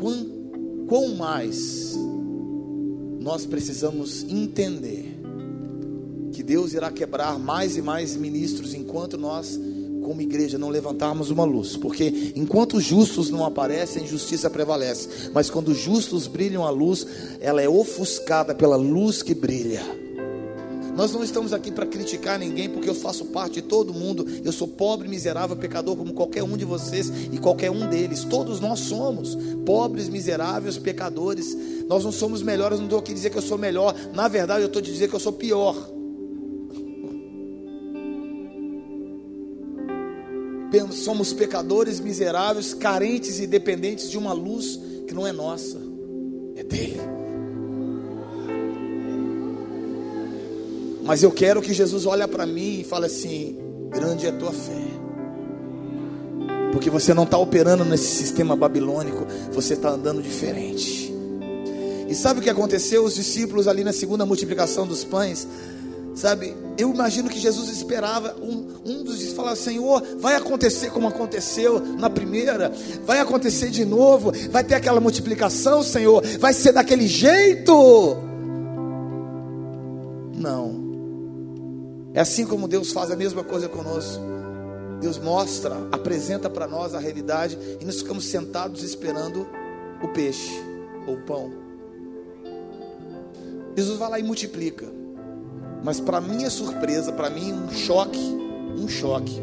quão, 0.00 0.26
quão 0.88 1.14
mais 1.14 1.96
nós 3.20 3.46
precisamos 3.46 4.24
entender 4.28 5.16
que 6.32 6.42
Deus 6.42 6.74
irá 6.74 6.90
quebrar 6.90 7.38
mais 7.38 7.76
e 7.76 7.82
mais 7.82 8.16
ministros 8.16 8.74
enquanto 8.74 9.16
nós, 9.16 9.60
como 10.02 10.20
igreja, 10.20 10.58
não 10.58 10.70
levantarmos 10.70 11.30
uma 11.30 11.44
luz, 11.44 11.76
porque 11.76 12.32
enquanto 12.34 12.78
os 12.78 12.84
justos 12.84 13.30
não 13.30 13.44
aparecem, 13.44 14.02
a 14.02 14.04
injustiça 14.04 14.50
prevalece, 14.50 15.30
mas 15.32 15.48
quando 15.48 15.68
os 15.68 15.78
justos 15.78 16.26
brilham 16.26 16.66
a 16.66 16.70
luz, 16.70 17.06
ela 17.38 17.62
é 17.62 17.68
ofuscada 17.68 18.56
pela 18.56 18.74
luz 18.74 19.22
que 19.22 19.34
brilha. 19.34 20.03
Nós 20.94 21.12
não 21.12 21.24
estamos 21.24 21.52
aqui 21.52 21.72
para 21.72 21.86
criticar 21.86 22.38
ninguém, 22.38 22.68
porque 22.68 22.88
eu 22.88 22.94
faço 22.94 23.26
parte 23.26 23.54
de 23.54 23.62
todo 23.62 23.92
mundo. 23.92 24.26
Eu 24.44 24.52
sou 24.52 24.68
pobre, 24.68 25.08
miserável, 25.08 25.56
pecador, 25.56 25.96
como 25.96 26.12
qualquer 26.12 26.42
um 26.42 26.56
de 26.56 26.64
vocês 26.64 27.10
e 27.32 27.38
qualquer 27.38 27.70
um 27.70 27.88
deles. 27.88 28.24
Todos 28.24 28.60
nós 28.60 28.80
somos 28.80 29.36
pobres, 29.66 30.08
miseráveis, 30.08 30.78
pecadores. 30.78 31.56
Nós 31.88 32.04
não 32.04 32.12
somos 32.12 32.42
melhores. 32.42 32.78
Não 32.78 32.86
estou 32.86 33.00
aqui 33.00 33.12
dizer 33.12 33.30
que 33.30 33.38
eu 33.38 33.42
sou 33.42 33.58
melhor. 33.58 33.94
Na 34.14 34.28
verdade, 34.28 34.62
eu 34.62 34.68
estou 34.68 34.80
a 34.80 34.84
dizer 34.84 35.08
que 35.08 35.14
eu 35.14 35.20
sou 35.20 35.32
pior. 35.32 35.94
somos 40.94 41.32
pecadores 41.32 42.00
miseráveis, 42.00 42.72
carentes 42.72 43.38
e 43.38 43.46
dependentes 43.46 44.10
de 44.10 44.16
uma 44.16 44.32
luz 44.32 44.80
que 45.06 45.14
não 45.14 45.26
é 45.26 45.32
nossa, 45.32 45.78
é 46.56 46.64
dele. 46.64 47.23
Mas 51.04 51.22
eu 51.22 51.30
quero 51.30 51.60
que 51.60 51.74
Jesus 51.74 52.06
olhe 52.06 52.26
para 52.26 52.46
mim 52.46 52.80
e 52.80 52.84
fale 52.84 53.06
assim: 53.06 53.58
grande 53.90 54.26
é 54.26 54.30
a 54.30 54.32
tua 54.32 54.52
fé. 54.52 54.72
Porque 56.72 56.90
você 56.90 57.14
não 57.14 57.22
está 57.24 57.38
operando 57.38 57.84
nesse 57.84 58.16
sistema 58.16 58.56
babilônico, 58.56 59.26
você 59.52 59.74
está 59.74 59.90
andando 59.90 60.22
diferente. 60.22 61.14
E 62.08 62.14
sabe 62.14 62.40
o 62.40 62.42
que 62.42 62.50
aconteceu? 62.50 63.04
Os 63.04 63.14
discípulos 63.14 63.68
ali 63.68 63.84
na 63.84 63.92
segunda 63.92 64.26
multiplicação 64.26 64.86
dos 64.86 65.04
pães, 65.04 65.46
sabe? 66.14 66.54
Eu 66.76 66.90
imagino 66.92 67.28
que 67.28 67.38
Jesus 67.38 67.68
esperava 67.68 68.34
um, 68.42 68.66
um 68.84 69.04
dos 69.04 69.18
discípulos 69.18 69.36
falar: 69.36 69.56
Senhor, 69.56 70.02
vai 70.18 70.36
acontecer 70.36 70.90
como 70.90 71.06
aconteceu 71.06 71.80
na 71.80 72.08
primeira, 72.08 72.72
vai 73.04 73.20
acontecer 73.20 73.70
de 73.70 73.84
novo, 73.84 74.32
vai 74.50 74.64
ter 74.64 74.74
aquela 74.74 75.00
multiplicação, 75.00 75.82
Senhor, 75.82 76.24
vai 76.40 76.54
ser 76.54 76.72
daquele 76.72 77.06
jeito. 77.06 78.16
Não, 80.36 80.83
é 82.14 82.20
assim 82.20 82.46
como 82.46 82.68
Deus 82.68 82.92
faz 82.92 83.10
a 83.10 83.16
mesma 83.16 83.42
coisa 83.42 83.68
conosco. 83.68 84.22
Deus 85.00 85.18
mostra, 85.18 85.76
apresenta 85.90 86.48
para 86.48 86.68
nós 86.68 86.94
a 86.94 87.00
realidade 87.00 87.58
e 87.80 87.84
nós 87.84 87.96
ficamos 87.96 88.24
sentados 88.26 88.84
esperando 88.84 89.46
o 90.00 90.08
peixe 90.08 90.62
ou 91.06 91.16
o 91.16 91.22
pão. 91.22 91.52
Jesus 93.76 93.98
vai 93.98 94.10
lá 94.10 94.18
e 94.20 94.22
multiplica. 94.22 94.86
Mas 95.82 96.00
para 96.00 96.20
minha 96.20 96.48
surpresa, 96.48 97.12
para 97.12 97.28
mim 97.28 97.52
um 97.52 97.70
choque, 97.70 98.20
um 98.78 98.88
choque. 98.88 99.42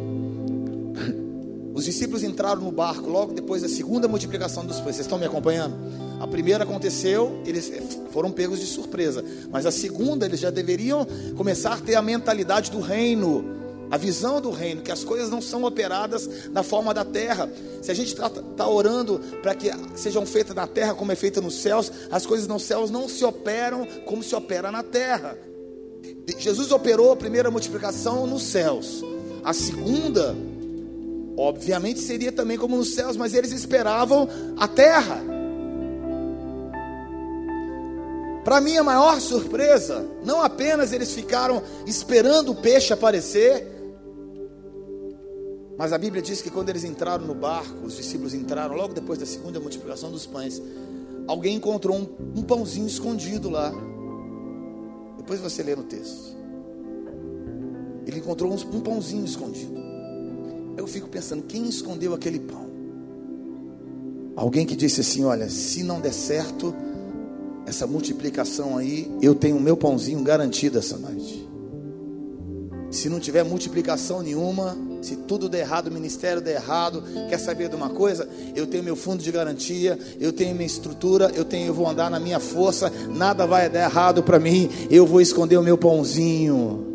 Os 1.74 1.86
discípulos 1.86 2.24
entraram 2.24 2.62
no 2.62 2.72
barco 2.72 3.10
logo 3.10 3.34
depois 3.34 3.62
da 3.62 3.70
segunda 3.70 4.08
multiplicação 4.08 4.66
dos 4.66 4.78
pães. 4.78 4.96
Vocês 4.96 5.06
estão 5.06 5.20
me 5.20 5.26
acompanhando? 5.26 5.76
A 6.22 6.28
primeira 6.28 6.64
aconteceu, 6.64 7.42
eles 7.48 7.72
foram 8.12 8.32
pegos 8.32 8.60
de 8.60 8.68
surpresa. 8.68 9.26
Mas 9.50 9.66
a 9.66 9.72
segunda, 9.72 10.28
eles 10.28 10.40
já 10.40 10.52
deveriam 10.52 11.06
começar 11.36 11.74
a 11.74 11.78
ter 11.78 11.96
a 11.96 12.02
mentalidade 12.02 12.70
do 12.70 12.80
reino 12.80 13.60
a 13.90 13.98
visão 13.98 14.40
do 14.40 14.52
reino, 14.52 14.82
que 14.82 14.92
as 14.92 15.04
coisas 15.04 15.30
não 15.30 15.42
são 15.42 15.66
operadas 15.66 16.50
na 16.52 16.64
forma 16.64 16.94
da 16.94 17.04
terra. 17.04 17.52
Se 17.82 17.92
a 17.92 17.94
gente 17.94 18.08
está 18.08 18.30
tá 18.30 18.66
orando 18.66 19.20
para 19.42 19.54
que 19.54 19.70
sejam 19.96 20.26
feitas 20.26 20.56
na 20.56 20.66
terra 20.66 20.94
como 20.94 21.12
é 21.12 21.16
feita 21.16 21.42
nos 21.42 21.56
céus, 21.56 21.92
as 22.10 22.26
coisas 22.26 22.48
nos 22.48 22.64
céus 22.64 22.90
não 22.90 23.10
se 23.10 23.26
operam 23.26 23.86
como 24.06 24.24
se 24.24 24.34
opera 24.34 24.72
na 24.72 24.82
terra. 24.82 25.38
Jesus 26.38 26.72
operou 26.72 27.12
a 27.12 27.18
primeira 27.18 27.52
multiplicação 27.52 28.26
nos 28.26 28.44
céus, 28.44 29.04
a 29.44 29.52
segunda, 29.54 30.36
obviamente, 31.36 32.00
seria 32.00 32.32
também 32.32 32.58
como 32.58 32.78
nos 32.78 32.94
céus, 32.94 33.18
mas 33.18 33.34
eles 33.34 33.52
esperavam 33.52 34.30
a 34.56 34.70
terra. 34.70 35.41
Para 38.44 38.60
minha 38.60 38.84
maior 38.84 39.20
surpresa, 39.22 40.06
não 40.26 40.42
apenas 40.42 40.92
eles 40.92 41.14
ficaram 41.14 41.62
esperando 41.86 42.52
o 42.52 42.56
peixe 42.56 42.92
aparecer, 42.92 43.68
mas 45.78 45.94
a 45.94 45.98
Bíblia 45.98 46.22
diz 46.22 46.42
que 46.42 46.50
quando 46.50 46.70
eles 46.70 46.84
entraram 46.84 47.26
no 47.26 47.34
barco, 47.34 47.86
os 47.86 47.96
discípulos 47.96 48.34
entraram 48.34 48.76
logo 48.76 48.94
depois 48.94 49.18
da 49.18 49.26
segunda 49.26 49.60
multiplicação 49.60 50.12
dos 50.12 50.26
pães. 50.26 50.62
Alguém 51.28 51.56
encontrou 51.56 51.98
um, 51.98 52.08
um 52.40 52.44
pãozinho 52.44 52.88
escondido 52.88 53.50
lá. 53.50 53.74
Depois 55.18 55.40
você 55.40 55.64
lê 55.64 55.76
no 55.76 55.84
texto. 55.84 56.36
Ele 58.06 58.20
encontrou 58.20 58.52
um 58.52 58.82
pãozinho 58.82 59.26
escondido. 59.26 59.74
Eu 60.78 60.88
fico 60.88 61.08
pensando, 61.08 61.44
quem 61.44 61.68
escondeu 61.68 62.14
aquele 62.14 62.40
pão? 62.40 62.70
Alguém 64.36 64.66
que 64.66 64.76
disse 64.76 65.02
assim: 65.02 65.24
Olha, 65.26 65.50
se 65.50 65.84
não 65.84 66.00
der 66.00 66.14
certo 66.14 66.74
essa 67.66 67.86
multiplicação 67.86 68.78
aí, 68.78 69.12
eu 69.22 69.36
tenho 69.36 69.58
o 69.58 69.62
meu 69.62 69.78
pãozinho 69.78 70.22
garantido 70.24 70.80
essa 70.80 70.98
noite. 70.98 71.50
Se 72.90 73.08
não 73.08 73.20
tiver 73.20 73.44
multiplicação 73.44 74.22
nenhuma, 74.22 74.78
se 75.02 75.16
tudo 75.16 75.48
der 75.48 75.62
errado, 75.62 75.88
o 75.88 75.92
ministério 75.92 76.42
der 76.42 76.56
errado, 76.56 77.02
quer 77.30 77.38
saber 77.40 77.70
de 77.70 77.76
uma 77.76 77.90
coisa? 77.90 78.28
Eu 78.54 78.68
tenho 78.68 78.84
meu 78.84 78.98
fundo 78.98 79.24
de 79.24 79.32
garantia, 79.32 79.98
eu 80.20 80.34
tenho 80.34 80.54
minha 80.54 80.66
estrutura, 80.66 81.32
eu 81.34 81.46
tenho, 81.46 81.68
eu 81.68 81.74
vou 81.74 81.88
andar 81.88 82.12
na 82.12 82.20
minha 82.20 82.40
força, 82.40 82.92
nada 83.10 83.48
vai 83.48 83.70
dar 83.70 83.86
errado 83.86 84.22
para 84.22 84.40
mim. 84.40 84.70
Eu 84.90 85.08
vou 85.08 85.22
esconder 85.22 85.58
o 85.58 85.64
meu 85.64 85.78
pãozinho. 85.78 86.86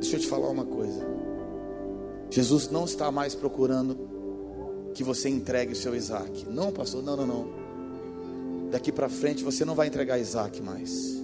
Deixa 0.00 0.16
eu 0.16 0.20
te 0.20 0.26
falar 0.26 0.50
uma 0.50 0.64
coisa. 0.64 1.04
Jesus 2.30 2.70
não 2.70 2.84
está 2.84 3.10
mais 3.10 3.34
procurando 3.34 4.21
que 4.94 5.02
você 5.02 5.28
entregue 5.28 5.72
o 5.72 5.76
seu 5.76 5.94
Isaac. 5.94 6.46
Não, 6.48 6.72
pastor, 6.72 7.02
não, 7.02 7.16
não, 7.16 7.26
não. 7.26 7.62
Daqui 8.70 8.90
para 8.90 9.08
frente 9.08 9.42
você 9.44 9.64
não 9.64 9.74
vai 9.74 9.86
entregar 9.86 10.18
Isaac 10.18 10.62
mais. 10.62 11.20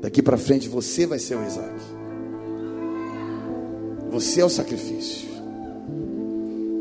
Daqui 0.00 0.22
para 0.22 0.36
frente 0.36 0.68
você 0.68 1.06
vai 1.06 1.18
ser 1.18 1.36
o 1.36 1.46
Isaac. 1.46 1.80
Você 4.10 4.40
é 4.40 4.44
o 4.44 4.50
sacrifício. 4.50 5.28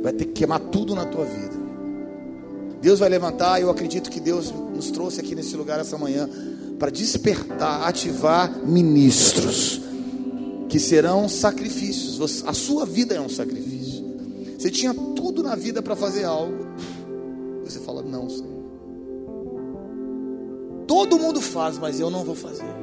Vai 0.01 0.11
ter 0.13 0.25
que 0.25 0.33
queimar 0.33 0.59
tudo 0.59 0.93
na 0.93 1.05
tua 1.05 1.25
vida. 1.25 1.63
Deus 2.81 2.99
vai 2.99 3.07
levantar, 3.07 3.61
eu 3.61 3.69
acredito 3.69 4.11
que 4.11 4.19
Deus 4.19 4.51
nos 4.51 4.91
trouxe 4.91 5.21
aqui 5.21 5.33
nesse 5.33 5.55
lugar 5.55 5.79
essa 5.79 5.97
manhã 5.97 6.29
para 6.77 6.91
despertar, 6.91 7.87
ativar 7.87 8.53
ministros 8.65 9.81
que 10.67 10.77
serão 10.79 11.29
sacrifícios. 11.29 12.43
A 12.45 12.53
sua 12.53 12.85
vida 12.85 13.15
é 13.15 13.21
um 13.21 13.29
sacrifício. 13.29 13.72
Você 14.63 14.71
tinha 14.71 14.93
tudo 14.93 15.43
na 15.43 15.55
vida 15.55 15.81
para 15.81 15.93
fazer 15.93 16.23
algo. 16.23 16.65
Você 17.65 17.81
fala: 17.81 18.01
"Não, 18.01 18.29
Senhor. 18.29 18.63
Todo 20.87 21.19
mundo 21.19 21.41
faz, 21.41 21.77
mas 21.77 21.99
eu 21.99 22.09
não 22.09 22.23
vou 22.23 22.33
fazer." 22.33 22.73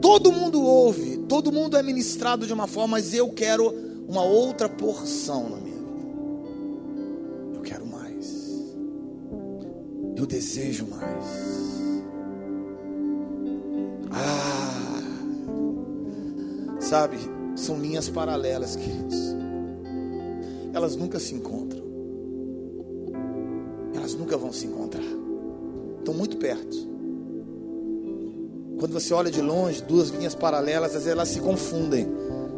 Todo 0.00 0.30
mundo 0.30 0.62
ouve, 0.62 1.16
todo 1.28 1.50
mundo 1.50 1.76
é 1.76 1.82
ministrado 1.82 2.46
de 2.46 2.52
uma 2.52 2.68
forma, 2.68 2.92
mas 2.92 3.12
eu 3.12 3.28
quero 3.30 3.74
uma 4.06 4.22
outra 4.22 4.68
porção 4.68 5.50
na 5.50 5.56
minha 5.56 5.78
vida. 5.78 5.90
Eu 7.56 7.62
quero 7.62 7.84
mais. 7.84 8.72
Eu 10.14 10.26
desejo 10.26 10.86
mais. 10.86 11.24
Ah, 14.12 15.02
sabe, 16.78 17.18
são 17.60 17.78
linhas 17.78 18.08
paralelas, 18.08 18.74
queridos. 18.74 19.16
Elas 20.72 20.96
nunca 20.96 21.18
se 21.18 21.34
encontram. 21.34 21.82
Elas 23.94 24.14
nunca 24.14 24.36
vão 24.36 24.52
se 24.52 24.66
encontrar. 24.66 25.04
Estão 25.98 26.14
muito 26.14 26.36
perto. 26.36 26.76
Quando 28.78 28.92
você 28.92 29.12
olha 29.12 29.30
de 29.30 29.42
longe, 29.42 29.82
duas 29.82 30.08
linhas 30.08 30.34
paralelas, 30.34 30.88
às 30.88 31.02
vezes 31.02 31.08
elas 31.08 31.28
se 31.28 31.40
confundem. 31.40 32.06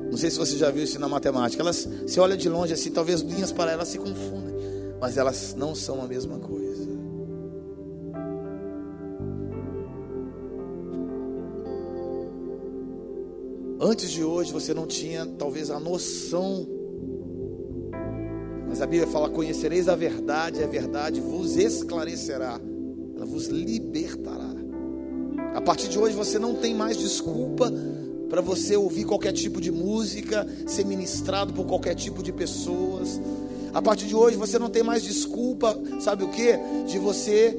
Não 0.08 0.16
sei 0.16 0.30
se 0.30 0.38
você 0.38 0.56
já 0.56 0.70
viu 0.70 0.84
isso 0.84 1.00
na 1.00 1.08
matemática. 1.08 1.62
Elas, 1.62 1.88
se 2.06 2.20
olha 2.20 2.36
de 2.36 2.48
longe 2.48 2.72
assim, 2.72 2.90
talvez 2.90 3.22
linhas 3.22 3.50
paralelas 3.50 3.88
se 3.88 3.98
confundem, 3.98 4.54
mas 5.00 5.16
elas 5.16 5.54
não 5.56 5.74
são 5.74 6.00
a 6.00 6.06
mesma 6.06 6.38
coisa. 6.38 6.71
Antes 13.84 14.12
de 14.12 14.22
hoje 14.22 14.52
você 14.52 14.72
não 14.72 14.86
tinha 14.86 15.26
talvez 15.26 15.68
a 15.68 15.80
noção. 15.80 16.68
Mas 18.68 18.80
a 18.80 18.86
Bíblia 18.86 19.08
fala: 19.08 19.28
"Conhecereis 19.28 19.88
a 19.88 19.96
verdade, 19.96 20.62
a 20.62 20.68
verdade 20.68 21.20
vos 21.20 21.56
esclarecerá. 21.56 22.60
Ela 23.16 23.26
vos 23.26 23.48
libertará." 23.48 24.54
A 25.52 25.60
partir 25.60 25.88
de 25.88 25.98
hoje 25.98 26.14
você 26.14 26.38
não 26.38 26.54
tem 26.54 26.72
mais 26.76 26.96
desculpa 26.96 27.72
para 28.30 28.40
você 28.40 28.76
ouvir 28.76 29.04
qualquer 29.04 29.32
tipo 29.32 29.60
de 29.60 29.72
música, 29.72 30.46
ser 30.64 30.86
ministrado 30.86 31.52
por 31.52 31.66
qualquer 31.66 31.96
tipo 31.96 32.22
de 32.22 32.32
pessoas. 32.32 33.20
A 33.74 33.82
partir 33.82 34.06
de 34.06 34.14
hoje 34.14 34.36
você 34.36 34.60
não 34.60 34.70
tem 34.70 34.84
mais 34.84 35.02
desculpa, 35.02 35.76
sabe 35.98 36.22
o 36.22 36.28
que? 36.28 36.56
De 36.86 37.00
você 37.00 37.58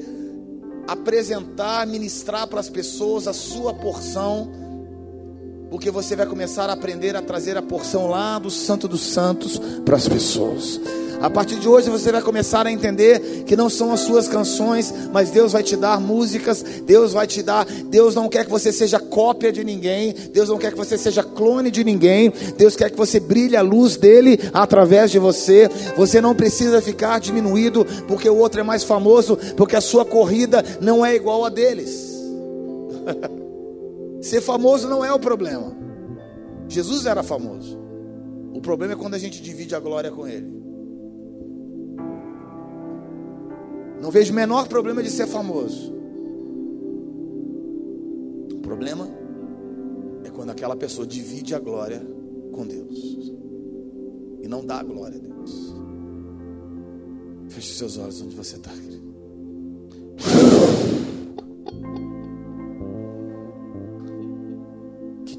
apresentar, 0.88 1.86
ministrar 1.86 2.46
para 2.46 2.60
as 2.60 2.70
pessoas 2.70 3.28
a 3.28 3.34
sua 3.34 3.74
porção, 3.74 4.63
porque 5.70 5.90
você 5.90 6.14
vai 6.14 6.26
começar 6.26 6.68
a 6.70 6.72
aprender 6.72 7.16
a 7.16 7.22
trazer 7.22 7.56
a 7.56 7.62
porção 7.62 8.06
lá 8.06 8.38
do 8.38 8.50
Santo 8.50 8.86
dos 8.86 9.02
Santos 9.02 9.60
para 9.84 9.96
as 9.96 10.08
pessoas. 10.08 10.80
A 11.24 11.30
partir 11.30 11.58
de 11.58 11.66
hoje 11.66 11.88
você 11.88 12.12
vai 12.12 12.20
começar 12.20 12.66
a 12.66 12.70
entender 12.70 13.44
que 13.46 13.56
não 13.56 13.70
são 13.70 13.92
as 13.92 14.00
suas 14.00 14.28
canções, 14.28 14.92
mas 15.10 15.30
Deus 15.30 15.52
vai 15.52 15.62
te 15.62 15.74
dar 15.74 15.98
músicas, 15.98 16.62
Deus 16.84 17.14
vai 17.14 17.26
te 17.26 17.42
dar. 17.42 17.64
Deus 17.64 18.14
não 18.14 18.28
quer 18.28 18.44
que 18.44 18.50
você 18.50 18.70
seja 18.70 18.98
cópia 18.98 19.50
de 19.50 19.64
ninguém, 19.64 20.14
Deus 20.32 20.50
não 20.50 20.58
quer 20.58 20.72
que 20.72 20.76
você 20.76 20.98
seja 20.98 21.22
clone 21.22 21.70
de 21.70 21.82
ninguém, 21.82 22.30
Deus 22.58 22.76
quer 22.76 22.90
que 22.90 22.96
você 22.98 23.18
brilhe 23.18 23.56
a 23.56 23.62
luz 23.62 23.96
dele 23.96 24.38
através 24.52 25.10
de 25.10 25.18
você. 25.18 25.70
Você 25.96 26.20
não 26.20 26.34
precisa 26.34 26.82
ficar 26.82 27.18
diminuído 27.20 27.86
porque 28.06 28.28
o 28.28 28.36
outro 28.36 28.60
é 28.60 28.64
mais 28.64 28.84
famoso, 28.84 29.38
porque 29.56 29.76
a 29.76 29.80
sua 29.80 30.04
corrida 30.04 30.62
não 30.80 31.06
é 31.06 31.14
igual 31.14 31.44
a 31.44 31.48
deles. 31.48 32.12
Ser 34.24 34.40
famoso 34.40 34.88
não 34.88 35.04
é 35.04 35.12
o 35.12 35.20
problema. 35.20 35.76
Jesus 36.66 37.04
era 37.04 37.22
famoso. 37.22 37.78
O 38.54 38.60
problema 38.62 38.94
é 38.94 38.96
quando 38.96 39.12
a 39.12 39.18
gente 39.18 39.42
divide 39.42 39.74
a 39.74 39.78
glória 39.78 40.10
com 40.10 40.26
Ele. 40.26 40.50
Não 44.00 44.10
vejo 44.10 44.32
o 44.32 44.34
menor 44.34 44.66
problema 44.66 45.02
de 45.02 45.10
ser 45.10 45.26
famoso. 45.26 45.92
O 48.54 48.60
problema 48.62 49.10
é 50.24 50.30
quando 50.30 50.48
aquela 50.48 50.74
pessoa 50.74 51.06
divide 51.06 51.54
a 51.54 51.58
glória 51.58 52.00
com 52.50 52.66
Deus 52.66 53.30
e 54.40 54.48
não 54.48 54.64
dá 54.64 54.80
a 54.80 54.82
glória 54.82 55.18
a 55.18 55.20
Deus. 55.20 55.74
Feche 57.50 57.74
seus 57.74 57.98
olhos 57.98 58.22
onde 58.22 58.34
você 58.34 58.56
está, 58.56 58.70
querido. 58.70 59.03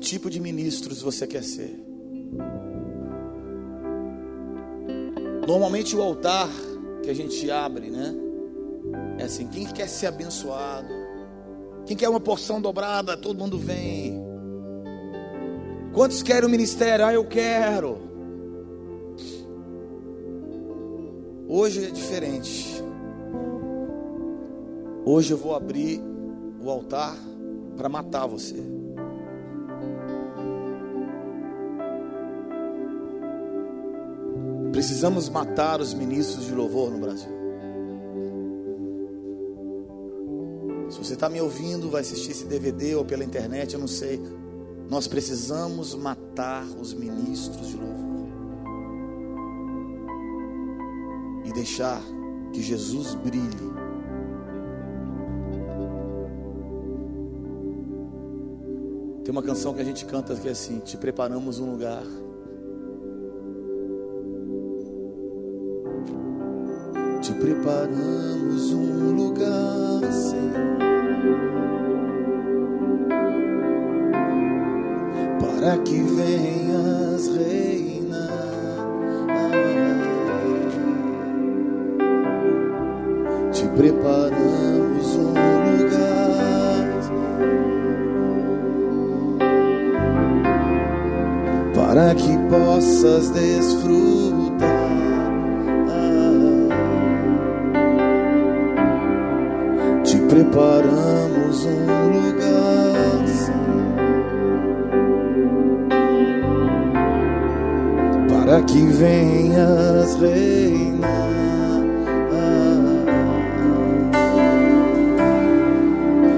Tipo 0.05 0.29
de 0.29 0.39
ministros 0.39 1.01
você 1.01 1.25
quer 1.25 1.43
ser? 1.43 1.83
Normalmente 5.47 5.95
o 5.95 6.01
altar 6.01 6.47
que 7.01 7.09
a 7.09 7.13
gente 7.13 7.49
abre, 7.49 7.89
né? 7.89 8.13
É 9.17 9.23
assim, 9.23 9.47
quem 9.47 9.65
quer 9.65 9.89
ser 9.89 10.07
abençoado? 10.07 10.89
Quem 11.87 11.97
quer 11.97 12.07
uma 12.07 12.19
porção 12.19 12.61
dobrada? 12.61 13.17
Todo 13.17 13.39
mundo 13.39 13.57
vem. 13.57 14.23
Quantos 15.91 16.21
querem 16.21 16.47
o 16.47 16.51
ministério? 16.51 17.05
Ah, 17.05 17.13
eu 17.13 17.25
quero. 17.25 17.97
Hoje 21.47 21.85
é 21.85 21.89
diferente. 21.89 22.83
Hoje 25.03 25.31
eu 25.31 25.37
vou 25.37 25.55
abrir 25.55 25.99
o 26.59 26.69
altar 26.69 27.15
para 27.75 27.89
matar 27.89 28.27
você. 28.27 28.74
Precisamos 34.75 35.29
matar 35.29 35.79
os 35.79 35.93
ministros 35.93 36.47
de 36.47 36.53
louvor 36.53 36.91
no 36.91 36.97
Brasil. 36.99 37.31
Se 40.89 40.97
você 40.97 41.13
está 41.13 41.29
me 41.29 41.39
ouvindo, 41.39 41.89
vai 41.89 42.01
assistir 42.01 42.31
esse 42.31 42.43
DVD 42.43 42.93
ou 42.93 43.05
pela 43.05 43.23
internet, 43.23 43.73
eu 43.73 43.79
não 43.79 43.87
sei. 43.87 44.21
Nós 44.89 45.07
precisamos 45.07 45.95
matar 45.95 46.65
os 46.77 46.93
ministros 46.93 47.69
de 47.69 47.77
louvor. 47.77 48.27
E 51.45 51.53
deixar 51.53 52.01
que 52.51 52.61
Jesus 52.61 53.15
brilhe. 53.15 53.73
Tem 59.23 59.31
uma 59.31 59.41
canção 59.41 59.73
que 59.73 59.79
a 59.79 59.85
gente 59.85 60.03
canta 60.03 60.35
que 60.35 60.49
é 60.49 60.51
assim: 60.51 60.79
Te 60.79 60.97
preparamos 60.97 61.59
um 61.59 61.71
lugar. 61.71 62.03
Preparamos 67.45 68.73
um 68.73 69.11
lugar, 69.11 70.11
Senhor. 70.11 70.65
para 75.39 75.77
que 75.83 76.01
venhas 76.01 77.27
reinar. 77.27 78.25
Te 83.51 83.67
preparamos 83.67 85.15
um 85.15 85.33
lugar 85.77 86.89
para 91.75 92.15
que 92.15 92.37
possas 92.49 93.29
desfrutar. 93.29 94.24
Preparamos 100.27 101.65
um 101.65 102.07
lugar. 102.11 102.75
para 108.45 108.61
que 108.61 108.77
venhas 108.77 110.15
reinar. 110.19 111.05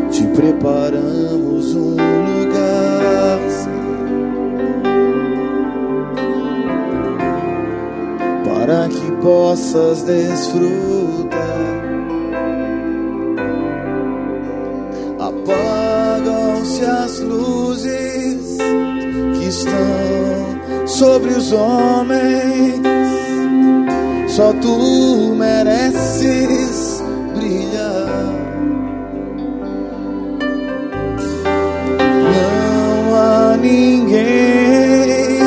Te 0.10 0.24
preparamos 0.28 1.76
um 1.76 1.92
lugar, 1.92 3.40
para 8.46 8.88
que 8.88 9.12
possas 9.22 10.04
desfrutar. 10.04 10.97
Sobre 20.98 21.30
os 21.34 21.52
homens. 21.52 22.82
Só 24.28 24.52
tu 24.54 25.36
mereces 25.36 27.04
brilhar. 27.36 28.34
Não 32.34 33.16
há 33.16 33.58
ninguém 33.58 35.40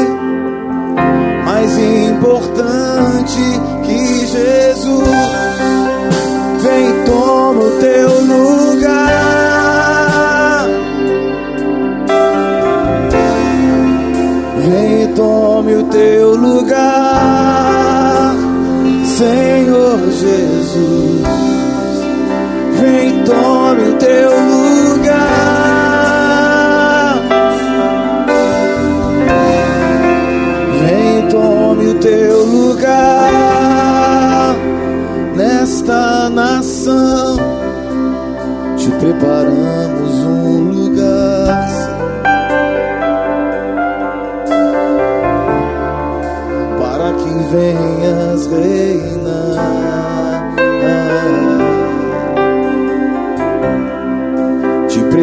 mais 1.44 1.78
importante 1.78 3.40
que 3.85 4.27
Jesus. 4.27 5.19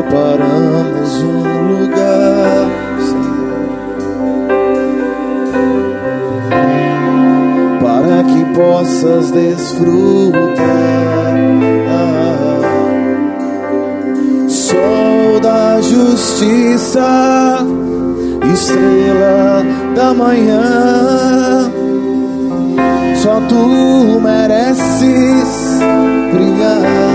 Preparamos 0.07 1.21
um 1.21 1.43
lugar, 1.67 2.67
Senhor, 2.99 3.67
para 7.81 8.23
que 8.23 8.45
possas 8.55 9.31
desfrutar. 9.31 10.47
Sol 14.47 15.39
da 15.41 15.81
justiça 15.81 17.57
estrela 18.53 19.65
da 19.95 20.13
manhã. 20.13 21.71
Só 23.15 23.41
tu 23.47 24.19
mereces 24.21 25.79
brilhar. 26.31 27.06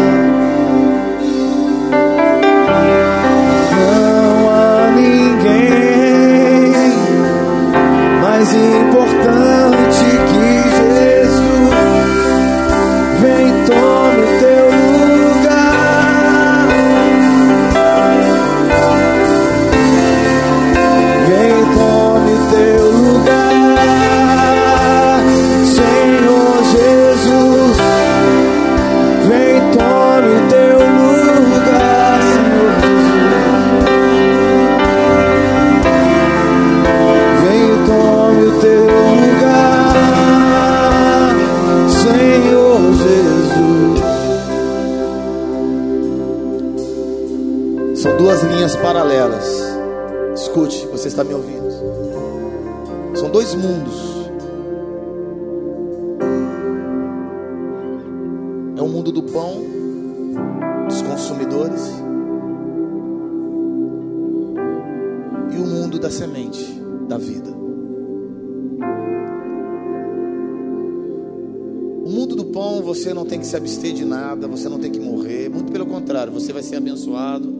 Se 73.52 73.56
abster 73.58 73.92
de 73.92 74.04
nada, 74.06 74.48
você 74.48 74.66
não 74.66 74.78
tem 74.78 74.90
que 74.90 74.98
morrer, 74.98 75.50
muito 75.50 75.70
pelo 75.70 75.84
contrário, 75.84 76.32
você 76.32 76.54
vai 76.54 76.62
ser 76.62 76.76
abençoado, 76.76 77.54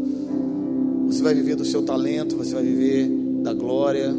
você 1.07 1.23
vai 1.23 1.35
viver 1.35 1.55
do 1.55 1.67
seu 1.67 1.83
talento, 1.83 2.35
você 2.35 2.55
vai 2.55 2.63
viver 2.63 3.07
da 3.43 3.53
glória. 3.53 4.11
O 4.11 4.17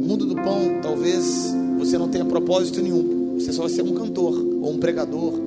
mundo 0.00 0.26
do 0.26 0.36
pão, 0.36 0.80
talvez 0.80 1.52
você 1.76 1.98
não 1.98 2.08
tenha 2.08 2.24
propósito 2.24 2.80
nenhum, 2.80 3.34
você 3.34 3.52
só 3.52 3.62
vai 3.62 3.70
ser 3.70 3.82
um 3.82 3.92
cantor, 3.92 4.38
ou 4.38 4.70
um 4.70 4.78
pregador, 4.78 5.40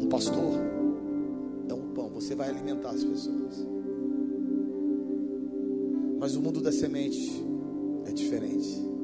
um 0.00 0.06
pastor. 0.08 0.60
Então, 1.64 1.76
o 1.78 1.92
pão, 1.92 2.08
você 2.14 2.36
vai 2.36 2.50
alimentar 2.50 2.90
as 2.90 3.02
pessoas. 3.02 3.66
Mas 6.20 6.36
o 6.36 6.40
mundo 6.40 6.60
da 6.60 6.70
semente 6.70 7.44
é 8.04 8.12
diferente. 8.12 8.95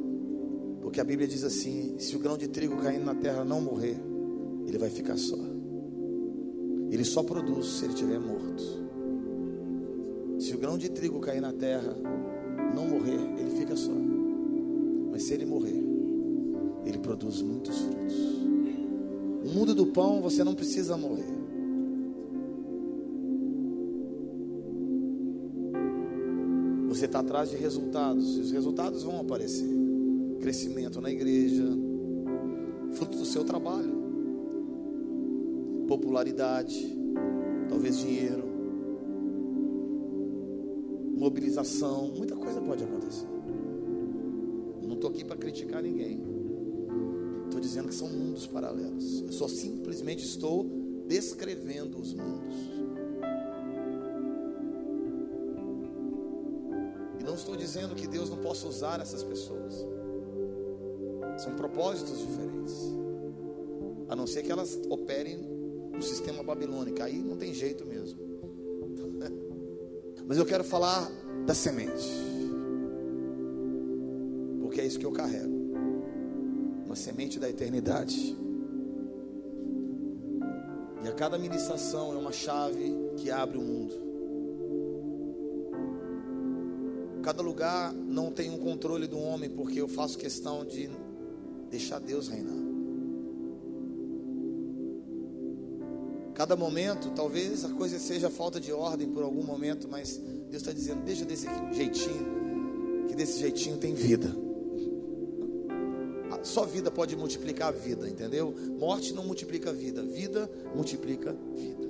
Porque 0.93 1.01
a 1.01 1.05
Bíblia 1.05 1.27
diz 1.27 1.43
assim: 1.43 1.95
se 1.99 2.15
o 2.15 2.19
grão 2.19 2.37
de 2.37 2.47
trigo 2.47 2.77
caindo 2.77 3.07
na 3.07 3.15
terra 3.15 3.43
não 3.47 3.63
morrer, 3.63 3.97
ele 4.67 4.77
vai 4.77 4.91
ficar 4.91 5.17
só. 5.17 5.39
Ele 6.91 7.03
só 7.03 7.23
produz 7.23 7.67
se 7.67 7.87
ele 7.87 7.95
estiver 7.95 8.21
morto. 8.21 8.63
Se 10.39 10.55
o 10.55 10.59
grão 10.59 10.77
de 10.77 10.91
trigo 10.91 11.19
cair 11.19 11.41
na 11.41 11.51
terra, 11.51 11.97
não 12.75 12.87
morrer, 12.89 13.19
ele 13.39 13.57
fica 13.59 13.75
só. 13.75 13.91
Mas 15.11 15.23
se 15.23 15.33
ele 15.33 15.47
morrer, 15.47 15.83
ele 16.85 16.99
produz 16.99 17.41
muitos 17.41 17.79
frutos. 17.79 18.15
O 19.47 19.49
mundo 19.49 19.75
do 19.75 19.87
pão, 19.87 20.21
você 20.21 20.45
não 20.45 20.55
precisa 20.55 20.95
morrer. 20.95 21.25
Você 26.89 27.07
está 27.07 27.21
atrás 27.21 27.49
de 27.49 27.57
resultados, 27.57 28.37
e 28.37 28.41
os 28.41 28.53
resultados 28.53 29.03
vão 29.03 29.23
aparecer. 29.23 29.82
Crescimento 30.43 31.01
na 31.01 31.09
igreja, 31.09 31.63
fruto 32.95 33.17
do 33.17 33.25
seu 33.25 33.45
trabalho, 33.45 33.95
popularidade, 35.87 36.99
talvez 37.69 37.97
dinheiro, 37.97 38.43
mobilização, 41.17 42.09
muita 42.09 42.35
coisa 42.35 42.61
pode 42.61 42.83
acontecer. 42.83 43.29
Não 44.83 44.95
estou 44.95 45.11
aqui 45.11 45.25
para 45.25 45.37
criticar 45.37 45.81
ninguém. 45.81 46.21
Estou 47.45 47.61
dizendo 47.61 47.87
que 47.87 47.95
são 47.95 48.09
mundos 48.09 48.45
paralelos. 48.45 49.23
Eu 49.23 49.33
só 49.33 49.47
simplesmente 49.47 50.25
estou 50.25 50.67
descrevendo 51.07 52.01
os 52.01 52.15
mundos. 52.15 52.57
E 57.21 57.23
não 57.23 57.37
estou 57.37 57.55
dizendo 57.55 57.95
que 57.95 58.09
Deus 58.09 58.29
não 58.29 58.39
possa 58.39 58.67
usar 58.67 59.01
essas 59.01 59.23
pessoas. 59.23 59.87
São 61.43 61.55
propósitos 61.55 62.21
diferentes. 62.21 62.73
A 64.09 64.15
não 64.15 64.29
ser 64.29 64.45
que 64.45 64.53
elas 64.53 64.79
operem 64.89 65.39
no 65.93 66.01
sistema 66.01 66.41
babilônico. 66.41 67.03
Aí 67.03 67.21
não 67.21 67.37
tem 67.37 67.53
jeito 67.53 67.85
mesmo. 67.85 68.21
Mas 70.25 70.39
eu 70.39 70.47
quero 70.47 70.63
falar 70.63 71.11
da 71.45 71.53
semente. 71.53 72.09
Porque 74.61 74.81
é 74.81 74.87
isso 74.87 75.01
que 75.01 75.05
eu 75.05 75.11
carrego. 75.11 75.53
Uma 76.87 76.95
semente 76.95 77.41
da 77.41 77.51
eternidade. 77.51 78.37
E 81.03 81.09
a 81.09 81.13
cada 81.13 81.37
ministração 81.39 82.13
é 82.13 82.17
uma 82.17 82.31
chave 82.31 82.95
que 83.17 83.33
abre 83.33 83.59
o 83.59 83.63
mundo. 83.63 83.95
Cada 87.21 87.43
lugar 87.43 87.93
não 87.93 88.31
tem 88.31 88.49
um 88.49 88.59
controle 88.59 89.09
do 89.09 89.19
homem, 89.19 89.51
porque 89.51 89.81
eu 89.81 89.89
faço 89.89 90.17
questão 90.17 90.65
de 90.65 90.89
deixar 91.73 91.99
Deus 91.99 92.29
reinar. 92.29 92.63
Cada 96.35 96.55
momento, 96.55 97.11
talvez 97.11 97.65
a 97.65 97.71
coisa 97.71 97.99
seja 97.99 98.29
falta 98.29 98.61
de 98.61 98.71
ordem 98.73 99.09
por 99.09 99.23
algum 99.23 99.43
momento, 99.43 99.89
mas 99.89 100.19
Deus 100.19 100.63
está 100.63 100.73
dizendo: 100.73 101.03
deixa 101.03 101.25
desse 101.25 101.47
jeitinho, 101.73 103.07
que 103.09 103.15
desse 103.15 103.41
jeitinho 103.41 103.79
tem 103.79 103.95
vida. 103.95 104.31
Só 106.43 106.65
vida 106.65 106.91
pode 106.91 107.17
multiplicar 107.17 107.69
a 107.69 107.71
vida, 107.71 108.09
entendeu? 108.09 108.55
Morte 108.79 109.15
não 109.15 109.25
multiplica 109.25 109.73
vida, 109.73 110.03
vida 110.03 110.51
multiplica 110.75 111.35
vida. 111.55 111.89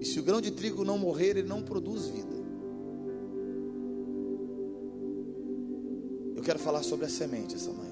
E 0.00 0.04
se 0.04 0.18
o 0.18 0.22
grão 0.22 0.40
de 0.40 0.50
trigo 0.50 0.84
não 0.84 0.98
morrer, 0.98 1.36
ele 1.36 1.42
não 1.44 1.62
produz 1.62 2.06
vida. 2.06 2.34
Eu 6.34 6.42
quero 6.42 6.58
falar 6.58 6.82
sobre 6.82 7.06
a 7.06 7.08
semente 7.08 7.54
essa 7.54 7.70
manhã. 7.70 7.89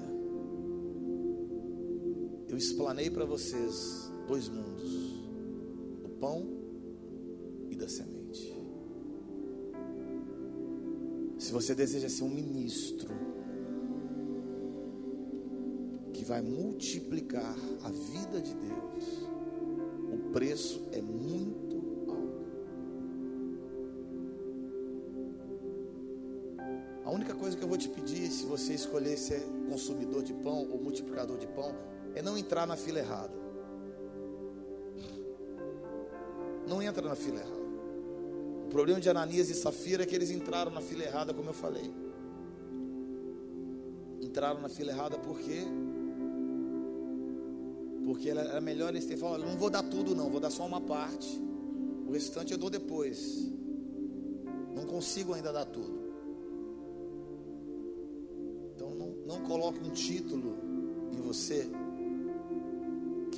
Eu 2.49 2.57
explanei 2.57 3.11
para 3.11 3.25
vocês 3.25 4.11
dois 4.27 4.49
mundos: 4.49 4.91
do 6.01 6.09
pão 6.19 6.47
e 7.69 7.75
da 7.75 7.87
semente. 7.87 8.57
Se 11.37 11.51
você 11.51 11.75
deseja 11.75 12.09
ser 12.09 12.23
um 12.23 12.29
ministro 12.29 13.09
que 16.11 16.25
vai 16.25 16.41
multiplicar 16.41 17.55
a 17.83 17.89
vida 17.91 18.41
de 18.41 18.55
Deus, 18.55 19.29
o 20.11 20.31
preço 20.33 20.81
é 20.91 21.01
muito 21.01 21.75
alto. 22.09 22.49
A 27.05 27.11
única 27.11 27.35
coisa 27.35 27.55
que 27.55 27.63
eu 27.63 27.69
vou 27.69 27.77
te 27.77 27.89
pedir, 27.89 28.27
se 28.31 28.43
você 28.45 28.73
escolher 28.73 29.17
ser 29.17 29.41
consumidor 29.69 30.23
de 30.23 30.33
pão 30.33 30.67
ou 30.69 30.81
multiplicador 30.81 31.37
de 31.37 31.47
pão, 31.47 31.73
é 32.15 32.21
não 32.21 32.37
entrar 32.37 32.65
na 32.65 32.75
fila 32.75 32.99
errada. 32.99 33.33
Não 36.67 36.81
entra 36.81 37.07
na 37.07 37.15
fila 37.15 37.39
errada. 37.39 37.59
O 38.65 38.69
problema 38.69 39.01
de 39.01 39.09
Ananias 39.09 39.49
e 39.49 39.55
Safira 39.55 40.03
é 40.03 40.05
que 40.05 40.15
eles 40.15 40.29
entraram 40.29 40.71
na 40.71 40.81
fila 40.81 41.03
errada, 41.03 41.33
como 41.33 41.49
eu 41.49 41.53
falei. 41.53 41.91
Entraram 44.21 44.61
na 44.61 44.69
fila 44.69 44.91
errada 44.91 45.17
por 45.17 45.39
quê? 45.39 45.63
Porque 48.05 48.29
era 48.29 48.61
melhor 48.61 48.89
eles 48.89 49.05
terem 49.05 49.19
falado: 49.19 49.43
não 49.43 49.57
vou 49.57 49.69
dar 49.69 49.83
tudo, 49.83 50.15
não, 50.15 50.29
vou 50.29 50.39
dar 50.39 50.49
só 50.49 50.65
uma 50.65 50.81
parte. 50.81 51.41
O 52.07 52.11
restante 52.11 52.51
eu 52.51 52.57
dou 52.57 52.69
depois. 52.69 53.51
Não 54.75 54.85
consigo 54.85 55.33
ainda 55.33 55.51
dar 55.51 55.65
tudo. 55.65 55.99
Então 58.75 58.95
não, 58.95 59.09
não 59.25 59.41
coloque 59.41 59.79
um 59.79 59.91
título 59.91 60.57
em 61.11 61.21
você 61.21 61.69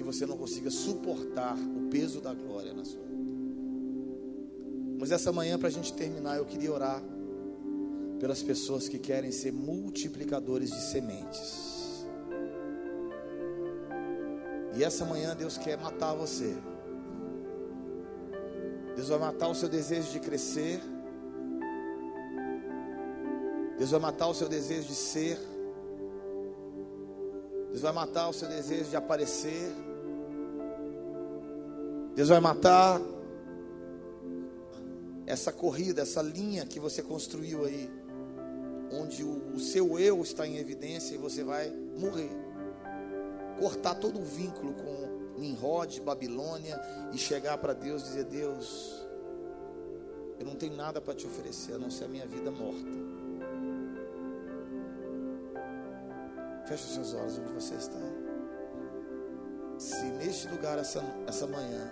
que 0.02 0.06
você 0.06 0.26
não 0.26 0.36
consiga 0.36 0.72
suportar 0.72 1.56
o 1.56 1.90
peso 1.90 2.20
da 2.20 2.34
glória 2.34 2.74
na 2.74 2.84
sua 2.84 3.02
vida. 3.04 3.22
Mas 5.00 5.12
essa 5.12 5.32
manhã, 5.32 5.60
para 5.60 5.68
a 5.68 5.72
gente 5.72 5.94
terminar, 5.94 6.38
eu 6.38 6.46
queria 6.46 6.72
orar 6.72 7.02
pelas 8.20 8.42
pessoas 8.42 8.88
que 8.88 8.98
querem 8.98 9.32
ser 9.32 9.52
multiplicadores 9.52 10.72
de 10.72 10.82
sementes. 10.82 12.06
E 14.76 14.84
essa 14.84 15.06
manhã 15.06 15.36
Deus 15.36 15.58
quer 15.58 15.78
matar 15.78 16.14
você. 16.14 16.56
Deus 18.96 19.10
vai 19.10 19.20
matar 19.20 19.50
o 19.50 19.56
seu 19.56 19.70
desejo 19.70 20.12
de 20.12 20.20
crescer. 20.20 20.82
Deus 23.78 23.92
vai 23.92 24.00
matar 24.00 24.28
o 24.28 24.34
seu 24.34 24.50
desejo 24.50 24.88
de 24.88 24.96
ser. 24.96 25.38
Deus 27.70 27.82
vai 27.82 27.92
matar 27.92 28.30
o 28.30 28.34
seu 28.34 28.48
desejo 28.48 28.90
de 28.90 28.96
aparecer. 28.96 29.91
Deus 32.16 32.30
vai 32.30 32.40
matar 32.40 33.02
essa 35.26 35.52
corrida, 35.52 36.02
essa 36.02 36.22
linha 36.22 36.66
que 36.66 36.80
você 36.80 37.02
construiu 37.02 37.64
aí, 37.66 37.90
onde 38.92 39.24
o, 39.24 39.54
o, 39.56 39.60
seu 39.60 39.98
eu 39.98 40.22
está 40.22 40.46
em 40.46 40.58
evidência 40.58 41.16
e 41.16 41.18
você 41.18 41.44
vai 41.44 41.72
morrer. 41.98 42.30
Cortar 43.60 43.96
todo 43.96 44.20
o 44.20 44.24
vínculo 44.24 44.74
com 44.74 45.40
Nimrod, 45.40 46.02
Babilônia 46.02 46.80
e 47.14 47.18
chegar 47.18 47.58
para 47.60 47.74
Deus 47.74 48.02
e 48.02 48.06
dizer: 48.06 48.24
Deus, 48.26 49.08
eu 50.38 50.46
não 50.46 50.56
tenho 50.56 50.76
nada 50.76 51.00
para 51.00 51.14
te 51.14 51.26
oferecer 51.26 51.76
a 51.76 51.78
não 51.78 51.90
ser 51.90 52.06
a 52.06 52.08
minha 52.10 52.28
vida 52.28 52.52
morta. 52.52 53.02
Feche 56.66 56.84
os 56.84 56.94
seus 56.94 57.14
olhos 57.14 57.40
onde 57.40 57.54
você 57.54 57.76
está. 57.76 58.00
Se 59.78 60.06
nesse 60.06 60.28
deste 60.28 60.48
lugar 60.50 60.78
essa, 60.78 61.04
essa 61.28 61.48
manhã, 61.48 61.92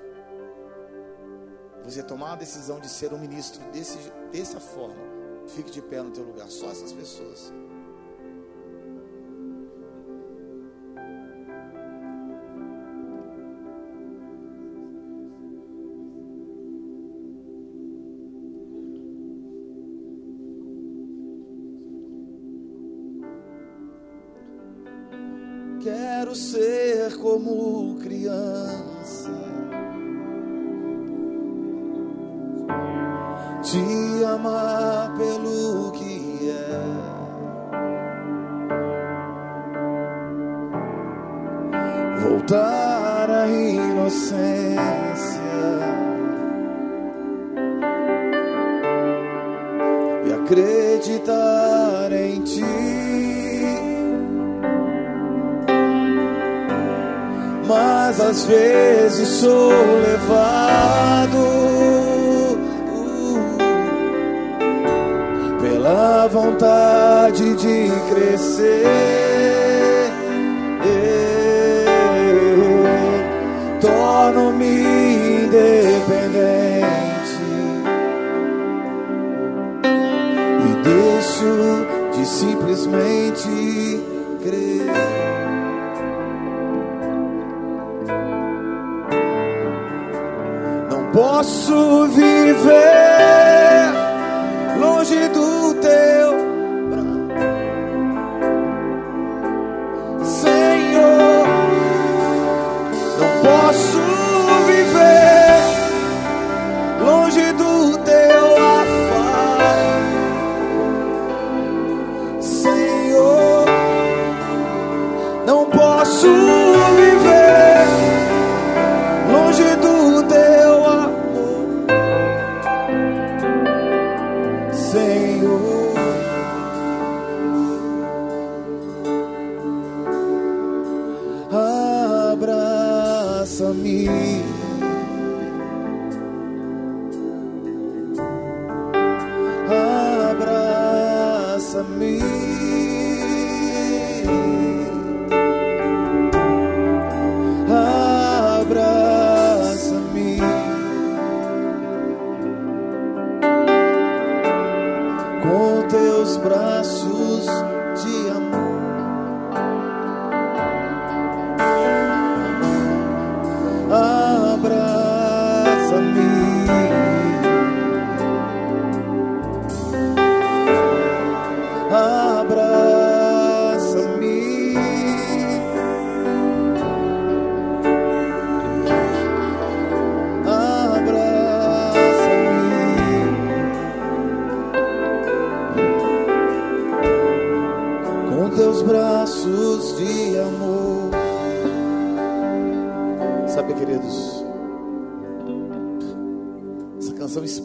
você 1.91 2.03
tomar 2.03 2.34
a 2.34 2.36
decisão 2.36 2.80
de 2.80 2.88
ser 2.90 3.14
um 3.14 3.20
ministro 3.20 3.61
desse, 3.72 3.98
dessa 4.32 4.60
forma, 4.60 4.95
fique 5.48 5.72
de 5.72 5.82
pé 5.82 6.02
no 6.02 6.11
teu 6.11 6.24
lugar. 6.24 6.48
Só 6.49 6.70
essas 6.70 6.94
pessoas. 6.94 7.52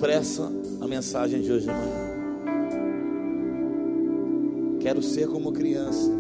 Expressa 0.05 0.53
a 0.83 0.87
mensagem 0.87 1.41
de 1.41 1.51
hoje 1.51 1.67
de 1.67 1.73
manhã. 1.73 2.15
Quero 4.81 5.03
ser 5.03 5.27
como 5.29 5.51
criança, 5.51 6.11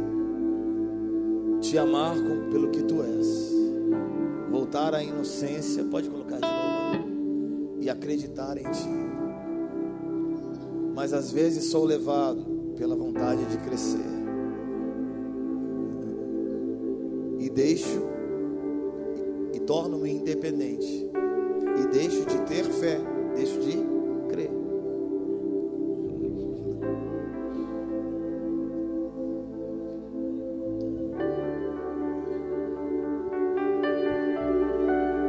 te 1.60 1.76
amar 1.76 2.16
com- 2.16 2.50
pelo 2.50 2.70
que 2.70 2.82
tu 2.82 3.02
és, 3.02 3.52
voltar 4.50 4.94
à 4.94 5.02
inocência, 5.02 5.84
pode 5.84 6.08
colocar 6.08 6.36
de 6.36 6.46
novo, 6.46 7.78
e 7.78 7.90
acreditar 7.90 8.56
em 8.56 8.62
ti. 8.70 8.88
Mas 10.94 11.12
às 11.12 11.30
vezes 11.30 11.66
sou 11.66 11.84
levado 11.84 12.42
pela 12.78 12.96
vontade 12.96 13.44
de 13.44 13.58
crescer, 13.58 13.98
e 17.38 17.50
deixo, 17.50 18.02
e 19.52 19.60
torno-me 19.60 20.10
independente, 20.10 21.10
e 21.82 21.86
deixo 21.92 22.24
de 22.24 22.40
ter 22.46 22.64
fé, 22.64 22.98
deixo 23.34 23.58
de 23.60 23.78
crer. 24.28 24.50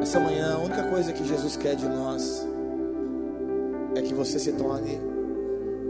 Essa 0.01 0.19
manhã, 0.19 0.53
a 0.53 0.59
única 0.59 0.83
coisa 0.89 1.11
que 1.11 1.25
Jesus 1.25 1.57
quer 1.57 1.75
de 1.75 1.87
nós 1.87 2.47
é 3.95 4.01
que 4.01 4.13
você 4.13 4.37
se 4.37 4.51
torne 4.53 4.99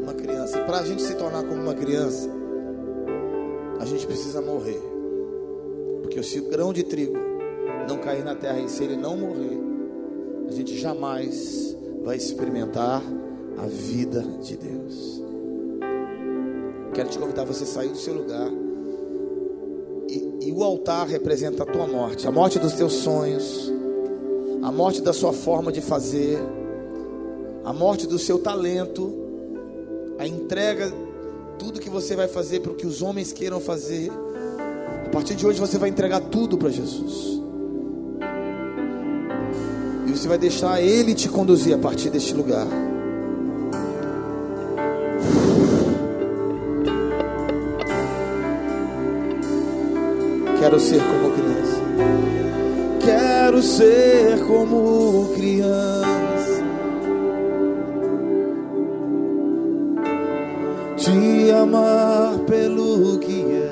uma 0.02 0.14
criança. 0.14 0.60
E 0.60 0.66
para 0.66 0.80
a 0.80 0.86
gente 0.86 1.02
se 1.02 1.16
tornar 1.16 1.44
como 1.44 1.62
uma 1.62 1.74
criança, 1.74 2.30
a 3.80 3.86
gente 3.86 4.06
precisa 4.08 4.42
morrer. 4.42 4.82
Porque 6.02 6.22
se 6.24 6.40
o 6.40 6.50
grão 6.50 6.72
de 6.72 6.84
trigo 6.84 7.18
não 7.90 7.98
cair 7.98 8.24
na 8.24 8.36
terra 8.36 8.60
e 8.60 8.70
se 8.70 8.84
ele 8.84 8.96
não 8.96 9.18
morrer, 9.18 9.60
a 10.48 10.52
gente 10.52 10.78
jamais 10.78 11.76
vai 12.06 12.16
experimentar 12.16 13.02
a 13.58 13.66
vida 13.66 14.22
de 14.44 14.56
Deus. 14.56 15.24
Quero 16.94 17.10
te 17.10 17.18
convidar 17.18 17.44
você 17.44 17.66
sair 17.66 17.90
do 17.90 17.98
seu 17.98 18.14
lugar. 18.14 18.48
E, 20.08 20.48
e 20.48 20.52
o 20.52 20.64
altar 20.64 21.08
representa 21.08 21.64
a 21.64 21.66
tua 21.66 21.88
morte, 21.88 22.28
a 22.28 22.32
morte 22.32 22.60
dos 22.60 22.74
teus 22.74 22.94
sonhos, 22.94 23.74
a 24.62 24.72
morte 24.72 25.02
da 25.02 25.12
sua 25.12 25.34
forma 25.34 25.72
de 25.72 25.82
fazer, 25.82 26.38
a 27.64 27.74
morte 27.74 28.06
do 28.06 28.20
seu 28.20 28.38
talento, 28.38 29.12
a 30.20 30.28
entrega, 30.28 30.94
tudo 31.58 31.80
que 31.80 31.90
você 31.90 32.16
vai 32.16 32.28
fazer 32.28 32.60
para 32.60 32.72
o 32.72 32.76
que 32.76 32.86
os 32.86 33.02
homens 33.02 33.34
queiram 33.34 33.60
fazer. 33.60 34.12
A 35.08 35.10
partir 35.10 35.34
de 35.34 35.46
hoje 35.46 35.60
você 35.60 35.80
vai 35.80 35.90
entregar 35.90 36.20
tudo 36.20 36.56
para 36.56 36.70
Jesus. 36.70 37.42
Você 40.16 40.30
vai 40.30 40.38
deixar 40.38 40.82
Ele 40.82 41.14
te 41.14 41.28
conduzir 41.28 41.76
a 41.76 41.78
partir 41.78 42.10
deste 42.10 42.34
lugar. 42.34 42.66
Quero 50.58 50.80
ser 50.80 51.02
como 51.02 51.32
criança. 51.32 51.82
Quero 53.04 53.62
ser 53.62 54.40
como 54.46 55.34
criança, 55.36 56.64
te 60.96 61.52
amar 61.52 62.40
pelo 62.48 63.20
que 63.20 63.42
é. 63.42 63.66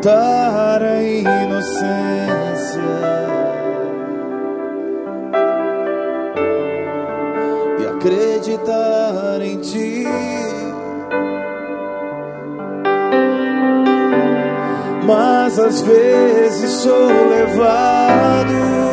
Voltar 0.00 0.80
à 0.80 1.02
inocência. 1.02 1.88
e 7.80 7.86
Acreditar 7.86 9.40
em 9.42 9.58
ti. 9.60 10.06
mas 15.04 15.58
às 15.58 15.80
vezes 15.80 16.70
sou 16.82 17.08
levado 17.30 18.87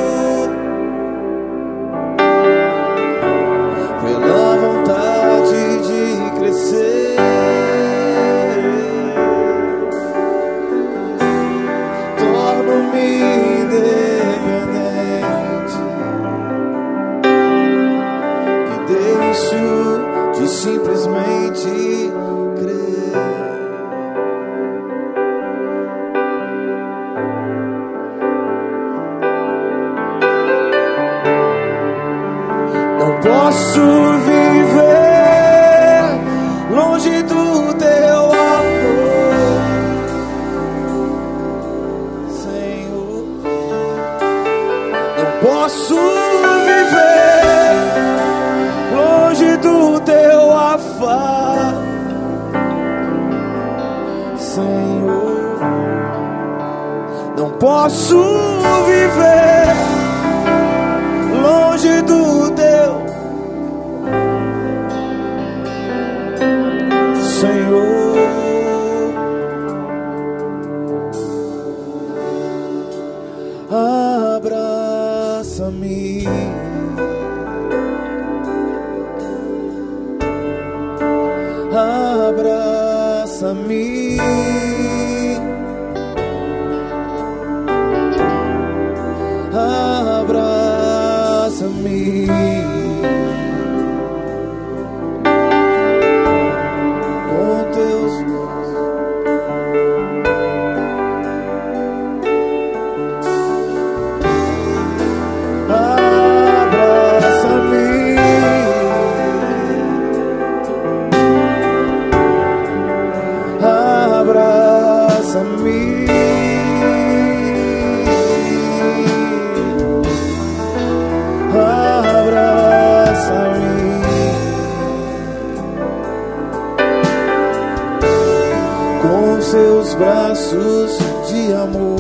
Braços 129.98 130.98
de 131.28 131.54
amor. 131.54 131.96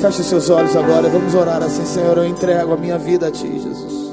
Feche 0.00 0.24
seus 0.24 0.50
olhos 0.50 0.74
agora, 0.74 1.08
vamos 1.08 1.32
orar 1.34 1.62
assim, 1.62 1.84
Senhor. 1.84 2.18
Eu 2.18 2.26
entrego 2.26 2.72
a 2.72 2.76
minha 2.76 2.98
vida 2.98 3.28
a 3.28 3.30
Ti, 3.30 3.46
Jesus. 3.46 4.12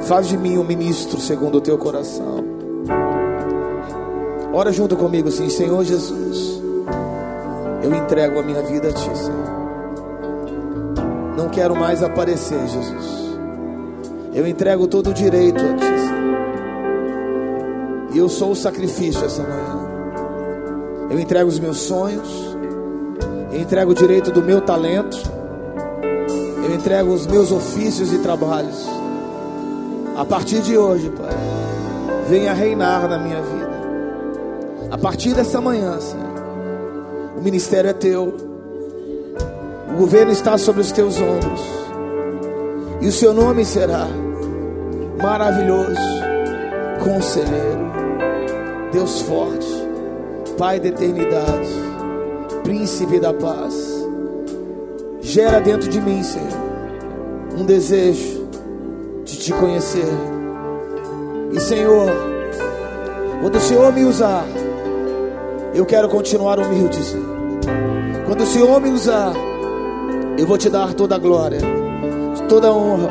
Faz 0.00 0.26
de 0.26 0.36
mim 0.36 0.58
um 0.58 0.64
ministro 0.64 1.20
segundo 1.20 1.58
o 1.58 1.60
Teu 1.60 1.78
coração. 1.78 2.44
Ora 4.52 4.72
junto 4.72 4.96
comigo 4.96 5.28
assim, 5.28 5.48
Senhor 5.48 5.84
Jesus. 5.84 6.60
Eu 7.82 7.94
entrego 7.94 8.40
a 8.40 8.42
minha 8.42 8.62
vida 8.62 8.88
a 8.88 8.92
Ti, 8.92 9.16
Senhor. 9.16 9.54
Não 11.36 11.48
quero 11.48 11.76
mais 11.76 12.02
aparecer, 12.02 12.58
Jesus. 12.66 13.24
Eu 14.34 14.46
entrego 14.46 14.88
todo 14.88 15.10
o 15.10 15.14
direito 15.14 15.60
a 15.60 15.76
Ti, 15.76 15.93
eu 18.18 18.28
sou 18.28 18.52
o 18.52 18.56
sacrifício 18.56 19.24
essa 19.24 19.42
manhã. 19.42 19.88
Eu 21.10 21.18
entrego 21.18 21.48
os 21.48 21.58
meus 21.58 21.78
sonhos. 21.78 22.28
Eu 23.52 23.60
entrego 23.60 23.92
o 23.92 23.94
direito 23.94 24.30
do 24.30 24.42
meu 24.42 24.60
talento. 24.60 25.16
Eu 26.64 26.74
entrego 26.74 27.12
os 27.12 27.26
meus 27.26 27.52
ofícios 27.52 28.12
e 28.12 28.18
trabalhos. 28.18 28.86
A 30.16 30.24
partir 30.24 30.60
de 30.60 30.76
hoje, 30.76 31.10
Pai, 31.10 31.34
venha 32.28 32.52
reinar 32.52 33.08
na 33.08 33.18
minha 33.18 33.42
vida. 33.42 33.70
A 34.90 34.98
partir 34.98 35.34
dessa 35.34 35.60
manhã, 35.60 36.00
Senhor, 36.00 36.24
o 37.36 37.42
ministério 37.42 37.90
é 37.90 37.92
teu. 37.92 38.34
O 39.92 39.96
governo 39.96 40.32
está 40.32 40.56
sobre 40.56 40.80
os 40.80 40.92
teus 40.92 41.20
ombros. 41.20 41.60
E 43.00 43.08
o 43.08 43.12
seu 43.12 43.34
nome 43.34 43.64
será 43.64 44.06
maravilhoso, 45.20 46.00
conselheiro, 47.02 47.92
Deus 48.94 49.22
forte, 49.22 49.66
Pai 50.56 50.78
da 50.78 50.86
eternidade, 50.86 51.68
príncipe 52.62 53.18
da 53.18 53.34
paz. 53.34 53.74
Gera 55.20 55.60
dentro 55.60 55.90
de 55.90 56.00
mim, 56.00 56.22
Senhor, 56.22 56.46
um 57.58 57.64
desejo 57.64 58.46
de 59.24 59.36
te 59.36 59.52
conhecer. 59.52 60.06
E 61.50 61.58
Senhor, 61.58 62.08
quando 63.42 63.56
o 63.56 63.60
Senhor 63.60 63.92
me 63.92 64.04
usar, 64.04 64.44
eu 65.74 65.84
quero 65.84 66.08
continuar 66.08 66.60
humilde. 66.60 67.00
Quando 68.26 68.42
o 68.42 68.46
Senhor 68.46 68.80
me 68.80 68.90
usar, 68.90 69.32
eu 70.38 70.46
vou 70.46 70.56
te 70.56 70.70
dar 70.70 70.94
toda 70.94 71.16
a 71.16 71.18
glória, 71.18 71.58
toda 72.48 72.68
a 72.68 72.72
honra, 72.72 73.10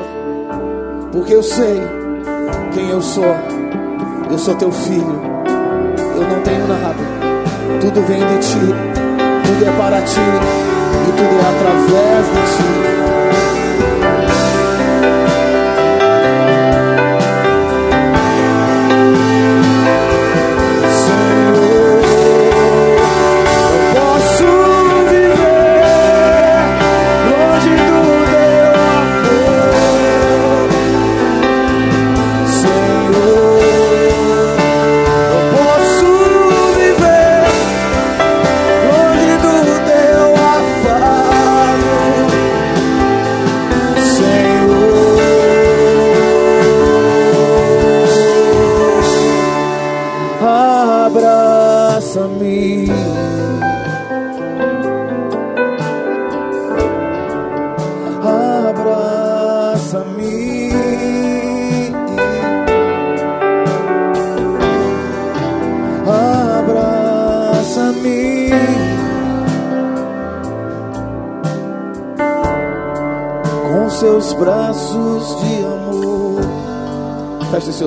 porque 1.12 1.34
eu 1.34 1.44
sei 1.44 1.82
quem 2.74 2.90
eu 2.90 3.02
sou. 3.02 3.36
Eu 4.32 4.40
sou 4.40 4.56
teu 4.56 4.72
filho, 4.72 5.33
eu 6.16 6.28
não 6.28 6.42
tenho 6.42 6.68
nada, 6.68 6.96
tudo 7.82 8.02
vem 8.08 8.20
de 8.20 8.38
ti, 8.40 8.60
tudo 9.46 9.66
é 9.66 9.72
para 9.78 10.02
ti. 10.02 10.20
E 11.04 11.12
tudo 11.12 11.36
é 11.36 11.50
através 11.50 12.26
de 12.28 12.42
ti. 12.56 13.13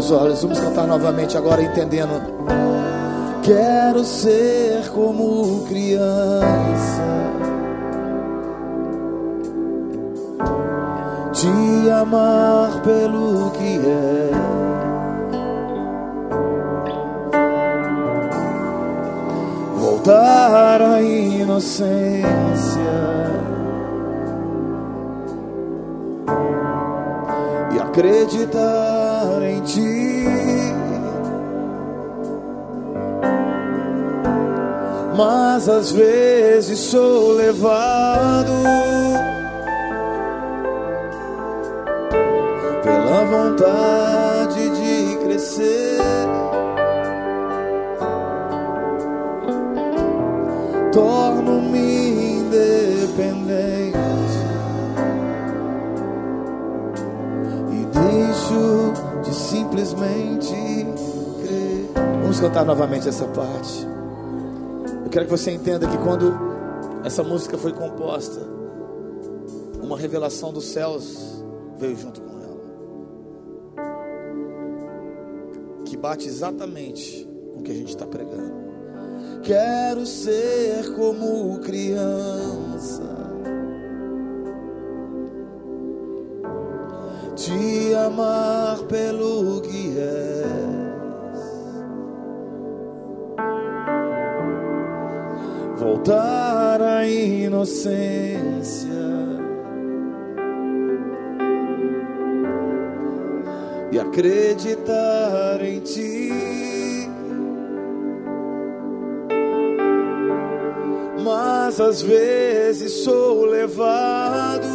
Seus 0.03 0.11
olhos, 0.11 0.43
vamos 0.43 0.61
cantar 0.61 0.87
novamente 0.87 1.39
agora, 1.39 1.63
entendendo. 1.63 2.21
Quero 3.43 4.05
ser 4.05 4.91
como 4.91 5.65
criança. 5.67 7.03
Te 11.33 11.91
amar 11.91 12.83
pelo 12.83 13.51
que 13.53 13.81
é. 13.87 14.31
Voltar 19.79 20.83
à 20.83 21.01
inocência. 21.01 21.97
E 27.75 27.79
acreditar 27.79 28.96
ti. 29.67 30.27
Mas 35.17 35.69
às 35.69 35.93
vezes 35.93 36.79
sou 36.79 37.33
levado 37.33 38.53
cantar 62.57 62.65
novamente 62.65 63.07
essa 63.07 63.27
parte. 63.27 63.87
Eu 65.05 65.11
quero 65.11 65.27
que 65.27 65.31
você 65.31 65.51
entenda 65.51 65.87
que 65.87 65.99
quando 65.99 66.33
essa 67.05 67.23
música 67.23 67.59
foi 67.59 67.73
composta, 67.73 68.41
uma 69.83 69.99
revelação 69.99 70.55
dos 70.55 70.65
céus 70.65 71.45
veio 71.79 71.95
junto 71.97 72.23
com 72.23 72.39
ela, 72.41 72.61
que 75.85 75.99
bate 75.99 76.27
exatamente 76.27 77.29
com 77.53 77.61
o 77.61 77.63
que 77.63 77.73
a 77.73 77.75
gente 77.75 77.91
está 77.91 78.07
pregando. 78.07 78.55
Quero 79.43 80.07
ser 80.07 80.95
como 80.95 81.59
criança, 81.59 82.36
inocência. 97.87 98.97
e 103.93 103.99
acreditar 103.99 105.63
em 105.63 105.81
ti. 105.81 106.31
Mas 111.25 111.81
às 111.81 112.03
vezes 112.03 112.93
sou 113.05 113.47
levado 113.47 114.67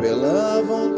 pela 0.00 0.60
vontade 0.62 0.91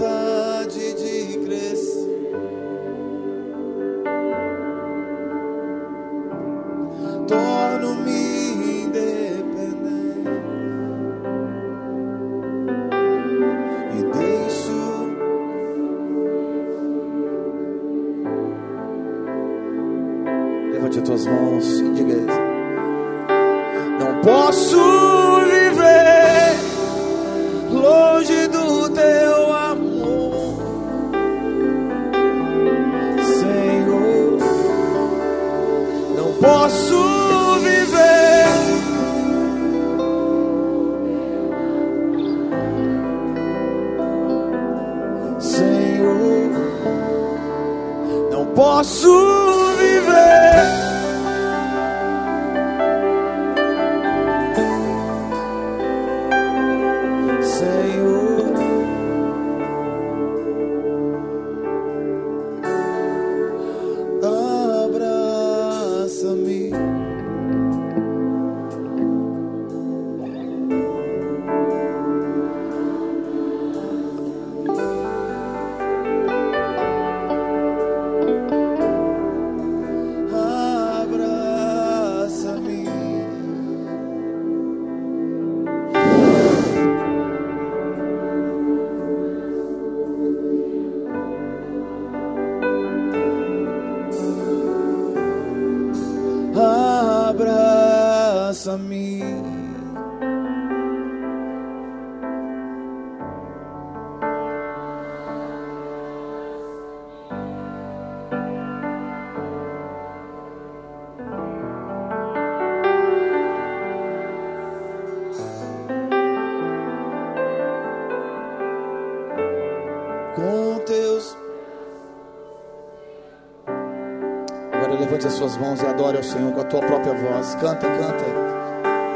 mãos 125.57 125.81
e 125.81 125.87
adore 125.87 126.17
ao 126.17 126.23
Senhor 126.23 126.53
com 126.53 126.61
a 126.61 126.65
tua 126.65 126.81
própria 126.81 127.15
voz. 127.15 127.55
Canta, 127.57 127.87
canta. 127.87 128.25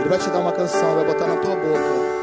Ele 0.00 0.08
vai 0.08 0.18
te 0.18 0.30
dar 0.30 0.38
uma 0.38 0.52
canção, 0.52 0.94
vai 0.94 1.04
botar 1.04 1.26
na 1.26 1.36
tua 1.36 1.56
boca. 1.56 2.17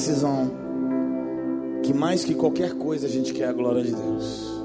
Decisão 0.00 0.50
que 1.82 1.92
mais 1.92 2.24
que 2.24 2.34
qualquer 2.34 2.72
coisa 2.72 3.06
a 3.06 3.10
gente 3.10 3.34
quer 3.34 3.48
a 3.48 3.52
glória 3.52 3.82
de 3.82 3.92
Deus. 3.92 4.64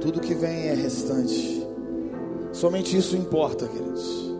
Tudo 0.00 0.20
que 0.20 0.34
vem 0.34 0.68
é 0.68 0.74
restante. 0.74 1.66
Somente 2.50 2.96
isso 2.96 3.14
importa, 3.14 3.68
queridos. 3.68 4.34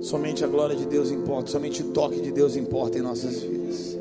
Somente 0.00 0.44
a 0.44 0.46
glória 0.46 0.76
de 0.76 0.86
Deus 0.86 1.10
importa, 1.10 1.50
somente 1.50 1.82
o 1.82 1.86
toque 1.86 2.20
de 2.20 2.30
Deus 2.30 2.54
importa 2.54 2.96
em 2.96 3.02
nossas 3.02 3.40
vidas. 3.40 3.98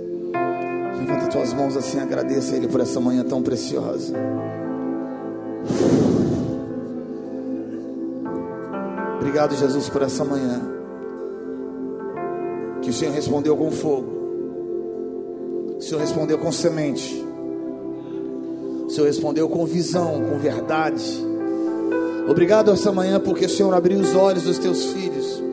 Levanta 1.00 1.27
tuas 1.27 1.51
mãos 1.53 1.75
assim, 1.75 2.00
agradeça 2.00 2.53
a 2.53 2.58
Ele 2.58 2.67
por 2.67 2.82
essa 2.82 3.00
manhã 3.00 3.24
tão 3.24 3.42
preciosa. 3.42 4.14
Obrigado, 9.17 9.56
Jesus, 9.56 9.90
por 9.90 10.03
essa 10.03 10.24
manhã 10.24 10.75
Senhor 12.96 13.14
respondeu 13.14 13.58
com 13.58 13.70
fogo, 13.72 14.08
o 15.78 15.82
Senhor 15.82 16.00
respondeu 16.00 16.38
com 16.38 16.50
semente, 16.50 17.22
o 18.86 18.90
Senhor 18.90 19.06
respondeu 19.08 19.50
com 19.50 19.66
visão, 19.66 20.24
com 20.30 20.40
verdade. 20.40 21.04
Obrigado 22.26 22.72
essa 22.72 22.94
manhã 22.94 23.20
porque 23.20 23.48
o 23.48 23.50
Senhor 23.50 23.74
abriu 23.74 24.00
os 24.00 24.16
olhos 24.16 24.44
dos 24.44 24.58
teus 24.58 24.86
filhos. 24.86 25.44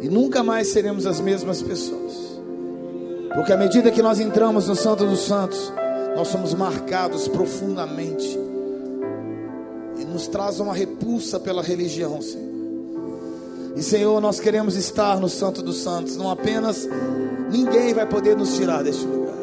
E 0.00 0.08
nunca 0.08 0.44
mais 0.44 0.68
seremos 0.68 1.04
as 1.04 1.20
mesmas 1.20 1.60
pessoas, 1.60 2.40
porque 3.34 3.52
à 3.52 3.56
medida 3.56 3.90
que 3.90 4.00
nós 4.00 4.20
entramos 4.20 4.68
no 4.68 4.76
Santo 4.76 5.04
dos 5.04 5.22
Santos, 5.22 5.72
nós 6.14 6.28
somos 6.28 6.54
marcados 6.54 7.26
profundamente. 7.26 8.38
E 9.98 10.04
nos 10.04 10.28
traz 10.28 10.60
uma 10.60 10.72
repulsa 10.72 11.40
pela 11.40 11.60
religião, 11.60 12.22
Senhor. 12.22 12.47
E 13.78 13.82
Senhor, 13.82 14.20
nós 14.20 14.40
queremos 14.40 14.74
estar 14.74 15.20
no 15.20 15.28
Santo 15.28 15.62
dos 15.62 15.76
Santos, 15.76 16.16
não 16.16 16.28
apenas 16.28 16.88
ninguém 17.48 17.94
vai 17.94 18.04
poder 18.04 18.36
nos 18.36 18.56
tirar 18.56 18.82
deste 18.82 19.06
lugar. 19.06 19.36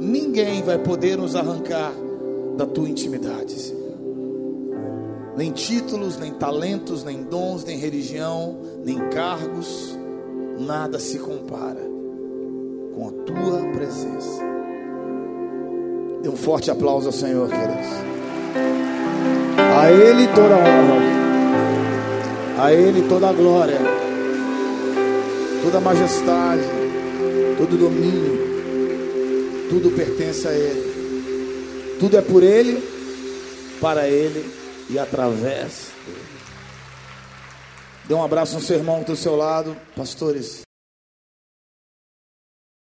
Ninguém 0.00 0.60
vai 0.64 0.76
poder 0.76 1.16
nos 1.16 1.36
arrancar 1.36 1.92
da 2.56 2.66
tua 2.66 2.88
intimidade, 2.88 3.52
Senhor. 3.52 3.94
Nem 5.36 5.52
títulos, 5.52 6.18
nem 6.18 6.32
talentos, 6.32 7.04
nem 7.04 7.22
dons, 7.22 7.62
nem 7.64 7.78
religião, 7.78 8.56
nem 8.84 8.98
cargos, 9.10 9.96
nada 10.58 10.98
se 10.98 11.20
compara 11.20 11.88
com 12.92 13.08
a 13.08 13.12
tua 13.24 13.70
presença. 13.72 14.42
Dê 16.22 16.28
um 16.28 16.36
forte 16.36 16.72
aplauso 16.72 17.06
ao 17.06 17.12
Senhor, 17.12 17.48
queridos. 17.48 17.86
A 19.78 19.92
Ele 19.92 20.26
toda 20.34 20.56
a 20.56 20.58
honra. 20.58 21.15
A 22.66 22.72
Ele 22.72 23.08
toda 23.08 23.28
a 23.28 23.32
glória, 23.32 23.78
toda 25.62 25.78
a 25.78 25.80
majestade, 25.80 26.64
todo 27.56 27.78
domínio, 27.78 29.68
tudo 29.70 29.94
pertence 29.94 30.48
a 30.48 30.52
Ele. 30.52 31.96
Tudo 32.00 32.16
é 32.16 32.22
por 32.22 32.42
Ele, 32.42 32.82
para 33.80 34.08
Ele 34.08 34.52
e 34.90 34.98
através 34.98 35.92
dele. 36.04 36.18
Dê 38.06 38.14
um 38.14 38.24
abraço 38.24 38.56
no 38.56 38.60
seu 38.60 38.78
irmão 38.78 39.00
do 39.04 39.14
seu 39.14 39.36
lado, 39.36 39.76
pastores. 39.94 40.65